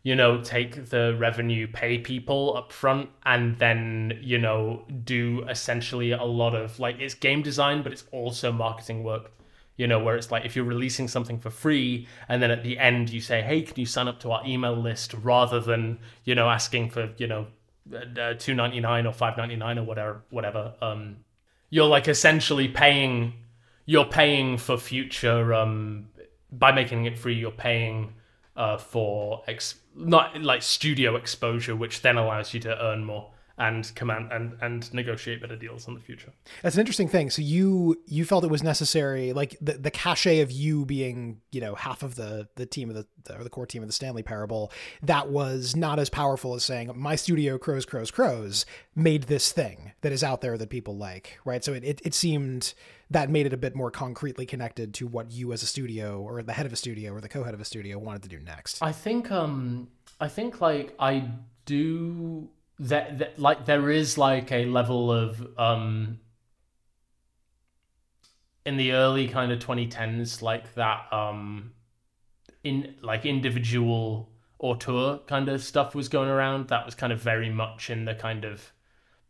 you 0.02 0.14
know 0.14 0.40
take 0.42 0.72
the 0.90 1.14
revenue, 1.18 1.66
pay 1.68 1.98
people 1.98 2.56
up 2.56 2.72
front 2.72 3.08
and 3.24 3.56
then, 3.58 4.18
you 4.22 4.38
know, 4.38 4.84
do 5.04 5.44
essentially 5.48 6.10
a 6.12 6.24
lot 6.24 6.54
of 6.54 6.78
like 6.78 6.96
it's 7.00 7.14
game 7.14 7.42
design 7.42 7.82
but 7.82 7.92
it's 7.92 8.04
also 8.12 8.52
marketing 8.52 9.02
work. 9.04 9.30
You 9.76 9.86
know, 9.86 9.98
where 10.04 10.16
it's 10.16 10.30
like 10.30 10.44
if 10.44 10.54
you're 10.56 10.66
releasing 10.66 11.08
something 11.08 11.38
for 11.38 11.48
free 11.48 12.06
and 12.28 12.42
then 12.42 12.50
at 12.50 12.62
the 12.62 12.78
end 12.78 13.08
you 13.10 13.22
say, 13.22 13.40
"Hey, 13.40 13.62
can 13.62 13.78
you 13.80 13.86
sign 13.86 14.08
up 14.08 14.20
to 14.20 14.30
our 14.32 14.42
email 14.46 14.76
list?" 14.76 15.14
rather 15.14 15.58
than, 15.60 15.98
you 16.24 16.34
know, 16.34 16.50
asking 16.50 16.90
for, 16.90 17.08
you 17.16 17.26
know, 17.26 17.46
uh, 17.94 18.34
2.99 18.34 19.06
or 19.06 19.12
5.99 19.12 19.78
or 19.78 19.82
whatever 19.84 20.22
whatever 20.30 20.74
um 20.80 21.16
you're 21.70 21.86
like 21.86 22.08
essentially 22.08 22.68
paying 22.68 23.34
you're 23.86 24.04
paying 24.04 24.56
for 24.56 24.76
future 24.76 25.52
um 25.54 26.08
by 26.52 26.72
making 26.72 27.04
it 27.04 27.18
free 27.18 27.34
you're 27.34 27.50
paying 27.50 28.14
uh 28.56 28.76
for 28.76 29.42
ex 29.46 29.76
not 29.94 30.40
like 30.42 30.62
studio 30.62 31.16
exposure 31.16 31.74
which 31.74 32.02
then 32.02 32.16
allows 32.16 32.54
you 32.54 32.60
to 32.60 32.84
earn 32.84 33.04
more 33.04 33.30
and 33.60 33.94
command 33.94 34.32
and 34.32 34.56
and 34.62 34.92
negotiate 34.92 35.40
better 35.40 35.54
deals 35.54 35.86
in 35.86 35.94
the 35.94 36.00
future. 36.00 36.32
That's 36.62 36.74
an 36.76 36.80
interesting 36.80 37.08
thing. 37.08 37.30
So 37.30 37.42
you 37.42 38.02
you 38.06 38.24
felt 38.24 38.42
it 38.42 38.50
was 38.50 38.62
necessary, 38.62 39.32
like 39.32 39.56
the 39.60 39.74
the 39.74 39.90
cachet 39.90 40.40
of 40.40 40.50
you 40.50 40.86
being 40.86 41.42
you 41.52 41.60
know 41.60 41.74
half 41.74 42.02
of 42.02 42.14
the 42.16 42.48
the 42.56 42.66
team 42.66 42.88
of 42.88 42.96
the, 42.96 43.06
the 43.24 43.38
or 43.38 43.44
the 43.44 43.50
core 43.50 43.66
team 43.66 43.82
of 43.82 43.88
the 43.88 43.92
Stanley 43.92 44.22
Parable. 44.22 44.72
That 45.02 45.28
was 45.28 45.76
not 45.76 45.98
as 45.98 46.08
powerful 46.08 46.54
as 46.54 46.64
saying 46.64 46.90
my 46.96 47.14
studio 47.16 47.58
crows 47.58 47.84
crows 47.84 48.10
crows 48.10 48.64
made 48.96 49.24
this 49.24 49.52
thing 49.52 49.92
that 50.00 50.10
is 50.10 50.24
out 50.24 50.40
there 50.40 50.56
that 50.56 50.70
people 50.70 50.96
like, 50.96 51.38
right? 51.44 51.62
So 51.62 51.74
it 51.74 51.84
it, 51.84 52.00
it 52.02 52.14
seemed 52.14 52.72
that 53.10 53.28
made 53.28 53.44
it 53.44 53.52
a 53.52 53.58
bit 53.58 53.74
more 53.74 53.90
concretely 53.90 54.46
connected 54.46 54.94
to 54.94 55.06
what 55.06 55.32
you 55.32 55.52
as 55.52 55.62
a 55.62 55.66
studio 55.66 56.22
or 56.22 56.42
the 56.42 56.52
head 56.52 56.64
of 56.64 56.72
a 56.72 56.76
studio 56.76 57.12
or 57.12 57.20
the 57.20 57.28
co-head 57.28 57.54
of 57.54 57.60
a 57.60 57.64
studio 57.64 57.98
wanted 57.98 58.22
to 58.22 58.28
do 58.28 58.40
next. 58.40 58.82
I 58.82 58.92
think 58.92 59.30
um 59.30 59.88
I 60.18 60.28
think 60.28 60.62
like 60.62 60.94
I 60.98 61.28
do 61.66 62.48
that, 62.80 63.18
that 63.18 63.38
like 63.38 63.66
there 63.66 63.90
is 63.90 64.16
like 64.16 64.50
a 64.50 64.64
level 64.64 65.12
of 65.12 65.46
um 65.58 66.18
in 68.64 68.76
the 68.76 68.92
early 68.92 69.28
kind 69.28 69.52
of 69.52 69.58
2010s 69.58 70.42
like 70.42 70.74
that 70.74 71.12
um 71.12 71.72
in 72.64 72.94
like 73.02 73.26
individual 73.26 74.30
auteur 74.58 75.18
kind 75.26 75.48
of 75.48 75.62
stuff 75.62 75.94
was 75.94 76.08
going 76.08 76.28
around 76.28 76.68
that 76.68 76.84
was 76.84 76.94
kind 76.94 77.12
of 77.12 77.20
very 77.20 77.50
much 77.50 77.90
in 77.90 78.06
the 78.06 78.14
kind 78.14 78.44
of 78.44 78.72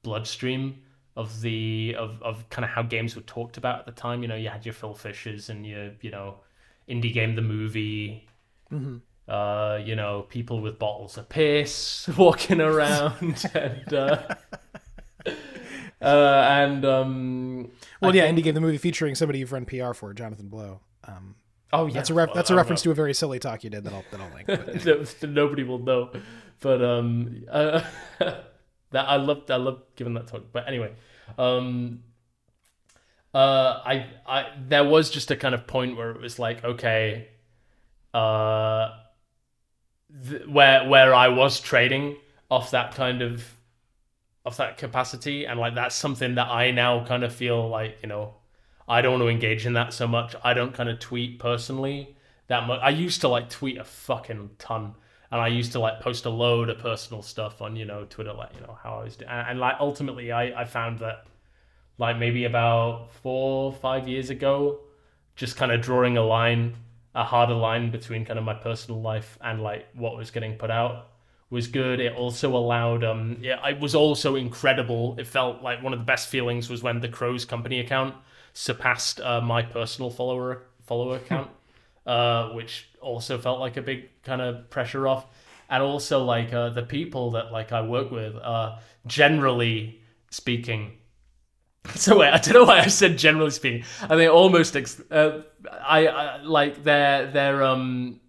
bloodstream 0.02 0.82
of 1.16 1.40
the 1.40 1.94
of, 1.98 2.22
of 2.22 2.48
kind 2.50 2.64
of 2.64 2.70
how 2.70 2.82
games 2.82 3.16
were 3.16 3.22
talked 3.22 3.56
about 3.56 3.80
at 3.80 3.86
the 3.86 3.92
time 3.92 4.22
you 4.22 4.28
know 4.28 4.36
you 4.36 4.48
had 4.48 4.64
your 4.64 4.72
phil 4.72 4.94
fishers 4.94 5.50
and 5.50 5.66
your 5.66 5.90
you 6.00 6.10
know 6.10 6.36
indie 6.88 7.12
game 7.12 7.34
the 7.34 7.42
movie 7.42 8.28
mm-hmm. 8.72 8.98
Uh, 9.30 9.78
you 9.84 9.94
know, 9.96 10.22
people 10.28 10.60
with 10.60 10.78
bottles 10.78 11.16
of 11.16 11.28
piss 11.28 12.08
walking 12.18 12.60
around, 12.60 13.44
and 13.54 13.94
uh, 13.94 14.22
uh, 16.02 16.46
and 16.50 16.84
um, 16.84 17.70
well, 18.00 18.10
I 18.10 18.14
yeah, 18.14 18.22
think- 18.24 18.38
Indie 18.38 18.42
Game 18.42 18.54
the 18.54 18.60
movie 18.60 18.78
featuring 18.78 19.14
somebody 19.14 19.38
you've 19.38 19.52
run 19.52 19.64
PR 19.66 19.92
for, 19.92 20.12
Jonathan 20.14 20.48
Blow. 20.48 20.80
Um, 21.04 21.36
oh 21.72 21.86
yeah, 21.86 21.94
that's 21.94 22.10
a 22.10 22.14
ref- 22.14 22.34
that's 22.34 22.50
a 22.50 22.54
Oh, 22.54 22.56
reference 22.56 22.82
to 22.82 22.90
a 22.90 22.94
very 22.94 23.14
silly 23.14 23.38
talk 23.38 23.62
you 23.64 23.70
did 23.70 23.84
that 23.84 23.92
I'll 23.92 24.04
that 24.10 24.20
I'll 24.20 24.32
link. 24.34 24.46
But, 24.46 24.84
No, 25.22 25.28
nobody 25.28 25.62
will 25.62 25.78
know, 25.78 26.10
but 26.60 26.82
um, 26.82 27.44
uh, 27.50 27.82
that 28.18 28.44
I 29.08 29.16
loved. 29.16 29.50
I 29.50 29.56
loved 29.56 29.82
giving 29.96 30.14
that 30.14 30.26
talk. 30.26 30.44
But 30.52 30.66
anyway, 30.68 30.92
um, 31.38 32.00
uh, 33.34 33.80
I 33.84 34.06
I 34.26 34.46
there 34.66 34.84
was 34.84 35.10
just 35.10 35.30
a 35.30 35.36
kind 35.36 35.54
of 35.54 35.66
point 35.66 35.96
where 35.96 36.10
it 36.10 36.20
was 36.20 36.38
like, 36.38 36.64
okay, 36.64 37.28
uh, 38.14 38.88
th- 40.28 40.46
where 40.46 40.88
where 40.88 41.14
I 41.14 41.28
was 41.28 41.60
trading 41.60 42.16
off 42.50 42.70
that 42.72 42.94
kind 42.94 43.22
of 43.22 43.56
off 44.44 44.56
that 44.56 44.78
capacity, 44.78 45.44
and 45.44 45.58
like 45.60 45.74
that's 45.74 45.94
something 45.94 46.34
that 46.36 46.48
I 46.48 46.70
now 46.70 47.04
kind 47.04 47.24
of 47.24 47.34
feel 47.34 47.68
like 47.68 47.98
you 48.02 48.08
know. 48.08 48.34
I 48.88 49.02
don't 49.02 49.12
want 49.12 49.22
to 49.22 49.28
engage 49.28 49.66
in 49.66 49.74
that 49.74 49.92
so 49.92 50.08
much. 50.08 50.34
I 50.42 50.52
don't 50.52 50.74
kind 50.74 50.88
of 50.88 50.98
tweet 50.98 51.38
personally 51.38 52.16
that 52.48 52.66
much. 52.66 52.80
I 52.82 52.90
used 52.90 53.20
to 53.20 53.28
like 53.28 53.48
tweet 53.48 53.78
a 53.78 53.84
fucking 53.84 54.50
ton, 54.58 54.96
and 55.30 55.40
I 55.40 55.46
used 55.46 55.70
to 55.72 55.78
like 55.78 56.00
post 56.00 56.26
a 56.26 56.30
load 56.30 56.68
of 56.68 56.78
personal 56.78 57.22
stuff 57.22 57.62
on 57.62 57.76
you 57.76 57.84
know 57.84 58.04
Twitter, 58.04 58.32
like 58.32 58.52
you 58.54 58.60
know 58.60 58.76
how 58.82 58.98
I 58.98 59.04
was 59.04 59.16
doing, 59.16 59.30
and, 59.30 59.48
and 59.48 59.60
like 59.60 59.76
ultimately 59.78 60.32
I 60.32 60.62
I 60.62 60.64
found 60.64 60.98
that 60.98 61.26
like 61.98 62.18
maybe 62.18 62.44
about 62.44 63.10
four 63.22 63.72
five 63.72 64.08
years 64.08 64.30
ago, 64.30 64.80
just 65.36 65.56
kind 65.56 65.70
of 65.70 65.80
drawing 65.80 66.16
a 66.16 66.22
line, 66.22 66.74
a 67.14 67.24
harder 67.24 67.54
line 67.54 67.90
between 67.90 68.24
kind 68.24 68.38
of 68.38 68.44
my 68.44 68.54
personal 68.54 69.00
life 69.00 69.38
and 69.40 69.62
like 69.62 69.86
what 69.94 70.16
was 70.16 70.30
getting 70.30 70.56
put 70.56 70.70
out 70.70 71.08
was 71.50 71.66
good. 71.66 71.98
It 71.98 72.14
also 72.14 72.54
allowed 72.56 73.02
um 73.04 73.38
yeah, 73.40 73.66
it 73.68 73.80
was 73.80 73.94
also 73.94 74.36
incredible. 74.36 75.16
It 75.18 75.26
felt 75.26 75.62
like 75.62 75.82
one 75.82 75.92
of 75.92 75.98
the 75.98 76.04
best 76.04 76.28
feelings 76.28 76.70
was 76.70 76.82
when 76.82 77.00
the 77.00 77.08
Crows 77.08 77.44
company 77.44 77.80
account 77.80 78.14
surpassed 78.52 79.20
uh, 79.20 79.40
my 79.40 79.62
personal 79.62 80.10
follower 80.10 80.62
follower 80.86 81.16
account, 81.16 81.50
uh, 82.06 82.50
which 82.50 82.88
also 83.00 83.38
felt 83.38 83.60
like 83.60 83.76
a 83.76 83.82
big 83.82 84.08
kind 84.22 84.40
of 84.40 84.70
pressure 84.70 85.08
off. 85.08 85.26
And 85.68 85.82
also 85.82 86.24
like 86.24 86.52
uh, 86.52 86.70
the 86.70 86.82
people 86.82 87.32
that 87.32 87.52
like 87.52 87.70
I 87.72 87.82
work 87.82 88.10
with, 88.10 88.34
uh, 88.36 88.78
generally 89.06 90.00
speaking. 90.30 90.98
So 91.94 92.18
wait, 92.18 92.30
I 92.30 92.38
don't 92.38 92.54
know 92.54 92.64
why 92.64 92.80
I 92.80 92.86
said 92.86 93.18
generally 93.18 93.50
speaking. 93.50 93.84
I 94.02 94.16
mean, 94.16 94.28
almost 94.28 94.76
ex- 94.76 95.02
uh, 95.10 95.42
I, 95.82 96.06
I 96.06 96.42
like 96.42 96.82
they're 96.84 97.30
they're 97.30 97.62
um 97.62 98.20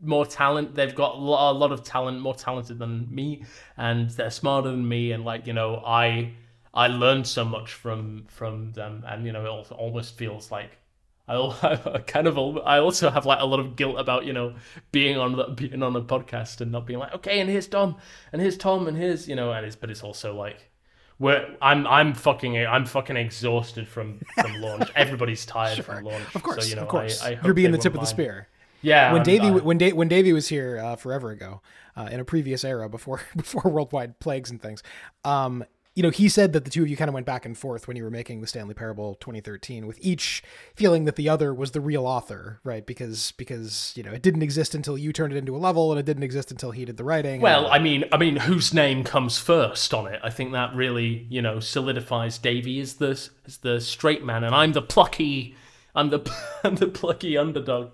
more 0.00 0.26
talent. 0.26 0.74
They've 0.74 0.94
got 0.94 1.16
a 1.16 1.18
lot, 1.18 1.52
a 1.52 1.56
lot 1.58 1.72
of 1.72 1.82
talent, 1.82 2.20
more 2.20 2.34
talented 2.34 2.78
than 2.78 3.08
me, 3.10 3.44
and 3.76 4.10
they're 4.10 4.30
smarter 4.30 4.70
than 4.70 4.86
me. 4.86 5.12
And 5.12 5.24
like 5.24 5.46
you 5.46 5.52
know, 5.52 5.82
I 5.84 6.34
I 6.74 6.88
learned 6.88 7.26
so 7.26 7.44
much 7.44 7.72
from 7.72 8.26
from 8.28 8.72
them, 8.72 9.04
and 9.06 9.24
you 9.26 9.32
know, 9.32 9.60
it 9.60 9.72
almost 9.72 10.16
feels 10.16 10.50
like 10.50 10.78
I 11.26 12.02
kind 12.06 12.26
of 12.26 12.38
I 12.64 12.78
also 12.78 13.10
have 13.10 13.26
like 13.26 13.40
a 13.40 13.46
lot 13.46 13.60
of 13.60 13.76
guilt 13.76 13.98
about 13.98 14.24
you 14.24 14.32
know 14.32 14.54
being 14.92 15.18
on 15.18 15.36
the, 15.36 15.44
being 15.44 15.82
on 15.82 15.96
a 15.96 16.02
podcast 16.02 16.60
and 16.60 16.72
not 16.72 16.86
being 16.86 16.98
like 16.98 17.14
okay, 17.14 17.40
and 17.40 17.50
here's 17.50 17.66
Tom, 17.66 17.96
and 18.32 18.40
here's 18.42 18.56
Tom, 18.56 18.86
and 18.88 18.96
here's 18.96 19.28
you 19.28 19.36
know, 19.36 19.52
and 19.52 19.66
it's 19.66 19.76
but 19.76 19.90
it's 19.90 20.02
also 20.02 20.34
like. 20.34 20.70
Where 21.18 21.56
I'm, 21.60 21.86
I'm 21.86 22.14
fucking, 22.14 22.56
I'm 22.56 22.86
fucking 22.86 23.16
exhausted 23.16 23.88
from 23.88 24.20
from 24.34 24.54
launch. 24.60 24.88
Everybody's 24.94 25.44
tired 25.44 25.84
from 25.84 26.04
launch. 26.04 26.22
of 26.34 26.42
course, 26.42 26.64
so, 26.64 26.70
you 26.70 26.76
know, 26.76 26.82
of 26.82 26.88
course, 26.88 27.22
I, 27.22 27.30
I 27.30 27.34
hope 27.34 27.44
you're 27.44 27.54
being 27.54 27.72
the 27.72 27.78
tip 27.78 27.86
of 27.92 27.94
the 27.94 27.98
mind. 27.98 28.08
spear. 28.08 28.48
Yeah, 28.82 29.08
when 29.12 29.20
I'm- 29.22 29.24
Davey 29.24 29.46
I- 29.46 29.50
when 29.50 29.78
da- 29.78 29.92
when 29.92 30.06
Davey 30.08 30.32
was 30.32 30.46
here 30.48 30.78
uh, 30.78 30.94
forever 30.96 31.30
ago, 31.30 31.60
uh, 31.96 32.08
in 32.12 32.20
a 32.20 32.24
previous 32.24 32.62
era 32.64 32.88
before 32.88 33.20
before 33.36 33.62
worldwide 33.70 34.20
plagues 34.20 34.50
and 34.50 34.62
things, 34.62 34.82
um, 35.24 35.64
you 35.98 36.02
know, 36.04 36.10
he 36.10 36.28
said 36.28 36.52
that 36.52 36.64
the 36.64 36.70
two 36.70 36.82
of 36.82 36.88
you 36.88 36.96
kind 36.96 37.08
of 37.08 37.14
went 37.14 37.26
back 37.26 37.44
and 37.44 37.58
forth 37.58 37.88
when 37.88 37.96
you 37.96 38.04
were 38.04 38.10
making 38.10 38.40
the 38.40 38.46
Stanley 38.46 38.72
Parable 38.72 39.16
2013, 39.16 39.84
with 39.84 39.98
each 40.00 40.44
feeling 40.72 41.06
that 41.06 41.16
the 41.16 41.28
other 41.28 41.52
was 41.52 41.72
the 41.72 41.80
real 41.80 42.06
author, 42.06 42.60
right? 42.62 42.86
Because 42.86 43.32
because 43.32 43.92
you 43.96 44.04
know 44.04 44.12
it 44.12 44.22
didn't 44.22 44.44
exist 44.44 44.76
until 44.76 44.96
you 44.96 45.12
turned 45.12 45.32
it 45.32 45.36
into 45.36 45.56
a 45.56 45.58
level, 45.58 45.90
and 45.90 45.98
it 45.98 46.06
didn't 46.06 46.22
exist 46.22 46.52
until 46.52 46.70
he 46.70 46.84
did 46.84 46.98
the 46.98 47.02
writing. 47.02 47.40
Well, 47.40 47.66
I 47.66 47.80
mean, 47.80 48.04
I 48.12 48.16
mean, 48.16 48.36
whose 48.36 48.72
name 48.72 49.02
comes 49.02 49.38
first 49.38 49.92
on 49.92 50.06
it? 50.06 50.20
I 50.22 50.30
think 50.30 50.52
that 50.52 50.72
really, 50.72 51.26
you 51.30 51.42
know, 51.42 51.58
solidifies 51.58 52.38
Davey 52.38 52.78
as 52.78 52.94
the 52.94 53.28
as 53.44 53.56
the 53.62 53.80
straight 53.80 54.24
man, 54.24 54.44
and 54.44 54.54
I'm 54.54 54.74
the 54.74 54.82
plucky, 54.82 55.56
I'm 55.96 56.10
the 56.10 56.20
I'm 56.62 56.76
the 56.76 56.86
plucky 56.86 57.36
underdog. 57.36 57.90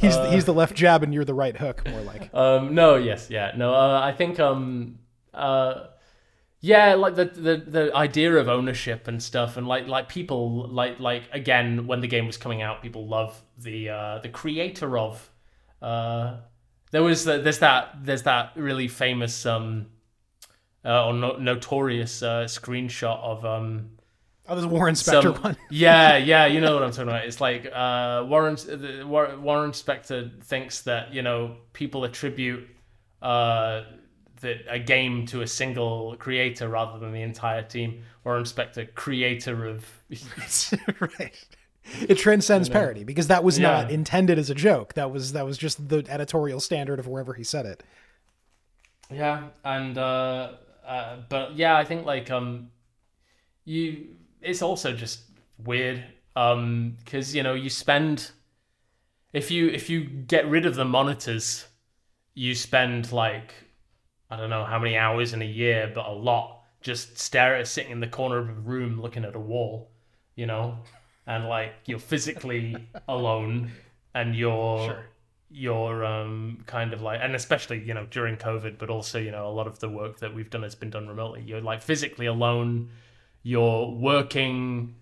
he's 0.00 0.16
he's 0.30 0.46
the 0.46 0.54
left 0.54 0.74
jab 0.74 1.02
and 1.02 1.12
you're 1.12 1.26
the 1.26 1.34
right 1.34 1.58
hook, 1.58 1.86
more 1.86 2.00
like. 2.00 2.30
Um, 2.34 2.74
no, 2.74 2.96
yes, 2.96 3.28
yeah, 3.28 3.52
no. 3.54 3.74
Uh, 3.74 4.00
I 4.02 4.12
think, 4.12 4.40
um, 4.40 5.00
uh, 5.34 5.88
yeah, 6.64 6.94
like 6.94 7.16
the, 7.16 7.24
the 7.24 7.56
the 7.66 7.94
idea 7.94 8.36
of 8.36 8.48
ownership 8.48 9.08
and 9.08 9.20
stuff, 9.20 9.56
and 9.56 9.66
like 9.66 9.88
like 9.88 10.08
people 10.08 10.68
like 10.68 11.00
like 11.00 11.24
again 11.32 11.88
when 11.88 12.00
the 12.00 12.06
game 12.06 12.26
was 12.26 12.36
coming 12.36 12.62
out, 12.62 12.80
people 12.82 13.06
love 13.08 13.42
the 13.58 13.88
uh, 13.90 14.18
the 14.20 14.28
creator 14.28 14.96
of. 14.96 15.28
Uh, 15.82 16.36
there 16.92 17.02
was 17.02 17.24
the, 17.24 17.38
there's 17.38 17.58
that 17.58 18.04
there's 18.04 18.22
that 18.22 18.52
really 18.54 18.86
famous 18.86 19.44
um, 19.44 19.86
uh, 20.84 21.06
or 21.08 21.12
no, 21.14 21.36
notorious 21.36 22.22
uh, 22.22 22.44
screenshot 22.44 23.18
of 23.20 23.44
um 23.44 23.90
Oh, 24.48 24.54
there's 24.54 24.64
a 24.64 24.68
Warren 24.68 24.94
Spector 24.94 25.34
some- 25.34 25.42
one. 25.42 25.56
yeah, 25.70 26.16
yeah, 26.32 26.46
you 26.46 26.60
know 26.60 26.74
what 26.74 26.82
I'm 26.84 26.90
talking 26.90 27.08
about. 27.08 27.24
It's 27.24 27.40
like 27.40 27.66
uh, 27.72 28.24
Warren 28.28 28.54
the, 28.54 29.04
Warren 29.06 29.70
Spector 29.72 30.42
thinks 30.44 30.82
that 30.82 31.12
you 31.12 31.22
know 31.22 31.56
people 31.72 32.04
attribute 32.04 32.68
uh, 33.20 33.82
that 34.42 34.58
a 34.68 34.78
game 34.78 35.26
to 35.26 35.42
a 35.42 35.46
single 35.46 36.16
creator 36.18 36.68
rather 36.68 36.98
than 36.98 37.12
the 37.12 37.22
entire 37.22 37.62
team. 37.62 38.02
Warren 38.24 38.44
Spector, 38.44 38.94
creator 38.94 39.66
of 39.66 39.86
right. 41.00 41.46
It 42.08 42.16
transcends 42.16 42.68
parody 42.68 43.02
because 43.02 43.26
that 43.26 43.42
was 43.42 43.58
not 43.58 43.90
intended 43.90 44.38
as 44.38 44.50
a 44.50 44.54
joke. 44.54 44.94
That 44.94 45.10
was 45.10 45.32
that 45.32 45.44
was 45.44 45.58
just 45.58 45.88
the 45.88 46.04
editorial 46.08 46.60
standard 46.60 46.98
of 46.98 47.08
wherever 47.08 47.34
he 47.34 47.42
said 47.42 47.66
it. 47.66 47.82
Yeah, 49.10 49.48
and 49.64 49.98
uh, 49.98 50.52
uh, 50.86 51.16
but 51.28 51.56
yeah, 51.56 51.76
I 51.76 51.84
think 51.84 52.06
like 52.06 52.30
um, 52.30 52.70
you 53.64 54.08
it's 54.40 54.62
also 54.62 54.92
just 54.92 55.22
weird 55.58 56.02
um 56.34 56.96
because 57.04 57.34
you 57.34 57.42
know 57.42 57.54
you 57.54 57.68
spend 57.68 58.30
if 59.32 59.50
you 59.50 59.68
if 59.68 59.88
you 59.90 60.04
get 60.04 60.48
rid 60.48 60.66
of 60.66 60.74
the 60.74 60.84
monitors, 60.84 61.66
you 62.34 62.54
spend 62.54 63.12
like 63.12 63.54
I 64.32 64.36
don't 64.36 64.48
know 64.50 64.64
how 64.64 64.78
many 64.78 64.96
hours 64.96 65.34
in 65.34 65.42
a 65.42 65.46
year, 65.62 65.90
but 65.94 66.06
a 66.06 66.12
lot. 66.12 66.62
Just 66.80 67.18
stare 67.18 67.56
at 67.56 67.68
sitting 67.68 67.92
in 67.92 68.00
the 68.00 68.06
corner 68.06 68.38
of 68.38 68.48
a 68.48 68.52
room 68.52 69.00
looking 69.00 69.24
at 69.24 69.36
a 69.36 69.38
wall, 69.38 69.90
you 70.36 70.46
know, 70.46 70.78
and 71.26 71.48
like 71.48 71.72
you're 71.84 71.98
physically 71.98 72.88
alone 73.08 73.70
and 74.14 74.34
you're 74.34 74.86
Sure. 74.86 75.04
you're 75.50 76.04
um 76.04 76.64
kind 76.66 76.94
of 76.94 77.02
like 77.02 77.20
and 77.22 77.34
especially 77.34 77.78
you 77.84 77.92
know 77.92 78.06
during 78.10 78.36
covid 78.36 78.78
but 78.78 78.88
also 78.88 79.18
you 79.18 79.30
know 79.30 79.46
a 79.46 79.54
lot 79.58 79.66
of 79.66 79.78
the 79.80 79.88
work 79.88 80.18
that 80.20 80.34
we've 80.34 80.48
done 80.50 80.62
has 80.62 80.74
been 80.74 80.90
done 80.90 81.06
remotely. 81.06 81.42
You're 81.42 81.60
like 81.60 81.82
physically 81.82 82.26
alone. 82.26 82.88
You're 83.42 83.90
working 83.90 84.94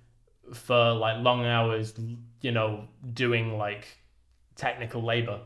for 0.52 0.92
like 0.92 1.22
long 1.22 1.46
hours 1.46 1.94
you 2.42 2.50
know 2.52 2.88
doing 3.14 3.56
like 3.56 3.86
technical 4.56 5.02
labor 5.02 5.40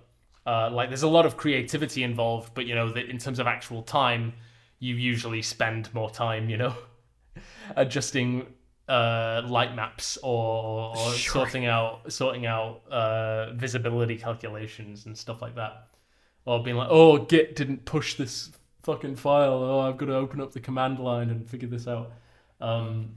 uh 0.46 0.70
like 0.70 0.88
there's 0.90 1.02
a 1.02 1.08
lot 1.08 1.24
of 1.26 1.36
creativity 1.36 2.02
involved 2.02 2.52
but 2.54 2.66
you 2.66 2.74
know 2.74 2.90
that 2.92 3.06
in 3.08 3.18
terms 3.18 3.38
of 3.38 3.46
actual 3.46 3.82
time 3.82 4.32
you 4.80 4.96
usually 4.96 5.40
spend 5.40 5.92
more 5.94 6.10
time, 6.10 6.50
you 6.50 6.58
know, 6.58 6.74
adjusting 7.76 8.46
uh, 8.88 9.40
light 9.46 9.74
maps 9.74 10.18
or, 10.22 10.94
or 10.94 11.12
Sure. 11.12 11.46
sorting 11.46 11.64
out 11.66 12.12
sorting 12.12 12.44
out 12.44 12.82
uh, 12.90 13.52
visibility 13.54 14.16
calculations 14.18 15.06
and 15.06 15.16
stuff 15.16 15.40
like 15.40 15.54
that, 15.54 15.88
or 16.44 16.62
being 16.62 16.76
like, 16.76 16.88
oh, 16.90 17.18
Git 17.18 17.56
didn't 17.56 17.84
push 17.86 18.14
this 18.14 18.50
fucking 18.82 19.16
file. 19.16 19.62
Oh, 19.64 19.80
I've 19.80 19.96
got 19.96 20.06
to 20.06 20.14
open 20.16 20.40
up 20.40 20.52
the 20.52 20.60
command 20.60 20.98
line 20.98 21.30
and 21.30 21.48
figure 21.48 21.68
this 21.68 21.88
out. 21.88 22.12
Um, 22.60 23.14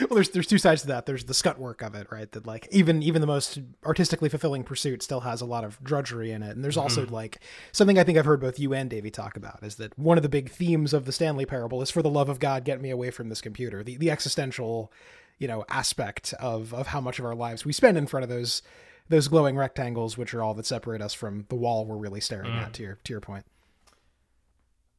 well 0.00 0.14
there's 0.14 0.30
there's 0.30 0.46
two 0.46 0.58
sides 0.58 0.82
to 0.82 0.88
that. 0.88 1.06
There's 1.06 1.24
the 1.24 1.34
scut 1.34 1.58
work 1.58 1.82
of 1.82 1.94
it 1.94 2.06
right? 2.10 2.30
That 2.32 2.46
like 2.46 2.68
even 2.70 3.02
even 3.02 3.20
the 3.20 3.26
most 3.26 3.58
artistically 3.84 4.28
fulfilling 4.28 4.64
pursuit 4.64 5.02
still 5.02 5.20
has 5.20 5.40
a 5.40 5.46
lot 5.46 5.64
of 5.64 5.82
drudgery 5.82 6.32
in 6.32 6.42
it. 6.42 6.56
And 6.56 6.64
there's 6.64 6.76
also 6.76 7.04
mm-hmm. 7.04 7.14
like 7.14 7.40
something 7.72 7.98
i 7.98 8.04
think 8.04 8.18
i've 8.18 8.24
heard 8.24 8.40
both 8.40 8.58
you 8.58 8.74
and 8.74 8.90
davey 8.90 9.10
talk 9.10 9.36
about 9.36 9.62
is 9.62 9.76
that 9.76 9.96
one 9.98 10.16
of 10.16 10.22
the 10.22 10.28
big 10.28 10.50
themes 10.50 10.92
of 10.92 11.04
the 11.04 11.12
stanley 11.12 11.46
parable 11.46 11.82
is 11.82 11.90
for 11.90 12.02
the 12.02 12.10
love 12.10 12.28
of 12.28 12.40
god 12.40 12.64
get 12.64 12.80
me 12.80 12.90
away 12.90 13.10
from 13.10 13.28
this 13.28 13.40
computer. 13.40 13.82
The, 13.82 13.96
the 13.96 14.10
existential 14.10 14.92
you 15.38 15.48
know 15.48 15.64
aspect 15.68 16.34
of 16.40 16.72
of 16.72 16.88
how 16.88 17.00
much 17.00 17.18
of 17.18 17.24
our 17.24 17.34
lives 17.34 17.64
we 17.64 17.72
spend 17.72 17.96
in 17.96 18.06
front 18.06 18.24
of 18.24 18.30
those 18.30 18.62
those 19.08 19.28
glowing 19.28 19.56
rectangles 19.56 20.18
which 20.18 20.34
are 20.34 20.42
all 20.42 20.54
that 20.54 20.66
separate 20.66 21.00
us 21.00 21.14
from 21.14 21.46
the 21.48 21.54
wall 21.54 21.84
we're 21.84 21.96
really 21.96 22.20
staring 22.20 22.52
at 22.52 22.70
mm. 22.70 22.72
to 22.72 22.82
your 22.82 22.98
to 23.04 23.12
your 23.12 23.20
point 23.20 23.44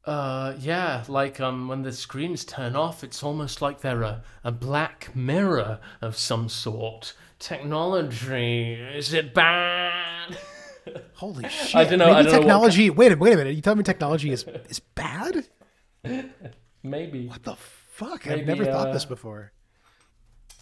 Uh, 0.07 0.55
yeah, 0.59 1.03
like 1.07 1.39
um, 1.39 1.67
when 1.67 1.83
the 1.83 1.91
screens 1.91 2.45
turn 2.45 2.75
off, 2.75 3.03
it's 3.03 3.21
almost 3.21 3.61
like 3.61 3.81
they're 3.81 4.03
a, 4.03 4.23
a 4.43 4.51
black 4.51 5.13
mirror 5.13 5.79
of 6.01 6.17
some 6.17 6.47
sort. 6.49 7.13
Technology, 7.39 8.73
is 8.73 9.13
it 9.13 9.33
bad? 9.33 10.37
holy 11.15 11.47
shit 11.49 11.75
I 11.75 11.83
don't 11.83 11.99
know, 11.99 12.05
maybe 12.05 12.17
I 12.17 12.21
don't 12.23 12.31
know 12.31 12.59
what 12.59 12.71
technology 12.71 12.89
wait 12.89 13.11
a 13.11 13.17
wait 13.17 13.33
a 13.33 13.35
minute 13.35 13.55
you 13.57 13.61
tell 13.61 13.75
me 13.75 13.83
technology 13.83 14.31
is 14.31 14.45
is 14.69 14.79
bad 14.79 15.45
Maybe. 16.81 17.27
what 17.27 17.43
the 17.43 17.57
fuck 17.57 18.25
Maybe, 18.25 18.39
i've 18.39 18.47
never 18.47 18.63
thought 18.63 18.87
uh, 18.87 18.93
this 18.93 19.03
before 19.03 19.51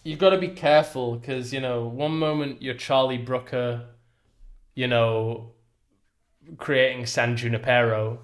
You've 0.06 0.20
got 0.20 0.30
to 0.30 0.38
be 0.38 0.50
careful 0.50 1.16
because, 1.16 1.52
you 1.52 1.60
know, 1.60 1.88
one 1.88 2.16
moment 2.16 2.62
you're 2.62 2.76
Charlie 2.76 3.18
Brooker, 3.18 3.86
you 4.76 4.86
know, 4.86 5.50
creating 6.58 7.06
San 7.06 7.36
Junipero, 7.36 8.20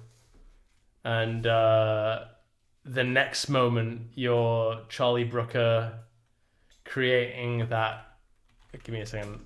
and 1.03 1.45
uh, 1.45 2.25
the 2.85 3.03
next 3.03 3.49
moment 3.49 4.01
you're 4.15 4.81
Charlie 4.89 5.23
Brooker 5.23 5.99
creating 6.85 7.67
that. 7.69 8.07
Give 8.83 8.93
me 8.93 9.01
a 9.01 9.05
second. 9.05 9.39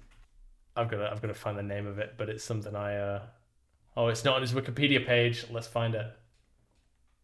I've 0.76 0.90
got 0.90 0.98
to, 0.98 1.12
I've 1.12 1.22
got 1.22 1.28
to 1.28 1.34
find 1.34 1.58
the 1.58 1.64
name 1.64 1.88
of 1.88 2.00
it, 2.00 2.14
but 2.18 2.30
it's 2.30 2.44
something 2.44 2.76
I. 2.76 2.96
Uh, 2.96 3.22
oh, 3.96 4.08
it's 4.08 4.24
not 4.24 4.36
on 4.36 4.42
his 4.42 4.54
Wikipedia 4.54 5.06
page. 5.06 5.46
Let's 5.52 5.68
find 5.68 5.96
it. 5.96 6.06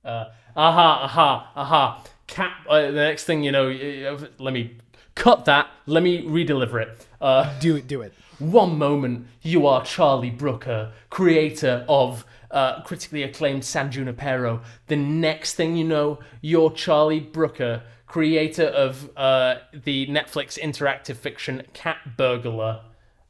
Uh, 0.04 0.26
aha, 0.56 1.04
aha, 1.04 1.52
aha. 1.56 2.04
Cat. 2.28 2.52
Uh, 2.68 2.82
the 2.82 2.92
next 2.92 3.26
thing 3.26 3.44
you 3.44 3.52
know, 3.52 4.18
let 4.40 4.54
me 4.54 4.78
cut 5.16 5.46
that. 5.46 5.68
Let 5.86 6.04
me 6.04 6.24
redeliver 6.24 6.82
it. 6.82 7.08
Uh, 7.22 7.58
do 7.60 7.76
it 7.76 7.88
do 7.88 8.02
it 8.02 8.14
one 8.40 8.78
moment 8.78 9.28
you 9.42 9.68
are 9.68 9.84
Charlie 9.84 10.30
Brooker, 10.30 10.92
creator 11.10 11.86
of 11.88 12.26
uh, 12.54 12.82
critically 12.84 13.24
acclaimed 13.24 13.66
San 13.66 13.92
Junipero. 13.92 14.62
The 14.88 14.96
next 14.96 15.56
thing 15.56 15.76
you 15.76 15.84
know, 15.84 16.20
you're 16.42 16.72
Charlie 16.72 17.20
Brooker, 17.20 17.84
creator 18.08 18.68
of 18.68 19.10
uh, 19.18 19.56
the 19.74 20.08
Netflix 20.08 20.58
interactive 20.58 21.18
fiction 21.18 21.64
Cat 21.74 21.98
Burglar. 22.16 22.82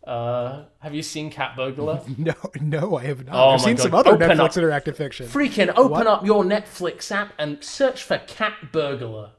Uh, 0.06 0.66
have 0.80 0.94
you 0.94 1.02
seen 1.02 1.32
Cat 1.32 1.56
Burglar? 1.56 2.02
No, 2.18 2.34
no, 2.60 2.98
I 2.98 3.04
have 3.06 3.26
not. 3.26 3.36
Oh 3.36 3.50
I've 3.52 3.62
seen 3.62 3.78
God. 3.78 3.84
some 3.84 3.96
other 3.96 4.12
Open 4.12 4.30
Netflix 4.30 4.40
up. 4.40 4.52
interactive 4.84 4.96
fiction. 4.98 5.28
Freaking 5.28 5.70
open 5.78 5.92
What? 5.92 6.08
up 6.08 6.26
your 6.26 6.44
Netflix 6.44 7.10
app 7.10 7.34
and 7.40 7.64
search 7.64 8.04
for 8.04 8.18
Cat 8.20 8.54
Burglar. 8.74 9.32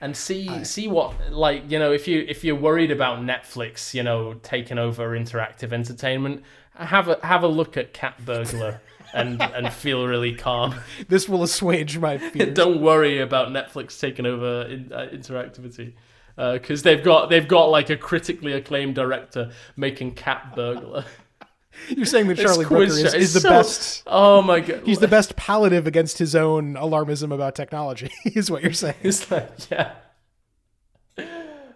And 0.00 0.14
see 0.16 0.64
see 0.64 0.86
what 0.88 1.14
like 1.32 1.70
you 1.70 1.78
know 1.78 1.90
if 1.92 2.06
you 2.08 2.26
if 2.28 2.42
you're 2.44 2.56
worried 2.56 2.90
about 2.90 3.20
Netflix 3.20 3.94
you 3.94 4.02
know 4.02 4.34
taking 4.42 4.76
over 4.76 5.10
interactive 5.18 5.72
entertainment 5.72 6.42
have 6.74 7.08
a 7.08 7.18
have 7.22 7.42
a 7.42 7.46
look 7.46 7.76
at 7.78 7.94
Cat 7.94 8.22
Burglar 8.26 8.80
and 9.12 9.40
and 9.42 9.72
feel 9.72 10.06
really 10.06 10.34
calm. 10.34 10.74
This 11.08 11.28
will 11.28 11.42
assuage 11.42 11.98
my 11.98 12.18
fears. 12.30 12.54
Don't 12.54 12.80
worry 12.80 13.20
about 13.20 13.48
Netflix 13.48 13.98
taking 14.00 14.26
over 14.26 14.62
in, 14.62 14.92
uh, 14.92 15.08
interactivity 15.12 15.94
because 16.36 16.82
they've 16.82 17.02
got 17.02 17.30
they've 17.30 17.46
got 17.46 17.66
like 17.66 17.90
a 17.90 17.96
critically 17.96 18.52
acclaimed 18.52 18.94
director 18.94 19.52
making 19.76 20.12
Cat 20.12 20.54
Burglar. 20.54 21.04
You're 21.88 22.06
saying 22.06 22.28
that 22.28 22.38
Charlie 22.38 22.64
Brooker 22.64 22.84
is, 22.84 23.14
is 23.14 23.34
the 23.34 23.40
so- 23.40 23.48
best. 23.48 24.02
Oh 24.06 24.40
my 24.42 24.60
god! 24.60 24.82
He's 24.84 25.00
the 25.00 25.08
best 25.08 25.34
palliative 25.36 25.86
against 25.86 26.18
his 26.18 26.34
own 26.36 26.74
alarmism 26.74 27.32
about 27.32 27.54
technology. 27.54 28.10
Is 28.24 28.50
what 28.50 28.62
you're 28.62 28.72
saying? 28.72 28.94
It's 29.02 29.28
like 29.30 29.70
yeah. 29.70 29.92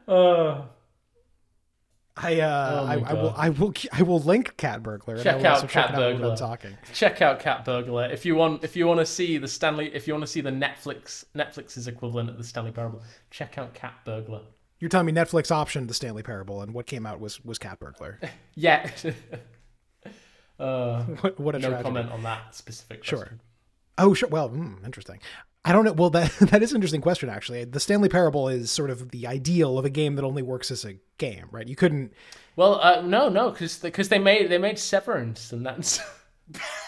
Uh, 0.06 0.62
I 2.20 2.40
uh, 2.40 2.80
Oh 2.82 2.86
I, 2.86 2.94
I 2.94 3.12
will 3.14 3.34
I 3.36 3.48
will 3.50 3.74
I 3.92 4.02
will 4.02 4.20
link 4.20 4.56
Cat 4.56 4.82
Burglar. 4.82 5.14
and 5.14 5.22
Check 5.22 5.44
out 5.44 5.68
Cat 5.68 5.94
Burglar. 5.94 6.30
I'm 6.32 6.36
talking. 6.36 6.76
check 6.92 7.22
out 7.22 7.38
Cat 7.40 7.64
Burglar 7.64 8.06
if 8.10 8.26
you 8.26 8.34
want. 8.34 8.64
If 8.64 8.74
you 8.76 8.86
want 8.86 9.00
to 9.00 9.06
see 9.06 9.38
the 9.38 9.48
Stanley, 9.48 9.94
if 9.94 10.06
you 10.06 10.14
want 10.14 10.22
to 10.24 10.30
see 10.30 10.40
the 10.40 10.50
Netflix 10.50 11.24
Netflix's 11.36 11.86
equivalent 11.88 12.28
of 12.28 12.36
the 12.38 12.44
Stanley 12.44 12.72
Parable, 12.72 13.02
check 13.30 13.56
out 13.58 13.72
Cat 13.74 13.94
Burglar. 14.04 14.42
You're 14.80 14.88
telling 14.88 15.06
me 15.06 15.12
Netflix 15.12 15.50
optioned 15.50 15.88
the 15.88 15.94
Stanley 15.94 16.22
Parable, 16.22 16.60
and 16.62 16.72
what 16.74 16.86
came 16.86 17.06
out 17.06 17.20
was 17.20 17.44
was 17.44 17.58
Cat 17.58 17.78
Burglar. 17.80 18.18
Yeah. 18.54 18.90
uh, 20.58 21.02
What, 21.20 21.38
what 21.40 21.54
a 21.54 21.58
no 21.58 21.68
tragedy. 21.68 21.82
comment 21.84 22.10
on 22.10 22.22
that 22.24 22.54
specific. 22.54 23.04
Sure. 23.04 23.38
Oh, 23.96 24.14
sure. 24.14 24.28
Well, 24.28 24.48
hmm, 24.48 24.84
interesting. 24.84 25.20
I 25.64 25.72
don't 25.72 25.84
know. 25.84 25.92
Well, 25.92 26.10
that 26.10 26.32
that 26.40 26.62
is 26.62 26.70
an 26.72 26.76
interesting 26.76 27.00
question. 27.00 27.28
Actually, 27.28 27.64
the 27.64 27.80
Stanley 27.80 28.08
Parable 28.08 28.48
is 28.48 28.70
sort 28.70 28.90
of 28.90 29.10
the 29.10 29.26
ideal 29.26 29.78
of 29.78 29.84
a 29.84 29.90
game 29.90 30.14
that 30.16 30.24
only 30.24 30.42
works 30.42 30.70
as 30.70 30.84
a 30.84 30.94
game, 31.18 31.46
right? 31.50 31.68
You 31.68 31.76
couldn't. 31.76 32.12
Well, 32.56 32.80
uh, 32.80 33.02
no, 33.02 33.28
no, 33.28 33.50
because 33.50 33.78
because 33.78 34.08
they 34.08 34.18
made 34.18 34.50
they 34.50 34.58
made 34.58 34.78
Severance 34.78 35.52
and 35.52 35.64
that's. 35.66 36.00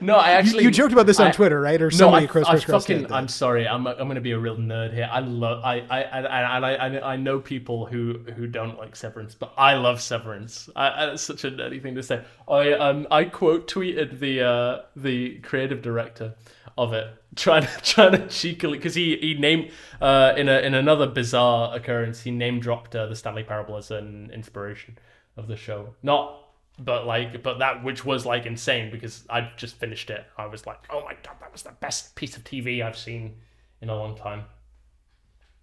no, 0.00 0.16
I 0.16 0.32
actually 0.32 0.64
you 0.64 0.70
joked 0.70 0.92
about 0.92 1.06
this 1.06 1.20
on 1.20 1.28
I- 1.28 1.30
Twitter, 1.32 1.60
right? 1.60 1.80
Or 1.80 1.86
No, 1.86 1.96
somebody 1.96 2.26
I, 2.26 2.28
across 2.28 2.46
I 2.46 2.50
Chris 2.52 2.64
Cross 2.64 2.86
fucking. 2.86 3.12
I'm 3.12 3.28
sorry. 3.28 3.66
I'm. 3.66 3.86
I'm 3.86 4.08
gonna 4.08 4.20
be 4.20 4.32
a 4.32 4.38
real 4.38 4.56
nerd 4.56 4.92
here. 4.94 5.08
I 5.10 5.20
love. 5.20 5.64
I. 5.64 5.80
I. 5.90 6.02
I. 6.02 6.20
I, 6.22 6.58
I, 6.58 6.70
I, 6.98 7.12
I 7.12 7.16
know 7.16 7.40
people 7.40 7.86
who 7.86 8.18
who 8.36 8.46
don't 8.46 8.78
like 8.78 8.96
Severance, 8.96 9.34
but 9.34 9.52
I 9.56 9.74
love 9.74 10.00
Severance. 10.00 10.68
I, 10.76 11.02
I, 11.02 11.06
that's 11.06 11.22
such 11.22 11.44
a 11.44 11.50
nerdy 11.50 11.82
thing 11.82 11.94
to 11.94 12.02
say. 12.02 12.22
I 12.48 12.72
um. 12.72 13.06
I 13.10 13.24
quote 13.24 13.68
tweeted 13.70 14.20
the 14.20 14.42
uh 14.42 14.82
the 14.94 15.38
creative 15.38 15.82
director 15.82 16.34
of 16.78 16.92
it, 16.92 17.08
trying 17.36 17.62
to 17.62 17.80
trying 17.82 18.12
to 18.12 18.28
cheekily 18.28 18.78
because 18.78 18.94
he 18.94 19.16
he 19.16 19.34
named 19.34 19.70
uh 20.00 20.34
in 20.36 20.48
a 20.48 20.58
in 20.60 20.74
another 20.74 21.06
bizarre 21.06 21.74
occurrence 21.74 22.22
he 22.22 22.30
name 22.30 22.60
dropped 22.60 22.94
uh, 22.94 23.06
the 23.06 23.16
Stanley 23.16 23.44
Parable 23.44 23.76
as 23.76 23.90
an 23.90 24.30
inspiration 24.32 24.98
of 25.36 25.48
the 25.48 25.56
show. 25.56 25.94
Not 26.02 26.38
but 26.78 27.06
like 27.06 27.42
but 27.42 27.58
that 27.58 27.82
which 27.82 28.04
was 28.04 28.26
like 28.26 28.46
insane 28.46 28.90
because 28.90 29.24
I 29.30 29.50
just 29.56 29.76
finished 29.76 30.10
it. 30.10 30.24
I 30.36 30.46
was 30.46 30.66
like, 30.66 30.78
oh 30.90 31.04
my 31.04 31.14
god, 31.22 31.36
that 31.40 31.52
was 31.52 31.62
the 31.62 31.72
best 31.80 32.14
piece 32.14 32.36
of 32.36 32.44
TV 32.44 32.84
I've 32.84 32.98
seen 32.98 33.36
in 33.80 33.88
a 33.88 33.96
long 33.96 34.16
time. 34.16 34.44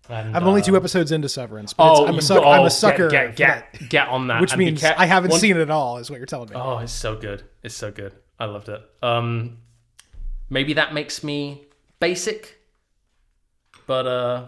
And, 0.10 0.36
I'm 0.36 0.44
only 0.46 0.62
uh, 0.62 0.66
two 0.66 0.76
episodes 0.76 1.14
into 1.14 1.30
Severance, 1.30 1.72
but 1.72 1.92
it's, 1.92 2.00
I'm, 2.02 2.10
a 2.10 2.14
you- 2.16 2.22
suck, 2.22 2.44
oh, 2.44 2.50
I'm 2.50 2.66
a 2.66 2.70
sucker. 2.70 3.10
Get 3.10 3.32
for 3.32 3.38
get, 3.38 3.90
get, 3.90 4.08
on 4.10 4.28
that. 4.28 4.42
which 4.42 4.52
and 4.52 4.60
means 4.60 4.82
ca- 4.82 4.96
I 4.98 5.06
haven't 5.06 5.32
once- 5.32 5.42
seen 5.42 5.56
it 5.56 5.62
at 5.62 5.70
all, 5.70 5.98
is 5.98 6.10
what 6.10 6.18
you're 6.18 6.26
telling 6.26 6.50
me. 6.50 6.56
Oh, 6.58 6.80
it's 6.80 6.92
so 6.92 7.16
good. 7.16 7.44
It's 7.64 7.76
so 7.76 7.90
good. 7.90 8.14
I 8.38 8.46
loved 8.46 8.68
it. 8.68 8.82
Um, 9.02 9.60
maybe 10.50 10.74
that 10.74 10.94
makes 10.94 11.24
me 11.24 11.68
basic, 12.02 12.60
but 13.88 14.06
uh, 14.06 14.48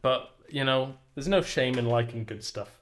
but 0.00 0.30
you 0.48 0.62
know, 0.62 0.94
there's 1.16 1.26
no 1.26 1.42
shame 1.42 1.76
in 1.76 1.86
liking 1.86 2.24
good 2.24 2.44
stuff. 2.44 2.78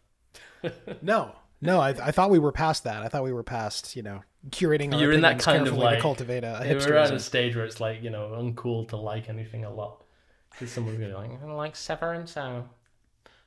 No, 1.01 1.33
no, 1.61 1.81
I, 1.81 1.91
I 1.91 2.11
thought 2.11 2.31
we 2.31 2.39
were 2.39 2.53
past 2.53 2.85
that. 2.85 3.03
I 3.03 3.09
thought 3.09 3.25
we 3.25 3.33
were 3.33 3.43
past, 3.43 3.97
you 3.97 4.03
know, 4.03 4.23
curating 4.49 4.95
our 4.95 5.01
You're 5.01 5.13
in 5.13 5.21
that 5.23 5.39
kind 5.39 5.67
of 5.67 5.77
like 5.77 6.01
cultivate 6.01 6.45
a, 6.45 6.61
We're 6.65 6.97
at 6.97 7.13
a 7.13 7.21
stage 7.21 7.57
where 7.57 7.65
it's 7.65 7.81
like 7.81 8.03
you 8.03 8.11
know 8.11 8.31
uncool 8.39 8.89
to 8.89 8.97
like 8.97 9.29
anything 9.29 9.65
a 9.65 9.73
lot. 9.73 10.05
Because 10.51 10.73
someone 10.73 10.99
would 10.99 11.07
be 11.07 11.13
like, 11.13 11.31
I 11.43 11.53
like 11.53 11.77
Severance. 11.77 12.37
Oh, 12.37 12.69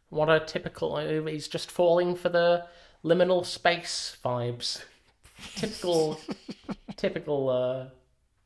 what 0.09 0.29
a 0.29 0.39
typical. 0.39 0.97
He's 1.27 1.47
just 1.47 1.69
falling 1.69 2.15
for 2.15 2.29
the 2.29 2.65
liminal 3.03 3.45
space 3.45 4.17
vibes. 4.23 4.83
Typical, 5.55 6.19
typical 6.95 7.49
uh, 7.49 7.85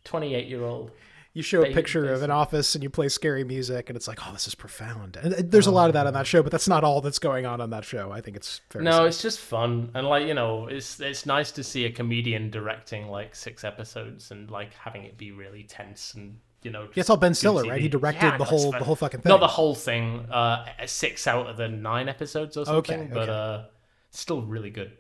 twenty-eight-year-old. 0.04 0.92
You 1.38 1.44
show 1.44 1.64
a 1.64 1.72
picture 1.72 2.12
of 2.12 2.24
an 2.24 2.32
office 2.32 2.74
and 2.74 2.84
you 2.84 2.90
play 2.90 3.10
scary 3.10 3.44
music, 3.44 3.92
and 3.92 3.96
it's 3.96 4.08
like, 4.08 4.28
oh, 4.28 4.34
this 4.34 4.48
is 4.48 4.56
profound. 4.56 5.18
And 5.18 5.34
uh, 5.36 5.42
there's 5.46 5.68
a 5.68 5.72
lot 5.72 5.88
of 5.88 5.94
that 5.94 6.08
on 6.08 6.14
that 6.14 6.26
show, 6.26 6.42
but 6.42 6.52
that's 6.52 6.68
not 6.68 6.84
all 6.84 7.00
that's 7.00 7.20
going 7.20 7.46
on 7.46 7.62
on 7.62 7.70
that 7.70 7.86
show. 7.86 8.12
I 8.12 8.22
think 8.22 8.36
it's 8.38 8.62
fair. 8.72 8.82
No, 8.82 9.06
it's 9.06 9.22
just 9.22 9.40
fun, 9.40 9.92
and 9.94 10.08
like 10.08 10.26
you 10.26 10.34
know, 10.34 10.66
it's 10.66 11.00
it's 11.00 11.28
nice 11.28 11.52
to 11.52 11.64
see 11.64 11.86
a 11.86 11.92
comedian 11.92 12.50
directing 12.50 13.08
like 13.10 13.36
six 13.36 13.64
episodes 13.64 14.32
and 14.32 14.50
like 14.50 14.74
having 14.74 15.04
it 15.04 15.16
be 15.16 15.32
really 15.32 15.62
tense 15.62 16.16
and 16.16 16.40
you 16.64 16.72
know. 16.72 16.86
Yeah, 16.96 17.02
it's 17.02 17.10
all 17.12 17.18
Ben 17.18 17.36
Stiller, 17.36 17.66
right? 17.66 17.80
He 17.80 17.88
directed 17.88 18.26
Yeah, 18.26 18.38
the 18.38 18.44
whole 18.44 18.72
the 18.72 18.84
whole 18.84 18.96
fucking 18.96 19.22
thing. 19.22 19.30
Not 19.30 19.40
the 19.40 19.48
whole 19.48 19.76
thing. 19.76 20.26
Uh, 20.32 20.66
six 20.88 21.28
out 21.28 21.46
of 21.46 21.58
the 21.58 21.68
nine 21.68 22.10
episodes 22.10 22.58
or 22.58 22.66
something, 22.66 23.00
Okay, 23.02 23.10
but 23.14 23.30
okay. 23.30 23.32
uh, 23.32 23.64
still 24.10 24.42
really 24.42 24.72
good. 24.72 24.92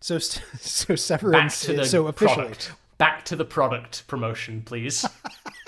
so 0.00 0.18
so 0.18 0.94
Back 0.94 0.98
Severance. 0.98 1.60
to 1.60 1.74
the 1.74 1.84
so 1.84 2.08
officially, 2.08 2.34
product. 2.34 2.72
Back 2.98 3.24
to 3.26 3.36
the 3.36 3.44
product 3.44 4.06
promotion, 4.08 4.62
please. 4.62 5.06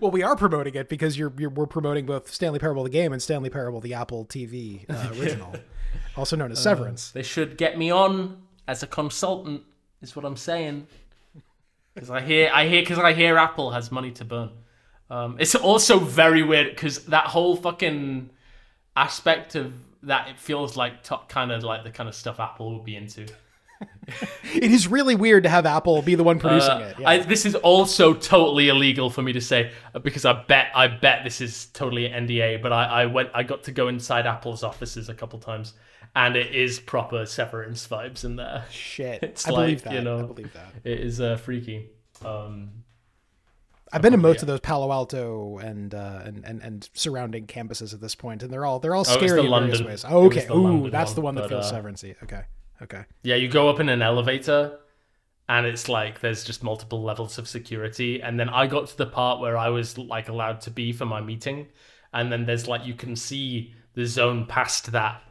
Well, 0.00 0.10
we 0.10 0.22
are 0.22 0.36
promoting 0.36 0.74
it 0.74 0.88
because 0.88 1.18
you're, 1.18 1.32
you're 1.38 1.50
we're 1.50 1.66
promoting 1.66 2.06
both 2.06 2.32
Stanley 2.32 2.58
Parable 2.58 2.82
the 2.84 2.90
game 2.90 3.12
and 3.12 3.22
Stanley 3.22 3.50
Parable 3.50 3.80
the 3.80 3.94
Apple 3.94 4.26
TV 4.26 4.84
uh, 4.88 5.12
original, 5.20 5.54
also 6.16 6.36
known 6.36 6.52
as 6.52 6.62
Severance. 6.62 7.10
They 7.10 7.22
should 7.22 7.56
get 7.56 7.78
me 7.78 7.90
on 7.90 8.42
as 8.68 8.82
a 8.82 8.86
consultant. 8.86 9.62
Is 10.02 10.14
what 10.14 10.24
I'm 10.24 10.36
saying. 10.36 10.86
Because 11.94 12.10
I 12.10 12.20
hear, 12.20 12.50
I 12.52 12.68
hear, 12.68 12.82
because 12.82 12.98
I 12.98 13.14
hear 13.14 13.38
Apple 13.38 13.70
has 13.70 13.90
money 13.90 14.10
to 14.12 14.24
burn. 14.24 14.50
Um, 15.08 15.36
it's 15.38 15.54
also 15.54 15.98
very 15.98 16.42
weird 16.42 16.70
because 16.70 17.06
that 17.06 17.28
whole 17.28 17.56
fucking 17.56 18.30
aspect 18.94 19.54
of 19.54 19.72
that 20.02 20.28
it 20.28 20.38
feels 20.38 20.76
like 20.76 21.02
top 21.02 21.28
kind 21.28 21.50
of 21.52 21.62
like 21.62 21.84
the 21.84 21.90
kind 21.90 22.08
of 22.08 22.14
stuff 22.14 22.40
Apple 22.40 22.74
would 22.74 22.84
be 22.84 22.96
into. 22.96 23.26
it 24.54 24.70
is 24.70 24.88
really 24.88 25.14
weird 25.14 25.42
to 25.42 25.48
have 25.48 25.66
Apple 25.66 26.00
be 26.02 26.14
the 26.14 26.24
one 26.24 26.38
producing 26.38 26.70
Uh, 26.70 26.78
it. 26.78 26.96
Yeah. 27.00 27.08
I, 27.08 27.18
this 27.18 27.44
is 27.44 27.54
also 27.56 28.14
totally 28.14 28.68
illegal 28.68 29.10
for 29.10 29.22
me 29.22 29.32
to 29.32 29.40
say 29.40 29.72
uh, 29.94 29.98
because 29.98 30.24
I 30.24 30.32
bet 30.44 30.68
I 30.74 30.86
bet 30.88 31.24
this 31.24 31.40
is 31.40 31.66
totally 31.66 32.08
NDA. 32.08 32.62
But 32.62 32.72
I, 32.72 32.84
I 33.02 33.06
went 33.06 33.30
I 33.34 33.42
got 33.42 33.64
to 33.64 33.72
go 33.72 33.88
inside 33.88 34.26
Apple's 34.26 34.62
offices 34.62 35.08
a 35.08 35.14
couple 35.14 35.38
times, 35.38 35.74
and 36.14 36.36
it 36.36 36.54
is 36.54 36.78
proper 36.78 37.26
Severance 37.26 37.86
vibes 37.86 38.24
in 38.24 38.36
there. 38.36 38.64
Shit, 38.70 39.22
It's 39.22 39.46
I 39.46 39.50
believe 39.50 39.78
like, 39.78 39.84
that. 39.84 39.94
you 39.94 40.02
know, 40.02 40.20
I 40.20 40.22
believe 40.22 40.52
that. 40.52 40.72
It 40.84 41.00
is 41.00 41.20
uh, 41.20 41.36
freaky. 41.36 41.90
Um, 42.24 42.70
I've 43.92 44.02
been 44.02 44.12
to 44.12 44.18
most 44.18 44.36
yeah. 44.38 44.42
of 44.42 44.46
those 44.48 44.60
Palo 44.60 44.90
Alto 44.90 45.58
and, 45.58 45.94
uh, 45.94 46.20
and 46.24 46.44
and 46.44 46.60
and 46.62 46.88
surrounding 46.94 47.46
campuses 47.46 47.94
at 47.94 48.00
this 48.00 48.14
point, 48.14 48.42
and 48.42 48.52
they're 48.52 48.64
all 48.66 48.80
they're 48.80 48.94
all 48.94 49.04
Oh, 49.08 49.16
scary 49.16 49.40
the 49.42 49.46
in 49.46 49.50
various 49.50 49.80
ways. 49.82 50.04
Oh, 50.08 50.24
okay, 50.26 50.46
ooh, 50.50 50.54
London 50.54 50.90
that's 50.90 51.10
one, 51.10 51.14
the 51.14 51.20
one 51.20 51.34
that 51.36 51.42
but, 51.42 51.50
feels 51.50 51.72
uh, 51.72 51.74
severancy. 51.80 52.16
Okay, 52.24 52.42
okay. 52.82 53.04
Yeah, 53.22 53.36
you 53.36 53.48
go 53.48 53.68
up 53.68 53.80
in 53.80 53.88
an 53.88 54.02
elevator 54.02 54.78
and 55.48 55.66
it's 55.66 55.88
like 55.88 56.20
there's 56.20 56.44
just 56.44 56.62
multiple 56.62 57.02
levels 57.02 57.38
of 57.38 57.48
security. 57.48 58.20
And 58.20 58.38
then 58.38 58.48
I 58.48 58.66
got 58.66 58.88
to 58.88 58.96
the 58.96 59.06
part 59.06 59.40
where 59.40 59.56
I 59.56 59.68
was 59.68 59.96
like 59.96 60.28
allowed 60.28 60.60
to 60.62 60.70
be 60.70 60.92
for 60.92 61.06
my 61.06 61.20
meeting. 61.20 61.68
And 62.12 62.32
then 62.32 62.46
there's 62.46 62.66
like 62.66 62.84
you 62.84 62.94
can 62.94 63.14
see 63.14 63.74
the 63.94 64.06
zone 64.06 64.46
past 64.46 64.92
that 64.92 65.22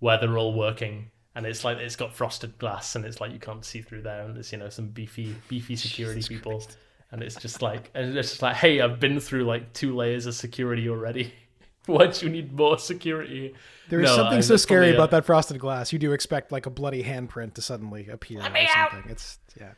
where 0.00 0.18
they're 0.18 0.38
all 0.38 0.54
working. 0.54 1.10
And 1.34 1.46
it's 1.46 1.64
like 1.64 1.78
it's 1.78 1.96
got 1.96 2.12
frosted 2.12 2.58
glass 2.58 2.96
and 2.96 3.04
it's 3.04 3.20
like 3.20 3.32
you 3.32 3.38
can't 3.38 3.64
see 3.64 3.82
through 3.82 4.02
there. 4.02 4.22
And 4.22 4.34
there's, 4.34 4.50
you 4.50 4.58
know, 4.58 4.68
some 4.68 4.88
beefy, 4.88 5.34
beefy 5.48 5.76
security 5.76 6.22
people. 6.22 6.62
And 7.12 7.22
it's 7.22 7.36
just 7.36 7.62
like 7.62 7.90
and 7.94 8.16
it's 8.16 8.30
just 8.30 8.42
like, 8.42 8.56
hey, 8.56 8.80
I've 8.80 8.98
been 8.98 9.20
through 9.20 9.44
like 9.44 9.72
two 9.72 9.94
layers 9.94 10.26
of 10.26 10.34
security 10.34 10.88
already. 10.88 11.32
Why 11.86 12.06
do 12.06 12.26
you 12.26 12.30
need 12.32 12.52
more 12.52 12.78
security? 12.78 13.54
There 13.88 14.00
is 14.00 14.08
No, 14.10 14.16
something 14.16 14.38
I- 14.38 14.42
so 14.42 14.56
scary 14.56 14.86
probably, 14.86 14.92
uh, 14.96 15.00
about 15.00 15.10
that 15.10 15.24
frosted 15.24 15.58
glass. 15.58 15.92
You 15.92 15.98
do 15.98 16.12
expect 16.12 16.52
like 16.52 16.66
a 16.66 16.70
bloody 16.70 17.02
handprint 17.02 17.54
to 17.54 17.62
suddenly 17.62 18.08
appear 18.08 18.40
or 18.40 18.50
me 18.50 18.68
out! 18.74 18.92
something. 18.92 19.10
It's 19.10 19.38
yeah. 19.58 19.72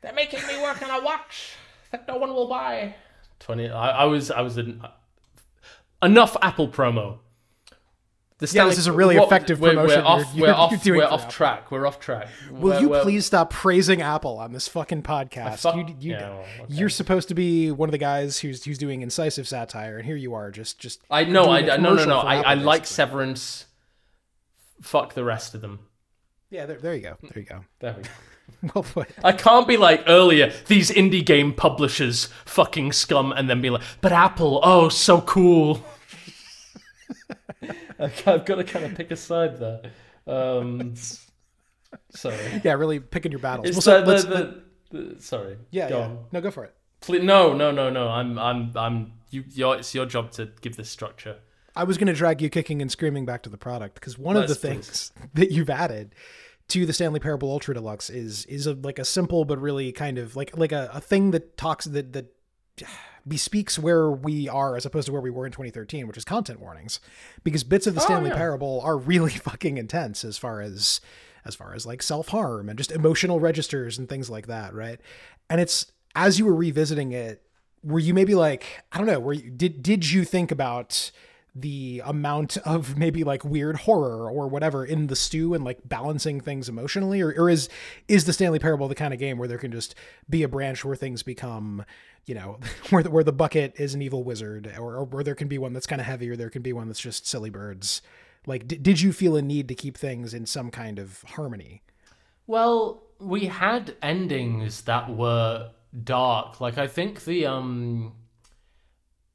They're 0.00 0.12
making 0.14 0.46
me 0.46 0.60
work 0.62 0.80
on 0.82 0.90
a 0.90 1.04
watch 1.04 1.54
that 1.90 2.08
no 2.08 2.16
one 2.16 2.32
will 2.34 2.48
buy. 2.48 2.94
Twenty. 3.38 3.68
I, 3.68 4.02
I 4.02 4.04
was. 4.04 4.30
I 4.30 4.40
was 4.40 4.56
in, 4.58 4.80
enough 6.02 6.36
Apple 6.42 6.68
promo. 6.68 7.18
The 8.42 8.56
Yeah, 8.56 8.64
this 8.64 8.78
is 8.78 8.88
a 8.88 8.92
really 8.92 9.16
effective 9.16 9.60
we're, 9.60 9.70
promotion 9.70 10.00
We're 10.00 10.06
off. 10.06 10.34
you're- 10.34 10.48
we're 10.48 10.54
off. 10.54 10.86
we're 10.86 11.04
off 11.04 11.28
track. 11.28 11.70
We're 11.70 11.86
off 11.86 12.00
track. 12.00 12.26
Will 12.50 12.60
We're- 12.60 12.80
you 12.80 12.88
we're- 12.88 13.02
please 13.02 13.24
stop 13.24 13.50
praising 13.50 14.02
Apple 14.02 14.38
on 14.38 14.52
this 14.52 14.66
fucking 14.66 15.02
podcast? 15.04 15.60
fuck- 15.60 15.76
you, 15.76 15.86
you, 16.00 16.12
yeah, 16.12 16.28
well, 16.30 16.38
okay. 16.40 16.64
You're 16.74 16.88
supposed 16.88 17.28
to 17.28 17.34
be 17.34 17.70
one 17.70 17.88
of 17.88 17.92
the 17.92 17.98
guys 17.98 18.40
who's 18.40 18.64
who's 18.64 18.78
doing 18.78 19.00
incisive 19.02 19.46
satire, 19.46 19.96
and 19.98 20.06
here 20.06 20.16
you 20.16 20.34
are, 20.34 20.50
just 20.50 20.78
just. 20.80 21.00
I 21.10 21.24
know. 21.24 21.50
I 21.50 21.60
no 21.76 21.94
no 21.94 22.04
no. 22.04 22.18
I, 22.18 22.40
I 22.40 22.54
like. 22.54 22.84
Severance. 22.84 23.66
Fuck 24.80 25.14
the 25.14 25.24
rest 25.24 25.54
of 25.54 25.60
them. 25.60 25.78
Yeah, 26.50 26.66
there, 26.66 26.78
there 26.78 26.94
you 26.94 27.02
go. 27.02 27.16
There 27.22 27.38
you 27.38 27.44
go. 27.44 27.64
There 27.78 27.94
we 27.96 28.02
go. 28.02 28.08
Well 28.74 28.82
put. 28.82 29.08
I 29.24 29.32
can't 29.32 29.66
be 29.66 29.76
like 29.76 30.04
earlier, 30.08 30.52
these 30.66 30.90
indie 30.90 31.24
game 31.24 31.54
publishers 31.54 32.28
fucking 32.44 32.92
scum, 32.92 33.32
and 33.32 33.48
then 33.48 33.60
be 33.62 33.70
like, 33.70 33.82
but 34.00 34.12
Apple, 34.12 34.60
oh, 34.62 34.88
so 34.88 35.20
cool. 35.22 35.82
I've 37.98 38.44
got 38.44 38.56
to 38.56 38.64
kind 38.64 38.84
of 38.84 38.94
pick 38.94 39.10
a 39.10 39.16
side 39.16 39.58
there. 39.58 39.82
Um, 40.26 40.94
sorry. 42.10 42.60
Yeah, 42.64 42.72
really 42.74 43.00
picking 43.00 43.32
your 43.32 43.40
battles. 43.40 43.72
Well, 43.72 43.80
so 43.82 44.04
the, 44.04 44.62
the, 44.90 44.98
the, 45.14 45.20
sorry. 45.22 45.58
yeah, 45.70 45.88
Go 45.88 45.98
yeah. 45.98 46.04
on. 46.04 46.18
No, 46.32 46.40
go 46.40 46.50
for 46.50 46.64
it. 46.64 46.74
Please, 47.00 47.22
no, 47.22 47.52
no, 47.52 47.70
no, 47.70 47.90
no. 47.90 48.08
I'm, 48.08 48.38
I'm, 48.38 48.72
I'm. 48.76 49.12
You, 49.30 49.44
your, 49.50 49.76
it's 49.76 49.94
your 49.94 50.06
job 50.06 50.30
to 50.32 50.50
give 50.60 50.76
this 50.76 50.90
structure. 50.90 51.38
I 51.74 51.84
was 51.84 51.96
going 51.96 52.06
to 52.08 52.12
drag 52.12 52.42
you 52.42 52.50
kicking 52.50 52.82
and 52.82 52.90
screaming 52.90 53.24
back 53.24 53.42
to 53.44 53.50
the 53.50 53.56
product 53.56 53.94
because 53.94 54.18
one 54.18 54.36
of 54.36 54.42
the 54.42 54.48
Let's 54.48 54.60
please. 54.60 54.68
things 54.68 55.12
that 55.34 55.50
you've 55.50 55.70
added 55.70 56.14
to 56.68 56.86
the 56.86 56.92
Stanley 56.92 57.20
Parable 57.20 57.50
Ultra 57.50 57.74
Deluxe 57.74 58.10
is 58.10 58.44
is 58.46 58.66
a, 58.66 58.74
like 58.74 58.98
a 58.98 59.04
simple 59.04 59.44
but 59.44 59.60
really 59.60 59.90
kind 59.92 60.18
of 60.18 60.36
like 60.36 60.56
like 60.56 60.72
a, 60.72 60.90
a 60.92 61.00
thing 61.00 61.30
that 61.30 61.56
talks 61.56 61.86
that 61.86 62.12
that 62.12 62.34
bespeaks 63.26 63.78
where 63.78 64.10
we 64.10 64.48
are 64.48 64.76
as 64.76 64.84
opposed 64.84 65.06
to 65.06 65.12
where 65.12 65.20
we 65.20 65.30
were 65.30 65.46
in 65.46 65.52
2013, 65.52 66.06
which 66.06 66.16
is 66.16 66.24
content 66.24 66.60
warnings, 66.60 67.00
because 67.44 67.64
bits 67.64 67.86
of 67.86 67.94
the 67.94 68.00
oh, 68.00 68.04
Stanley 68.04 68.30
Oh, 68.30 68.34
yeah. 68.34 68.38
Parable 68.38 68.80
are 68.82 68.96
really 68.96 69.30
fucking 69.30 69.78
intense 69.78 70.24
as 70.24 70.38
far 70.38 70.60
as 70.60 71.00
as 71.44 71.54
far 71.54 71.74
as 71.74 71.84
like 71.84 72.02
self 72.02 72.28
harm 72.28 72.68
and 72.68 72.78
just 72.78 72.92
emotional 72.92 73.40
registers 73.40 73.98
and 73.98 74.08
things 74.08 74.30
like 74.30 74.46
that, 74.46 74.74
right? 74.74 75.00
And 75.50 75.60
it's 75.60 75.90
as 76.14 76.38
you 76.38 76.46
were 76.46 76.54
revisiting 76.54 77.12
it, 77.12 77.42
were 77.82 77.98
you 77.98 78.14
maybe 78.14 78.34
like 78.34 78.64
I 78.92 78.98
don't 78.98 79.06
know, 79.06 79.20
were 79.20 79.34
you, 79.34 79.50
did 79.50 79.82
did 79.82 80.10
you 80.10 80.24
think 80.24 80.50
about 80.50 81.10
the 81.54 82.00
amount 82.04 82.56
of 82.58 82.96
maybe 82.96 83.24
like 83.24 83.44
weird 83.44 83.76
horror 83.76 84.30
or 84.30 84.48
whatever 84.48 84.86
in 84.86 85.08
the 85.08 85.16
stew 85.16 85.52
and 85.52 85.64
like 85.64 85.78
balancing 85.84 86.40
things 86.40 86.66
emotionally 86.66 87.20
or, 87.20 87.28
or 87.36 87.50
is 87.50 87.68
is 88.08 88.24
the 88.24 88.32
stanley 88.32 88.58
parable 88.58 88.88
the 88.88 88.94
kind 88.94 89.12
of 89.12 89.20
game 89.20 89.36
where 89.36 89.46
there 89.46 89.58
can 89.58 89.70
just 89.70 89.94
be 90.30 90.42
a 90.42 90.48
branch 90.48 90.82
where 90.82 90.96
things 90.96 91.22
become 91.22 91.84
you 92.26 92.34
know 92.34 92.58
where 92.90 93.02
the, 93.02 93.10
where 93.10 93.24
the 93.24 93.32
bucket 93.32 93.74
is 93.78 93.94
an 93.94 94.02
evil 94.02 94.22
wizard 94.24 94.72
or, 94.78 95.04
where 95.04 95.24
there 95.24 95.34
can 95.34 95.48
be 95.48 95.58
one 95.58 95.72
that's 95.72 95.86
kind 95.86 96.00
of 96.00 96.06
heavy 96.06 96.28
or 96.30 96.36
there 96.36 96.50
can 96.50 96.62
be 96.62 96.72
one 96.72 96.86
that's 96.88 97.00
just 97.00 97.26
silly 97.26 97.50
birds 97.50 98.02
like 98.46 98.66
d- 98.66 98.76
did 98.76 99.00
you 99.00 99.12
feel 99.12 99.36
a 99.36 99.42
need 99.42 99.68
to 99.68 99.74
keep 99.74 99.96
things 99.96 100.34
in 100.34 100.46
some 100.46 100.70
kind 100.70 100.98
of 100.98 101.22
harmony 101.22 101.82
Well, 102.46 103.02
we 103.18 103.46
had 103.46 103.96
endings 104.02 104.82
that 104.82 105.08
were 105.16 105.70
dark. 106.04 106.60
Like 106.60 106.78
I 106.78 106.86
think 106.88 107.24
the 107.24 107.46
um 107.46 108.14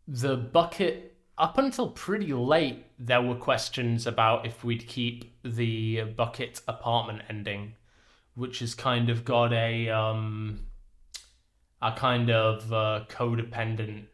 the 0.08 0.36
bucket 0.38 1.16
up 1.38 1.58
until 1.58 1.90
pretty 1.92 2.34
late 2.34 2.86
there 2.98 3.22
were 3.22 3.36
questions 3.36 4.08
about 4.08 4.46
if 4.46 4.64
we'd 4.64 4.88
keep 4.88 5.36
the 5.44 6.04
bucket 6.16 6.62
apartment 6.68 7.22
ending, 7.30 7.76
which 8.36 8.60
has 8.60 8.74
kind 8.76 9.10
of 9.10 9.24
got 9.24 9.54
a 9.54 9.90
um 9.90 10.66
a 11.82 11.92
kind 11.92 12.30
of 12.30 12.72
uh, 12.74 13.06
codependent 13.10 14.06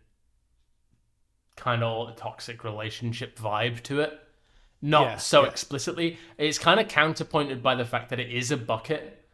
kind 1.56 1.84
of 1.84 2.16
toxic 2.16 2.64
relationship 2.64 3.38
vibe 3.38 3.82
to 3.84 4.02
it. 4.02 4.20
Not 4.82 5.04
Yeah, 5.04 5.18
so 5.18 5.44
yeah. 5.44 5.50
explicitly. 5.50 6.18
It's 6.38 6.60
kind 6.60 6.80
of 6.80 6.88
counterpointed 6.88 7.64
by 7.64 7.76
the 7.76 7.86
fact 7.86 8.10
that 8.10 8.20
it 8.20 8.32
is 8.32 8.52
a 8.52 8.58
bucket. 8.58 9.26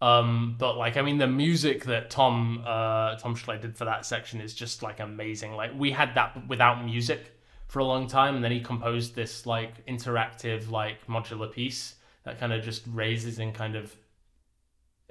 Um, 0.00 0.56
but 0.58 0.76
like, 0.76 0.96
I 0.96 1.02
mean, 1.02 1.18
the 1.18 1.26
music 1.26 1.84
that 1.84 2.10
Tom 2.10 2.62
uh, 2.64 3.16
Tom 3.16 3.34
Schley 3.34 3.58
did 3.58 3.76
for 3.76 3.84
that 3.86 4.06
section 4.06 4.40
is 4.40 4.54
just 4.54 4.82
like 4.82 5.00
amazing. 5.00 5.52
Like, 5.54 5.72
we 5.76 5.90
had 5.90 6.14
that 6.14 6.46
without 6.46 6.84
music 6.84 7.32
for 7.68 7.80
a 7.80 7.84
long 7.84 8.06
time, 8.06 8.34
and 8.36 8.44
then 8.44 8.52
he 8.52 8.60
composed 8.60 9.14
this 9.14 9.46
like 9.46 9.84
interactive, 9.86 10.70
like 10.70 11.04
modular 11.06 11.50
piece 11.50 11.94
that 12.24 12.38
kind 12.38 12.52
of 12.52 12.62
just 12.62 12.82
raises 12.92 13.38
and 13.38 13.54
kind 13.54 13.74
of 13.76 13.96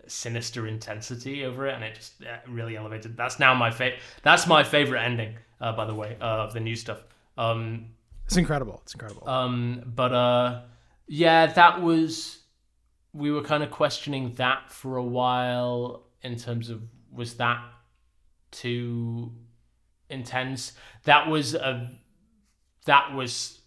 sinister 0.08 0.68
intensity 0.68 1.45
over 1.45 1.68
it, 1.68 1.76
and 1.76 1.84
it 1.84 1.95
just 1.95 2.14
really 2.47 2.78
elevated. 2.78 3.18
That's 3.18 3.39
now 3.39 3.53
my 3.53 3.72
favorite. 3.72 3.99
That's 4.24 4.47
my 4.47 4.64
favorite 4.64 5.01
ending, 5.01 5.36
uh, 5.62 5.74
by 5.74 5.86
the 5.86 5.95
way, 5.95 6.18
uh, 6.22 6.45
of 6.45 6.53
the 6.53 6.60
new 6.60 6.76
stuff. 6.76 7.03
Um, 7.38 7.88
it's 8.26 8.36
incredible 8.36 8.82
it's 8.84 8.93
incredible 8.93 9.30
um, 9.30 9.84
but 9.95 10.12
uh, 10.12 10.62
yeah, 11.08 11.47
that 11.47 11.82
was 11.82 12.39
we 13.14 13.32
were 13.32 13.41
kind 13.41 13.64
of 13.64 13.72
questioning 13.72 14.34
that 14.36 14.70
for 14.70 14.97
a 14.97 15.03
while 15.03 16.08
in 16.22 16.36
terms 16.36 16.70
of 16.70 16.84
was 17.12 17.36
that 17.36 17.64
too 18.51 19.32
intense? 20.10 20.74
That 21.05 21.28
was 21.28 21.55
a 21.55 21.89
that 22.86 23.14
was 23.14 23.60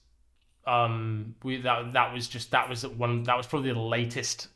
um 0.67 1.35
we 1.43 1.61
that 1.63 1.93
that 1.95 2.13
was 2.13 2.29
just 2.29 2.51
that 2.51 2.69
was 2.69 2.87
one 2.87 3.23
that 3.25 3.37
was 3.37 3.47
probably 3.47 3.73
the 3.73 3.79
latest 3.79 4.49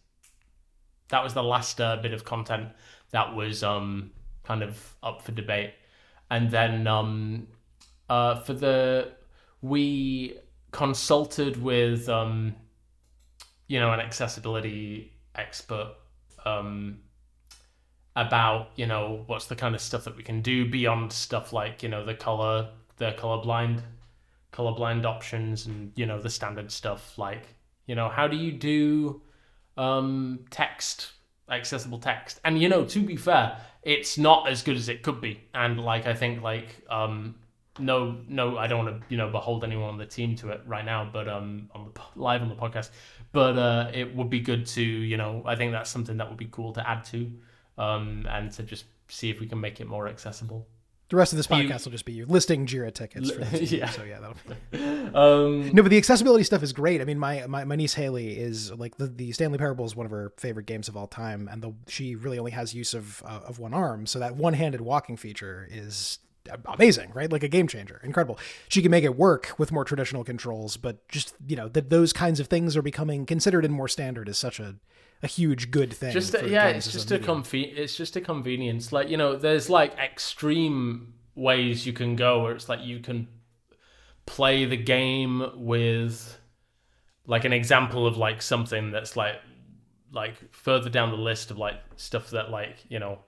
that 1.14 1.22
was 1.22 1.32
the 1.32 1.44
last 1.44 1.80
uh, 1.80 1.96
bit 2.02 2.12
of 2.12 2.24
content 2.24 2.70
that 3.12 3.36
was 3.36 3.62
um 3.62 4.10
kind 4.42 4.64
of 4.64 4.96
up 5.00 5.22
for 5.22 5.30
debate. 5.30 5.72
And 6.28 6.50
then 6.50 6.88
um 6.88 7.46
uh 8.10 8.40
for 8.40 8.52
the 8.52 9.12
we 9.62 10.36
consulted 10.72 11.62
with 11.62 12.08
um 12.08 12.56
you 13.68 13.78
know 13.78 13.92
an 13.92 14.00
accessibility 14.00 15.12
expert 15.36 15.94
um 16.44 16.98
about 18.16 18.70
you 18.74 18.86
know 18.86 19.22
what's 19.28 19.46
the 19.46 19.54
kind 19.54 19.76
of 19.76 19.80
stuff 19.80 20.02
that 20.02 20.16
we 20.16 20.24
can 20.24 20.42
do 20.42 20.68
beyond 20.68 21.12
stuff 21.12 21.52
like 21.52 21.80
you 21.84 21.88
know 21.88 22.04
the 22.04 22.14
color 22.14 22.68
the 22.96 23.12
colorblind 23.12 23.80
colorblind 24.52 25.04
options 25.04 25.66
and 25.66 25.92
you 25.94 26.06
know 26.06 26.20
the 26.20 26.30
standard 26.30 26.72
stuff 26.72 27.16
like 27.18 27.46
you 27.86 27.94
know 27.94 28.08
how 28.08 28.26
do 28.26 28.36
you 28.36 28.50
do 28.50 29.22
um 29.76 30.40
text 30.50 31.12
accessible 31.50 31.98
text. 31.98 32.40
And 32.44 32.60
you 32.60 32.68
know, 32.68 32.84
to 32.84 33.00
be 33.00 33.16
fair, 33.16 33.58
it's 33.82 34.16
not 34.16 34.48
as 34.48 34.62
good 34.62 34.76
as 34.76 34.88
it 34.88 35.02
could 35.02 35.20
be. 35.20 35.40
And 35.54 35.80
like 35.80 36.06
I 36.06 36.14
think 36.14 36.42
like 36.42 36.82
um 36.90 37.36
no 37.78 38.18
no 38.28 38.56
I 38.56 38.66
don't 38.66 38.84
want 38.84 39.00
to 39.00 39.06
you 39.08 39.16
know 39.16 39.30
behold 39.30 39.64
anyone 39.64 39.88
on 39.90 39.98
the 39.98 40.06
team 40.06 40.36
to 40.36 40.50
it 40.50 40.62
right 40.66 40.84
now, 40.84 41.08
but 41.12 41.28
um 41.28 41.70
on 41.74 41.90
the 41.92 42.00
live 42.20 42.42
on 42.42 42.48
the 42.48 42.54
podcast. 42.54 42.90
But 43.32 43.58
uh, 43.58 43.90
it 43.92 44.14
would 44.14 44.30
be 44.30 44.40
good 44.40 44.66
to 44.68 44.82
you 44.82 45.16
know 45.16 45.42
I 45.44 45.56
think 45.56 45.72
that's 45.72 45.90
something 45.90 46.16
that 46.18 46.28
would 46.28 46.38
be 46.38 46.48
cool 46.50 46.72
to 46.74 46.88
add 46.88 47.04
to, 47.06 47.30
um 47.78 48.26
and 48.30 48.50
to 48.52 48.62
just 48.62 48.84
see 49.08 49.28
if 49.30 49.40
we 49.40 49.46
can 49.46 49.60
make 49.60 49.80
it 49.80 49.86
more 49.86 50.08
accessible. 50.08 50.66
The 51.10 51.16
rest 51.16 51.32
of 51.32 51.36
this 51.36 51.48
You- 51.50 51.56
podcast 51.56 51.84
will 51.84 51.92
just 51.92 52.04
be 52.06 52.12
you 52.12 52.26
listing 52.26 52.66
Jira 52.66 52.92
tickets. 52.92 53.30
For 53.30 53.44
this 53.44 53.70
Yeah. 53.72 53.90
So 53.90 54.02
yeah, 54.04 54.20
that'll 54.20 54.36
Be... 54.70 54.78
Um, 55.14 55.70
No, 55.72 55.82
but 55.82 55.90
the 55.90 55.98
accessibility 55.98 56.44
stuff 56.44 56.62
is 56.62 56.72
great. 56.72 57.00
I 57.00 57.04
mean, 57.04 57.18
my 57.18 57.46
my, 57.46 57.64
my 57.64 57.76
niece 57.76 57.94
Haley 57.94 58.38
is 58.38 58.72
like 58.72 58.96
the, 58.96 59.06
the 59.06 59.32
Stanley 59.32 59.58
Parable 59.58 59.84
is 59.84 59.94
one 59.94 60.06
of 60.06 60.12
her 60.12 60.32
favorite 60.38 60.66
games 60.66 60.88
of 60.88 60.96
all 60.96 61.06
time, 61.06 61.48
and 61.50 61.62
the 61.62 61.74
she 61.88 62.14
really 62.16 62.38
only 62.38 62.52
has 62.52 62.74
use 62.74 62.94
of 62.94 63.22
uh, 63.26 63.40
of 63.46 63.58
one 63.58 63.74
arm, 63.74 64.06
so 64.06 64.18
that 64.18 64.34
one 64.36 64.54
handed 64.54 64.80
walking 64.80 65.16
feature 65.16 65.68
is 65.70 66.18
amazing, 66.66 67.10
right? 67.14 67.30
Like 67.30 67.42
a 67.42 67.48
game 67.48 67.68
changer, 67.68 68.00
incredible. 68.04 68.38
She 68.68 68.82
can 68.82 68.90
make 68.90 69.04
it 69.04 69.16
work 69.16 69.52
with 69.56 69.72
more 69.72 69.84
traditional 69.84 70.24
controls, 70.24 70.76
but 70.76 71.06
just 71.08 71.34
you 71.46 71.56
know 71.56 71.68
that 71.68 71.90
those 71.90 72.12
kinds 72.12 72.40
of 72.40 72.48
things 72.48 72.76
are 72.76 72.82
becoming 72.82 73.26
considered 73.26 73.64
and 73.64 73.72
more 73.72 73.88
standard 73.88 74.28
is 74.28 74.38
such 74.38 74.58
a 74.58 74.76
a 75.24 75.26
huge 75.26 75.70
good 75.70 75.92
thing. 75.92 76.12
just 76.12 76.36
for 76.36 76.46
yeah 76.46 76.68
it's 76.68 76.92
just 76.92 77.10
a 77.10 77.14
medium. 77.18 77.42
conve- 77.42 77.76
it's 77.76 77.96
just 77.96 78.14
a 78.14 78.20
convenience 78.20 78.92
like 78.92 79.08
you 79.08 79.16
know 79.16 79.34
there's 79.36 79.70
like 79.70 79.96
extreme 79.98 81.14
ways 81.34 81.86
you 81.86 81.92
can 81.94 82.14
go 82.14 82.42
where 82.42 82.52
it's 82.52 82.68
like 82.68 82.82
you 82.82 83.00
can 83.00 83.26
play 84.26 84.66
the 84.66 84.76
game 84.76 85.50
with 85.56 86.38
like 87.26 87.44
an 87.44 87.52
example 87.54 88.06
of 88.06 88.18
like 88.18 88.42
something 88.42 88.90
that's 88.90 89.16
like 89.16 89.36
like 90.12 90.34
further 90.54 90.90
down 90.90 91.10
the 91.10 91.16
list 91.16 91.50
of 91.50 91.56
like 91.58 91.80
stuff 91.96 92.30
that 92.30 92.50
like 92.50 92.76
you 92.88 92.98
know 92.98 93.18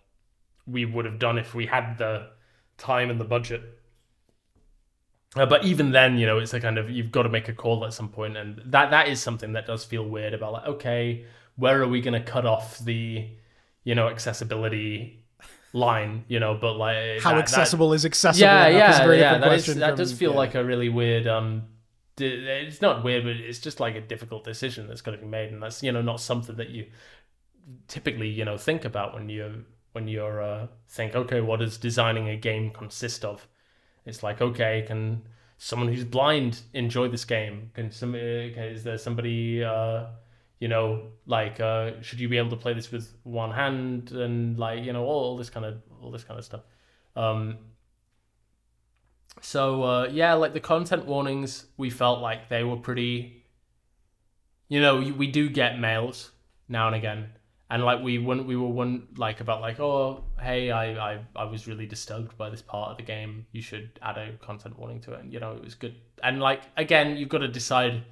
we 0.67 0.85
would 0.85 1.07
have 1.07 1.19
done 1.19 1.39
if 1.39 1.55
we 1.55 1.65
had 1.67 1.97
the 1.97 2.29
time 2.77 3.09
and 3.09 3.19
the 3.19 3.25
budget 3.25 3.63
uh, 5.35 5.45
but 5.45 5.65
even 5.65 5.91
then, 5.91 6.17
you 6.17 6.25
know, 6.25 6.39
it's 6.39 6.55
a 6.55 6.61
kind 6.61 6.79
of 6.79 6.89
you've 6.89 7.13
got 7.13 7.25
to 7.25 7.29
make 7.29 7.49
a 7.49 7.53
call 7.53 7.85
at 7.85 7.93
some 7.93 8.09
point, 8.09 8.39
and 8.39 8.63
that 8.65 8.91
that 8.91 9.09
is 9.09 9.21
something 9.21 9.53
that 9.53 9.67
does 9.67 9.85
feel 9.85 10.09
weird 10.09 10.33
about 10.33 10.55
like, 10.55 10.67
okay, 10.67 11.27
where 11.57 11.83
are 11.83 11.89
we 11.89 12.01
going 12.01 12.15
to 12.21 12.31
cut 12.33 12.47
off 12.47 12.79
the, 12.79 13.29
you 13.85 13.95
know, 13.95 14.09
accessibility 14.09 15.25
line, 15.73 16.25
you 16.29 16.39
know? 16.41 16.57
But 16.61 16.75
like 16.75 17.21
How 17.23 17.31
that- 17.31 17.37
that- 17.37 17.39
accessible 17.39 17.93
is 17.93 18.05
accessible? 18.05 18.47
yeah, 18.47 18.69
yeah, 18.69 18.99
very 18.99 19.19
yeah. 19.19 19.39
That, 19.39 19.53
is, 19.53 19.67
that 19.67 19.89
from- 19.89 19.97
does 19.97 20.13
feel 20.13 20.33
yeah. 20.33 20.37
like 20.39 20.55
a 20.55 20.65
really 20.65 20.89
weird. 20.89 21.27
Um, 21.27 21.65
it's 22.19 22.81
not 22.81 23.05
weird, 23.05 23.25
but 23.25 23.37
it's 23.37 23.59
just 23.59 23.79
like 23.79 23.95
a 23.95 24.01
difficult 24.01 24.43
decision 24.45 24.89
that's 24.89 25.03
got 25.03 25.11
to 25.11 25.19
be 25.19 25.27
made, 25.27 25.53
and 25.53 25.63
that's 25.63 25.83
you 25.83 25.93
know 25.93 26.01
not 26.01 26.19
something 26.19 26.57
that 26.57 26.71
you 26.71 26.87
typically 27.89 28.29
you 28.29 28.45
know 28.45 28.57
think 28.57 28.85
about 28.85 29.13
when 29.15 29.29
you 29.29 29.65
when 29.93 30.09
you're 30.09 30.43
uh, 30.43 30.67
think 30.89 31.15
okay, 31.15 31.41
what 31.43 31.61
does 31.61 31.77
designing 31.77 32.29
a 32.31 32.37
game 32.37 32.71
consist 32.71 33.23
of? 33.25 33.47
It's 34.07 34.23
like 34.23 34.41
okay, 34.41 34.85
can 34.87 35.29
someone 35.59 35.89
who's 35.89 36.05
blind 36.05 36.63
enjoy 36.73 37.09
this 37.09 37.25
game? 37.27 37.71
Can 37.75 37.91
some 37.91 38.15
okay, 38.15 38.71
is 38.73 38.83
there 38.83 38.97
somebody 38.99 39.63
uh, 39.63 40.07
you 40.59 40.69
know 40.69 41.09
like 41.27 41.61
uh, 41.61 42.01
should 42.03 42.19
you 42.19 42.29
be 42.29 42.39
able 42.39 42.51
to 42.51 42.57
play 42.57 42.73
this 42.73 42.91
with 42.91 43.13
one 43.25 43.51
hand 43.51 44.13
and 44.13 44.59
like 44.59 44.85
you 44.85 44.93
know 44.93 45.05
all, 45.05 45.25
all 45.25 45.37
this 45.37 45.51
kind 45.51 45.67
of 45.67 45.83
all 46.01 46.11
this 46.11 46.25
kind 46.25 46.39
of 46.39 46.45
stuff. 46.45 46.63
Um, 47.15 47.59
so 49.41 49.83
uh, 49.83 50.09
yeah, 50.11 50.35
like 50.35 50.53
the 50.53 50.61
content 50.61 51.07
warnings, 51.07 51.67
we 51.77 51.91
felt 51.91 52.21
like 52.21 52.49
they 52.49 52.65
were 52.65 52.77
pretty. 52.77 53.45
You 54.69 54.81
know, 54.81 54.97
we 54.99 55.29
do 55.29 55.49
get 55.49 55.79
mails 55.79 56.33
now 56.69 56.89
and 56.89 56.97
again, 56.97 57.29
and 57.71 57.85
like 57.85 58.03
we 58.03 58.19
wouldn't, 58.19 58.49
we 58.49 58.57
were 58.57 58.67
one 58.67 59.07
like 59.17 59.41
about 59.41 59.61
like, 59.61 59.79
oh, 59.79 60.25
hey, 60.41 60.73
I, 60.73 61.13
I 61.13 61.21
I 61.37 61.45
was 61.45 61.69
really 61.69 61.87
disturbed 61.87 62.37
by 62.37 62.51
this 62.51 62.63
part 62.63 62.91
of 62.91 62.97
the 62.97 63.05
game. 63.05 63.47
You 63.53 63.63
should 63.63 63.91
add 64.03 64.19
a 64.19 64.33
content 64.39 64.77
warning 64.77 65.01
to 65.03 65.13
it, 65.13 65.21
and 65.21 65.33
you 65.33 65.39
know, 65.39 65.53
it 65.53 65.63
was 65.63 65.77
good. 65.77 65.95
And 66.23 66.41
like 66.41 66.63
again, 66.77 67.17
you've 67.17 67.29
got 67.29 67.39
to 67.39 67.49
decide 67.49 68.03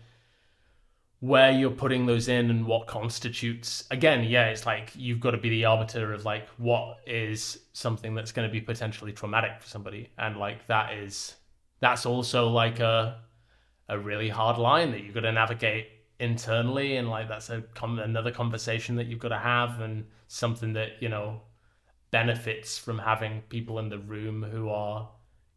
where 1.24 1.50
you're 1.50 1.70
putting 1.70 2.06
those 2.06 2.28
in 2.28 2.50
and 2.50 2.66
what 2.66 2.86
constitutes 2.86 3.84
again 3.90 4.24
yeah 4.24 4.46
it's 4.46 4.66
like 4.66 4.90
you've 4.94 5.20
got 5.20 5.30
to 5.30 5.38
be 5.38 5.48
the 5.48 5.64
arbiter 5.64 6.12
of 6.12 6.24
like 6.24 6.46
what 6.58 6.98
is 7.06 7.64
something 7.74 8.14
that's 8.14 8.32
going 8.32 8.48
to 8.48 8.52
be 8.52 8.60
potentially 8.60 9.12
traumatic 9.12 9.60
for 9.60 9.68
somebody. 9.68 10.08
And 10.16 10.38
like 10.38 10.66
that 10.68 10.94
is 10.94 11.34
that's 11.80 12.06
also 12.06 12.48
like 12.48 12.80
a 12.80 13.20
a 13.88 13.98
really 13.98 14.30
hard 14.30 14.56
line 14.56 14.92
that 14.92 15.02
you've 15.02 15.14
got 15.14 15.20
to 15.20 15.32
navigate 15.32 15.88
internally. 16.18 16.96
And 16.96 17.10
like 17.10 17.28
that's 17.28 17.50
a 17.50 17.62
com- 17.74 17.98
another 17.98 18.30
conversation 18.30 18.96
that 18.96 19.06
you've 19.06 19.18
got 19.18 19.28
to 19.28 19.38
have 19.38 19.80
and 19.80 20.06
something 20.28 20.72
that 20.74 21.02
you 21.02 21.08
know 21.08 21.42
benefits 22.10 22.78
from 22.78 22.98
having 22.98 23.42
people 23.48 23.78
in 23.80 23.88
the 23.88 23.98
room 23.98 24.42
who 24.42 24.70
are 24.70 25.10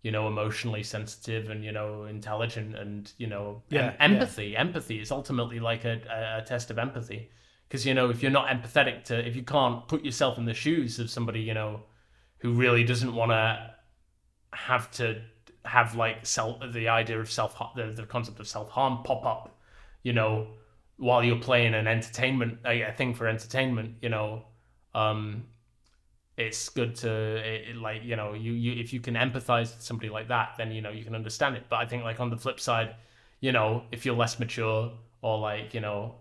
you 0.04 0.12
know 0.12 0.28
emotionally 0.28 0.84
sensitive 0.84 1.50
and 1.50 1.64
you 1.64 1.72
know 1.72 2.06
intelligent 2.06 2.76
and 2.76 3.12
you 3.18 3.28
know 3.28 3.64
Yeah, 3.70 3.94
em- 4.00 4.14
empathy. 4.14 4.56
Empathy 4.56 5.00
is 5.00 5.12
ultimately 5.12 5.60
like 5.60 5.86
a, 5.86 6.40
a, 6.40 6.46
test 6.46 6.72
of 6.72 6.78
empathy. 6.78 7.30
Because 7.68 7.86
you 7.86 7.94
know 7.94 8.10
if 8.10 8.22
you're 8.22 8.32
not 8.32 8.48
empathetic 8.48 9.04
to 9.06 9.28
if 9.28 9.36
you 9.36 9.44
can't 9.44 9.88
put 9.88 10.06
yourself 10.06 10.38
in 10.38 10.46
the 10.46 10.54
shoes 10.54 11.00
of 11.00 11.10
somebody 11.10 11.42
you 11.42 11.54
know 11.54 11.82
who 12.40 12.54
really 12.54 12.84
doesn't 12.84 13.14
want 13.14 13.32
to 13.32 13.74
have 14.54 14.90
to 14.92 15.22
have 15.66 15.96
like 15.96 16.26
self 16.26 16.60
the 16.72 16.88
idea 16.88 17.20
of 17.20 17.30
self 17.30 17.58
the, 17.76 17.92
the 17.92 18.04
concept 18.04 18.40
of 18.40 18.48
self 18.48 18.70
harm 18.70 19.04
pop 19.04 19.26
up 19.26 19.60
you 20.04 20.14
know 20.14 20.48
while 20.96 21.24
you're 21.24 21.40
playing 21.40 21.74
an 21.74 21.88
entertainment 21.88 22.60
a, 22.66 22.84
a 22.84 22.94
thing 22.94 23.14
for 23.14 23.28
entertainment 23.28 23.96
you 24.02 24.08
know 24.08 24.46
um 24.96 25.44
it's 26.38 26.70
good 26.70 26.96
to 26.96 27.10
it, 27.10 27.70
it, 27.70 27.76
like 27.76 28.04
you 28.04 28.16
know 28.16 28.34
you, 28.34 28.54
you 28.54 28.80
if 28.80 28.94
you 28.94 29.00
can 29.00 29.16
empathize 29.16 29.74
with 29.74 29.82
somebody 29.82 30.10
like 30.10 30.28
that 30.28 30.54
then 30.58 30.72
you 30.72 30.82
know 30.82 30.92
you 30.92 31.04
can 31.04 31.16
understand 31.16 31.56
it. 31.56 31.64
But 31.68 31.78
i 31.78 31.86
think 31.86 32.04
like 32.04 32.20
on 32.20 32.30
the 32.30 32.38
flip 32.38 32.60
side 32.60 32.96
you 33.40 33.52
know 33.52 33.84
if 33.92 34.06
you're 34.06 34.16
less 34.16 34.40
mature 34.40 34.92
or 35.22 35.40
like 35.40 35.74
you 35.74 35.82
know 35.82 36.16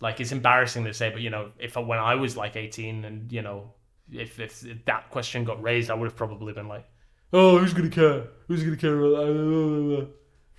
like 0.00 0.20
it's 0.20 0.32
embarrassing 0.32 0.84
to 0.84 0.94
say 0.94 1.10
but 1.10 1.20
you 1.20 1.30
know 1.30 1.50
if 1.58 1.76
when 1.76 1.98
i 1.98 2.14
was 2.14 2.36
like 2.36 2.56
18 2.56 3.04
and 3.04 3.32
you 3.32 3.42
know 3.42 3.72
if, 4.12 4.38
if 4.38 4.64
that 4.84 5.10
question 5.10 5.44
got 5.44 5.60
raised 5.62 5.90
i 5.90 5.94
would 5.94 6.06
have 6.06 6.16
probably 6.16 6.52
been 6.52 6.68
like 6.68 6.88
oh 7.32 7.58
who's 7.58 7.74
gonna 7.74 7.88
care? 7.88 8.28
Who's 8.46 8.62
gonna 8.62 8.76
care 8.76 8.96
about 8.96 9.26
that? 9.26 10.08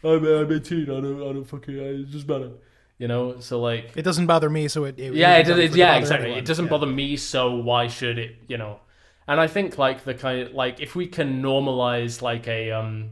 i'm, 0.04 0.26
I'm 0.26 0.52
18 0.52 0.82
i 0.84 0.86
don't 0.86 1.22
i 1.22 1.34
don't 1.34 1.46
fucking 1.46 1.78
it 1.78 2.08
just 2.08 2.28
matter 2.28 2.52
you 2.98 3.08
know 3.08 3.40
so 3.40 3.60
like 3.62 3.92
It 3.96 4.04
doesn't 4.04 4.26
bother 4.28 4.50
me, 4.50 4.68
so 4.68 4.86
it, 4.86 5.00
it 5.00 5.14
yeah, 5.14 5.38
it 5.38 5.42
it, 5.42 5.44
doesn't 5.48 5.64
it, 5.64 5.68
bother 5.70 5.78
yeah, 5.78 5.96
exactly. 5.98 6.26
anyone. 6.28 6.40
It 6.40 6.46
doesn't 6.46 6.66
Yeah. 6.66 6.72
bother 6.72 6.88
me, 6.88 7.18
so 7.18 7.56
why 7.56 7.88
should 7.88 8.18
it? 8.18 8.36
You 8.48 8.58
know, 8.58 8.80
and 9.28 9.40
I 9.40 9.48
think 9.48 9.78
like 9.78 10.04
the 10.04 10.14
kind 10.14 10.42
of 10.42 10.54
like 10.54 10.80
if 10.80 10.96
we 10.96 11.08
can 11.08 11.42
normalize 11.42 12.22
like 12.22 12.48
a 12.48 12.72
um 12.72 13.12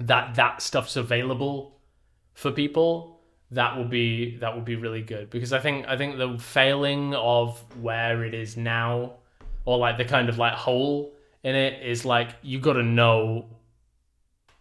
that 0.00 0.34
that 0.34 0.60
stuff's 0.62 0.96
available 0.96 1.78
for 2.34 2.50
people, 2.50 3.20
that 3.50 3.76
will 3.76 3.84
be 3.84 4.36
that 4.38 4.54
would 4.56 4.64
be 4.64 4.76
really 4.76 5.02
good 5.02 5.30
because 5.30 5.52
I 5.52 5.60
think 5.60 5.86
I 5.86 5.96
think 5.96 6.16
the 6.18 6.36
failing 6.38 7.14
of 7.14 7.62
where 7.80 8.24
it 8.24 8.34
is 8.34 8.56
now, 8.56 9.14
or 9.64 9.78
like 9.78 9.98
the 9.98 10.04
kind 10.04 10.28
of 10.28 10.38
like 10.38 10.54
hole 10.54 11.12
in 11.44 11.54
it 11.54 11.82
is 11.86 12.04
like 12.04 12.30
you 12.42 12.58
got 12.58 12.72
to 12.74 12.82
know 12.82 13.46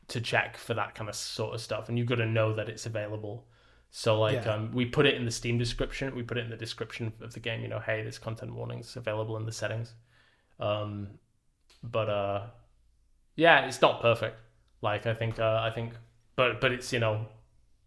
to 0.10 0.22
check 0.22 0.58
for 0.58 0.74
that 0.76 0.94
kind 0.96 1.10
of 1.10 1.16
sort 1.16 1.56
of 1.56 1.62
stuff, 1.62 1.90
and 1.90 1.98
you've 1.98 2.08
got 2.08 2.16
to 2.16 2.26
know 2.26 2.54
that 2.54 2.70
it's 2.70 2.86
available. 2.86 3.48
So 3.96 4.20
like 4.20 4.44
Yeah. 4.44 4.56
um, 4.56 4.72
we 4.74 4.86
put 4.86 5.06
it 5.06 5.14
in 5.14 5.24
the 5.24 5.30
Steam 5.32 5.60
description. 5.60 6.16
We 6.16 6.24
put 6.24 6.40
it 6.40 6.46
in 6.46 6.50
the 6.50 6.58
description 6.58 7.14
of 7.22 7.34
the 7.34 7.40
game. 7.40 7.62
You 7.62 7.68
know, 7.68 7.78
hey, 7.80 8.02
there's 8.02 8.18
content 8.18 8.52
warnings 8.56 8.96
available 8.96 9.38
in 9.38 9.46
the 9.46 9.52
settings. 9.52 9.94
Um, 10.60 11.20
but 11.84 12.10
uh, 12.10 12.42
yeah, 13.36 13.68
it's 13.68 13.82
not 13.84 14.02
perfect. 14.02 14.38
Like 14.82 15.06
I 15.06 15.14
think 15.14 15.38
uh, 15.38 15.60
I 15.62 15.70
think, 15.70 15.94
but 16.36 16.60
but 16.60 16.72
it's 16.72 16.92
you 16.92 17.00
know, 17.00 17.28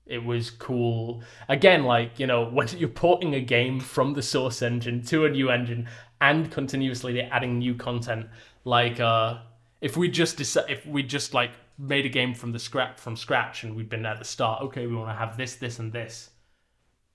it 0.06 0.24
was 0.24 0.48
cool. 0.48 1.24
Again, 1.48 1.82
like 1.82 2.20
you 2.20 2.28
know, 2.28 2.44
when 2.56 2.68
you're 2.68 2.88
porting 2.88 3.34
a 3.34 3.40
game 3.40 3.80
from 3.80 4.14
the 4.14 4.22
source 4.22 4.62
engine 4.62 5.02
to 5.06 5.24
a 5.26 5.30
new 5.30 5.50
engine 5.50 5.88
and 6.20 6.52
continuously 6.52 7.20
adding 7.20 7.58
new 7.58 7.74
content, 7.74 8.26
like 8.64 9.00
uh, 9.00 9.38
if 9.80 9.96
we 9.96 10.08
just 10.08 10.38
deci- 10.38 10.70
if 10.70 10.86
we 10.86 11.02
just 11.02 11.34
like 11.34 11.50
made 11.78 12.06
a 12.06 12.10
game 12.10 12.34
from 12.34 12.52
the 12.52 12.58
scrap 12.58 12.98
from 12.98 13.16
scratch 13.16 13.64
and 13.64 13.76
we'd 13.76 13.88
been 13.88 14.06
at 14.06 14.18
the 14.18 14.24
start, 14.24 14.62
okay, 14.62 14.86
we 14.86 14.96
want 14.96 15.10
to 15.10 15.14
have 15.14 15.36
this, 15.36 15.56
this, 15.56 15.78
and 15.78 15.92
this 15.92 16.30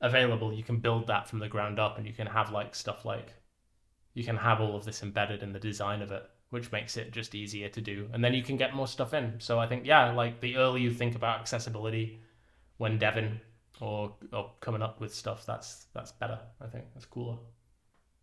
available. 0.02 0.52
You 0.52 0.64
can 0.64 0.80
build 0.80 1.08
that 1.08 1.28
from 1.28 1.40
the 1.40 1.48
ground 1.48 1.80
up, 1.80 1.98
and 1.98 2.06
you 2.06 2.14
can 2.14 2.28
have 2.28 2.52
like 2.52 2.76
stuff 2.76 3.06
like 3.06 3.34
you 4.14 4.24
can 4.24 4.36
have 4.36 4.60
all 4.60 4.76
of 4.76 4.84
this 4.84 5.04
embedded 5.04 5.44
in 5.44 5.54
the 5.54 5.60
design 5.60 6.02
of 6.02 6.12
it, 6.12 6.30
which 6.50 6.72
makes 6.72 6.98
it 6.98 7.12
just 7.12 7.34
easier 7.34 7.70
to 7.70 7.82
do. 7.82 8.10
And 8.12 8.24
then 8.24 8.34
you 8.34 8.44
can 8.44 8.58
get 8.58 8.76
more 8.76 8.88
stuff 8.88 9.14
in. 9.14 9.36
So 9.40 9.60
I 9.60 9.68
think 9.68 9.86
yeah, 9.86 10.12
like 10.12 10.42
the 10.42 10.58
earlier 10.58 10.84
you 10.84 10.92
think 10.92 11.16
about 11.16 11.40
accessibility 11.40 12.20
when 12.78 12.98
devin 12.98 13.40
or 13.80 14.16
or 14.34 14.52
coming 14.60 14.82
up 14.82 15.00
with 15.00 15.14
stuff, 15.14 15.46
that's 15.46 15.86
that's 15.94 16.12
better. 16.12 16.40
I 16.60 16.68
think 16.68 16.86
that's 16.94 17.06
cooler. 17.06 17.38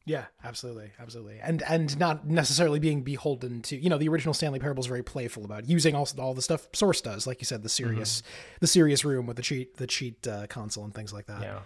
Yeah, 0.08 0.24
absolutely, 0.42 0.90
absolutely, 0.98 1.38
and 1.40 1.62
and 1.62 1.96
not 1.98 2.26
necessarily 2.26 2.78
being 2.80 3.02
beholden 3.02 3.62
to 3.62 3.76
you 3.76 3.88
know 3.90 3.98
the 3.98 4.08
original 4.08 4.34
Stanley 4.34 4.58
Parable 4.58 4.80
is 4.80 4.86
very 4.86 5.02
playful 5.04 5.44
about 5.44 5.68
using 5.68 5.94
all 5.94 6.08
all 6.18 6.34
the 6.34 6.42
stuff 6.42 6.66
Source 6.72 7.00
does, 7.00 7.26
like 7.26 7.40
you 7.40 7.44
said, 7.44 7.62
the 7.62 7.68
serious 7.68 8.22
Mm-hmm. 8.22 8.56
the 8.60 8.66
serious 8.66 9.04
room 9.04 9.26
with 9.26 9.36
the 9.36 9.42
cheat 9.42 9.76
the 9.76 9.86
cheat 9.86 10.26
uh, 10.26 10.46
console 10.48 10.84
and 10.84 10.94
things 10.94 11.12
like 11.12 11.26
that. 11.26 11.42
Yeah. 11.42 11.58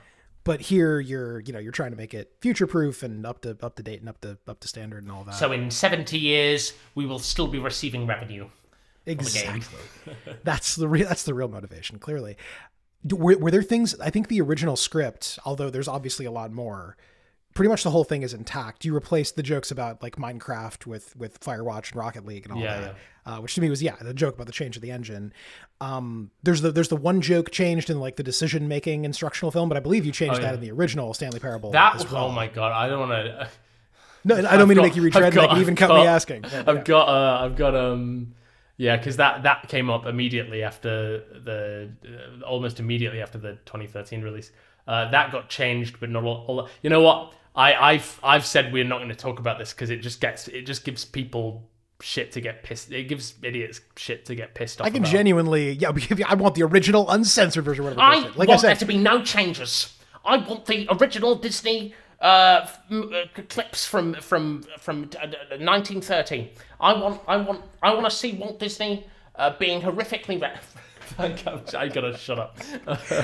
but 0.44 0.60
here 0.60 0.98
you're 0.98 1.38
you 1.40 1.52
know 1.52 1.60
you're 1.60 1.72
trying 1.72 1.92
to 1.92 1.96
make 1.96 2.12
it 2.14 2.32
future 2.40 2.66
proof 2.66 3.02
and 3.04 3.24
up 3.24 3.42
to 3.42 3.56
up 3.62 3.76
to 3.76 3.82
date 3.82 4.00
and 4.00 4.08
up 4.08 4.20
to 4.22 4.36
up 4.48 4.58
to 4.60 4.68
standard 4.68 5.02
and 5.04 5.12
all 5.12 5.24
that. 5.24 5.36
So 5.36 5.52
in 5.52 5.70
70 5.70 6.18
years, 6.18 6.72
we 6.96 7.06
will 7.06 7.20
still 7.20 7.46
be 7.46 7.58
receiving 7.60 8.06
revenue. 8.06 8.48
exactly. 9.06 9.78
that's 10.44 10.74
the 10.76 10.88
real 10.88 11.08
that's 11.08 11.22
the 11.22 11.34
real 11.34 11.48
motivation. 11.48 11.98
Clearly, 11.98 12.36
were, 13.10 13.36
were 13.38 13.50
there 13.50 13.62
things? 13.62 13.98
I 14.00 14.10
think 14.10 14.28
the 14.28 14.40
original 14.40 14.76
script, 14.76 15.38
although 15.44 15.70
there's 15.70 15.88
obviously 15.88 16.26
a 16.26 16.30
lot 16.32 16.52
more. 16.52 16.96
Pretty 17.54 17.68
much 17.68 17.82
the 17.82 17.90
whole 17.90 18.04
thing 18.04 18.22
is 18.22 18.32
intact. 18.32 18.84
You 18.84 18.94
replaced 18.94 19.36
the 19.36 19.42
jokes 19.42 19.70
about 19.70 20.02
like 20.02 20.16
Minecraft 20.16 20.86
with 20.86 21.14
with 21.16 21.38
Firewatch 21.40 21.92
and 21.92 21.96
Rocket 21.96 22.24
League 22.24 22.44
and 22.46 22.54
all 22.54 22.60
Yeah, 22.62 22.80
that, 22.80 22.96
Uh, 23.26 23.38
which 23.40 23.54
to 23.56 23.60
me 23.60 23.68
was 23.68 23.82
yeah 23.82 23.94
the 24.00 24.14
joke 24.14 24.34
about 24.36 24.46
the 24.46 24.52
change 24.52 24.76
of 24.76 24.82
the 24.82 24.90
engine. 24.90 25.32
Um, 25.80 26.30
there's 26.42 26.60
the 26.62 26.70
there's 26.72 26.88
the 26.88 26.96
one 26.96 27.20
joke 27.20 27.50
changed 27.50 27.90
in 27.90 28.00
like 28.00 28.16
the 28.16 28.22
decision 28.22 28.68
making 28.68 29.04
instructional 29.04 29.50
film, 29.50 29.68
but 29.68 29.76
I 29.76 29.80
believe 29.80 30.06
you 30.06 30.12
changed 30.12 30.38
Oh, 30.38 30.42
yeah. 30.42 30.48
that 30.52 30.54
in 30.54 30.60
the 30.60 30.70
original 30.70 31.12
Stanley 31.14 31.40
Parable 31.40 31.70
That 31.72 31.96
as 31.96 32.04
was, 32.04 32.12
well. 32.12 32.24
oh 32.26 32.32
my 32.32 32.46
god, 32.48 32.72
I 32.72 32.88
don't 32.88 33.00
want 33.08 33.12
to. 33.26 33.48
no, 34.24 34.36
I 34.48 34.56
don't 34.56 34.68
mean 34.68 34.76
to 34.76 34.82
make 34.82 34.96
you 34.96 35.02
retread. 35.10 35.34
Like, 35.34 35.58
even 35.58 35.76
cut 35.76 35.90
me 35.90 36.06
asking. 36.06 36.44
Yeah, 36.50 36.64
I've 36.66 36.84
got, 36.84 37.08
uh, 37.08 37.44
I've 37.44 37.56
got, 37.56 37.74
um, 37.74 38.34
yeah, 38.76 38.96
because 38.96 39.16
that 39.18 39.42
that 39.42 39.68
came 39.68 39.90
up 39.90 40.06
immediately 40.06 40.62
after 40.62 41.18
the, 41.44 41.90
uh, 42.06 42.44
almost 42.46 42.80
immediately 42.80 43.20
after 43.20 43.36
the 43.38 43.52
2013 43.66 44.22
release. 44.22 44.52
Uh, 44.88 45.10
that 45.10 45.30
got 45.32 45.48
changed, 45.48 46.00
but 46.00 46.08
not 46.08 46.24
all. 46.24 46.44
all 46.48 46.68
you 46.82 46.88
know 46.90 47.02
what? 47.02 47.34
I, 47.54 47.74
I've 47.74 48.20
I've 48.22 48.46
said 48.46 48.72
we're 48.72 48.84
not 48.84 48.98
going 48.98 49.10
to 49.10 49.14
talk 49.14 49.38
about 49.38 49.58
this 49.58 49.72
because 49.72 49.90
it 49.90 49.98
just 49.98 50.20
gets 50.20 50.48
it 50.48 50.62
just 50.62 50.84
gives 50.84 51.04
people 51.04 51.68
shit 52.00 52.32
to 52.32 52.40
get 52.40 52.62
pissed. 52.62 52.90
It 52.90 53.08
gives 53.08 53.34
idiots 53.42 53.80
shit 53.96 54.24
to 54.26 54.34
get 54.34 54.54
pissed 54.54 54.80
off. 54.80 54.86
I 54.86 54.90
can 54.90 55.02
about. 55.02 55.12
genuinely, 55.12 55.72
yeah, 55.72 55.92
I 56.26 56.34
want 56.34 56.54
the 56.54 56.62
original 56.62 57.10
uncensored 57.10 57.64
version. 57.64 57.84
Whatever. 57.84 58.00
I 58.00 58.16
like 58.36 58.48
want 58.48 58.50
I 58.50 58.56
said, 58.56 58.68
there 58.68 58.76
to 58.76 58.84
be 58.86 58.98
no 58.98 59.22
changes. 59.22 59.96
I 60.24 60.36
want 60.36 60.66
the 60.66 60.88
original 60.90 61.34
Disney 61.34 61.94
uh, 62.20 62.66
uh, 62.90 63.08
clips 63.48 63.86
from 63.86 64.14
from 64.14 64.62
from 64.78 65.10
uh, 65.20 65.26
uh, 65.26 65.58
1913. 65.58 66.50
I 66.80 66.92
want 66.94 67.20
I 67.26 67.36
want 67.36 67.64
I 67.82 67.92
want 67.92 68.04
to 68.04 68.10
see 68.10 68.32
Walt 68.32 68.58
Disney 68.58 69.06
uh, 69.36 69.54
being 69.58 69.82
horrifically. 69.82 70.40
Re- 70.40 70.52
I 71.18 71.88
gotta, 71.88 72.16
shut 72.16 72.38
up. 72.38 72.58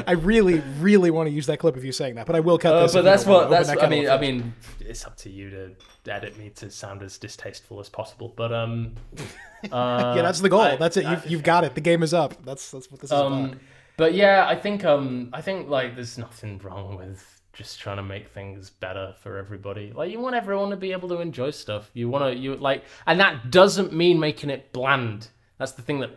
I 0.07 0.13
really, 0.13 0.61
really 0.81 1.11
want 1.11 1.29
to 1.29 1.35
use 1.35 1.47
that 1.47 1.59
clip 1.59 1.77
of 1.77 1.85
you 1.85 1.93
saying 1.93 2.15
that, 2.17 2.27
but 2.27 2.37
I 2.37 2.41
will 2.41 2.59
cut 2.59 2.75
Uh, 2.75 2.83
this. 2.83 2.93
but 2.95 3.03
that's 3.03 3.27
what 3.27 3.51
that's. 3.51 3.69
that 3.69 3.83
I 3.83 3.89
mean, 3.89 4.09
I 4.09 4.19
mean, 4.19 4.55
it's 4.81 5.05
up 5.07 5.17
to 5.19 5.31
you 5.31 5.51
to 5.51 6.13
edit 6.13 6.39
me 6.39 6.51
to 6.57 6.71
sound 6.71 7.03
as 7.03 7.19
distasteful 7.19 7.81
as 7.81 7.89
possible. 7.89 8.33
But 8.37 8.53
um, 8.53 8.95
uh, 9.71 10.13
yeah, 10.17 10.23
that's 10.23 10.41
the 10.41 10.49
goal. 10.49 10.61
I- 10.63 10.77
that's 10.77 10.97
it. 10.97 11.05
You've, 11.07 11.27
you've 11.31 11.43
got 11.43 11.65
it. 11.65 11.75
The 11.75 11.81
game 11.81 12.03
is 12.03 12.15
up. 12.15 12.43
That's 12.45 12.71
that's 12.71 12.91
what 12.91 13.01
this 13.01 13.11
is 13.11 13.19
about. 13.19 13.33
um, 13.33 13.61
but 13.97 14.15
yeah, 14.15 14.47
I 14.49 14.55
think 14.55 14.85
um, 14.85 15.31
I 15.33 15.41
think 15.41 15.69
like 15.69 15.95
there's 15.95 16.19
nothing 16.19 16.59
wrong 16.59 16.97
with 16.97 17.35
just 17.53 17.81
trying 17.81 17.97
to 17.97 18.03
make 18.05 18.29
things 18.29 18.71
better 18.71 19.15
for 19.21 19.37
everybody. 19.37 19.93
Like 19.93 20.13
you 20.13 20.21
want 20.21 20.37
everyone 20.37 20.71
to 20.71 20.77
be 20.77 20.93
able 20.93 21.09
to 21.09 21.21
enjoy 21.21 21.51
stuff. 21.51 21.91
You 21.95 22.09
want 22.09 22.25
to 22.33 22.39
you 22.39 22.55
like, 22.57 22.85
and 23.07 23.19
that 23.21 23.51
doesn't 23.51 23.93
mean 23.93 24.21
making 24.21 24.51
it 24.51 24.73
bland. 24.73 25.29
That's 25.59 25.73
the 25.73 25.83
thing 25.83 25.99
that 26.01 26.11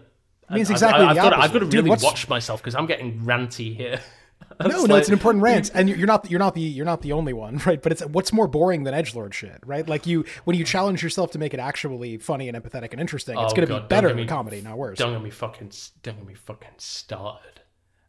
means 0.54 0.70
I- 0.70 0.74
exactly 0.74 1.06
I, 1.06 1.10
I've 1.10 1.16
the 1.16 1.22
got 1.22 1.52
got 1.54 1.60
to 1.60 1.66
really 1.66 1.90
what's- 1.90 2.04
watch 2.04 2.28
myself 2.30 2.62
because 2.62 2.76
I'm 2.76 2.86
getting 2.86 3.20
ranty 3.22 3.76
here. 3.76 4.00
No, 4.60 4.86
no, 4.86 4.96
it's 4.96 5.08
an 5.08 5.14
important 5.14 5.44
rant, 5.44 5.72
and 5.76 5.90
you're 5.90 6.06
not 6.08 6.30
you're 6.30 6.40
not 6.40 6.54
the 6.56 6.62
you're 6.62 6.86
not 6.86 7.02
the 7.02 7.14
only 7.14 7.34
one, 7.34 7.58
right? 7.66 7.82
But 7.82 7.92
it's 7.94 8.06
what's 8.06 8.32
more 8.34 8.48
boring 8.48 8.84
than 8.84 8.94
edge 8.94 9.16
lord 9.16 9.34
shit, 9.34 9.60
right? 9.66 9.88
Like 9.88 10.06
you 10.06 10.26
when 10.44 10.56
you 10.58 10.64
challenge 10.66 11.02
yourself 11.02 11.32
to 11.32 11.40
make 11.40 11.54
it 11.54 11.60
actually 11.60 12.18
funny 12.18 12.50
and 12.50 12.58
empathetic 12.62 12.92
and 12.92 13.00
interesting, 13.00 13.38
it's 13.40 13.54
Oh, 13.54 13.56
going 13.56 13.68
to 13.68 13.80
be 13.82 13.88
better 13.88 14.14
than 14.14 14.28
comedy, 14.28 14.62
not 14.62 14.78
worse. 14.78 14.98
Don't 14.98 15.14
get 15.14 15.22
me 15.22 15.30
fucking 15.30 15.72
don't 16.04 16.18
get 16.18 16.26
me 16.28 16.34
fucking 16.34 16.70
started 16.78 17.62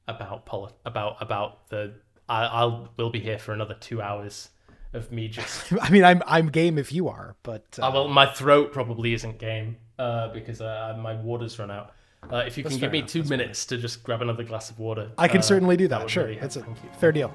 about 0.08 0.44
poli- 0.46 0.72
about 0.84 1.16
about 1.22 1.68
the. 1.68 1.94
I, 2.28 2.44
I'll 2.46 2.88
we'll 2.96 3.10
be 3.10 3.20
here 3.20 3.38
for 3.38 3.52
another 3.52 3.74
two 3.78 4.00
hours 4.02 4.48
of 4.94 5.10
me 5.12 5.28
just. 5.28 5.72
I 5.80 5.90
mean, 5.90 6.04
I'm 6.04 6.22
I'm 6.26 6.48
game 6.50 6.76
if 6.78 6.92
you 6.92 7.08
are, 7.08 7.36
but 7.42 7.64
uh, 7.80 7.86
Uh, 7.88 7.90
well, 7.92 8.08
my 8.08 8.26
throat 8.26 8.72
probably 8.72 9.12
isn't 9.14 9.38
game 9.38 9.76
uh, 9.98 10.28
because 10.32 10.60
uh, 10.60 10.96
my 11.00 11.14
water's 11.14 11.58
run 11.58 11.70
out. 11.70 11.92
Uh, 12.30 12.44
if 12.46 12.56
you 12.56 12.64
can 12.64 12.78
give 12.78 12.92
me 12.92 12.98
enough, 12.98 13.10
two 13.10 13.24
minutes 13.24 13.66
to 13.66 13.76
just 13.76 14.02
grab 14.04 14.22
another 14.22 14.44
glass 14.44 14.70
of 14.70 14.78
water, 14.78 15.10
I 15.18 15.28
can 15.28 15.38
uh, 15.38 15.42
certainly 15.42 15.76
do 15.76 15.88
that. 15.88 16.02
would 16.02 16.10
sure, 16.10 16.24
really 16.24 16.36
help. 16.36 16.46
it's 16.46 16.56
a 16.56 16.62
Thank 16.62 16.82
you. 16.82 16.90
fair 16.98 17.12
deal. 17.12 17.32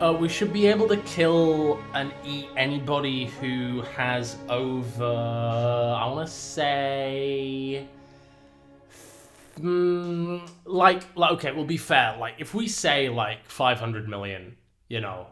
Uh, 0.00 0.12
we 0.12 0.28
should 0.28 0.52
be 0.52 0.66
able 0.66 0.86
to 0.86 0.98
kill 0.98 1.82
and 1.94 2.12
eat 2.22 2.48
anybody 2.56 3.26
who 3.40 3.80
has 3.96 4.36
over. 4.50 5.04
I 5.04 6.06
want 6.06 6.28
to 6.28 6.32
say. 6.32 7.86
Mm, 9.56 10.48
like, 10.64 11.02
like, 11.16 11.32
okay, 11.32 11.52
we'll 11.52 11.64
be 11.64 11.76
fair. 11.76 12.16
Like, 12.18 12.34
if 12.38 12.54
we 12.54 12.68
say 12.68 13.08
like 13.08 13.44
500 13.48 14.08
million, 14.08 14.56
you 14.88 15.00
know, 15.00 15.26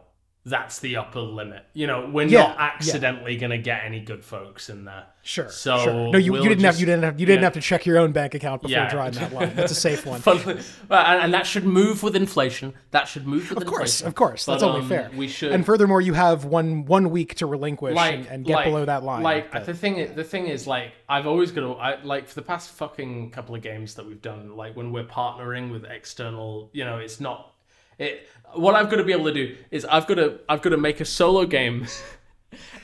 that's 0.47 0.79
the 0.81 0.97
upper 0.97 1.21
limit. 1.21 1.65
You 1.73 1.87
know, 1.87 2.11
we're 2.13 2.27
Yeah, 2.27 2.41
not 2.41 2.57
yeah. 2.57 2.65
accidentally 2.75 3.37
gonna 3.37 3.59
get 3.59 3.83
any 3.85 4.01
good 4.01 4.23
folks 4.25 4.69
in 4.69 4.85
there. 4.85 5.07
Sure. 5.23 5.49
So 5.49 5.79
sure. 5.79 6.13
no, 6.13 6.19
you, 6.19 6.33
we'll 6.33 6.43
you 6.43 6.51
didn't 6.51 6.65
have 6.65 6.79
you 6.79 6.85
didn't 6.85 7.05
have 7.05 7.19
you 7.19 7.25
didn't 7.25 7.41
yeah. 7.41 7.47
have 7.47 7.55
to 7.55 7.61
check 7.63 7.87
your 7.87 7.97
own 7.97 8.13
bank 8.13 8.35
account 8.35 8.61
before 8.61 8.73
Yeah. 8.77 8.91
drawing 8.91 9.13
that 9.13 9.33
line. 9.33 9.53
That's 9.55 9.73
a 9.73 9.75
safe 9.75 10.05
one. 10.05 10.21
And, 10.91 11.23
and 11.23 11.35
that 11.35 11.47
should 11.47 11.65
move 11.65 12.03
with 12.03 12.15
inflation. 12.15 12.75
That 12.91 13.09
should 13.09 13.27
move 13.27 13.49
with 13.49 13.59
Of 13.59 13.65
course, 13.67 14.01
inflation. 14.03 14.07
of 14.09 14.15
course, 14.15 14.45
that's 14.45 14.63
But, 14.63 14.69
only 14.69 14.81
um, 14.83 14.89
fair. 14.89 15.11
We 15.17 15.29
should. 15.29 15.53
And 15.53 15.65
furthermore, 15.65 16.01
you 16.03 16.13
have 16.13 16.45
one 16.45 16.85
one 16.85 17.09
week 17.11 17.37
to 17.37 17.47
relinquish 17.47 17.95
like 17.95 18.15
and, 18.15 18.27
and 18.27 18.45
get 18.45 18.57
like- 18.57 18.65
below 18.67 18.85
that 18.85 19.03
line. 19.03 19.23
Like 19.23 19.51
but- 19.51 19.65
the 19.65 19.73
thing, 19.75 20.15
the 20.15 20.25
thing 20.25 20.47
is, 20.49 20.67
like 20.67 20.93
I've 21.09 21.27
always 21.27 21.53
got 21.53 21.63
to, 21.63 21.73
I, 21.73 22.03
like 22.03 22.29
for 22.29 22.35
the 22.35 22.43
past 22.43 22.71
fucking 22.73 23.31
couple 23.31 23.55
of 23.55 23.63
games 23.63 23.95
that 23.95 24.07
we've 24.07 24.21
done, 24.23 24.57
like 24.57 24.77
when 24.77 24.93
we're 24.93 25.05
partnering 25.05 25.71
with 25.73 25.85
external, 25.87 26.69
you 26.75 26.85
know, 26.85 26.99
it's 26.99 27.19
not. 27.19 27.54
It. 27.99 28.29
What 28.55 28.75
I've 28.75 28.89
got 28.89 28.97
to 28.97 29.05
be 29.05 29.13
able 29.13 29.25
to 29.25 29.35
do 29.35 29.57
is 29.71 29.85
I've 29.85 30.07
got 30.07 30.15
to, 30.15 30.39
I've 30.49 30.63
got 30.63 30.71
to 30.71 30.77
make 30.77 31.01
a 31.01 31.05
solo 31.05 31.45
game. 31.45 31.87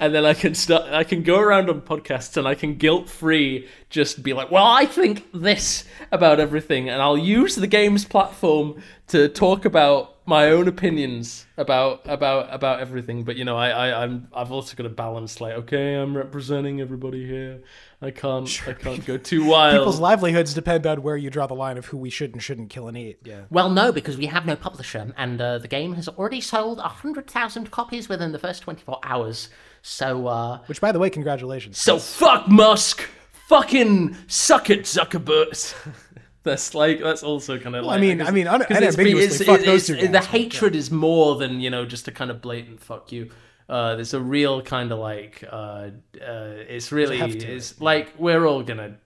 And 0.01 0.15
then 0.15 0.25
I 0.25 0.35
can 0.35 0.55
start. 0.55 0.93
I 0.93 1.05
can 1.05 1.23
go 1.23 1.39
around 1.39 1.69
on 1.71 1.83
podcasts 1.83 2.37
and 2.37 2.49
I 2.49 2.55
can 2.55 2.77
guilt 2.77 3.09
free 3.09 3.69
just 3.89 4.23
be 4.23 4.33
like, 4.33 4.51
"Well, 4.51 4.65
I 4.65 4.87
think 4.87 5.29
this 5.33 5.85
about 6.11 6.41
everything," 6.41 6.89
and 6.89 7.01
I'll 7.01 7.19
use 7.19 7.55
the 7.55 7.67
game's 7.67 8.05
platform 8.05 8.83
to 9.09 9.29
talk 9.29 9.65
about 9.65 10.17
my 10.27 10.51
own 10.51 10.69
opinions 10.69 11.45
about 11.57 12.01
about 12.07 12.53
about 12.55 12.81
everything. 12.81 13.25
But 13.25 13.37
you 13.37 13.45
know, 13.45 13.57
I, 13.57 13.69
I 13.71 14.03
I'm 14.05 14.29
I've 14.33 14.53
also 14.53 14.75
got 14.77 14.85
to 14.85 14.89
balance 14.89 15.41
like, 15.41 15.55
okay, 15.55 15.95
I'm 15.95 16.17
representing 16.17 16.81
everybody 16.81 17.27
here. 17.27 17.61
I 18.03 18.11
can't 18.11 18.63
I 18.67 18.73
can't 18.73 19.05
go 19.05 19.19
too 19.19 19.45
wild. 19.45 19.77
People's 19.79 20.01
livelihoods 20.01 20.55
depend 20.55 20.87
on 20.87 21.03
where 21.03 21.17
you 21.19 21.29
draw 21.29 21.47
the 21.47 21.55
line 21.55 21.77
of 21.77 21.85
who 21.87 21.99
we 21.99 22.09
should 22.09 22.33
and 22.33 22.43
shouldn't 22.43 22.71
kill 22.71 22.89
and 22.89 22.97
eat. 22.97 23.19
Yeah. 23.25 23.43
Well, 23.51 23.69
no, 23.69 23.93
because 23.93 24.17
we 24.17 24.25
have 24.27 24.47
no 24.47 24.57
publisher, 24.57 25.13
and 25.19 25.39
uh, 25.41 25.59
the 25.59 25.69
game 25.69 25.93
has 25.95 26.09
already 26.09 26.41
sold 26.41 26.79
100,000 26.79 27.71
copies 27.71 28.09
within 28.09 28.33
the 28.33 28.39
first 28.39 28.63
24 28.63 29.01
hours. 29.03 29.51
So, 29.83 30.27
uh, 30.29 30.61
Which, 30.67 30.81
by 30.81 30.93
the 30.93 30.99
way, 30.99 31.11
congratulations. 31.11 31.81
So 31.81 31.99
fuck 31.99 32.49
Musk. 32.49 33.03
Fucking 33.49 34.17
suck 34.29 34.71
it, 34.71 34.83
Zuckerberg. 34.85 35.75
That's 36.43 36.75
like 36.75 37.01
that's 37.01 37.23
also 37.23 37.59
kind 37.59 37.77
of. 37.77 37.85
I 37.85 37.89
like, 37.89 38.01
mean- 38.01 38.23
I 38.23 38.31
mean, 38.31 38.47
un- 38.47 38.61
'cause 38.63 38.71
it's- 38.79 38.95
unambiguously, 38.95 39.45
it's- 39.45 39.47
fuck 39.47 39.61
it's- 39.61 39.67
those 39.67 39.87
two 39.89 39.95
guys, 39.97 40.05
The 40.05 40.09
but, 40.21 40.25
hatred 40.25 40.75
is 40.75 40.91
more 40.91 41.37
than 41.37 41.61
you 41.61 41.69
know 41.69 41.85
just 41.85 42.09
a 42.09 42.13
kind 42.13 42.31
of 42.31 42.41
blatant 42.41 42.81
fuck 42.83 43.13
you. 43.13 43.31
Uh, 43.71 43.95
there's 43.95 44.15
a 44.15 44.21
real 44.21 44.61
kind 44.63 44.91
of 44.91 44.99
like 44.99 45.45
uh, 45.49 45.91
uh, 46.21 46.55
it's 46.67 46.91
really 46.91 47.21
it's 47.21 47.81
like 47.81 48.13
we're 48.19 48.45
all 48.45 48.65
gonna. 48.65 48.97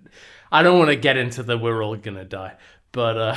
I 0.50 0.62
don't 0.62 0.78
want 0.78 0.88
to 0.88 0.96
get 0.96 1.18
into 1.18 1.42
the 1.42 1.58
we're 1.58 1.84
all 1.84 1.96
gonna 1.96 2.24
die, 2.24 2.54
but 2.90 3.18
uh, 3.18 3.36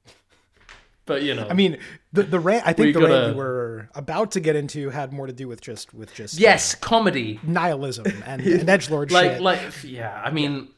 but 1.04 1.22
you 1.22 1.34
know. 1.34 1.46
I 1.46 1.52
mean, 1.52 1.76
the 2.14 2.22
the 2.22 2.40
rant. 2.40 2.66
I 2.66 2.70
We 2.70 2.74
think 2.74 2.94
the 2.94 3.00
rant 3.00 3.12
gotta- 3.12 3.28
you 3.32 3.36
were 3.36 3.90
about 3.94 4.30
to 4.32 4.40
get 4.40 4.56
into 4.56 4.88
had 4.88 5.12
more 5.12 5.26
to 5.26 5.32
do 5.34 5.46
with 5.46 5.60
just 5.60 5.92
with 5.92 6.14
just 6.14 6.38
yes, 6.38 6.74
comedy. 6.74 7.38
nihilism 7.42 8.06
and, 8.24 8.40
and 8.46 8.66
edgelord 8.66 9.10
like 9.10 9.32
shit. 9.32 9.42
like 9.42 9.60
yeah 9.84 10.22
i 10.24 10.30
mean 10.30 10.68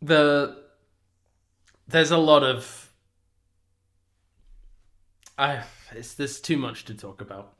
the 0.00 0.56
there's 1.86 2.10
a 2.10 2.16
lot 2.18 2.42
of 2.42 2.90
i 5.38 5.62
it's 5.92 6.14
there's 6.14 6.40
too 6.40 6.56
much 6.56 6.84
to 6.86 6.94
talk 6.94 7.20
about 7.20 7.55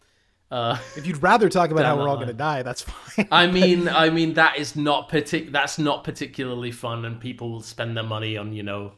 uh 0.51 0.78
if 0.97 1.07
you'd 1.07 1.22
rather 1.22 1.49
talk 1.49 1.70
about 1.70 1.84
how 1.86 1.97
we're 1.97 2.09
all 2.09 2.16
going 2.16 2.28
to 2.28 2.32
die, 2.32 2.62
that's 2.62 2.82
fine. 2.82 3.28
i 3.30 3.47
mean 3.47 3.88
i 3.88 4.09
mean 4.11 4.34
that 4.34 4.57
is 4.59 4.76
not 4.76 5.09
partic- 5.09 5.51
that's 5.51 5.78
not 5.78 6.05
particularly 6.05 6.70
fun 6.70 7.05
and 7.05 7.20
people 7.20 7.51
will 7.51 7.62
spend 7.62 7.97
their 7.97 8.05
money 8.05 8.36
on 8.36 8.53
you 8.53 8.62
know 8.62 8.92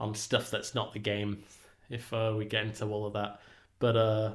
on 0.00 0.14
stuff 0.14 0.50
that's 0.50 0.74
not 0.74 0.92
the 0.92 0.98
game 0.98 1.42
if 1.90 2.12
uh, 2.12 2.34
we 2.36 2.44
get 2.44 2.64
into 2.64 2.86
all 2.86 3.06
of 3.06 3.12
that 3.12 3.40
but 3.78 3.96
uh 3.96 4.32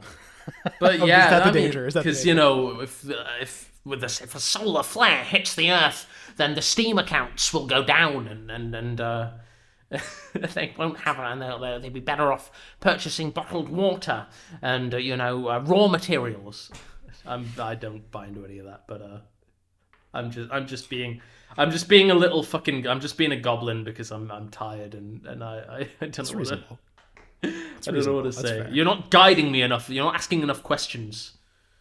but 0.80 0.96
is 0.96 1.02
yeah 1.02 1.30
that 1.30 1.44
the 1.44 1.50
I 1.50 1.54
mean, 1.54 1.64
danger? 1.64 1.88
Is 1.88 1.94
that 1.94 2.04
the 2.04 2.10
because 2.10 2.26
you 2.26 2.34
know 2.34 2.82
if 2.82 3.06
if 3.42 3.72
with 3.86 4.02
this 4.02 4.22
if 4.22 4.36
a 4.36 4.40
solar 4.40 4.84
flare 4.84 5.24
hits 5.24 5.56
the 5.56 5.72
Earth, 5.72 6.08
then 6.38 6.56
the 6.56 6.62
Steam 6.62 6.98
accounts 6.98 7.54
will 7.54 7.66
go 7.66 7.84
down, 7.84 8.28
and 8.28 8.52
and 8.52 8.76
and 8.76 9.02
uh, 9.02 9.32
they 10.34 10.74
won't 10.78 11.00
have 11.00 11.18
it, 11.18 11.24
and 11.24 11.42
they'll, 11.42 11.60
they'll 11.60 11.80
they'll 11.80 11.92
be 11.92 12.00
better 12.00 12.32
off 12.32 12.52
purchasing 12.80 13.32
bottled 13.32 13.70
water 13.70 14.28
and 14.62 14.94
uh, 14.94 14.98
you 14.98 15.18
know 15.18 15.50
uh, 15.50 15.60
raw 15.60 15.88
materials. 15.88 16.72
I'm 17.26 17.48
I 17.60 17.76
don't 17.76 18.10
buy 18.12 18.28
into 18.28 18.46
any 18.46 18.60
of 18.60 18.66
that, 18.66 18.84
but 18.88 19.02
uh, 19.02 19.18
I'm 20.14 20.32
just 20.32 20.52
I'm 20.52 20.68
just 20.68 20.90
being 20.90 21.22
I'm 21.58 21.72
just 21.72 21.90
being 21.90 22.12
a 22.12 22.16
little 22.16 22.44
fucking 22.44 22.88
I'm 22.88 23.00
just 23.00 23.18
being 23.18 23.32
a 23.32 23.40
goblin 23.40 23.84
because 23.84 24.12
I'm 24.12 24.32
I'm 24.32 24.50
tired 24.50 24.94
and 24.94 25.26
and 25.26 25.44
I 25.44 25.58
I, 25.58 26.06
I 26.06 26.08
don't 26.08 26.32
know 26.34 26.40
what 26.40 26.48
to. 26.48 26.78
I 27.44 27.52
don't 27.82 28.06
know 28.06 28.14
what 28.14 28.22
to. 28.24 28.30
That's 28.30 28.42
say. 28.42 28.62
fair. 28.62 28.70
You're 28.70 28.86
not 28.86 29.10
guiding 29.10 29.52
me 29.52 29.64
enough. 29.64 29.90
You're 29.90 30.06
not 30.06 30.16
asking 30.16 30.44
enough 30.44 30.62
questions. 30.62 31.39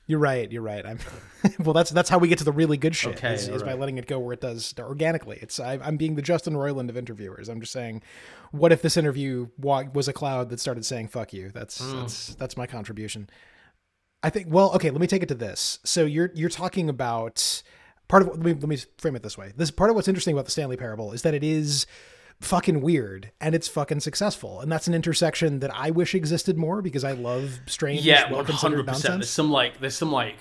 You're 0.09 0.18
right. 0.18 0.50
You're 0.50 0.62
right. 0.62 0.84
I'm 0.84 0.98
well. 1.61 1.74
That's 1.74 1.90
that's 1.90 2.09
how 2.09 2.18
we 2.18 2.26
get 2.28 2.38
to 2.38 2.44
the 2.44 2.50
really 2.50 2.76
good 2.78 2.96
shit. 2.96 3.14
Okay, 3.16 3.34
is, 3.34 3.46
is 3.46 3.62
by 3.62 3.74
letting 3.74 3.98
it 3.98 4.06
go 4.06 4.18
where 4.18 4.32
it 4.32 4.40
does 4.40 4.74
organically. 4.78 5.38
It's 5.40 5.61
I, 5.61 5.74
I'm 5.74 5.96
being 5.98 6.16
the 6.16 6.22
Justin 6.22 6.54
Roiland 6.54 6.88
of 6.88 6.96
interviewers. 6.96 7.48
I'm 7.48 7.61
just 7.61 7.72
saying, 7.72 8.02
what 8.50 8.72
if 8.72 8.82
this 8.82 8.96
interview 8.96 9.48
wa- 9.59 9.84
was 9.92 10.09
a 10.09 10.12
cloud 10.12 10.48
that 10.48 10.59
started 10.61 10.84
saying 10.86 11.09
"fuck 11.09 11.32
you"? 11.32 11.50
That's 11.54 11.78
Hmm. 11.78 12.00
that's 12.00 12.34
that's 12.34 12.56
my 12.56 12.66
contribution. 12.66 13.28
I 14.22 14.30
think. 14.30 14.46
Well, 14.48 14.72
okay. 14.74 14.90
Let 14.90 15.00
me 15.00 15.06
take 15.06 15.22
it 15.22 15.28
to 15.28 15.34
this. 15.34 15.78
So 15.84 16.04
you're 16.06 16.32
you're 16.34 16.48
talking 16.48 16.88
about 16.88 17.62
part 18.09 18.22
of. 18.22 18.28
Let 18.30 18.38
me 18.38 18.54
let 18.54 18.64
me 18.68 18.78
frame 18.96 19.14
it 19.14 19.22
this 19.22 19.36
way. 19.36 19.52
This 19.56 19.70
part 19.70 19.90
of 19.90 19.96
what's 19.96 20.09
interesting 20.09 20.32
about 20.34 20.46
the 20.46 20.50
Stanley 20.50 20.78
Parable 20.78 21.12
is 21.12 21.20
that 21.22 21.34
it 21.34 21.44
is 21.44 21.86
fucking 22.41 22.80
weird 22.80 23.32
and 23.41 23.55
it's 23.55 23.68
fucking 23.68 24.01
successful, 24.01 24.61
and 24.61 24.70
that's 24.70 24.86
an 24.86 24.95
intersection 24.95 25.61
that 25.61 25.74
I 25.74 25.91
wish 25.91 26.14
existed 26.14 26.57
more 26.57 26.82
because 26.82 27.05
I 27.05 27.12
love 27.12 27.61
strange, 27.66 28.05
Yeah, 28.05 28.30
well-considered 28.30 28.76
hundred 28.76 28.86
percent. 28.86 29.14
There's 29.20 29.30
some 29.30 29.51
like 29.51 29.80
there's 29.80 29.97
some 29.97 30.12
like 30.12 30.36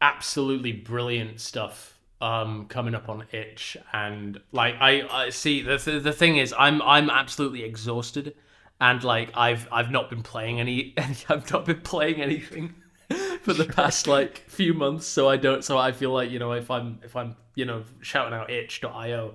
absolutely 0.00 0.72
brilliant 0.72 1.40
stuff 1.40 1.98
um 2.20 2.66
coming 2.66 2.94
up 2.94 3.08
on 3.08 3.24
itch. 3.32 3.76
And 3.92 4.40
like 4.52 4.74
i 4.80 5.02
i 5.10 5.30
see 5.30 5.62
the 5.62 5.76
the, 5.76 6.00
the 6.00 6.12
thing 6.12 6.36
is 6.36 6.54
i'm 6.58 6.80
i'm 6.82 7.10
absolutely 7.10 7.62
exhausted. 7.64 8.34
And 8.80 9.02
like 9.04 9.30
i've 9.34 9.68
i've 9.70 9.90
not 9.90 10.08
been 10.08 10.22
playing 10.22 10.60
any, 10.60 10.94
any 10.96 11.16
i've 11.28 11.50
not 11.52 11.66
been 11.66 11.80
playing 11.80 12.20
anything 12.20 12.74
for 13.42 13.52
the 13.52 13.64
past 13.64 14.06
like 14.06 14.38
few 14.48 14.72
months. 14.72 15.06
So 15.06 15.28
i 15.28 15.36
don't 15.36 15.64
so 15.64 15.78
i 15.78 15.92
feel 15.92 16.12
like 16.12 16.30
you 16.30 16.38
know 16.38 16.52
if 16.52 16.70
i'm 16.70 17.00
if 17.04 17.14
i'm 17.16 17.36
you 17.54 17.64
know 17.64 17.84
shouting 18.00 18.34
out 18.34 18.50
itch.io 18.50 19.34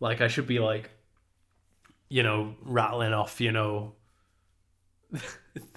like 0.00 0.20
i 0.20 0.28
should 0.28 0.46
be 0.46 0.58
like 0.58 0.90
you 2.08 2.22
know 2.22 2.54
rattling 2.62 3.12
off 3.12 3.40
you 3.40 3.52
know 3.52 3.94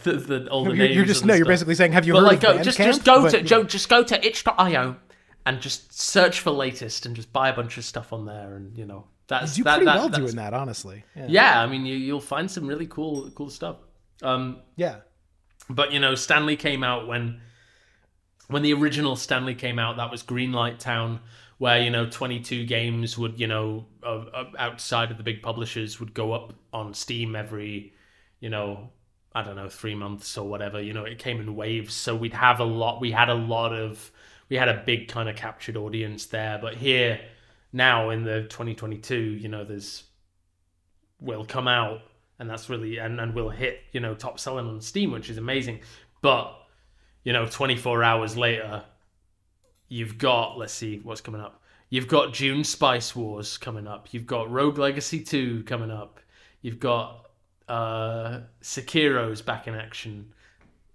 the, 0.04 0.14
the 0.14 0.48
all 0.50 0.64
the 0.66 0.70
You're, 0.72 0.78
names 0.78 0.96
you're 0.96 1.06
just 1.06 1.26
no. 1.26 1.34
You're 1.34 1.46
basically 1.46 1.76
saying, 1.76 1.94
have 1.94 2.06
you 2.06 2.14
But 2.14 2.20
heard 2.20 2.26
like, 2.28 2.44
of 2.44 2.58
go, 2.58 2.64
just 2.64 2.78
Bandcamp? 2.78 2.86
just 2.86 3.06
go 3.06 3.22
But, 3.24 3.32
to 3.32 3.42
Joe, 3.42 3.64
just 3.64 3.88
go 3.90 4.04
to 4.04 4.26
itch.io 4.28 4.98
and 5.46 5.62
just 5.62 5.98
search 5.98 6.42
for 6.42 6.52
latest 6.52 7.06
and 7.06 7.16
just 7.16 7.32
buy 7.32 7.50
a 7.50 7.54
bunch 7.56 7.78
of 7.78 7.86
stuff 7.86 8.12
on 8.14 8.26
there, 8.26 8.56
and 8.56 8.78
you 8.78 8.86
know 8.86 9.06
that's 9.28 9.58
You 9.58 9.64
do 9.64 9.70
that, 9.70 9.76
pretty 9.78 9.86
that- 9.86 9.96
well 9.96 10.10
doing 10.10 10.36
that, 10.36 10.54
honestly. 10.54 11.04
Yeah. 11.16 11.26
Yeah, 11.30 11.62
I 11.62 11.68
mean, 11.68 11.86
you, 11.86 11.96
you'll 11.96 12.20
find 12.20 12.52
some 12.52 12.68
really 12.68 12.88
cool 12.88 13.32
cool 13.32 13.50
stuff. 13.50 13.78
Um, 14.22 14.58
Yeah. 14.76 14.98
but 15.70 15.94
you 15.94 16.00
know, 16.00 16.16
Stanley 16.16 16.58
came 16.58 16.84
out 16.84 17.08
when 17.08 17.40
when 18.50 18.64
the 18.64 18.74
original 18.74 19.16
Stanley 19.16 19.56
came 19.56 19.80
out. 19.80 19.96
That 19.96 20.12
was 20.12 20.24
Greenlight 20.24 20.78
Town, 20.80 21.22
where 21.62 21.80
you 21.80 21.92
know 21.92 22.08
22 22.10 22.66
games 22.66 23.20
would 23.20 23.40
you 23.40 23.46
know 23.46 23.86
outside 24.58 25.12
of 25.12 25.18
the 25.18 25.24
big 25.24 25.44
publishers 25.44 26.00
would 26.00 26.12
go 26.12 26.32
up 26.34 26.56
on 26.74 26.92
Steam 26.92 27.36
every 27.36 27.94
you 28.40 28.50
know 28.50 28.90
I 29.36 29.44
don't 29.44 29.56
know 29.56 29.70
three 29.70 29.94
months 29.94 30.40
or 30.40 30.50
whatever. 30.50 30.82
You 30.82 30.94
know, 30.94 31.04
it 31.04 31.20
came 31.20 31.40
in 31.40 31.56
waves, 31.56 31.94
so 31.94 32.16
we'd 32.16 32.34
have 32.34 32.60
a 32.60 32.64
lot. 32.64 33.00
We 33.00 33.12
had 33.12 33.30
a 33.30 33.36
lot 33.36 33.74
of 33.74 34.10
we 34.50 34.56
had 34.56 34.70
a 34.70 34.82
big 34.84 35.08
kind 35.08 35.30
of 35.30 35.36
captured 35.36 35.78
audience 35.78 36.26
there. 36.26 36.58
But 36.60 36.78
here 36.78 37.22
now 37.72 38.10
in 38.10 38.24
the 38.24 38.42
2022, 38.50 39.16
you 39.16 39.48
know, 39.48 39.64
there's 39.64 40.06
will 41.20 41.46
come 41.46 41.68
out 41.68 42.00
and 42.40 42.50
that's 42.50 42.72
really 42.72 42.98
and, 42.98 43.22
and 43.22 43.36
will 43.36 43.50
hit 43.50 43.82
you 43.92 44.00
know 44.00 44.16
top 44.16 44.40
selling 44.40 44.66
on 44.66 44.82
steam 44.82 45.12
which 45.12 45.30
is 45.30 45.38
amazing 45.38 45.80
but 46.24 46.58
you 47.24 47.32
know 47.32 47.46
24 47.46 48.04
hours 48.04 48.36
later 48.36 48.84
you've 49.92 50.18
got 50.18 50.58
let's 50.58 50.74
see 50.74 51.00
what's 51.04 51.22
coming 51.22 51.42
up 51.42 51.62
you've 51.90 52.08
got 52.08 52.34
dune 52.34 52.64
spice 52.64 53.14
wars 53.16 53.58
coming 53.58 53.86
up 53.88 54.08
you've 54.14 54.26
got 54.26 54.50
rogue 54.50 54.78
legacy 54.78 55.22
2 55.22 55.64
coming 55.64 55.92
up 55.92 56.20
you've 56.62 56.80
got 56.80 57.30
uh 57.68 58.40
sekiro's 58.62 59.42
back 59.42 59.68
in 59.68 59.76
action 59.76 60.34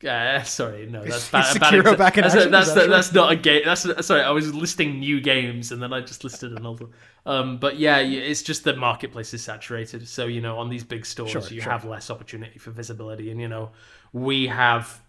uh, 0.07 0.43
sorry, 0.59 0.87
no, 0.87 1.03
that's 1.03 1.17
Is 1.25 1.29
bad. 1.31 1.59
bad 1.61 1.73
Sekiro 1.73 1.97
back 1.97 2.19
in 2.19 2.23
that's, 2.23 2.35
action? 2.35 2.51
That's 2.51 2.69
Is 2.69 2.75
that 2.75 2.81
true? 2.85 2.91
that's 2.91 3.13
not 3.15 3.33
a 3.33 3.37
game. 3.37 3.63
That's 3.65 4.07
sorry. 4.07 4.21
I 4.23 4.31
was 4.31 4.55
listing 4.55 5.01
new 5.01 5.23
games 5.23 5.73
and 5.73 5.83
then 5.83 5.93
I 5.93 6.03
just 6.03 6.23
listed 6.23 6.53
another. 6.53 6.87
Um, 7.25 7.57
but 7.59 7.79
yeah, 7.79 7.99
it's 7.99 8.43
just 8.43 8.65
the 8.65 8.77
marketplace 8.77 9.33
is 9.33 9.43
saturated. 9.43 10.07
So 10.07 10.27
you 10.27 10.43
know, 10.43 10.59
on 10.59 10.69
these 10.69 10.85
big 10.85 11.07
stores, 11.07 11.31
Sure, 11.31 11.43
you 11.49 11.63
sure. 11.63 11.73
have 11.73 11.87
less 11.87 12.11
opportunity 12.11 12.59
for 12.59 12.73
visibility, 12.73 13.31
and 13.31 13.41
you 13.41 13.49
know, 13.49 13.71
we 14.13 14.47
have 14.49 15.01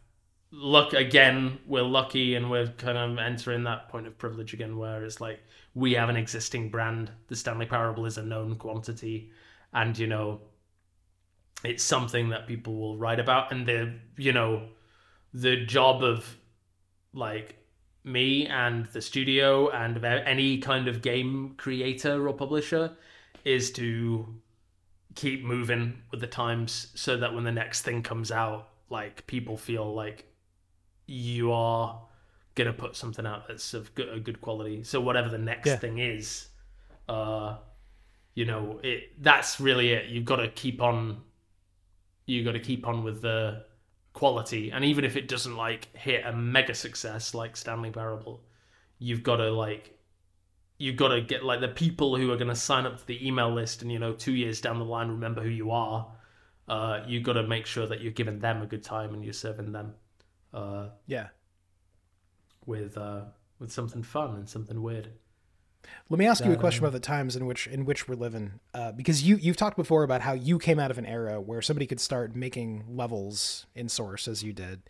luck 0.52 0.93
again. 0.93 1.60
We're 1.66 1.84
lucky, 1.84 2.36
and 2.36 2.50
we're 2.50 2.68
kind 2.78 2.98
of 2.98 3.18
entering 3.18 3.64
that 3.64 3.89
point 3.89 4.08
of 4.08 4.18
privilege 4.18 4.54
again, 4.54 4.78
where 4.78 5.04
it's 5.04 5.22
like 5.22 5.39
we 5.74 5.93
have 5.93 6.10
an 6.10 6.18
existing 6.18 6.70
brand. 6.70 7.12
The 7.28 7.36
Stanley 7.36 7.66
Parable 7.66 8.06
is 8.06 8.18
a 8.18 8.24
known 8.24 8.56
quantity, 8.56 9.32
and 9.74 9.98
you 9.98 10.08
know, 10.08 10.41
it's 11.64 11.84
something 11.84 12.30
that 12.30 12.48
people 12.48 12.76
will 12.78 12.98
write 12.98 13.20
about, 13.20 13.52
and 13.52 13.68
the 13.68 13.93
you 14.18 14.34
know, 14.34 14.70
the 15.34 15.66
job 15.66 16.04
of 16.04 16.38
like 17.14 17.56
me 18.04 18.48
and 18.48 18.86
the 18.88 19.02
studio 19.02 19.70
and 19.70 20.04
any 20.04 20.60
kind 20.60 20.88
of 20.88 21.02
game 21.02 21.54
creator 21.58 22.28
or 22.28 22.34
publisher 22.34 22.95
is 23.43 23.72
to 23.72 24.26
keep 25.16 25.43
moving 25.43 26.02
with 26.12 26.22
the 26.22 26.28
times 26.28 26.91
so 26.95 27.18
that 27.18 27.34
when 27.34 27.43
the 27.43 27.52
next 27.52 27.82
thing 27.82 28.02
comes 28.02 28.32
out 28.32 28.70
like 28.89 29.26
people 29.28 29.58
feel 29.58 29.93
like 29.93 30.26
you 31.08 31.51
are 31.51 31.99
gonna 32.55 32.74
put 32.74 32.95
something 32.95 33.26
out 33.26 33.47
that's 33.47 33.74
of 33.74 33.93
good, 33.95 34.10
a 34.10 34.20
good 34.20 34.39
quality. 34.41 34.84
So 34.84 35.01
whatever 35.01 35.30
the 35.30 35.38
next 35.38 35.68
Yeah. 35.68 35.78
thing 35.78 35.97
is 35.97 36.47
uh 37.10 37.58
you 38.36 38.45
know 38.45 38.80
it 38.84 39.22
that's 39.24 39.60
really 39.60 39.91
it. 39.93 40.10
You've 40.10 40.26
got 40.26 40.38
to 40.38 40.47
keep 40.49 40.82
on 40.82 41.22
you 42.26 42.43
got 42.43 42.51
to 42.51 42.60
keep 42.60 42.86
on 42.88 43.03
with 43.03 43.22
the 43.22 43.64
quality. 44.14 44.72
And 44.72 44.84
even 44.84 45.05
if 45.05 45.16
it 45.16 45.28
doesn't 45.28 45.55
like 45.55 45.95
hit 45.95 46.26
a 46.26 46.34
mega 46.34 46.74
success 46.74 47.34
like 47.34 47.55
stanley 47.55 47.89
parable 47.91 48.43
you've 48.99 49.24
got 49.24 49.38
to 49.38 49.51
like 49.51 49.97
you've 50.80 50.95
got 50.95 51.10
to 51.10 51.22
get 51.22 51.43
like 51.43 51.60
the 51.62 51.68
people 51.68 52.16
who 52.18 52.32
are 52.32 52.36
going 52.38 52.47
to 52.49 52.55
sign 52.55 52.86
up 52.86 52.97
to 52.99 53.08
the 53.08 53.26
email 53.28 53.51
list 53.53 53.82
and 53.82 53.91
you 53.91 53.99
know 53.99 54.14
two 54.14 54.34
years 54.34 54.60
down 54.62 54.80
the 54.80 54.86
line 54.86 55.08
remember 55.10 55.41
who 55.41 55.49
you 55.49 55.72
are 55.72 56.08
uh, 56.68 57.01
you've 57.08 57.24
got 57.24 57.34
to 57.34 57.43
make 57.43 57.66
sure 57.66 57.88
that 57.88 58.01
you're 58.01 58.12
giving 58.12 58.39
them 58.39 58.62
a 58.62 58.66
good 58.66 58.84
time 58.84 59.14
and 59.14 59.24
you're 59.24 59.34
serving 59.34 59.72
them 59.72 59.93
uh, 60.54 60.89
Yeah. 61.06 61.28
with 62.66 62.98
uh, 62.98 63.26
with 63.60 63.72
something 63.72 64.04
fun 64.04 64.36
and 64.36 64.50
something 64.50 64.82
weird 64.82 65.10
Let 66.10 66.20
me 66.20 66.28
ask 66.28 66.43
you 66.45 66.52
a 66.52 66.58
question 66.58 66.84
about 66.84 66.93
the 66.93 67.00
times 67.00 67.36
in 67.36 67.45
which 67.45 67.68
in 67.68 67.86
which 67.86 68.08
we're 68.08 68.16
living, 68.16 68.60
uh, 68.74 68.91
because 68.91 69.24
you 69.24 69.38
you've 69.38 69.58
talked 69.58 69.78
before 69.78 70.04
about 70.04 70.22
how 70.22 70.34
you 70.34 70.60
came 70.60 70.80
out 70.80 70.91
of 70.91 70.98
an 70.98 71.06
era 71.06 71.39
where 71.39 71.62
somebody 71.62 71.88
could 71.88 72.00
start 72.02 72.36
making 72.36 72.84
levels 72.89 73.66
in 73.76 73.88
Source 73.89 74.28
as 74.28 74.43
you 74.43 74.54
did, 74.54 74.82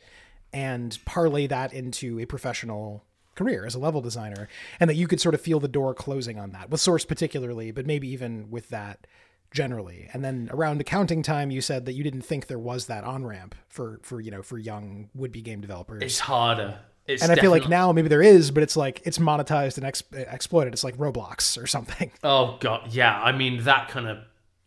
and 0.52 0.98
parlay 1.06 1.46
that 1.48 1.72
into 1.74 2.20
a 2.20 2.26
professional 2.26 3.04
career 3.36 3.66
as 3.68 3.76
a 3.76 3.80
level 3.80 4.02
designer, 4.02 4.50
and 4.80 4.90
that 4.90 4.96
you 4.96 5.08
could 5.08 5.22
sort 5.22 5.36
of 5.36 5.42
feel 5.42 5.60
the 5.60 5.68
door 5.68 5.94
closing 5.94 6.40
on 6.40 6.50
that 6.52 6.72
with 6.72 6.82
Source 6.82 7.06
particularly, 7.06 7.70
but 7.72 7.86
maybe 7.86 8.08
even 8.10 8.50
with 8.50 8.70
that 8.70 9.06
generally. 9.52 10.10
And 10.14 10.24
then 10.24 10.50
around 10.52 10.82
accounting 10.82 11.24
time, 11.24 11.52
you 11.52 11.62
said 11.62 11.86
that 11.86 11.94
you 11.94 12.04
didn't 12.04 12.22
think 12.22 12.48
there 12.48 12.60
was 12.60 12.88
that 12.88 13.04
on 13.04 13.26
ramp 13.26 13.56
for 13.68 14.00
for 14.04 14.20
you 14.22 14.32
know 14.32 14.42
for 14.42 14.58
young 14.58 15.10
would 15.16 15.32
be 15.32 15.42
game 15.42 15.62
developers. 15.62 16.04
it's 16.04 16.20
harder 16.20 16.80
it's 17.08 17.24
and 17.24 17.32
I 17.32 17.36
feel 17.36 17.52
like 17.52 17.70
now 17.70 17.94
maybe 17.94 18.10
there 18.10 18.22
is, 18.22 18.52
but 18.52 18.64
it's 18.64 18.76
like 18.76 19.02
it's 19.06 19.18
monetized 19.18 19.78
and 19.78 19.86
ex- 19.86 20.04
exploited. 20.12 20.74
It's 20.74 20.84
like 20.84 20.98
Roblox 20.98 21.62
or 21.62 21.66
something. 21.66 22.12
Oh 22.24 22.58
god, 22.60 22.92
yeah. 22.92 23.18
I 23.22 23.32
mean 23.32 23.64
that 23.64 23.88
kind 23.90 24.08
of. 24.08 24.18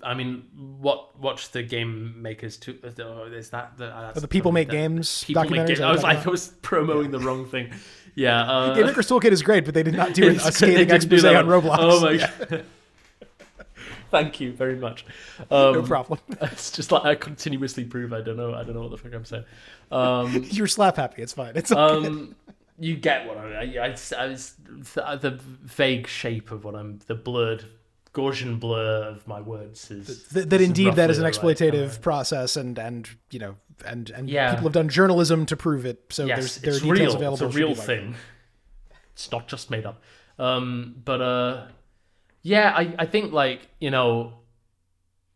I 0.03 0.15
mean, 0.15 0.45
what 0.81 1.19
watch 1.21 1.51
the 1.51 1.63
game 1.63 2.23
makers 2.23 2.57
too? 2.57 2.79
Oh, 2.99 3.25
is 3.25 3.51
that 3.51 3.77
the 3.77 3.89
uh, 3.95 4.01
that's 4.07 4.23
the 4.23 4.29
People 4.29 4.51
Make 4.53 4.69
that- 4.69 4.73
Games 4.73 5.23
People 5.25 5.43
make 5.45 5.51
documentaries 5.51 5.67
games. 5.67 5.79
that 5.81 5.89
I 5.89 5.93
was 5.93 6.03
like, 6.03 6.27
I 6.27 6.31
was 6.31 6.49
promoting 6.63 7.11
the 7.11 7.19
wrong 7.21 7.45
thing. 7.47 7.71
Yeah. 8.15 8.43
Uh, 8.51 8.75
Game 8.75 8.87
Maker's 8.87 9.09
Toolkit 9.09 9.33
is 9.33 9.43
great, 9.43 9.67
but 9.67 9.75
they 9.75 9.83
did 9.83 9.95
not 9.95 10.15
do 10.15 10.29
a 10.31 10.39
scathing 10.39 10.91
expose 10.91 11.25
on 11.27 11.45
Roblox. 11.47 11.77
Oh 11.79 12.01
my 12.01 12.17
god. 12.17 12.65
Thank 14.11 14.41
you 14.41 14.53
very 14.53 14.77
much. 14.77 15.05
Um, 15.51 15.75
no 15.75 15.83
problem. 15.83 16.21
It's 16.43 16.71
just 16.71 16.91
like 16.93 17.05
I 17.05 17.15
continuously 17.15 17.85
prove 17.85 18.13
I 18.13 18.21
don't 18.21 18.37
know. 18.37 18.55
I 18.55 18.65
don't 18.65 18.75
know 18.75 18.83
what 18.83 18.91
the 18.91 18.97
fuck 18.97 19.15
I'm 19.15 19.25
saying. 19.25 19.45
Um, 19.91 20.45
You're 20.51 20.67
slap 20.67 20.97
happy. 20.97 21.23
It's 21.23 21.33
fine. 21.33 21.53
It's 21.55 21.71
okay. 21.73 22.07
um, 22.07 22.35
you 22.79 22.97
get 22.97 23.27
what 23.27 23.37
I, 23.39 23.45
mean. 23.67 23.79
I, 23.79 23.87
I, 23.89 23.97
I 24.19 24.27
was 24.29 24.55
the 24.95 25.39
vague 25.63 26.07
shape 26.07 26.51
of 26.51 26.65
what 26.65 26.75
I'm 26.75 26.99
the 27.07 27.15
blurred 27.15 27.65
Gaussian 28.15 28.59
blur 28.59 29.05
of 29.05 29.27
my 29.29 29.41
words 29.41 29.91
is 29.91 30.27
Th- 30.33 30.47
that 30.47 30.61
is 30.61 30.67
indeed 30.67 30.97
that 30.97 31.11
is 31.11 31.19
an 31.19 31.23
the 31.23 31.29
right 31.31 31.35
exploitative 31.35 32.01
process, 32.01 32.57
and 32.57 32.77
and 32.79 33.09
you 33.31 33.39
know, 33.39 33.57
and 33.87 34.11
and 34.11 34.29
Yeah. 34.29 34.51
people 34.51 34.65
have 34.65 34.73
done 34.73 34.89
journalism 34.89 35.47
to 35.47 35.57
prove 35.57 35.87
it. 35.87 36.05
So 36.11 36.25
yes, 36.27 36.57
there's 36.57 36.81
there 36.81 36.91
are 36.91 36.95
details 36.95 37.15
real. 37.15 37.17
available. 37.35 37.47
It's 37.47 37.55
a 37.55 37.59
real 37.59 37.69
people 37.69 37.79
like 37.81 37.87
thing. 37.87 38.15
It's 39.13 39.31
not 39.31 39.47
just 39.47 39.71
made 39.71 39.87
up. 39.87 40.03
Um, 40.39 40.97
but 41.05 41.21
uh, 41.21 41.67
yeah, 42.43 42.73
I, 42.75 42.95
I 42.99 43.07
think 43.07 43.33
like 43.33 43.69
you 43.81 43.91
know, 43.91 44.35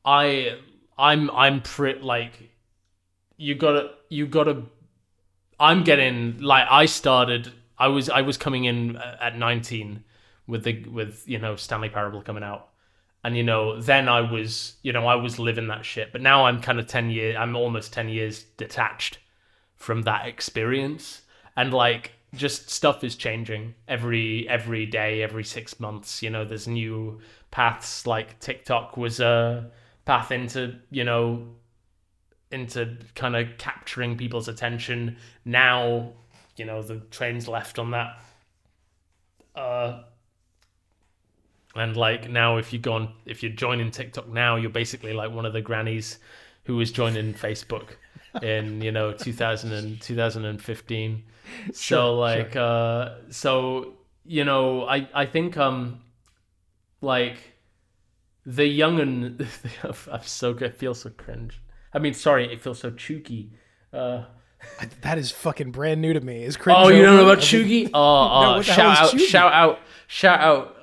I 0.05 0.59
I'm 0.97 1.31
I'm 1.31 1.61
pretty 1.63 2.01
like 2.01 2.51
you 3.37 3.55
gotta 3.55 3.91
you 4.09 4.27
gotta 4.27 4.63
I'm 5.59 5.85
getting 5.85 6.41
like 6.41 6.67
I 6.71 6.87
started. 6.87 7.53
I 7.79 7.89
was 7.89 8.09
I 8.09 8.23
was 8.23 8.37
coming 8.37 8.65
in 8.65 8.97
uh, 8.97 9.17
at 9.21 9.37
19 9.37 10.05
with 10.47 10.65
the 10.65 10.85
with 10.85 11.25
you 11.27 11.39
know 11.39 11.57
Stanley 11.57 11.89
Parable 11.89 12.23
coming 12.23 12.43
out, 12.43 12.69
and 13.23 13.37
you 13.37 13.43
know 13.43 13.81
then 13.81 14.09
I 14.09 14.21
was 14.21 14.77
you 14.83 14.93
know 14.93 15.07
I 15.07 15.17
was 15.17 15.39
living 15.39 15.69
that 15.69 15.85
shit. 15.85 16.13
But 16.13 16.23
now 16.23 16.47
I'm 16.47 16.61
kind 16.61 16.79
of 16.79 16.87
10 16.87 17.11
years. 17.11 17.37
I'm 17.39 17.57
almost 17.57 17.93
10 17.93 18.09
years 18.09 18.45
detached 18.57 19.19
from 19.77 20.03
that 20.03 20.27
experience, 20.27 21.23
and 21.57 21.73
like 21.73 22.13
just 22.37 22.71
stuff 22.71 23.05
is 23.05 23.17
changing 23.17 23.75
every 23.89 24.49
every 24.49 24.87
day, 24.87 25.23
every 25.23 25.45
six 25.45 25.81
months. 25.81 26.23
You 26.23 26.31
know, 26.31 26.45
there's 26.45 26.69
new 26.69 27.21
paths. 27.51 28.07
Like 28.07 28.39
TikTok 28.41 28.97
was 28.97 29.21
a 29.21 29.71
path 30.05 30.31
into 30.31 30.77
you 30.91 31.05
know 31.05 31.47
into 32.51 32.97
kind 33.15 33.37
of 33.37 33.57
capturing 33.59 34.17
people's 34.17 34.49
attention. 34.49 35.17
Now, 35.45 36.13
you 36.57 36.65
know, 36.65 36.83
the 36.83 36.97
train's 37.11 37.49
left 37.49 37.79
on 37.79 37.91
that. 37.93 38.19
Uh, 39.55 40.03
and 41.75 41.97
like 41.97 42.31
now, 42.31 42.57
if 42.59 42.73
you 42.73 42.79
go 42.79 42.93
on, 42.93 43.13
if 43.27 43.43
you're 43.43 43.53
joining 43.53 43.91
TikTok 43.91 44.29
now, 44.29 44.57
you're 44.57 44.71
basically 44.71 45.13
like 45.13 45.33
one 45.33 45.47
of 45.47 45.53
the 45.53 45.61
grannies 45.61 46.19
who 46.65 46.77
was 46.77 46.93
joining 46.93 47.35
Facebook 47.35 47.97
in 48.43 48.81
you 48.81 48.93
know 48.93 49.13
2000 49.13 49.73
and 49.73 50.01
2015. 50.01 51.25
so 51.73 52.15
like, 52.15 52.57
uh, 52.57 53.17
so 53.31 53.95
you 54.25 54.45
know, 54.45 54.85
I 54.87 55.09
I 55.15 55.27
think 55.27 55.57
um, 55.57 56.01
like 57.01 57.37
the 58.47 58.67
young 58.67 59.01
and 59.01 59.47
I'm 60.11 60.23
so 60.23 60.53
good, 60.53 60.75
feel 60.75 60.95
so 60.95 61.11
cringe. 61.11 61.61
I 61.93 61.99
mean, 61.99 62.15
sorry, 62.15 62.53
it 62.53 62.61
feels 62.61 62.81
so 62.81 62.91
chooky. 62.91 63.53
Uh, 63.93 64.25
I- 64.81 64.89
that 65.03 65.19
is 65.19 65.31
fucking 65.31 65.71
brand 65.71 66.01
new 66.01 66.13
to 66.13 66.21
me. 66.21 66.45
Is 66.45 66.57
cringe 66.57 66.79
oh, 66.81 66.89
you 66.89 67.03
don't 67.03 67.17
know 67.17 67.31
about 67.31 67.43
chooky? 67.43 67.87
Oh, 67.95 68.01
oh 68.01 68.57
what 68.57 68.57
the 68.59 68.63
shout 68.65 68.99
out, 68.99 69.21
shout 69.21 69.53
out, 69.53 69.79
shout 70.07 70.41
out, 70.41 70.77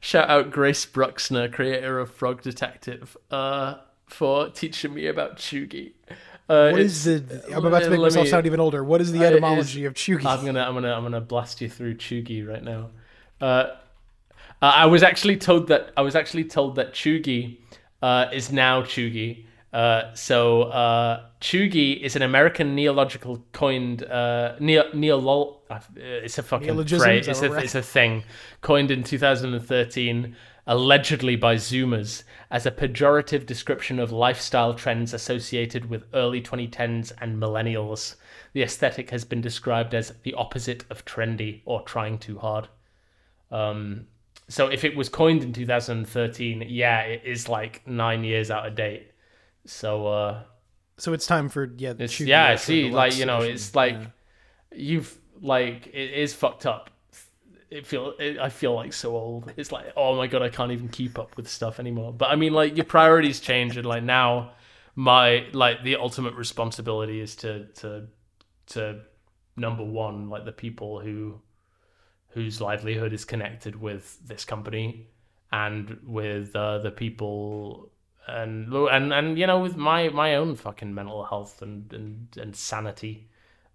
shout 0.00 0.28
out, 0.28 0.50
Grace 0.50 0.84
Bruxner, 0.84 1.52
creator 1.52 1.98
of 1.98 2.10
Frog 2.12 2.42
Detective, 2.42 3.16
uh, 3.30 3.76
for 4.06 4.50
teaching 4.50 4.94
me 4.94 5.06
about 5.06 5.36
cheugy. 5.36 5.92
Uh, 6.48 6.70
What 6.70 6.80
is 6.80 7.04
the? 7.04 7.44
I'm 7.54 7.64
about 7.66 7.82
to 7.82 7.90
make 7.90 8.00
myself 8.00 8.24
me- 8.24 8.30
sound 8.30 8.46
even 8.46 8.60
older. 8.60 8.82
What 8.82 9.00
is 9.00 9.12
the 9.12 9.20
Uh, 9.20 9.24
etymology 9.30 9.84
of 9.84 9.94
cheugy? 9.94 10.24
I'm 10.24 10.44
gonna, 10.46 10.62
I'm 10.62 10.74
gonna, 10.74 10.92
I'm 10.92 11.02
gonna 11.02 11.20
blast 11.20 11.60
you 11.60 11.68
through 11.68 11.96
Cheugy 11.96 12.46
right 12.46 12.62
now. 12.64 12.90
Uh, 13.40 13.44
uh, 13.44 13.72
I 14.62 14.86
was 14.86 15.02
actually 15.02 15.36
told 15.36 15.68
that 15.68 15.92
I 15.96 16.02
was 16.02 16.14
actually 16.16 16.44
told 16.44 16.76
that 16.76 16.92
Cheugy 16.94 17.58
uh, 18.02 18.26
is 18.32 18.50
now 18.50 18.82
Cheugy. 18.82 19.44
Uh, 19.72 20.14
so 20.14 20.62
uh, 20.62 21.24
Cheugy 21.42 22.00
is 22.00 22.16
an 22.16 22.22
American 22.22 22.74
neological 22.74 23.44
coined 23.52 24.02
uh, 24.04 24.54
neo 24.58 24.84
neolol. 24.94 25.56
Uh, 25.70 25.78
it's 25.96 26.38
a 26.38 26.42
fucking 26.42 26.74
phrase. 26.86 27.28
It's 27.28 27.42
a, 27.42 27.50
right? 27.50 27.64
it's 27.64 27.74
a 27.74 27.82
thing 27.82 28.24
coined 28.62 28.90
in 28.90 29.02
2013 29.04 30.34
allegedly 30.68 31.34
by 31.34 31.56
Zoomers 31.56 32.22
as 32.50 32.66
a 32.66 32.70
pejorative 32.70 33.46
description 33.46 33.98
of 33.98 34.12
lifestyle 34.12 34.74
trends 34.74 35.14
associated 35.14 35.88
with 35.88 36.04
early 36.14 36.40
2010s 36.42 37.10
and 37.20 37.42
millennials. 37.42 38.16
The 38.52 38.62
aesthetic 38.62 39.10
has 39.10 39.24
been 39.24 39.40
described 39.40 39.94
as 39.94 40.12
the 40.22 40.34
opposite 40.34 40.84
of 40.90 41.04
trendy 41.06 41.62
or 41.64 41.82
trying 41.82 42.18
too 42.18 42.38
hard. 42.38 42.68
Um, 43.50 44.06
so 44.48 44.68
if 44.68 44.84
it 44.84 44.94
was 44.94 45.08
coined 45.08 45.42
in 45.42 45.52
2013, 45.54 46.64
yeah, 46.68 47.00
it 47.00 47.22
is 47.24 47.48
like 47.48 47.86
nine 47.86 48.22
years 48.22 48.50
out 48.50 48.66
of 48.66 48.74
date. 48.74 49.10
So 49.64 50.06
uh, 50.06 50.42
so 50.98 51.12
it's 51.14 51.26
time 51.26 51.48
for 51.48 51.72
yeah. 51.76 51.94
Yeah, 51.98 52.50
Ultra 52.50 52.58
see, 52.58 52.90
like 52.90 53.16
you 53.16 53.24
know, 53.26 53.40
it's 53.40 53.74
like 53.74 53.94
Yeah. 53.94 54.06
you've 54.74 55.18
like 55.40 55.86
it 55.88 56.10
is 56.12 56.34
fucked 56.34 56.66
up. 56.66 56.90
It 57.70 57.86
feel 57.86 58.14
it, 58.18 58.38
I 58.38 58.48
feel 58.48 58.74
like 58.74 58.92
so 58.92 59.14
old. 59.16 59.52
It's 59.56 59.72
like 59.72 59.92
oh 59.96 60.16
my 60.16 60.26
god, 60.26 60.42
I 60.42 60.48
can't 60.48 60.72
even 60.72 60.88
keep 60.88 61.18
up 61.18 61.36
with 61.36 61.48
stuff 61.48 61.78
anymore. 61.80 62.12
But 62.12 62.30
I 62.30 62.36
mean, 62.36 62.52
like 62.52 62.76
your 62.76 62.86
priorities 62.86 63.40
change, 63.40 63.76
and 63.76 63.86
like 63.86 64.02
now, 64.02 64.52
my 64.94 65.46
like 65.52 65.82
the 65.82 65.96
ultimate 65.96 66.34
responsibility 66.34 67.20
is 67.20 67.36
to 67.36 67.66
to 67.66 68.06
to 68.68 69.00
number 69.56 69.84
one, 69.84 70.30
like 70.30 70.44
the 70.44 70.52
people 70.52 71.00
who 71.00 71.40
whose 72.28 72.60
livelihood 72.60 73.12
is 73.12 73.24
connected 73.24 73.80
with 73.80 74.18
this 74.26 74.44
company 74.44 75.08
and 75.50 75.98
with 76.06 76.54
uh, 76.54 76.78
the 76.78 76.90
people 76.90 77.90
and 78.26 78.72
and 78.72 79.12
and 79.12 79.38
you 79.38 79.46
know 79.46 79.58
with 79.58 79.76
my 79.76 80.08
my 80.10 80.34
own 80.34 80.54
fucking 80.54 80.94
mental 80.94 81.24
health 81.24 81.62
and 81.62 81.92
and, 81.92 82.28
and 82.36 82.54
sanity 82.54 83.26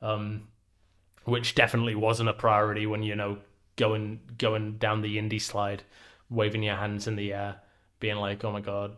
um 0.01 0.47
which 1.25 1.55
definitely 1.55 1.95
wasn't 1.95 2.29
a 2.29 2.33
priority 2.33 2.85
when 2.85 3.01
you 3.01 3.15
know 3.15 3.37
going 3.75 4.19
going 4.37 4.77
down 4.77 5.01
the 5.01 5.17
indie 5.17 5.41
slide 5.41 5.83
waving 6.29 6.63
your 6.63 6.75
hands 6.75 7.07
in 7.07 7.15
the 7.15 7.33
air 7.33 7.55
being 7.99 8.17
like 8.17 8.43
oh 8.43 8.51
my 8.51 8.61
god 8.61 8.97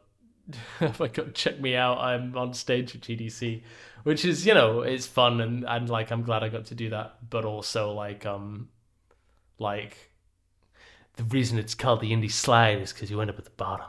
my 1.00 1.08
god 1.08 1.34
check 1.34 1.60
me 1.60 1.76
out 1.76 1.98
i'm 2.00 2.36
on 2.38 2.54
stage 2.54 2.96
at 2.96 3.02
gdc 3.02 3.62
which 4.04 4.26
is 4.26 4.46
you 4.46 4.54
know 4.54 4.82
it's 4.82 5.08
fun 5.08 5.42
and 5.42 5.66
and 5.68 5.90
like 5.90 6.12
i'm 6.12 6.24
glad 6.24 6.44
i 6.44 6.50
got 6.50 6.66
to 6.66 6.76
do 6.76 6.90
that 6.90 7.18
but 7.30 7.46
also 7.46 7.92
like 7.94 8.26
um 8.26 8.70
like 9.58 10.12
the 11.16 11.24
reason 11.26 11.58
it's 11.58 11.74
called 11.74 12.02
the 12.02 12.12
indie 12.12 12.32
slide 12.32 12.80
is 12.82 12.94
because 12.94 13.10
you 13.10 13.20
end 13.22 13.30
up 13.30 13.40
at 13.40 13.46
the 13.46 13.52
bottom 13.52 13.88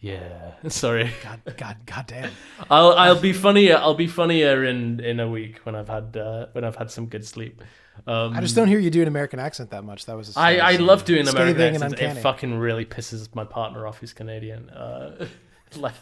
yeah 0.00 0.52
sorry 0.68 1.10
God, 1.22 1.40
God, 1.56 1.76
God 1.86 2.06
damn. 2.06 2.30
I'll 2.70 2.92
I'll 2.92 3.20
be 3.20 3.32
funnier. 3.32 3.76
I'll 3.76 3.94
be 3.94 4.06
funnier 4.06 4.64
in 4.64 5.00
in 5.00 5.20
a 5.20 5.28
week 5.28 5.58
when 5.64 5.74
I've 5.74 5.88
had 5.88 6.16
uh, 6.16 6.46
when 6.52 6.64
I've 6.64 6.76
had 6.76 6.90
some 6.90 7.06
good 7.06 7.26
sleep. 7.26 7.62
Um, 8.06 8.34
I 8.34 8.40
just 8.40 8.54
don't 8.54 8.68
hear 8.68 8.78
you 8.78 8.90
do 8.90 9.02
an 9.02 9.08
American 9.08 9.38
accent 9.38 9.70
that 9.70 9.84
much. 9.84 10.06
That 10.06 10.16
was. 10.16 10.36
I, 10.36 10.58
I 10.58 10.76
love 10.76 11.04
doing 11.04 11.26
American 11.26 11.82
accents. 11.82 12.00
It 12.00 12.20
fucking 12.20 12.58
really 12.58 12.84
pisses 12.84 13.34
my 13.34 13.44
partner 13.44 13.86
off 13.86 13.98
who's 13.98 14.12
Canadian. 14.12 14.70
Uh, 14.70 15.26
like 15.76 15.94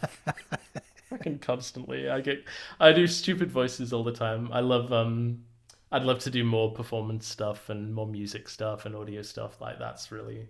fucking 1.10 1.38
constantly. 1.38 2.08
I 2.08 2.20
get 2.20 2.44
I 2.80 2.92
do 2.92 3.06
stupid 3.06 3.50
voices 3.50 3.92
all 3.92 4.04
the 4.04 4.12
time. 4.12 4.50
I 4.52 4.60
love 4.60 4.92
um 4.92 5.44
I'd 5.92 6.04
love 6.04 6.18
to 6.20 6.30
do 6.30 6.44
more 6.44 6.72
performance 6.72 7.26
stuff 7.26 7.68
and 7.70 7.94
more 7.94 8.06
music 8.06 8.48
stuff 8.48 8.86
and 8.86 8.96
audio 8.96 9.22
stuff. 9.22 9.60
Like 9.60 9.78
that's 9.78 10.10
really 10.10 10.48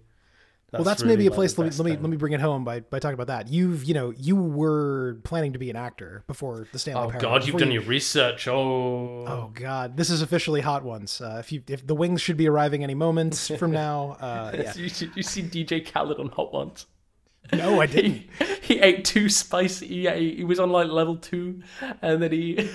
well, 0.78 0.84
that's 0.84 1.02
really, 1.02 1.16
maybe 1.16 1.26
a 1.26 1.30
place. 1.30 1.56
Let 1.58 1.64
me 1.64 1.70
let 1.76 1.84
me 1.84 1.90
let 2.02 2.10
me 2.10 2.16
bring 2.16 2.32
it 2.32 2.40
home 2.40 2.64
by, 2.64 2.80
by 2.80 2.98
talking 2.98 3.14
about 3.14 3.26
that. 3.28 3.48
You've 3.48 3.84
you 3.84 3.94
know 3.94 4.12
you 4.16 4.36
were 4.36 5.20
planning 5.24 5.52
to 5.54 5.58
be 5.58 5.70
an 5.70 5.76
actor 5.76 6.24
before 6.26 6.66
the 6.72 6.78
Stanley. 6.78 7.02
Oh 7.02 7.08
Parable, 7.10 7.20
god, 7.30 7.46
you've 7.46 7.56
done 7.56 7.68
you- 7.68 7.80
your 7.80 7.88
research. 7.88 8.46
Oh. 8.48 9.24
Oh 9.26 9.50
god, 9.54 9.96
this 9.96 10.10
is 10.10 10.22
officially 10.22 10.60
hot 10.60 10.84
ones. 10.84 11.20
Uh, 11.20 11.36
if 11.40 11.52
you 11.52 11.62
if 11.68 11.86
the 11.86 11.94
wings 11.94 12.20
should 12.20 12.36
be 12.36 12.48
arriving 12.48 12.82
any 12.84 12.94
moment 12.94 13.34
from 13.58 13.70
now, 13.70 14.16
uh, 14.20 14.52
yeah. 14.58 14.72
You, 14.74 14.84
you 15.14 15.22
see 15.22 15.42
DJ 15.42 15.84
Khaled 15.90 16.18
on 16.18 16.28
Hot 16.30 16.52
Ones? 16.52 16.86
No, 17.52 17.80
I 17.80 17.86
didn't. 17.94 18.24
he, 18.62 18.74
he 18.74 18.80
ate 18.80 19.04
two 19.04 19.28
spicy. 19.28 19.86
He, 19.86 20.34
he 20.36 20.44
was 20.44 20.58
on 20.58 20.70
like 20.70 20.88
level 20.88 21.16
two, 21.16 21.62
and 22.00 22.22
then 22.22 22.32
he, 22.32 22.70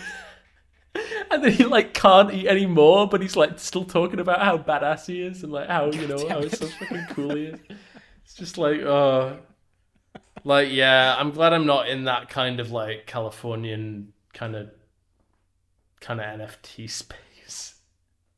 and 1.31 1.43
then 1.43 1.51
he 1.51 1.65
like 1.65 1.93
can't 1.93 2.31
eat 2.34 2.47
anymore. 2.47 3.07
But 3.07 3.21
he's 3.21 3.35
like 3.35 3.57
still 3.59 3.85
talking 3.85 4.19
about 4.19 4.41
how 4.41 4.57
badass 4.57 5.07
he 5.07 5.21
is 5.21 5.43
and 5.43 5.51
like 5.51 5.67
how 5.69 5.85
you 5.91 6.07
know 6.07 6.27
how 6.30 6.47
so 6.47 6.67
fucking 6.67 7.05
cool 7.09 7.35
he 7.35 7.45
is. 7.45 7.59
It's 8.30 8.38
just 8.38 8.60
like, 8.60 8.81
uh, 8.84 9.38
like 10.43 10.69
yeah. 10.72 11.15
I'm 11.18 11.31
glad 11.31 11.51
I'm 11.51 11.65
not 11.65 11.89
in 11.89 12.03
that 12.03 12.30
kind 12.30 12.60
of 12.60 12.69
like 12.72 13.07
Californian 13.07 14.14
kind 14.34 14.56
of 14.56 14.69
kind 15.99 16.22
of 16.22 16.26
NFT 16.27 16.88
space. 16.89 17.76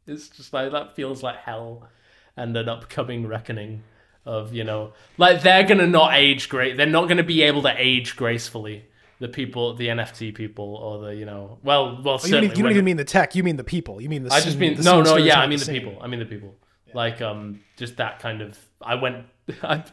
It's 0.07 0.29
just 0.29 0.53
like 0.53 0.71
that 0.71 0.95
feels 0.95 1.21
like 1.21 1.39
hell 1.39 1.89
and 2.37 2.55
an 2.55 2.69
upcoming 2.69 3.27
reckoning 3.27 3.83
of 4.25 4.53
you 4.53 4.63
know 4.63 4.93
like 5.17 5.41
they're 5.41 5.63
gonna 5.63 5.87
not 5.87 6.13
age 6.13 6.47
great 6.47 6.77
they're 6.77 6.85
not 6.85 7.07
gonna 7.07 7.23
be 7.23 7.41
able 7.41 7.61
to 7.63 7.73
age 7.75 8.15
gracefully 8.15 8.85
the 9.19 9.27
people 9.27 9.73
the 9.75 9.87
nft 9.87 10.35
people 10.35 10.75
or 10.75 10.99
the 11.07 11.15
you 11.15 11.25
know 11.25 11.57
well 11.63 11.99
well 12.03 12.19
Oh, 12.23 12.27
you, 12.27 12.33
mean, 12.39 12.43
you 12.51 12.61
don't 12.61 12.71
even 12.71 12.85
mean 12.85 12.97
the 12.97 13.03
tech. 13.03 13.33
You 13.33 13.43
mean 13.43 13.55
the 13.57 13.63
people. 13.63 13.99
You 13.99 14.09
mean 14.09 14.23
the. 14.23 14.31
i 14.31 14.39
just 14.39 14.51
scene- 14.51 14.59
mean 14.59 14.75
the 14.75 14.83
no 14.83 15.01
no 15.01 15.17
yeah 15.17 15.39
i 15.41 15.47
mean 15.47 15.57
the 15.59 15.65
scene. 15.65 15.73
people 15.73 15.97
i 16.01 16.07
mean 16.07 16.19
the 16.19 16.25
people 16.25 16.55
like 16.93 17.19
um 17.21 17.61
just 17.77 17.97
that 17.97 18.19
kind 18.19 18.41
of 18.41 18.57
i 18.81 18.93
went 18.95 19.25
I, 19.63 19.83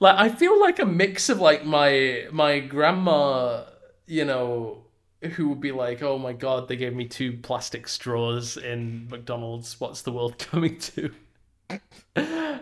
like 0.00 0.16
i 0.16 0.28
feel 0.28 0.60
like 0.60 0.78
a 0.78 0.86
mix 0.86 1.28
of 1.28 1.40
like 1.40 1.64
my 1.64 2.26
my 2.32 2.60
grandma 2.60 3.64
you 4.06 4.24
know 4.24 4.84
who 5.32 5.48
would 5.48 5.60
be 5.60 5.72
like 5.72 6.02
oh 6.02 6.18
my 6.18 6.32
god 6.32 6.68
they 6.68 6.76
gave 6.76 6.94
me 6.94 7.06
two 7.06 7.32
plastic 7.38 7.88
straws 7.88 8.56
in 8.56 9.08
mcdonald's. 9.10 9.80
What's 9.80 10.02
the 10.02 10.12
world 10.12 10.38
coming 10.50 10.78
to? 10.78 11.10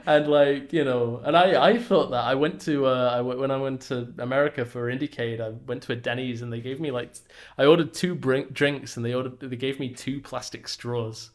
And 0.06 0.28
like 0.28 0.72
you 0.72 0.84
know 0.84 1.20
and 1.24 1.36
i 1.36 1.70
i 1.70 1.78
thought 1.78 2.10
that. 2.10 2.24
I 2.24 2.34
went 2.34 2.60
to 2.62 2.86
uh 2.86 3.10
i 3.12 3.20
went 3.20 3.40
when 3.40 3.50
i 3.50 3.56
went 3.56 3.80
to 3.82 4.12
america 4.18 4.64
for 4.64 4.90
indiecade 4.90 5.40
i 5.40 5.50
went 5.66 5.82
to 5.84 5.92
a 5.92 5.96
denny's 5.96 6.42
and 6.42 6.52
they 6.52 6.60
gave 6.60 6.80
me 6.80 6.90
like 6.90 7.12
i 7.58 7.64
ordered 7.64 7.92
two 7.92 8.14
brin- 8.14 8.48
drinks 8.52 8.96
and 8.96 9.04
they 9.04 9.14
ordered 9.14 9.40
they 9.40 9.56
gave 9.56 9.80
me 9.80 9.88
two 9.92 10.20
plastic 10.20 10.68
straws. 10.68 11.30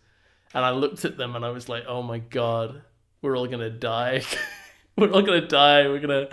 And 0.53 0.65
i 0.65 0.71
looked 0.71 1.05
at 1.05 1.17
them 1.17 1.35
and 1.35 1.45
i 1.45 1.49
was 1.49 1.69
like 1.69 1.83
oh 1.87 2.01
my 2.01 2.19
god 2.19 2.81
we're 3.21 3.37
all 3.37 3.47
gonna 3.47 3.69
die 3.69 4.23
we're 4.97 5.07
not 5.07 5.22
gonna 5.26 5.47
die 5.47 5.88
we're 5.88 5.99
gonna 5.99 6.27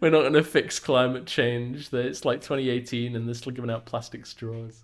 we're 0.00 0.10
not 0.10 0.22
gonna 0.22 0.42
fix 0.42 0.78
climate 0.78 1.26
change 1.26 1.90
that 1.90 2.06
it's 2.06 2.24
like 2.24 2.40
2018 2.40 3.16
and 3.16 3.26
they're 3.26 3.34
still 3.34 3.52
giving 3.52 3.70
out 3.70 3.84
plastic 3.86 4.24
straws 4.26 4.82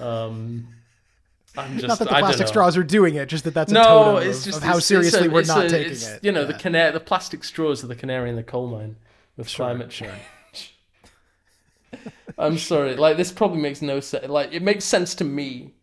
um 0.00 0.66
I'm 1.56 1.74
just 1.74 1.86
Not 1.86 1.98
that 1.98 2.08
the 2.08 2.14
plastic 2.14 2.48
straws 2.48 2.78
are 2.78 2.82
doing 2.82 3.16
it, 3.16 3.26
just 3.28 3.44
that 3.44 3.52
that's 3.52 3.70
a 3.70 3.74
no, 3.74 3.82
totem 4.14 4.28
it's 4.30 4.38
of, 4.38 4.44
just 4.46 4.56
of 4.58 4.62
how 4.64 4.70
it's- 4.70 4.86
seriously 4.86 5.18
it's 5.18 5.28
a- 5.28 5.30
we're 5.30 5.44
not 5.44 5.66
a- 5.66 5.68
taking 5.68 5.92
it. 5.92 6.20
You 6.22 6.32
know, 6.32 6.46
the 6.46 6.52
Yeah. 6.54 6.58
canary, 6.58 6.92
the 6.92 7.00
plastic 7.00 7.44
straws 7.44 7.84
are 7.84 7.88
the 7.88 7.94
canary 7.94 8.30
in 8.30 8.36
the 8.36 8.42
coal 8.42 8.68
mine 8.68 8.96
with 9.36 9.48
climate 9.54 9.90
change. 9.90 10.74
I'm 12.38 12.56
sorry, 12.56 12.96
like 12.96 13.18
this 13.18 13.30
probably 13.30 13.60
makes 13.60 13.82
no 13.82 14.00
sense. 14.00 14.28
Like 14.28 14.52
it 14.54 14.62
makes 14.62 14.86
sense 14.86 15.14
to 15.16 15.24
me. 15.24 15.74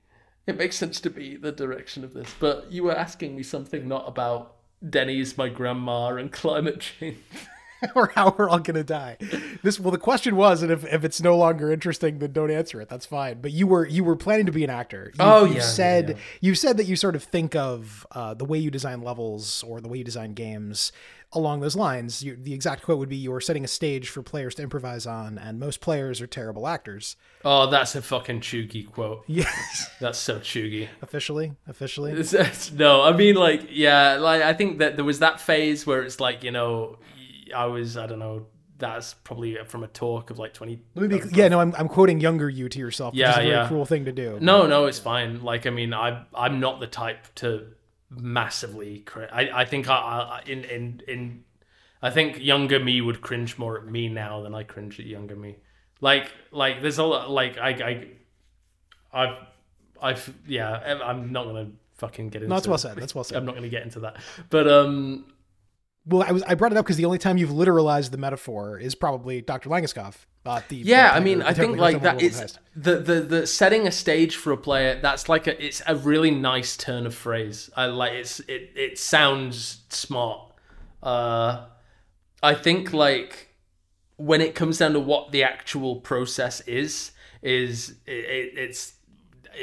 It 0.47 0.57
makes 0.57 0.75
sense 0.75 0.99
to 1.01 1.11
me 1.11 1.35
the 1.35 1.51
direction 1.51 2.03
of 2.03 2.13
this, 2.15 2.33
but 2.39 2.71
you 2.71 2.83
were 2.83 2.95
asking 2.95 3.35
me 3.35 3.43
something 3.43 3.87
not 3.87 4.07
about 4.07 4.55
Denny's, 4.87 5.37
my 5.37 5.49
grandma, 5.49 6.15
and 6.15 6.31
climate 6.31 6.79
change. 6.79 7.17
or 7.95 8.11
how 8.15 8.35
we're 8.37 8.49
all 8.49 8.59
gonna 8.59 8.83
die. 8.83 9.17
This 9.63 9.79
well, 9.79 9.91
the 9.91 9.97
question 9.97 10.35
was, 10.35 10.61
and 10.61 10.71
if, 10.71 10.83
if 10.85 11.03
it's 11.03 11.21
no 11.21 11.37
longer 11.37 11.71
interesting, 11.71 12.19
then 12.19 12.31
don't 12.31 12.51
answer 12.51 12.81
it. 12.81 12.89
That's 12.89 13.05
fine. 13.05 13.41
But 13.41 13.51
you 13.51 13.67
were 13.67 13.85
you 13.85 14.03
were 14.03 14.15
planning 14.15 14.45
to 14.47 14.51
be 14.51 14.63
an 14.63 14.69
actor. 14.69 15.11
You, 15.15 15.19
Oh, 15.23 15.45
you 15.45 15.55
yeah, 15.55 15.61
said 15.61 16.09
yeah, 16.09 16.15
yeah. 16.15 16.21
you 16.41 16.55
said 16.55 16.77
that 16.77 16.85
you 16.85 16.95
sort 16.95 17.15
of 17.15 17.23
think 17.23 17.55
of 17.55 18.05
uh, 18.11 18.33
the 18.33 18.45
way 18.45 18.57
you 18.57 18.71
design 18.71 19.01
levels 19.01 19.63
or 19.63 19.81
the 19.81 19.87
way 19.87 19.99
you 19.99 20.03
design 20.03 20.33
games 20.33 20.91
along 21.31 21.59
those 21.59 21.75
lines. 21.75 22.23
You, 22.23 22.35
the 22.35 22.53
exact 22.55 22.81
quote 22.83 22.97
would 22.97 23.09
be, 23.09 23.15
"You 23.15 23.33
are 23.33 23.41
setting 23.41 23.63
a 23.63 23.67
stage 23.67 24.09
for 24.09 24.23
players 24.23 24.55
to 24.55 24.63
improvise 24.63 25.05
on, 25.05 25.37
and 25.37 25.59
most 25.59 25.79
players 25.79 26.21
are 26.21 26.27
terrible 26.27 26.67
actors." 26.67 27.15
Oh, 27.45 27.69
that's 27.69 27.95
a 27.95 28.01
fucking 28.01 28.41
cheugy 28.41 28.89
quote. 28.91 29.23
Yes, 29.27 29.89
That's 30.01 30.17
so 30.19 30.39
cheugy. 30.39 30.89
officially, 31.01 31.53
officially. 31.67 32.11
It's- 32.11 32.33
it's- 32.33 32.71
no, 32.71 33.01
I 33.03 33.13
mean 33.15 33.35
like 33.35 33.67
yeah, 33.69 34.15
like 34.15 34.41
I 34.41 34.53
think 34.53 34.79
that 34.79 34.95
there 34.95 35.05
was 35.05 35.19
that 35.19 35.39
phase 35.39 35.85
where 35.85 36.01
it's 36.03 36.19
like 36.19 36.43
you 36.43 36.51
know 36.51 36.97
I 37.53 37.65
was 37.65 37.97
I 37.97 38.07
don't 38.07 38.19
know 38.19 38.47
that's 38.77 39.13
probably 39.13 39.57
from 39.65 39.83
a 39.83 39.87
talk 39.87 40.29
of 40.29 40.39
like 40.39 40.53
twenty. 40.53 40.81
Let 40.95 41.09
me 41.09 41.19
be, 41.19 41.25
yeah, 41.35 41.49
no, 41.49 41.59
I'm, 41.59 41.75
I'm 41.77 41.89
quoting 41.89 42.21
younger 42.21 42.49
you 42.49 42.69
to 42.69 42.79
yourself. 42.79 43.13
Which 43.13 43.19
Yeah, 43.19 43.31
is 43.31 43.35
a 43.37 43.39
very 43.41 43.49
yeah. 43.49 43.67
cruel 43.67 43.85
thing 43.85 44.05
to 44.05 44.11
do. 44.11 44.37
No, 44.39 44.67
no, 44.67 44.85
it's 44.85 44.99
fine. 44.99 45.43
Like 45.43 45.67
I 45.67 45.69
mean 45.69 45.93
I 45.93 46.23
I'm 46.33 46.59
not 46.59 46.79
the 46.79 46.87
type 46.87 47.27
to 47.35 47.67
massively. 48.09 48.99
Cr- 48.99 49.23
I 49.31 49.49
I 49.61 49.65
think 49.65 49.89
I, 49.89 49.93
I 49.95 50.43
in 50.45 50.63
in 50.63 51.01
in 51.07 51.43
I 52.01 52.09
think 52.09 52.39
younger 52.39 52.79
me 52.79 53.01
would 53.01 53.21
cringe 53.21 53.57
more 53.57 53.77
at 53.77 53.85
me 53.85 54.07
now 54.07 54.41
than 54.41 54.55
I 54.55 54.63
cringe 54.63 54.99
at 54.99 55.05
younger 55.05 55.35
me. 55.35 55.57
Like 56.01 56.31
like 56.51 56.81
there's 56.81 56.97
a 56.97 57.03
lot 57.03 57.29
like 57.29 57.57
I 57.57 57.69
I 57.69 58.07
I've 59.11 59.37
I've 60.01 60.33
yeah 60.47 60.97
I'm 61.03 61.31
not 61.31 61.45
gonna 61.45 61.71
fucking 61.97 62.29
get 62.29 62.41
into. 62.41 62.49
No, 62.49 62.55
that's 62.55 62.67
well 62.67 62.77
said. 62.77 62.95
That's 62.97 63.13
well 63.13 63.25
said. 63.25 63.37
I'm 63.37 63.45
not 63.45 63.51
going 63.51 63.63
to 63.63 63.69
get 63.69 63.83
into 63.83 63.99
that. 63.99 64.15
But 64.49 64.69
um, 64.69 65.25
Well, 66.05 66.23
I 66.27 66.31
was 66.31 66.43
I 66.43 66.55
brought 66.55 66.71
it 66.71 66.77
up 66.77 66.85
because 66.85 66.97
the 66.97 67.05
only 67.05 67.17
time 67.17 67.37
you've 67.37 67.49
literalized 67.51 68.11
the 68.11 68.17
metaphor 68.17 68.79
is 68.79 68.95
probably 68.95 69.41
Dr. 69.41 69.69
Langeskov. 69.69 70.15
Uh, 70.45 70.61
the 70.69 70.77
yeah, 70.77 71.09
the- 71.11 71.15
I 71.17 71.19
mean, 71.19 71.39
the 71.39 71.47
I 71.47 71.53
think 71.53 71.77
like 71.77 72.01
that 72.01 72.17
Wolfen 72.17 72.57
the, 72.75 72.97
the 72.99 73.21
the 73.21 73.47
setting 73.47 73.85
a 73.85 73.91
stage 73.91 74.35
for 74.35 74.51
a 74.51 74.57
player. 74.57 74.99
That's 74.99 75.29
like 75.29 75.45
a 75.47 75.63
it's 75.63 75.81
a 75.85 75.95
really 75.95 76.31
nice 76.31 76.77
turn 76.77 77.05
of 77.05 77.13
phrase. 77.13 77.69
I 77.75 77.85
like 77.87 78.13
it's 78.13 78.39
it 78.41 78.71
it 78.75 78.97
sounds 78.97 79.81
smart. 79.89 80.41
Uh, 81.03 81.65
I 82.41 82.53
think 82.55 82.93
like 82.93 83.49
when 84.15 84.41
it 84.41 84.55
comes 84.55 84.77
down 84.79 84.93
to 84.93 84.99
what 84.99 85.31
the 85.31 85.43
actual 85.43 85.97
process 85.97 86.61
is, 86.61 87.11
is 87.41 87.95
it, 88.05 88.11
it, 88.11 88.57
it's 88.57 88.93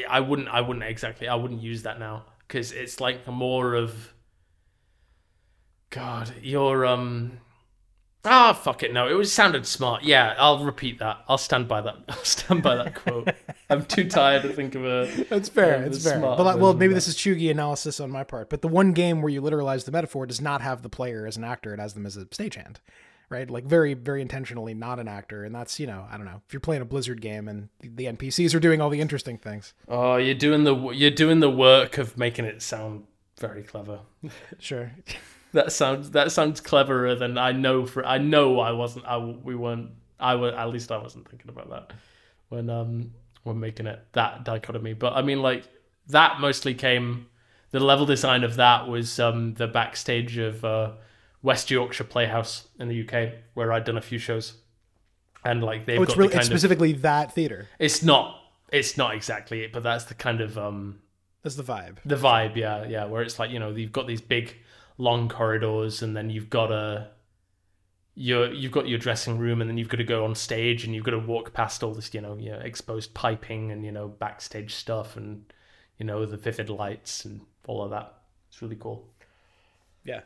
I 0.08 0.20
wouldn't 0.20 0.48
I 0.48 0.60
wouldn't 0.60 0.84
exactly 0.84 1.26
I 1.28 1.34
wouldn't 1.34 1.62
use 1.62 1.82
that 1.82 1.98
now 1.98 2.26
because 2.46 2.72
it's 2.72 3.00
like 3.00 3.26
more 3.26 3.74
of 3.74 4.12
God, 5.96 6.32
you're 6.42 6.84
um 6.86 7.40
ah 8.28 8.52
fuck 8.52 8.82
it 8.82 8.92
no 8.92 9.06
it 9.08 9.14
was 9.14 9.32
sounded 9.32 9.64
smart 9.64 10.02
yeah 10.02 10.34
I'll 10.36 10.64
repeat 10.64 10.98
that 10.98 11.18
I'll 11.28 11.38
stand 11.38 11.68
by 11.68 11.80
that 11.80 11.96
I'll 12.08 12.24
stand 12.24 12.62
by 12.62 12.74
that 12.76 12.94
quote 12.96 13.28
I'm 13.70 13.84
too 13.84 14.08
tired 14.08 14.42
to 14.42 14.48
think 14.48 14.74
of 14.74 14.84
a 14.84 15.08
That's 15.30 15.48
fair. 15.48 15.80
Yeah, 15.80 15.86
It's 15.86 16.04
fair. 16.04 16.20
But 16.20 16.40
like, 16.40 16.58
well, 16.58 16.74
maybe 16.74 16.92
of 16.92 16.96
this 16.96 17.08
is 17.08 17.16
cheugy 17.16 17.50
analysis 17.50 17.98
on 18.00 18.10
my 18.10 18.24
part. 18.24 18.50
But 18.50 18.62
the 18.62 18.68
one 18.68 18.92
game 18.92 19.22
where 19.22 19.30
you 19.30 19.40
literalize 19.42 19.84
the 19.84 19.90
metaphor 19.92 20.26
does 20.26 20.40
not 20.40 20.60
have 20.60 20.82
the 20.82 20.88
player 20.88 21.26
as 21.26 21.36
an 21.36 21.44
actor; 21.44 21.72
it 21.74 21.80
has 21.80 21.94
them 21.94 22.06
as 22.06 22.16
a 22.16 22.26
stagehand, 22.26 22.76
right? 23.28 23.50
Like 23.50 23.64
very, 23.64 23.94
very 23.94 24.22
intentionally 24.22 24.72
not 24.74 25.00
an 25.00 25.08
actor. 25.08 25.42
And 25.44 25.52
that's 25.54 25.80
you 25.80 25.86
know, 25.88 26.06
I 26.10 26.16
don't 26.16 26.26
know 26.26 26.42
if 26.46 26.52
you're 26.52 26.60
playing 26.60 26.82
a 26.82 26.84
Blizzard 26.84 27.20
game 27.20 27.48
and 27.48 27.68
the 27.80 28.04
NPCs 28.04 28.54
are 28.54 28.60
doing 28.60 28.80
all 28.80 28.90
the 28.90 29.00
interesting 29.00 29.36
things. 29.38 29.74
oh 29.88 30.16
you're 30.16 30.34
doing 30.34 30.62
the 30.64 30.90
you're 30.90 31.10
doing 31.10 31.40
the 31.40 31.50
work 31.50 31.98
of 31.98 32.16
making 32.16 32.44
it 32.44 32.62
sound 32.62 33.04
very 33.40 33.62
clever 33.64 34.00
Sure. 34.60 34.92
That 35.56 35.72
sounds 35.72 36.10
that 36.12 36.30
sounds 36.32 36.60
cleverer 36.60 37.14
than 37.16 37.36
I 37.36 37.52
know 37.52 37.84
for 37.86 38.04
I 38.06 38.18
know 38.18 38.60
I 38.60 38.72
wasn't 38.72 39.04
I 39.06 39.18
we 39.18 39.54
weren't 39.54 39.90
I 40.18 40.34
was 40.36 40.54
at 40.54 40.66
least 40.70 40.90
I 40.92 40.98
wasn't 40.98 41.28
thinking 41.28 41.48
about 41.50 41.68
that 41.70 41.92
when 42.48 42.70
um 42.70 43.12
when 43.42 43.58
making 43.60 43.86
it 43.86 44.00
that 44.12 44.44
dichotomy 44.44 44.94
but 44.94 45.12
I 45.14 45.22
mean 45.22 45.42
like 45.42 45.64
that 46.08 46.40
mostly 46.40 46.74
came 46.74 47.26
the 47.72 47.80
level 47.80 48.06
design 48.06 48.44
of 48.44 48.56
that 48.56 48.88
was 48.88 49.18
um 49.20 49.54
the 49.54 49.66
backstage 49.66 50.38
of 50.38 50.64
uh 50.64 50.92
West 51.42 51.70
Yorkshire 51.70 52.04
Playhouse 52.04 52.68
in 52.80 52.88
the 52.88 53.06
UK 53.06 53.34
where 53.54 53.72
I'd 53.72 53.84
done 53.84 53.98
a 53.98 54.02
few 54.02 54.18
shows 54.18 54.54
and 55.44 55.62
like 55.62 55.84
they've 55.86 55.98
Oh, 55.98 56.02
it's 56.02 56.12
got 56.14 56.18
really 56.18 56.30
the 56.32 56.38
it's 56.38 56.46
of 56.48 56.52
specifically 56.52 56.92
that 56.94 57.32
theater. 57.32 57.68
it's 57.78 58.02
not 58.02 58.38
it's 58.72 58.96
not 58.96 59.14
exactly 59.14 59.62
it 59.62 59.72
but 59.72 59.82
that's 59.82 60.04
the 60.04 60.14
kind 60.14 60.40
of 60.40 60.58
um 60.58 61.00
That's 61.42 61.56
the 61.56 61.62
vibe. 61.62 61.98
the 62.04 62.16
vibe 62.16 62.56
yeah 62.56 62.84
yeah 62.86 63.04
where 63.04 63.22
it's 63.22 63.38
like 63.38 63.50
you 63.50 63.58
know 63.60 63.70
you've 63.70 63.92
got 63.92 64.06
these 64.06 64.20
big 64.20 64.56
long 64.98 65.28
corridors 65.28 66.02
and 66.02 66.16
then 66.16 66.30
you've 66.30 66.48
got 66.50 66.70
a 66.72 67.10
your 68.14 68.50
you've 68.52 68.72
got 68.72 68.88
your 68.88 68.98
dressing 68.98 69.36
room 69.38 69.60
and 69.60 69.68
then 69.68 69.76
you've 69.76 69.90
got 69.90 69.98
to 69.98 70.04
go 70.04 70.24
on 70.24 70.34
stage 70.34 70.84
and 70.84 70.94
you've 70.94 71.04
got 71.04 71.10
to 71.10 71.18
walk 71.18 71.52
past 71.52 71.82
all 71.82 71.92
this 71.92 72.14
you 72.14 72.20
know 72.20 72.34
you 72.38 72.50
know, 72.50 72.58
exposed 72.60 73.12
piping 73.12 73.70
and 73.70 73.84
you 73.84 73.92
know 73.92 74.08
backstage 74.08 74.74
stuff 74.74 75.16
and 75.16 75.52
you 75.98 76.06
know 76.06 76.24
the 76.24 76.36
vivid 76.38 76.70
lights 76.70 77.24
and 77.26 77.42
all 77.66 77.82
of 77.82 77.90
that 77.90 78.14
it's 78.48 78.62
really 78.62 78.76
cool 78.76 79.12
Yeah. 80.04 80.20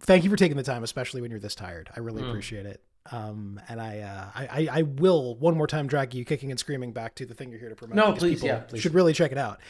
Thank 0.00 0.24
you 0.24 0.30
for 0.30 0.36
taking 0.36 0.56
the 0.58 0.62
time, 0.62 0.84
especially 0.84 1.20
when 1.22 1.30
you're 1.30 1.40
this 1.40 1.54
tired. 1.54 1.90
I 1.96 2.00
Mm. 2.00 2.04
really 2.06 2.22
appreciate 2.22 2.66
it. 2.66 2.82
Um, 3.12 3.60
and 3.68 3.80
I, 3.80 4.00
uh, 4.00 4.30
I, 4.34 4.68
I, 4.70 4.82
will 4.82 5.36
one 5.36 5.56
more 5.56 5.66
time 5.66 5.86
drag 5.86 6.14
you 6.14 6.24
kicking 6.24 6.50
and 6.50 6.58
screaming 6.58 6.92
back 6.92 7.14
to 7.16 7.26
the 7.26 7.34
thing 7.34 7.50
you're 7.50 7.60
here 7.60 7.68
to 7.68 7.74
promote. 7.76 7.96
No, 7.96 8.12
please, 8.12 8.42
yeah, 8.42 8.60
please. 8.60 8.80
should 8.80 8.94
really 8.94 9.12
check 9.12 9.32
it 9.32 9.38
out. 9.38 9.60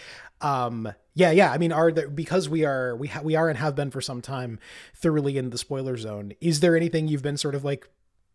Um, 0.41 0.93
yeah, 1.15 1.31
yeah. 1.31 1.51
I 1.53 1.59
mean, 1.59 1.73
are 1.73 1.91
there 1.93 2.09
because 2.09 2.49
we 2.49 2.65
are 2.65 2.97
we 2.97 3.09
ha- 3.09 3.23
we 3.23 3.35
are 3.35 3.49
and 3.49 3.59
have 3.59 3.75
been 3.75 3.91
for 3.91 4.01
some 4.01 4.21
time 4.21 4.59
thoroughly 4.95 5.39
in 5.39 5.51
the 5.51 5.59
spoiler 5.59 5.97
zone. 5.97 6.33
Is 6.41 6.61
there 6.61 6.77
anything 6.77 7.09
you've 7.09 7.23
been 7.23 7.37
sort 7.37 7.55
of 7.55 7.65
like 7.65 7.89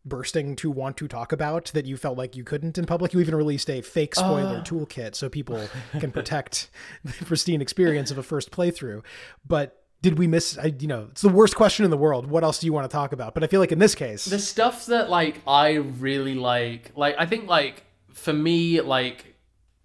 bursting 0.03 0.55
to 0.55 0.71
want 0.71 0.97
to 0.97 1.07
talk 1.07 1.31
about 1.31 1.65
that 1.75 1.85
you 1.85 1.95
felt 1.95 2.17
like 2.17 2.35
you 2.35 2.43
couldn't 2.43 2.77
in 2.77 2.85
public? 2.85 3.13
You 3.13 3.19
even 3.19 3.35
released 3.35 3.69
a 3.69 3.81
fake 3.81 4.15
spoiler 4.15 4.57
Uh. 4.57 4.63
toolkit 4.63 5.15
so 5.15 5.29
people 5.29 5.67
can 5.99 6.11
protect 6.11 6.69
the 7.03 7.25
pristine 7.25 7.61
experience 7.61 8.09
of 8.11 8.17
a 8.17 8.23
first 8.23 8.51
playthrough. 8.51 9.03
But 9.47 9.80
did 10.01 10.17
we 10.17 10.27
miss? 10.27 10.57
I, 10.57 10.73
you 10.79 10.87
know, 10.87 11.07
it's 11.11 11.21
the 11.21 11.29
worst 11.29 11.55
question 11.55 11.85
in 11.85 11.91
the 11.91 11.97
world. 11.97 12.25
What 12.25 12.43
else 12.43 12.59
do 12.59 12.65
you 12.65 12.73
want 12.73 12.89
to 12.89 12.93
talk 12.93 13.13
about? 13.13 13.33
But 13.33 13.43
I 13.43 13.47
feel 13.47 13.59
like 13.59 13.71
in 13.71 13.79
this 13.79 13.95
case, 13.95 14.25
the 14.25 14.39
stuff 14.39 14.87
that 14.87 15.09
like 15.09 15.41
I 15.47 15.73
really 15.73 16.35
like 16.35 16.91
like 16.95 17.15
I 17.17 17.25
think 17.25 17.47
like 17.47 17.83
for 18.13 18.33
me 18.33 18.81
like 18.81 19.35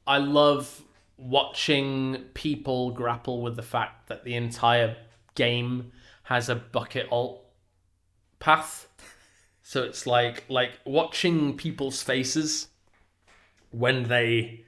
I 0.07 0.19
love 0.19 0.83
watching 1.19 2.25
people 2.35 2.91
grapple 2.93 3.43
with 3.43 3.57
the 3.57 3.63
fact 3.63 4.09
that 4.09 4.25
the 4.25 4.35
entire 4.35 4.97
game 5.35 5.93
has 6.25 6.49
a 6.49 6.55
bucket 6.55 7.09
alt 7.11 7.45
path. 8.39 8.89
So 9.63 9.83
it's 9.83 10.07
like 10.07 10.45
like 10.49 10.79
watching 10.87 11.57
people's 11.57 12.03
faces 12.03 12.69
when 13.71 14.05
they 14.05 14.66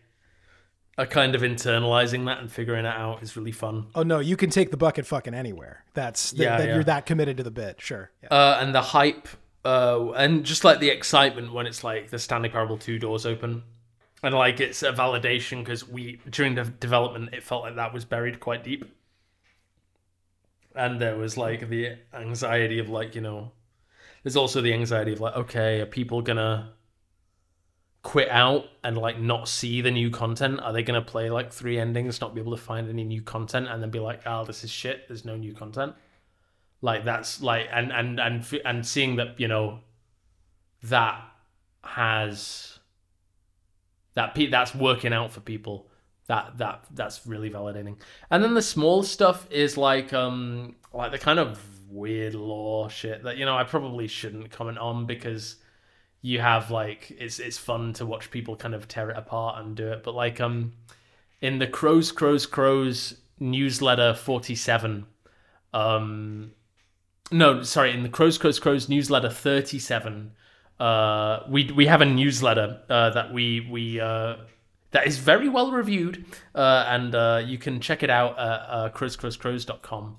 are 0.99 1.07
kind 1.07 1.37
of 1.37 1.43
internalizing 1.43 2.27
that 2.27 2.41
and 2.41 2.51
figuring 2.51 2.85
it 2.85 2.89
out 2.89 3.23
is 3.23 3.37
really 3.37 3.53
fun. 3.53 3.87
oh 3.95 4.03
no, 4.03 4.19
you 4.19 4.37
can 4.37 4.51
take 4.51 4.71
the 4.73 4.77
bucket 4.77 5.07
fucking 5.07 5.33
anywhere. 5.33 5.85
That's 5.95 6.33
that, 6.33 6.43
Yeah, 6.43 6.59
that 6.59 6.67
yeah. 6.67 6.75
you're 6.75 6.85
that 6.85 7.07
committed 7.07 7.37
to 7.37 7.45
the 7.45 7.53
bit. 7.53 7.81
Sure. 7.81 8.11
Yeah. 8.23 8.29
uh, 8.31 8.59
and 8.61 8.75
the 8.75 8.83
hype, 8.83 9.29
uh, 9.65 10.11
and 10.17 10.45
just 10.45 10.65
like 10.65 10.81
the 10.81 10.91
excitement 10.91 11.53
when 11.53 11.67
it's 11.67 11.85
like 11.85 12.11
the 12.11 12.19
Stanley 12.19 12.49
Parable 12.49 12.77
two 12.77 12.99
doors 12.99 13.25
open, 13.25 13.63
and 14.25 14.35
like 14.35 14.59
it's 14.59 14.83
a 14.83 14.93
validation 14.93 15.61
because 15.61 15.89
we 15.89 16.21
during 16.29 16.57
the 16.57 16.65
development 16.65 17.33
it 17.33 17.45
felt 17.45 17.63
like 17.63 17.77
that 17.77 17.95
was 17.95 18.05
buried 18.05 18.41
quite 18.41 18.65
deep, 18.65 18.85
and 20.75 21.01
there 21.01 21.17
was 21.17 21.37
like 21.37 21.69
the 21.69 21.97
anxiety 22.13 22.81
of 22.81 22.89
like 22.89 23.15
you 23.15 23.21
know, 23.21 23.53
there's 24.25 24.37
also 24.37 24.61
the 24.61 24.73
anxiety 24.75 25.13
of 25.13 25.21
like 25.21 25.37
okay, 25.37 25.81
are 25.81 25.87
people 25.87 26.23
gonna 26.23 26.73
quit 28.03 28.29
out 28.31 28.67
and 28.85 28.97
like 28.97 29.19
not 29.21 29.49
see 29.49 29.81
the 29.81 29.91
new 29.91 30.11
content? 30.11 30.61
Are 30.61 30.73
they 30.73 30.83
gonna 30.83 31.03
play 31.03 31.31
like 31.31 31.53
three 31.53 31.79
endings, 31.79 32.21
not 32.21 32.35
be 32.35 32.41
able 32.41 32.57
to 32.57 32.63
find 32.63 32.89
any 32.89 33.05
new 33.05 33.23
content, 33.23 33.69
and 33.69 33.83
then 33.83 33.91
be 33.91 34.01
like, 34.01 34.23
oh, 34.27 34.45
this 34.45 34.65
is 34.65 34.71
shit. 34.71 35.09
There's 35.09 35.25
no 35.25 35.37
new 35.37 35.55
content 35.55 35.95
like 36.81 37.05
that's 37.05 37.43
like 37.43 37.69
and 37.73 37.93
and 37.93 38.21
and 38.21 38.45
and 38.65 38.87
seeing 38.87 39.17
that 39.17 39.39
you 39.39 39.49
know 39.49 39.81
that 40.83 41.21
has 41.83 42.79
that 44.15 44.35
pe- 44.35 44.51
that's 44.51 44.75
working 44.75 45.13
out 45.13 45.33
for 45.33 45.41
people 45.41 45.89
that 46.27 46.57
that 46.59 46.85
that's 46.93 47.27
really 47.27 47.51
validating 47.51 47.97
and 48.31 48.45
then 48.45 48.55
the 48.55 48.63
small 48.63 49.03
stuff 49.03 49.51
is 49.51 49.77
like 49.77 50.13
um 50.13 50.75
like 50.93 51.11
the 51.11 51.19
kind 51.19 51.39
of 51.39 51.61
weird 51.89 52.35
law 52.35 52.89
shit 52.89 53.23
that 53.25 53.37
you 53.39 53.45
know 53.45 53.57
I 53.57 53.65
probably 53.65 54.07
shouldn't 54.07 54.51
comment 54.51 54.79
on 54.79 55.07
because 55.07 55.57
you 56.23 56.41
have 56.41 56.71
like 56.71 57.11
it's 57.19 57.39
it's 57.39 57.59
fun 57.59 57.93
to 57.95 58.07
watch 58.07 58.31
people 58.31 58.57
kind 58.57 58.75
of 58.75 58.89
tear 58.89 59.11
it 59.11 59.17
apart 59.17 59.61
and 59.61 59.77
do 59.77 59.89
it. 59.93 60.03
But 60.03 60.15
like 60.15 60.41
um 60.41 60.73
in 61.41 61.59
the 61.59 61.67
Crows 61.67 62.13
Crows 62.13 62.47
Crows 62.47 63.19
newsletter 63.41 64.15
47 64.15 65.07
um 65.73 66.51
no 67.31 67.63
sorry 67.63 67.93
in 67.93 68.03
the 68.03 68.09
Crows 68.09 68.37
Crows 68.39 68.59
Crows 68.59 68.89
newsletter 68.89 69.31
37 69.31 70.33
uh 70.81 71.41
we 71.49 71.71
we 71.73 71.87
have 71.87 72.01
a 72.01 72.05
newsletter 72.05 72.81
uh 72.89 73.11
that 73.11 73.33
we 73.33 73.61
we 73.61 74.01
uh 74.01 74.37
that 74.91 75.07
is 75.07 75.19
very 75.19 75.49
well 75.49 75.71
reviewed 75.71 76.25
uh 76.55 76.85
and 76.89 77.15
uh 77.15 77.41
you 77.45 77.59
can 77.59 77.81
check 77.81 78.03
it 78.03 78.11
out 78.11 78.39
at 78.39 78.45
uh 78.45 78.91
crowscrowscrows.com 78.93 80.17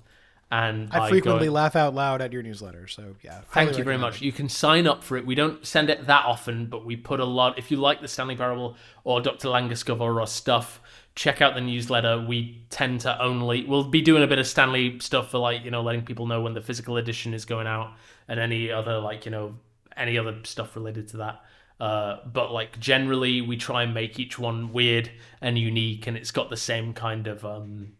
and 0.50 0.88
I 0.92 0.98
by 0.98 1.08
frequently 1.10 1.46
going- 1.46 1.54
laugh 1.54 1.76
out 1.76 1.94
loud 1.94 2.20
at 2.20 2.32
your 2.32 2.42
newsletter, 2.42 2.88
so 2.88 3.14
yeah. 3.22 3.42
Thank 3.52 3.78
you 3.78 3.84
very 3.84 3.98
much. 3.98 4.20
You 4.20 4.32
can 4.32 4.48
sign 4.48 4.86
up 4.86 5.04
for 5.04 5.16
it. 5.16 5.24
We 5.24 5.34
don't 5.34 5.64
send 5.64 5.90
it 5.90 6.06
that 6.06 6.24
often, 6.24 6.66
but 6.66 6.84
we 6.84 6.96
put 6.96 7.20
a 7.20 7.24
lot. 7.24 7.58
If 7.58 7.70
you 7.70 7.76
like 7.76 8.00
the 8.00 8.08
Stanley 8.08 8.36
Parable 8.36 8.76
or 9.04 9.20
Dr. 9.20 9.48
Langeskov 9.48 10.00
or 10.00 10.26
stuff, 10.26 10.80
check 11.14 11.40
out 11.40 11.54
the 11.54 11.60
newsletter. 11.60 12.24
We 12.26 12.64
tend 12.70 13.00
to 13.00 13.20
only 13.22 13.64
we'll 13.64 13.84
be 13.84 14.02
doing 14.02 14.22
a 14.22 14.26
bit 14.26 14.38
of 14.38 14.46
Stanley 14.46 14.98
stuff 15.00 15.30
for 15.30 15.38
like 15.38 15.64
you 15.64 15.70
know 15.70 15.82
letting 15.82 16.02
people 16.02 16.26
know 16.26 16.40
when 16.40 16.54
the 16.54 16.60
physical 16.60 16.96
edition 16.96 17.32
is 17.32 17.44
going 17.44 17.66
out 17.66 17.92
and 18.26 18.40
any 18.40 18.72
other 18.72 18.98
like 18.98 19.24
you 19.24 19.30
know 19.30 19.54
any 19.96 20.18
other 20.18 20.36
stuff 20.44 20.74
related 20.74 21.08
to 21.08 21.18
that. 21.18 21.44
Uh, 21.78 22.18
but 22.26 22.52
like 22.52 22.78
generally, 22.78 23.40
we 23.40 23.56
try 23.56 23.82
and 23.82 23.94
make 23.94 24.18
each 24.18 24.38
one 24.38 24.72
weird 24.72 25.10
and 25.40 25.56
unique, 25.58 26.06
and 26.06 26.16
it's 26.16 26.30
got 26.30 26.50
the 26.50 26.56
same 26.56 26.92
kind 26.92 27.26
of 27.26 27.44
um, 27.44 27.92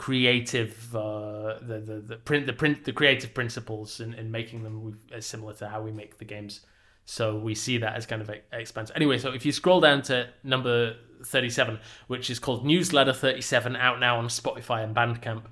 creative 0.00 0.96
uh, 0.96 1.58
the, 1.60 1.78
the 1.78 2.00
the 2.10 2.16
print 2.16 2.46
the 2.46 2.52
print 2.52 2.84
the 2.84 2.92
creative 2.92 3.34
principles 3.34 4.00
and, 4.00 4.14
in 4.14 4.30
making 4.30 4.62
them 4.62 4.98
is 5.12 5.26
similar 5.26 5.52
to 5.52 5.68
how 5.68 5.82
we 5.82 5.92
make 5.92 6.18
the 6.18 6.24
games. 6.24 6.60
So 7.04 7.36
we 7.36 7.54
see 7.54 7.78
that 7.78 7.96
as 7.96 8.06
kind 8.06 8.22
of 8.22 8.30
expensive 8.52 8.94
anyway 8.96 9.18
so 9.18 9.32
if 9.32 9.44
you 9.44 9.52
scroll 9.52 9.80
down 9.80 10.02
to 10.02 10.28
number 10.44 10.96
37 11.24 11.80
which 12.06 12.30
is 12.30 12.38
called 12.38 12.64
newsletter 12.64 13.12
37 13.12 13.74
out 13.74 13.98
now 13.98 14.16
on 14.16 14.28
spotify 14.28 14.84
and 14.84 14.94
bandcamp 14.94 15.42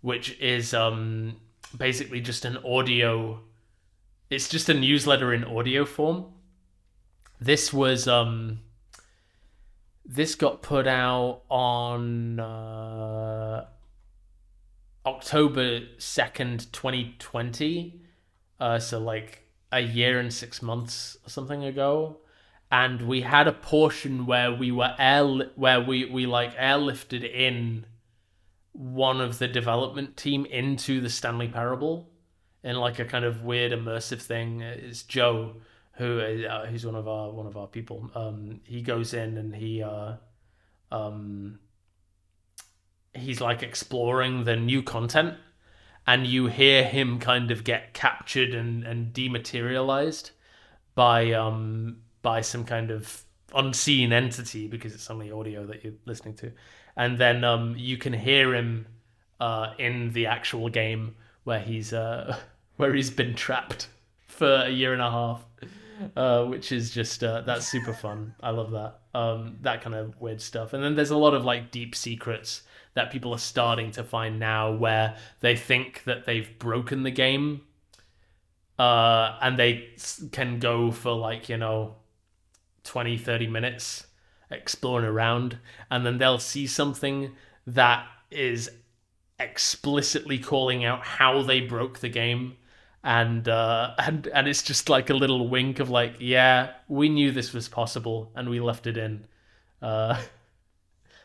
which 0.00 0.38
is 0.40 0.72
um 0.72 1.36
basically 1.76 2.20
just 2.20 2.46
an 2.46 2.56
audio 2.64 3.38
it's 4.30 4.48
just 4.48 4.68
a 4.68 4.74
newsletter 4.74 5.32
in 5.32 5.44
audio 5.44 5.84
form. 5.84 6.26
This 7.40 7.72
was 7.72 8.08
um 8.08 8.60
this 10.04 10.34
got 10.34 10.62
put 10.62 10.86
out 10.86 11.42
on 11.48 12.40
uh, 12.40 13.66
October 15.06 15.80
2nd, 15.98 16.70
2020. 16.72 18.00
Uh, 18.60 18.78
so, 18.78 18.98
like 18.98 19.42
a 19.72 19.80
year 19.80 20.18
and 20.18 20.32
six 20.32 20.62
months 20.62 21.16
or 21.26 21.30
something 21.30 21.64
ago. 21.64 22.18
And 22.70 23.02
we 23.02 23.20
had 23.20 23.46
a 23.46 23.52
portion 23.52 24.26
where 24.26 24.52
we 24.52 24.72
were 24.72 24.94
air, 24.98 25.24
where 25.54 25.80
we, 25.80 26.06
we 26.06 26.26
like 26.26 26.56
airlifted 26.56 27.22
in 27.22 27.86
one 28.72 29.20
of 29.20 29.38
the 29.38 29.46
development 29.46 30.16
team 30.16 30.44
into 30.46 31.00
the 31.00 31.08
Stanley 31.08 31.48
Parable 31.48 32.08
in 32.64 32.76
like 32.76 32.98
a 32.98 33.04
kind 33.04 33.24
of 33.24 33.42
weird 33.42 33.72
immersive 33.72 34.20
thing. 34.20 34.62
It's 34.62 35.02
Joe 35.02 35.56
who 35.92 36.20
uh, 36.20 36.66
who's 36.66 36.84
one 36.84 36.96
of 36.96 37.06
our 37.06 37.30
one 37.30 37.46
of 37.46 37.56
our 37.56 37.68
people. 37.68 38.10
Um, 38.14 38.60
he 38.64 38.82
goes 38.82 39.14
in 39.14 39.36
and 39.36 39.54
he 39.54 39.82
uh, 39.82 40.14
um, 40.90 41.60
he's 43.14 43.40
like 43.40 43.62
exploring 43.62 44.44
the 44.44 44.56
new 44.56 44.82
content, 44.82 45.34
and 46.06 46.26
you 46.26 46.46
hear 46.46 46.84
him 46.84 47.18
kind 47.18 47.50
of 47.50 47.64
get 47.64 47.94
captured 47.94 48.54
and 48.54 48.84
and 48.84 49.12
dematerialized 49.12 50.30
by 50.94 51.32
um 51.32 51.98
by 52.22 52.40
some 52.40 52.64
kind 52.64 52.90
of 52.90 53.22
unseen 53.54 54.12
entity 54.12 54.66
because 54.66 54.94
it's 54.94 55.10
only 55.10 55.30
audio 55.30 55.66
that 55.66 55.84
you're 55.84 55.94
listening 56.04 56.34
to, 56.34 56.52
and 56.96 57.18
then 57.18 57.44
um 57.44 57.74
you 57.76 57.96
can 57.96 58.12
hear 58.12 58.54
him 58.54 58.86
uh 59.40 59.72
in 59.78 60.12
the 60.12 60.26
actual 60.26 60.68
game 60.68 61.14
where 61.44 61.60
he's 61.60 61.92
uh 61.92 62.36
where 62.76 62.94
he's 62.94 63.10
been 63.10 63.34
trapped 63.34 63.88
for 64.26 64.62
a 64.62 64.70
year 64.70 64.92
and 64.92 65.02
a 65.02 65.10
half 65.10 65.44
uh, 66.16 66.44
which 66.44 66.72
is 66.72 66.90
just 66.90 67.22
uh, 67.22 67.42
that's 67.42 67.66
super 67.66 67.92
fun. 67.92 68.34
I 68.40 68.50
love 68.50 68.72
that. 68.72 69.00
Um, 69.14 69.56
that 69.62 69.82
kind 69.82 69.94
of 69.94 70.20
weird 70.20 70.40
stuff. 70.40 70.72
And 70.72 70.82
then 70.82 70.94
there's 70.94 71.10
a 71.10 71.16
lot 71.16 71.34
of 71.34 71.44
like 71.44 71.70
deep 71.70 71.94
secrets 71.94 72.62
that 72.94 73.10
people 73.10 73.32
are 73.32 73.38
starting 73.38 73.90
to 73.92 74.04
find 74.04 74.38
now, 74.38 74.72
where 74.72 75.16
they 75.40 75.56
think 75.56 76.04
that 76.04 76.26
they've 76.26 76.58
broken 76.58 77.02
the 77.02 77.10
game, 77.10 77.62
uh, 78.78 79.38
and 79.40 79.58
they 79.58 79.88
can 80.32 80.58
go 80.58 80.90
for 80.90 81.12
like 81.12 81.48
you 81.48 81.56
know 81.56 81.96
20, 82.84 83.18
30 83.18 83.46
minutes 83.48 84.06
exploring 84.50 85.06
around, 85.06 85.58
and 85.90 86.04
then 86.06 86.18
they'll 86.18 86.38
see 86.38 86.66
something 86.66 87.34
that 87.66 88.06
is 88.30 88.70
explicitly 89.40 90.38
calling 90.38 90.84
out 90.84 91.04
how 91.04 91.42
they 91.42 91.60
broke 91.60 91.98
the 91.98 92.08
game 92.08 92.56
and 93.04 93.48
uh, 93.48 93.94
and 93.98 94.26
and 94.28 94.48
it's 94.48 94.62
just 94.62 94.88
like 94.88 95.10
a 95.10 95.14
little 95.14 95.48
wink 95.48 95.78
of 95.78 95.90
like, 95.90 96.16
yeah, 96.18 96.72
we 96.88 97.08
knew 97.08 97.30
this 97.30 97.52
was 97.52 97.68
possible, 97.68 98.32
and 98.34 98.48
we 98.48 98.58
left 98.58 98.86
it 98.88 98.96
in. 98.96 99.26
Uh, 99.80 100.20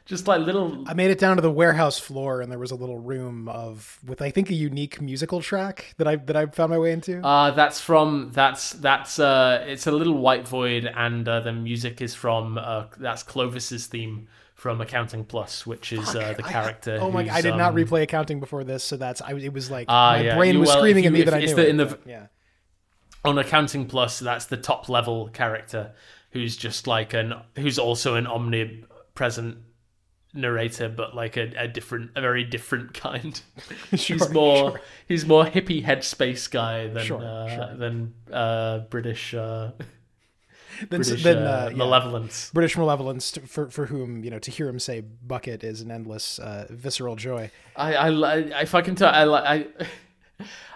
just 0.10 0.28
like 0.28 0.42
little, 0.42 0.84
I 0.88 0.94
made 0.94 1.12
it 1.12 1.20
down 1.20 1.38
to 1.38 1.42
the 1.42 1.52
warehouse 1.52 1.98
floor, 2.00 2.42
and 2.42 2.52
there 2.52 2.60
was 2.60 2.72
a 2.72 2.76
little 2.76 2.98
room 2.98 3.48
of 3.48 4.00
with 4.06 4.22
I 4.22 4.32
think 4.32 4.50
a 4.50 4.54
unique 4.56 5.00
musical 5.00 5.40
track 5.40 5.94
that 5.98 6.08
I 6.08 6.18
that 6.18 6.36
I 6.36 6.48
found 6.48 6.72
my 6.72 6.78
way 6.78 6.92
into. 6.92 7.26
uh, 7.26 7.52
that's 7.52 7.80
from 7.80 8.32
that's 8.34 8.72
that's 8.74 9.20
uh, 9.20 9.64
it's 9.68 9.88
a 9.88 9.92
little 9.92 10.18
white 10.18 10.46
void, 10.48 10.86
and 10.86 11.28
uh, 11.30 11.40
the 11.40 11.54
music 11.54 12.02
is 12.02 12.14
from 12.16 12.58
uh, 12.58 12.86
that's 12.98 13.24
Clovis's 13.24 13.86
theme 13.88 14.28
from 14.56 14.82
Accounting 14.82 15.24
Plus, 15.24 15.66
which 15.66 15.94
is 15.94 16.10
uh, 16.16 16.34
the 16.36 16.44
I- 16.46 16.52
character. 16.52 16.98
oh 17.00 17.12
my! 17.12 17.30
I 17.30 17.40
did 17.42 17.56
not 17.56 17.70
um, 17.72 17.76
replay 17.76 18.02
accounting 18.02 18.40
before 18.42 18.64
this, 18.66 18.84
so 18.84 18.98
that's 18.98 19.22
I. 19.22 19.32
It 19.34 19.54
was 19.54 19.70
like 19.72 19.86
Ah, 19.88 20.14
my 20.18 20.22
yeah. 20.22 20.36
brain 20.36 20.56
You- 20.56 20.60
was 20.62 20.68
well, 20.70 20.80
screaming 20.80 21.06
at 21.06 21.14
me 21.14 21.20
if 21.20 21.26
that 21.26 21.34
I 21.36 21.40
it's 21.40 21.52
knew 21.52 21.56
the- 21.56 21.66
it. 21.68 21.70
in 21.70 21.78
the- 21.78 22.00
yeah. 22.06 22.26
on 23.24 23.38
Accounting 23.38 23.86
Plus, 23.86 24.20
that's 24.20 24.46
the 24.48 24.58
top 24.58 24.90
level 24.90 25.30
character 25.30 25.92
who's 26.32 26.58
just 26.58 26.88
like 26.88 27.14
an 27.14 27.34
who's 27.56 27.80
also 27.80 28.16
an 28.16 28.28
omnipresent 28.28 29.58
narrator, 30.34 30.90
but 30.90 31.16
like 31.16 31.38
a, 31.38 31.52
a 31.58 31.68
different, 31.68 32.12
a 32.16 32.22
very 32.22 32.44
different 32.44 32.94
kind. 33.08 33.42
he's 33.92 34.30
more 34.32 34.72
sure. 34.72 34.82
he's 35.08 35.26
more 35.26 35.46
hippie 35.46 35.84
headspace 35.84 36.50
guy 36.50 36.88
than 36.88 37.04
Sure, 37.06 37.24
uh, 37.24 37.56
sure. 37.56 37.76
than 37.78 38.14
uh, 38.32 38.80
British 38.90 39.34
uh, 39.34 39.72
Then, 40.80 41.02
British 41.02 41.24
then, 41.24 41.38
uh, 41.40 41.42
uh, 41.42 41.70
yeah. 41.72 41.76
malevolence. 41.78 42.52
British 42.54 42.78
malevolence, 42.78 43.32
t- 43.32 43.42
for 43.42 43.70
for 43.70 43.88
whom 43.88 44.24
you 44.24 44.30
know 44.32 44.40
to 44.40 44.50
hear 44.52 44.70
him 44.70 44.80
say 44.80 45.02
"bucket" 45.02 45.62
is 45.64 45.82
an 45.82 45.92
endless 45.92 46.40
uh, 46.40 46.68
visceral 46.70 47.18
joy. 47.18 47.52
I, 47.76 47.96
I, 47.96 48.36
if 48.62 48.74
I 48.74 48.82
can 48.82 48.96
tell, 48.96 49.14
I, 49.14 49.26
I, 49.56 49.66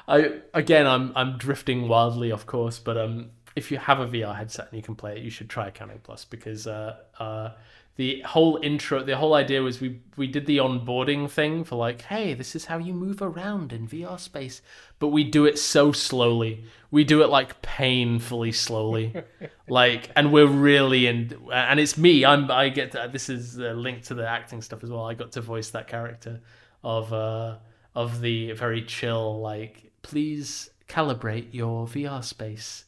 I, 0.09 0.31
again, 0.53 0.87
I'm, 0.87 1.13
I'm 1.15 1.37
drifting 1.37 1.87
wildly 1.87 2.33
off 2.33 2.45
course, 2.45 2.79
but 2.79 2.97
um, 2.97 3.29
if 3.55 3.71
you 3.71 3.77
have 3.77 4.01
a 4.01 4.05
VR 4.07 4.35
headset 4.35 4.67
and 4.71 4.77
you 4.77 4.83
can 4.83 4.95
play 4.95 5.15
it, 5.17 5.23
you 5.23 5.29
should 5.29 5.49
try 5.49 5.67
Accounting 5.67 5.99
Plus 6.03 6.25
because 6.25 6.67
uh, 6.67 6.97
uh, 7.19 7.51
the 7.95 8.21
whole 8.21 8.59
intro, 8.63 9.03
the 9.03 9.17
whole 9.17 9.35
idea 9.35 9.61
was 9.61 9.79
we 9.79 10.01
we 10.17 10.25
did 10.25 10.45
the 10.47 10.57
onboarding 10.57 11.29
thing 11.29 11.63
for 11.63 11.75
like, 11.75 12.03
hey, 12.03 12.33
this 12.33 12.55
is 12.55 12.65
how 12.65 12.77
you 12.77 12.93
move 12.93 13.21
around 13.21 13.71
in 13.71 13.87
VR 13.87 14.19
space, 14.19 14.61
but 14.97 15.09
we 15.09 15.23
do 15.23 15.45
it 15.45 15.59
so 15.59 15.91
slowly. 15.91 16.63
We 16.89 17.03
do 17.03 17.21
it 17.21 17.29
like 17.29 17.61
painfully 17.61 18.51
slowly, 18.51 19.13
like, 19.69 20.09
and 20.15 20.31
we're 20.31 20.47
really 20.47 21.05
in, 21.05 21.37
and 21.51 21.79
it's 21.79 21.97
me. 21.97 22.25
I'm 22.25 22.49
I 22.49 22.69
get 22.69 22.93
to, 22.93 23.09
this 23.11 23.29
is 23.29 23.57
a 23.59 23.73
link 23.73 24.03
to 24.05 24.15
the 24.15 24.27
acting 24.27 24.61
stuff 24.61 24.83
as 24.83 24.89
well. 24.89 25.05
I 25.05 25.13
got 25.13 25.31
to 25.33 25.41
voice 25.41 25.69
that 25.71 25.87
character 25.87 26.41
of 26.83 27.13
uh 27.13 27.57
of 27.95 28.21
the 28.21 28.51
very 28.53 28.83
chill 28.83 29.39
like 29.39 29.91
please 30.01 30.69
calibrate 30.87 31.53
your 31.53 31.87
VR 31.87 32.23
space 32.23 32.85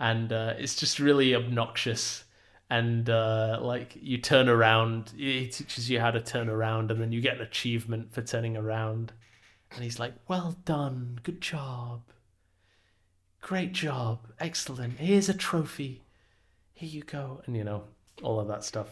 and 0.00 0.32
uh, 0.32 0.54
it's 0.58 0.74
just 0.74 0.98
really 0.98 1.34
obnoxious 1.34 2.24
and 2.70 3.08
uh, 3.08 3.58
like 3.62 3.96
you 4.00 4.18
turn 4.18 4.48
around 4.48 5.12
he 5.16 5.48
teaches 5.48 5.88
you 5.88 6.00
how 6.00 6.10
to 6.10 6.20
turn 6.20 6.48
around 6.48 6.90
and 6.90 7.00
then 7.00 7.12
you 7.12 7.20
get 7.20 7.36
an 7.36 7.42
achievement 7.42 8.12
for 8.12 8.22
turning 8.22 8.56
around. 8.56 9.12
And 9.72 9.82
he's 9.82 9.98
like 9.98 10.14
well 10.28 10.56
done. 10.64 11.20
Good 11.22 11.40
job. 11.40 12.02
Great 13.40 13.72
job. 13.72 14.28
Excellent. 14.40 14.98
Here's 14.98 15.28
a 15.28 15.34
trophy. 15.34 16.02
Here 16.72 16.88
you 16.88 17.02
go. 17.02 17.42
And 17.46 17.56
you 17.56 17.64
know 17.64 17.84
all 18.22 18.40
of 18.40 18.48
that 18.48 18.64
stuff 18.64 18.88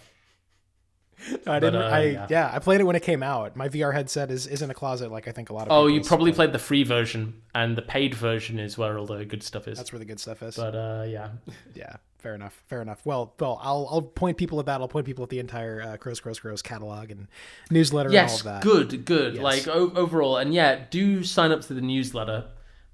I 1.46 1.58
didn't. 1.58 1.82
uh, 1.82 1.86
I 1.88 2.02
yeah. 2.04 2.26
yeah. 2.30 2.50
I 2.52 2.58
played 2.58 2.80
it 2.80 2.84
when 2.84 2.94
it 2.96 3.02
came 3.02 3.22
out. 3.22 3.56
My 3.56 3.68
VR 3.68 3.92
headset 3.92 4.30
is 4.30 4.46
is 4.46 4.62
in 4.62 4.70
a 4.70 4.74
closet, 4.74 5.10
like 5.10 5.26
I 5.28 5.32
think 5.32 5.50
a 5.50 5.52
lot 5.54 5.66
of. 5.68 5.72
oh 5.72 5.86
you 5.86 6.00
probably 6.02 6.30
but 6.30 6.36
played 6.36 6.52
the 6.52 6.58
free 6.58 6.84
version 6.84 7.42
and 7.54 7.76
the 7.76 7.82
paid 7.82 8.14
version 8.14 8.58
is 8.58 8.76
where 8.78 8.98
all 8.98 9.06
the 9.06 9.24
good 9.24 9.42
stuff 9.42 9.66
is 9.68 9.78
That's 9.78 9.92
where 9.92 9.98
the 9.98 10.04
good 10.04 10.20
stuff 10.20 10.42
is. 10.42 10.56
but 10.56 10.74
uh 10.74 11.04
yeah 11.08 11.30
yeah, 11.74 11.96
fair 12.18 12.34
enough. 12.34 12.62
Fair 12.66 12.82
enough. 12.82 13.00
Well, 13.04 13.34
well, 13.40 13.58
I'll 13.62 13.88
I'll 13.90 14.02
point 14.02 14.36
people 14.36 14.60
at 14.60 14.66
that. 14.66 14.80
I'll 14.80 14.88
point 14.88 15.06
people 15.06 15.24
at 15.24 15.30
the 15.30 15.38
entire 15.38 15.80
uh, 15.82 15.96
Crows 15.96 16.20
Crows 16.20 16.38
Crows 16.38 16.62
catalog 16.62 17.10
and 17.10 17.28
newsletter 17.70 18.10
yes 18.12 18.40
and 18.40 18.48
all 18.50 18.56
of 18.56 18.62
that. 18.62 18.68
good 18.68 19.04
good 19.04 19.34
Yes. 19.34 19.42
like 19.42 19.68
o- 19.68 19.92
overall 19.96 20.36
and 20.36 20.52
yeah 20.54 20.84
do 20.90 21.24
sign 21.24 21.50
up 21.50 21.62
to 21.62 21.74
the 21.74 21.80
newsletter 21.80 22.44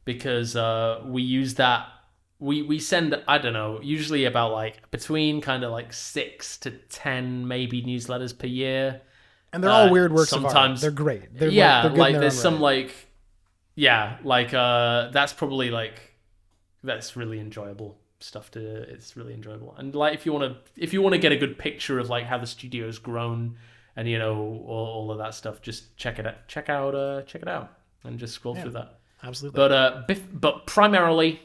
because 0.04 0.56
uh 0.56 1.00
we 1.04 1.22
use 1.22 1.54
that 1.56 1.86
we 2.48 2.62
we 2.62 2.78
send 2.80 3.08
I 3.28 3.38
don't 3.38 3.52
know 3.60 3.80
usually 3.82 4.24
about 4.24 4.50
like 4.52 4.74
between 4.90 5.40
kind 5.40 5.62
of 5.64 5.70
like 5.78 5.92
six 5.92 6.58
to 6.64 6.70
ten 6.70 7.46
maybe 7.46 7.82
newsletters 7.82 8.36
per 8.36 8.48
year. 8.48 9.00
And 9.52 9.62
they're 9.62 9.70
all 9.70 9.88
Uh, 9.88 9.92
weird 9.96 10.12
works 10.12 10.30
sometimes- 10.30 10.80
They're 10.80 10.90
great. 10.90 11.38
They're 11.38 11.50
yeah, 11.50 11.74
like, 11.74 11.82
they're 11.82 11.90
good 11.92 11.98
like 12.00 12.14
there's 12.22 12.40
some 12.40 12.54
right. 12.54 12.62
like 12.86 12.90
yeah, 13.74 14.18
like 14.24 14.52
uh 14.54 15.10
that's 15.16 15.32
probably 15.32 15.70
like 15.70 15.98
that's 16.82 17.16
really 17.16 17.38
enjoyable 17.38 17.96
stuff 18.20 18.50
to 18.52 18.60
it's 18.94 19.16
really 19.16 19.34
enjoyable. 19.34 19.74
And 19.78 19.94
like 19.94 20.14
if 20.14 20.26
you 20.26 20.32
want 20.32 20.44
to 20.52 20.82
if 20.82 20.92
you 20.92 21.00
want 21.02 21.12
to 21.14 21.18
get 21.18 21.32
a 21.32 21.36
good 21.36 21.58
picture 21.58 21.98
of 22.00 22.08
like 22.10 22.24
how 22.24 22.38
the 22.38 22.46
studio's 22.46 22.98
grown 22.98 23.56
and 23.96 24.08
you 24.08 24.18
know 24.18 24.34
all, 24.66 24.86
all 24.96 25.12
of 25.12 25.18
that 25.18 25.34
stuff 25.34 25.60
just 25.62 25.96
check 25.96 26.18
it 26.18 26.26
out 26.26 26.48
check 26.48 26.68
out 26.68 26.94
uh 26.94 27.22
check 27.22 27.42
it 27.42 27.48
out 27.48 27.70
and 28.04 28.18
just 28.18 28.34
scroll 28.34 28.54
through 28.56 28.72
that. 28.72 28.98
absolutely. 29.22 29.56
But 29.58 29.70
uh, 29.72 30.02
bif- 30.08 30.28
but 30.32 30.66
primarily, 30.66 31.40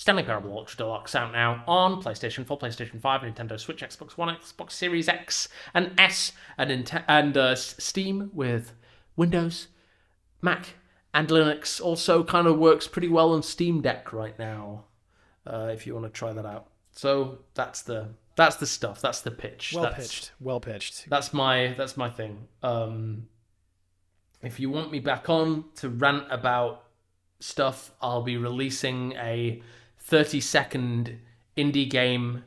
Stanley 0.00 0.22
Parable 0.22 0.56
Ultra 0.56 0.78
Deluxe 0.78 1.14
out 1.14 1.30
now 1.30 1.62
on 1.66 2.02
PlayStation 2.02 2.46
4, 2.46 2.58
PlayStation 2.58 2.98
5, 2.98 3.20
Nintendo 3.20 3.60
Switch, 3.60 3.82
Xbox 3.82 4.16
One, 4.16 4.34
Xbox 4.34 4.70
Series 4.70 5.10
X 5.10 5.46
and 5.74 5.92
S, 6.00 6.32
and 6.56 6.90
and 7.06 7.36
uh, 7.36 7.54
Steam 7.54 8.30
with 8.32 8.72
Windows, 9.14 9.68
Mac, 10.40 10.68
and 11.12 11.28
Linux. 11.28 11.82
Also, 11.82 12.24
kind 12.24 12.46
of 12.46 12.58
works 12.58 12.88
pretty 12.88 13.08
well 13.08 13.34
on 13.34 13.42
Steam 13.42 13.82
Deck 13.82 14.10
right 14.14 14.38
now. 14.38 14.84
Uh, 15.46 15.68
if 15.70 15.86
you 15.86 15.92
want 15.92 16.06
to 16.06 16.10
try 16.10 16.32
that 16.32 16.46
out, 16.46 16.68
so 16.92 17.40
that's 17.52 17.82
the 17.82 18.08
that's 18.36 18.56
the 18.56 18.66
stuff. 18.66 19.02
That's 19.02 19.20
the 19.20 19.30
pitch. 19.30 19.72
well 19.74 19.82
That's- 19.82 20.00
pitched. 20.08 20.32
Well 20.40 20.60
pitched. 20.60 21.10
that's 21.10 21.34
my 21.34 21.74
that's 21.76 21.98
my 21.98 22.08
thing. 22.08 22.48
Um, 22.62 23.28
if 24.40 24.58
you 24.58 24.70
want 24.70 24.90
me 24.92 25.00
back 25.00 25.28
on 25.28 25.66
to 25.76 25.90
rant 25.90 26.24
about 26.30 26.84
stuff, 27.38 27.92
I'll 28.00 28.22
be 28.22 28.38
releasing 28.38 29.12
a 29.12 29.60
30 30.02 30.40
second 30.40 31.18
indie 31.56 31.88
game 31.88 32.44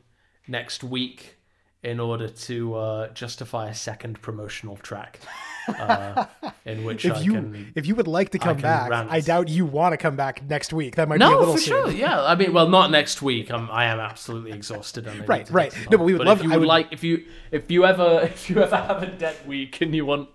next 0.48 0.84
week 0.84 1.36
in 1.82 2.00
order 2.00 2.28
to 2.28 2.74
uh, 2.74 3.08
justify 3.12 3.68
a 3.68 3.74
second 3.74 4.20
promotional 4.22 4.76
track. 4.78 5.20
Uh, 5.68 6.26
in 6.64 6.84
which 6.84 7.04
If 7.06 7.14
I 7.16 7.20
you 7.20 7.32
can. 7.32 7.72
if 7.74 7.86
you 7.86 7.94
would 7.94 8.06
like 8.08 8.30
to 8.30 8.38
come 8.38 8.56
can 8.56 8.62
back, 8.62 8.90
rant. 8.90 9.10
I 9.10 9.20
doubt 9.20 9.48
you 9.48 9.64
want 9.66 9.92
to 9.92 9.96
come 9.98 10.16
back 10.16 10.42
next 10.48 10.72
week. 10.72 10.96
That 10.96 11.08
might 11.08 11.18
be 11.18 11.24
a 11.24 11.28
No, 11.28 11.38
little 11.38 11.54
for 11.54 11.60
soon. 11.60 11.84
sure. 11.84 11.90
Yeah, 11.90 12.22
I 12.22 12.34
mean, 12.34 12.52
well, 12.52 12.68
not 12.68 12.90
next 12.90 13.20
week. 13.22 13.50
I'm, 13.50 13.70
I 13.70 13.84
am 13.86 13.98
absolutely 14.00 14.52
exhausted. 14.52 15.06
Right, 15.26 15.48
right. 15.50 15.74
No, 15.90 15.96
but 15.98 16.04
we 16.04 16.14
would 16.14 16.26
love- 16.26 16.38
If 16.40 16.44
you 16.44 16.50
I 16.52 16.56
would 16.56 16.60
would- 16.60 16.68
like, 16.68 16.88
if 16.92 17.02
you, 17.04 17.24
if 17.50 17.70
you 17.70 17.84
ever, 17.86 18.20
if 18.24 18.48
you 18.50 18.62
ever 18.62 18.76
have 18.76 19.02
a 19.02 19.06
dead 19.06 19.36
week 19.46 19.80
and 19.80 19.94
you 19.94 20.04
want, 20.06 20.28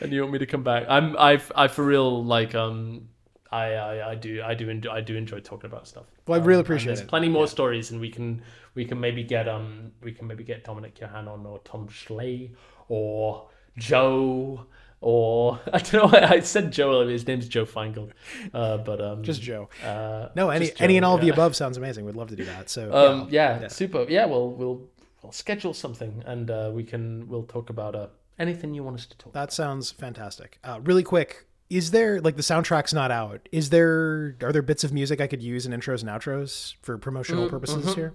and 0.00 0.12
you 0.12 0.20
want 0.20 0.32
me 0.32 0.38
to 0.40 0.46
come 0.46 0.62
back, 0.62 0.84
I'm, 0.88 1.16
I've, 1.18 1.50
I 1.54 1.68
for 1.68 1.84
real 1.84 2.22
like, 2.24 2.54
um, 2.54 3.08
I, 3.56 3.64
I, 3.72 4.10
I 4.12 4.14
do, 4.14 4.42
I 4.50 4.54
do, 4.54 4.68
enjoy, 4.68 4.90
I 4.90 5.00
do 5.00 5.16
enjoy 5.16 5.40
talking 5.40 5.70
about 5.70 5.86
stuff. 5.88 6.04
Well, 6.26 6.40
I 6.40 6.44
really 6.44 6.60
Um, 6.60 6.66
appreciate 6.66 6.88
There's 6.88 7.00
it. 7.00 7.08
plenty 7.08 7.28
more 7.28 7.46
stories, 7.46 7.90
and 7.90 8.00
we 8.00 8.10
can, 8.10 8.42
we 8.74 8.84
can 8.84 8.98
maybe 9.00 9.22
get, 9.24 9.48
um, 9.48 9.92
we 10.02 10.12
can 10.12 10.26
maybe 10.26 10.44
get 10.44 10.64
Dominik 10.64 10.98
Johann 11.00 11.28
on, 11.28 11.46
or 11.46 11.58
Tom 11.60 11.88
Schley, 11.88 12.52
or 12.88 13.48
Joe. 13.76 14.66
Or 15.02 15.60
I 15.72 15.78
don't 15.78 16.10
know. 16.12 16.18
I 16.18 16.40
said 16.40 16.72
Joe. 16.72 17.06
His 17.06 17.26
name's 17.26 17.48
Joe 17.48 17.66
Feingold, 17.66 18.12
uh, 18.54 18.78
but 18.78 19.00
um, 19.00 19.22
Just 19.22 19.42
Joe. 19.42 19.68
uh, 19.84 20.28
No, 20.34 20.48
any 20.50 20.66
just 20.68 20.80
any 20.80 20.96
and 20.96 21.04
all 21.04 21.16
of 21.16 21.20
the 21.20 21.28
above 21.28 21.54
sounds 21.54 21.76
amazing. 21.76 22.06
We'd 22.06 22.16
love 22.16 22.28
to 22.30 22.36
do 22.36 22.46
that. 22.46 22.70
So 22.70 22.92
Um, 22.92 23.28
yeah. 23.30 23.60
yeah, 23.60 23.68
super. 23.68 24.06
Yeah, 24.08 24.24
well, 24.24 24.48
we'll 24.50 24.88
we'll 25.22 25.32
schedule 25.32 25.74
something, 25.74 26.22
and 26.26 26.50
uh, 26.50 26.70
we 26.72 26.82
can 26.82 27.28
we'll 27.28 27.42
talk 27.44 27.68
about 27.68 27.94
uh, 27.94 28.06
anything 28.38 28.72
you 28.74 28.82
want 28.82 28.96
us 28.96 29.06
to 29.06 29.16
talk. 29.18 29.32
That 29.34 29.52
sounds 29.52 29.92
fantastic. 29.92 30.58
Uh, 30.64 30.80
really 30.82 31.02
quick, 31.02 31.44
is 31.68 31.90
there 31.90 32.20
like 32.20 32.36
the 32.36 32.42
soundtrack's 32.42 32.94
not 32.94 33.10
out? 33.10 33.48
Is 33.52 33.70
there 33.70 34.36
are 34.42 34.52
there 34.52 34.62
bits 34.62 34.84
of 34.84 34.92
music 34.92 35.20
I 35.20 35.26
could 35.26 35.42
use 35.42 35.66
in 35.66 35.72
intros 35.72 36.00
and 36.00 36.10
outros 36.10 36.74
for 36.82 36.98
promotional 36.98 37.48
purposes 37.48 37.94
here? 37.94 38.12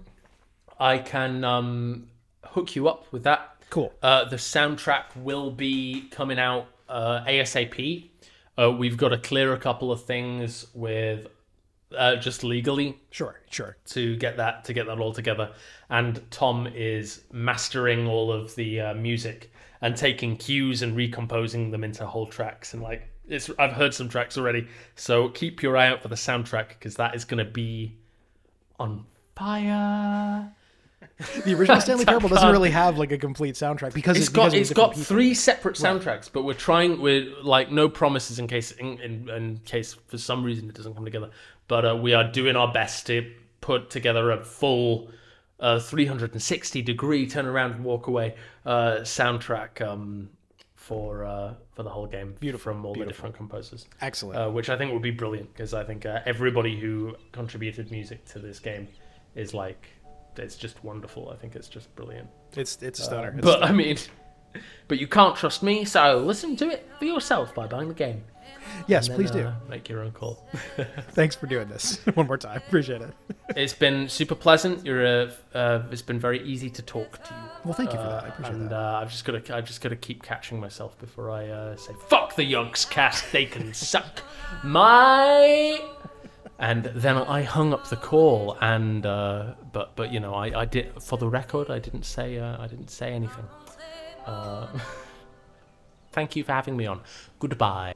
I 0.78 0.98
can 0.98 1.44
um, 1.44 2.08
hook 2.44 2.74
you 2.74 2.88
up 2.88 3.12
with 3.12 3.24
that. 3.24 3.56
Cool. 3.70 3.92
Uh, 4.02 4.24
the 4.24 4.36
soundtrack 4.36 5.04
will 5.16 5.50
be 5.50 6.08
coming 6.10 6.38
out 6.38 6.66
uh, 6.88 7.24
ASAP. 7.26 8.08
Uh, 8.58 8.70
we've 8.70 8.96
got 8.96 9.10
to 9.10 9.18
clear 9.18 9.52
a 9.52 9.58
couple 9.58 9.90
of 9.90 10.04
things 10.04 10.66
with 10.74 11.26
uh, 11.96 12.16
just 12.16 12.44
legally 12.44 12.98
Sure, 13.10 13.40
sure. 13.50 13.76
to 13.86 14.16
get 14.16 14.36
that 14.38 14.64
to 14.64 14.72
get 14.72 14.86
that 14.86 14.98
all 14.98 15.12
together. 15.12 15.52
And 15.90 16.20
Tom 16.30 16.66
is 16.66 17.22
mastering 17.32 18.06
all 18.06 18.32
of 18.32 18.54
the 18.54 18.80
uh, 18.80 18.94
music 18.94 19.52
and 19.80 19.96
taking 19.96 20.36
cues 20.36 20.82
and 20.82 20.96
recomposing 20.96 21.70
them 21.70 21.84
into 21.84 22.06
whole 22.06 22.26
tracks. 22.26 22.72
And 22.72 22.82
like 22.82 23.08
it's, 23.28 23.50
I've 23.58 23.72
heard 23.72 23.94
some 23.94 24.08
tracks 24.08 24.36
already, 24.36 24.68
so 24.94 25.28
keep 25.28 25.62
your 25.62 25.76
eye 25.76 25.88
out 25.88 26.02
for 26.02 26.08
the 26.08 26.16
soundtrack 26.16 26.68
because 26.70 26.96
that 26.96 27.14
is 27.14 27.24
going 27.24 27.44
to 27.44 27.50
be 27.50 27.96
on 28.78 29.04
fire. 29.36 30.52
The 31.44 31.54
original 31.54 31.80
Stanley 31.80 32.04
Parable 32.04 32.28
doesn't 32.30 32.50
really 32.50 32.70
have 32.70 32.98
like 32.98 33.12
a 33.12 33.18
complete 33.18 33.54
soundtrack 33.54 33.94
because 33.94 34.16
It's 34.16 34.28
it, 34.28 34.32
got 34.32 34.50
because 34.50 34.70
it's 34.70 34.72
got 34.72 34.96
three 34.96 35.34
separate 35.34 35.76
soundtracks, 35.76 36.30
but 36.32 36.42
we're 36.42 36.54
trying 36.54 37.00
with 37.00 37.28
like 37.42 37.70
no 37.70 37.88
promises 37.88 38.38
in 38.38 38.46
case 38.46 38.72
in, 38.72 39.00
in, 39.00 39.28
in 39.28 39.58
case 39.64 39.94
for 40.06 40.18
some 40.18 40.42
reason 40.44 40.68
it 40.68 40.74
doesn't 40.74 40.94
come 40.94 41.04
together. 41.04 41.30
But 41.68 41.84
uh, 41.84 41.96
we 41.96 42.14
are 42.14 42.30
doing 42.30 42.56
our 42.56 42.72
best 42.72 43.06
to 43.06 43.32
put 43.60 43.90
together 43.90 44.30
a 44.32 44.44
full 44.44 45.10
uh, 45.60 45.78
360 45.78 46.82
degree 46.82 47.26
turn 47.28 47.46
around 47.46 47.72
and 47.72 47.84
walk 47.84 48.08
away 48.08 48.34
uh, 48.66 48.98
soundtrack 49.02 49.80
um, 49.80 50.30
for 50.82 51.24
uh, 51.24 51.54
for 51.74 51.82
the 51.84 51.90
whole 51.90 52.06
game. 52.06 52.34
Beautiful 52.40 52.72
from 52.72 52.84
all 52.84 52.94
the 52.94 53.06
different 53.06 53.36
composers, 53.36 53.86
excellent. 54.00 54.38
uh, 54.38 54.50
which 54.50 54.68
I 54.68 54.76
think 54.76 54.92
would 54.92 55.02
be 55.02 55.10
brilliant 55.12 55.52
because 55.52 55.74
I 55.74 55.84
think 55.84 56.04
uh, 56.04 56.20
everybody 56.26 56.78
who 56.78 57.14
contributed 57.30 57.90
music 57.90 58.24
to 58.26 58.38
this 58.38 58.58
game 58.58 58.88
is 59.34 59.54
like 59.54 59.86
it's 60.36 60.56
just 60.56 60.82
wonderful. 60.82 61.30
I 61.30 61.36
think 61.36 61.54
it's 61.56 61.68
just 61.68 61.94
brilliant. 61.94 62.28
it's 62.56 62.82
it's 62.82 62.98
a 63.00 63.04
stunner. 63.04 63.28
It's 63.28 63.38
a 63.38 63.42
But 63.42 63.64
I 63.64 63.72
mean, 63.72 63.96
but 64.88 64.98
you 64.98 65.06
can't 65.06 65.36
trust 65.36 65.62
me, 65.62 65.84
so 65.84 66.18
listen 66.18 66.56
to 66.56 66.68
it 66.70 66.88
for 66.98 67.04
yourself 67.04 67.54
by 67.54 67.66
buying 67.66 67.88
the 67.88 67.94
game. 67.94 68.22
yes, 68.86 69.08
Then, 69.08 69.16
please 69.16 69.30
do. 69.30 69.40
uh, 69.46 69.54
make 69.68 69.88
your 69.88 70.00
own 70.02 70.12
call. 70.12 70.46
Thanks 71.12 71.34
for 71.36 71.46
doing 71.46 71.68
this 71.68 71.98
one 72.14 72.26
more 72.26 72.38
time. 72.38 72.56
Appreciate 72.58 73.02
it. 73.02 73.12
it's 73.56 73.74
been 73.74 74.08
super 74.08 74.34
pleasant. 74.34 74.84
You're 74.86 75.04
a. 75.04 75.32
Uh, 75.54 75.82
it's 75.90 76.02
been 76.02 76.18
very 76.20 76.42
easy 76.44 76.70
to 76.70 76.82
talk 76.82 77.22
to 77.24 77.34
you. 77.34 77.40
Well, 77.64 77.74
thank 77.74 77.92
you 77.92 77.98
for 77.98 78.04
Uh, 78.04 78.08
that. 78.10 78.24
I 78.24 78.28
appreciate 78.28 78.54
and 78.54 78.70
that. 78.70 78.76
uh, 78.76 79.00
I've 79.02 79.10
just 79.10 79.24
got 79.24 79.44
to. 79.44 79.56
I've 79.56 79.66
just 79.66 79.80
got 79.80 79.88
to 79.90 79.96
keep 79.96 80.22
catching 80.22 80.60
myself 80.60 80.98
before 80.98 81.30
I 81.30 81.48
uh, 81.48 81.76
say 81.76 81.92
"fuck 82.08 82.36
the 82.36 82.44
Yonks 82.50 82.88
cast." 82.88 83.30
They 83.32 83.46
can 83.46 83.72
suck 83.92 84.22
my. 84.62 85.80
And 86.58 86.84
then 86.84 87.16
I 87.16 87.42
hung 87.42 87.72
up 87.74 87.88
the 87.88 87.96
call, 87.96 88.56
and 88.60 89.04
uh, 89.04 89.54
but 89.72 89.96
but 89.96 90.12
you 90.12 90.20
know 90.20 90.34
I, 90.34 90.60
I 90.60 90.64
did 90.64 91.02
for 91.02 91.18
the 91.18 91.28
record 91.28 91.70
I 91.70 91.78
didn't 91.80 92.04
say 92.04 92.38
uh, 92.38 92.62
I 92.62 92.68
didn't 92.68 92.90
say 92.90 93.12
anything. 93.12 93.44
Uh, 94.26 94.68
thank 96.12 96.36
you 96.36 96.44
for 96.44 96.52
having 96.52 96.76
me 96.76 96.86
on. 96.86 97.00
Goodbye. 97.38 97.94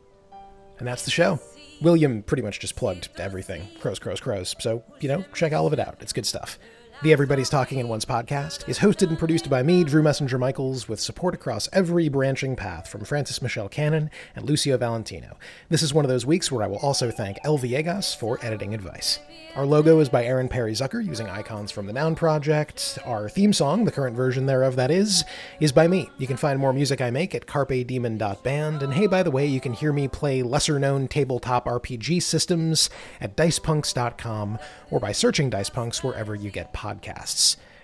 And 0.79 0.87
that's 0.87 1.05
the 1.05 1.11
show. 1.11 1.41
William 1.81 2.23
pretty 2.23 2.43
much 2.43 2.61
just 2.61 2.77
plugged 2.77 3.09
everything. 3.19 3.69
Crows, 3.81 3.99
crows, 3.99 4.21
crows. 4.21 4.55
So, 4.61 4.83
you 5.01 5.09
know, 5.09 5.25
check 5.35 5.53
all 5.53 5.67
of 5.67 5.73
it 5.73 5.79
out. 5.79 5.97
It's 6.01 6.13
good 6.13 6.27
stuff. 6.27 6.59
The 7.03 7.13
Everybody's 7.13 7.51
Talking 7.51 7.79
in 7.79 7.89
Once 7.89 8.07
podcast 8.07 8.67
is 8.71 8.79
hosted 8.79 9.09
and 9.09 9.19
produced 9.19 9.51
by 9.51 9.63
me, 9.63 9.85
Drew 9.85 10.03
Messinger 10.03 10.39
Michaels, 10.39 10.89
with 10.89 10.99
support 10.99 11.35
across 11.35 11.69
every 11.71 12.09
branching 12.09 12.57
path 12.57 12.89
from 12.89 13.05
Francis 13.05 13.43
Michelle 13.43 13.69
Cannon 13.69 14.11
and 14.35 14.47
Lucio 14.47 14.79
Valentino. 14.79 15.37
This 15.69 15.83
is 15.83 15.93
one 15.93 16.07
of 16.07 16.09
those 16.09 16.25
weeks 16.25 16.51
where 16.51 16.65
I 16.65 16.67
will 16.67 16.79
also 16.79 17.11
thank 17.11 17.37
El 17.45 17.59
Viegas 17.59 18.17
for 18.17 18.39
editing 18.41 18.73
advice. 18.73 19.21
Our 19.57 19.67
logo 19.67 20.01
is 20.01 20.09
by 20.09 20.25
Aaron 20.25 20.49
Perry 20.49 20.73
Zucker 20.73 21.05
using 21.05 21.29
icons 21.29 21.71
from 21.71 21.87
the 21.87 21.93
Noun 21.93 22.15
Project. 22.15 22.99
Our 23.05 23.29
theme 23.29 23.53
song, 23.53 23.85
the 23.85 23.93
current 23.93 24.17
version 24.17 24.47
thereof 24.47 24.77
that 24.77 24.91
is, 24.91 25.25
is 25.61 25.73
by 25.73 25.89
me. 25.89 26.11
You 26.17 26.27
can 26.27 26.37
find 26.37 26.59
more 26.59 26.73
music 26.73 27.01
I 27.01 27.11
make 27.11 27.35
at 27.35 27.47
carpedemon.band. 27.47 28.83
And 28.83 28.93
hey, 28.95 29.07
by 29.07 29.23
the 29.23 29.31
way, 29.31 29.47
you 29.47 29.61
can 29.61 29.73
hear 29.75 29.93
me 29.93 30.09
play 30.09 30.43
lesser 30.43 30.79
known 30.79 31.09
tabletop 31.09 31.67
RPG 31.67 32.23
systems 32.23 32.91
at 33.21 33.37
dicepunks.com 33.37 34.59
or 34.91 35.01
by 35.01 35.13
searching 35.13 35.51
Dicepunks 35.51 36.03
wherever 36.03 36.35
you 36.35 36.51
get 36.51 36.73
podcasts. 36.73 36.86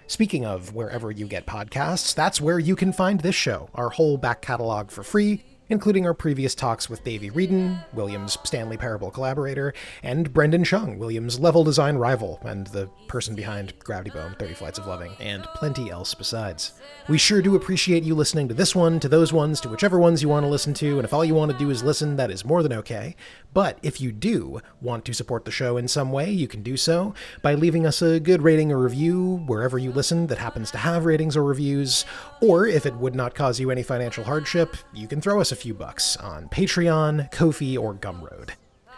Speaking 0.06 0.44
of 0.44 0.74
wherever 0.74 1.10
you 1.10 1.26
get 1.26 1.46
podcasts, 1.46 2.14
that's 2.14 2.40
where 2.40 2.58
you 2.58 2.76
can 2.76 2.92
find 2.92 3.20
this 3.20 3.34
show, 3.34 3.68
our 3.74 3.88
whole 3.88 4.16
back 4.16 4.42
catalog 4.42 4.90
for 4.90 5.02
free, 5.02 5.42
including 5.72 6.06
our 6.06 6.14
previous 6.14 6.54
talks 6.54 6.88
with 6.88 7.02
Davey 7.02 7.30
Wreden, 7.30 7.82
Williams' 7.94 8.38
Stanley 8.44 8.76
Parable 8.76 9.10
collaborator, 9.10 9.72
and 10.02 10.32
Brendon 10.32 10.62
Chung, 10.62 10.98
Williams' 10.98 11.40
level 11.40 11.64
design 11.64 11.96
rival, 11.96 12.38
and 12.42 12.66
the 12.68 12.88
person 13.08 13.34
behind 13.34 13.78
Gravity 13.80 14.10
Bone, 14.10 14.36
30 14.38 14.54
Flights 14.54 14.78
of 14.78 14.86
Loving, 14.86 15.16
and 15.18 15.44
plenty 15.54 15.90
else 15.90 16.14
besides. 16.14 16.72
We 17.08 17.18
sure 17.18 17.42
do 17.42 17.56
appreciate 17.56 18.04
you 18.04 18.14
listening 18.14 18.48
to 18.48 18.54
this 18.54 18.76
one, 18.76 19.00
to 19.00 19.08
those 19.08 19.32
ones, 19.32 19.60
to 19.62 19.68
whichever 19.68 19.98
ones 19.98 20.22
you 20.22 20.28
want 20.28 20.44
to 20.44 20.50
listen 20.50 20.74
to, 20.74 20.98
and 20.98 21.04
if 21.04 21.12
all 21.12 21.24
you 21.24 21.34
want 21.34 21.50
to 21.50 21.58
do 21.58 21.70
is 21.70 21.82
listen, 21.82 22.16
that 22.16 22.30
is 22.30 22.44
more 22.44 22.62
than 22.62 22.74
okay. 22.74 23.16
But 23.54 23.78
if 23.82 24.00
you 24.00 24.12
do 24.12 24.60
want 24.80 25.04
to 25.06 25.12
support 25.12 25.44
the 25.44 25.50
show 25.50 25.76
in 25.76 25.88
some 25.88 26.12
way, 26.12 26.30
you 26.30 26.48
can 26.48 26.62
do 26.62 26.76
so 26.76 27.14
by 27.42 27.54
leaving 27.54 27.86
us 27.86 28.00
a 28.00 28.20
good 28.20 28.42
rating 28.42 28.72
or 28.72 28.78
review 28.78 29.42
wherever 29.46 29.78
you 29.78 29.92
listen 29.92 30.26
that 30.28 30.38
happens 30.38 30.70
to 30.70 30.78
have 30.78 31.04
ratings 31.04 31.36
or 31.36 31.44
reviews, 31.44 32.04
or 32.40 32.66
if 32.66 32.86
it 32.86 32.94
would 32.96 33.14
not 33.14 33.34
cause 33.34 33.60
you 33.60 33.70
any 33.70 33.82
financial 33.82 34.24
hardship, 34.24 34.76
you 34.94 35.06
can 35.06 35.20
throw 35.20 35.40
us 35.40 35.52
a 35.52 35.56
few 35.62 35.74
bucks 35.74 36.16
on 36.16 36.48
Patreon, 36.48 37.30
Ko-fi, 37.30 37.76
or 37.76 37.94
Gumroad. 37.94 38.50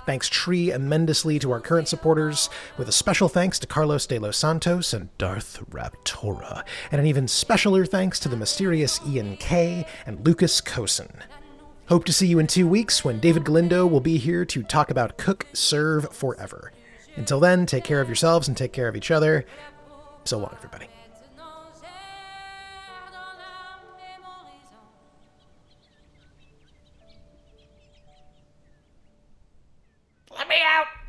Thanks 0.07 0.31
tremendously 0.31 1.39
to 1.39 1.51
our 1.51 1.61
current 1.61 1.89
supporters, 1.89 2.49
with 2.79 2.89
a 2.89 2.93
special 2.93 3.29
thanks 3.29 3.59
to 3.59 3.67
Carlos 3.67 4.07
de 4.07 4.19
los 4.19 4.39
Santos 4.39 4.95
and 4.95 5.11
Darth 5.19 5.63
Raptora, 5.71 6.65
and 6.91 7.03
an 7.03 7.07
even 7.07 7.27
specialer 7.27 7.87
thanks 7.87 8.19
to 8.21 8.31
the 8.31 8.37
mysterious 8.37 8.99
Ian 9.07 9.37
K 9.37 9.87
and 10.07 10.27
Lucas 10.27 10.63
Cosin. 10.63 11.23
Hope 11.91 12.07
to 12.07 12.15
see 12.15 12.27
you 12.27 12.39
in 12.39 12.47
two 12.47 12.67
weeks 12.67 13.05
when 13.05 13.21
David 13.21 13.45
Galindo 13.45 13.87
will 13.87 14.01
be 14.01 14.17
here 14.17 14.47
to 14.47 14.63
talk 14.63 14.91
about 14.91 15.19
Cook 15.19 15.47
Serve 15.53 16.11
Forever. 16.15 16.73
Until 17.17 17.41
then, 17.41 17.67
take 17.67 17.85
care 17.85 18.01
of 18.01 18.09
yourselves 18.09 18.49
and 18.49 18.57
take 18.57 18.73
care 18.73 18.89
of 18.89 18.97
each 18.97 19.11
other. 19.11 19.45
So 20.25 20.39
long, 20.39 20.55
everybody. 20.57 20.87
let 30.45 30.49
me 30.51 30.63
out! 30.63 31.04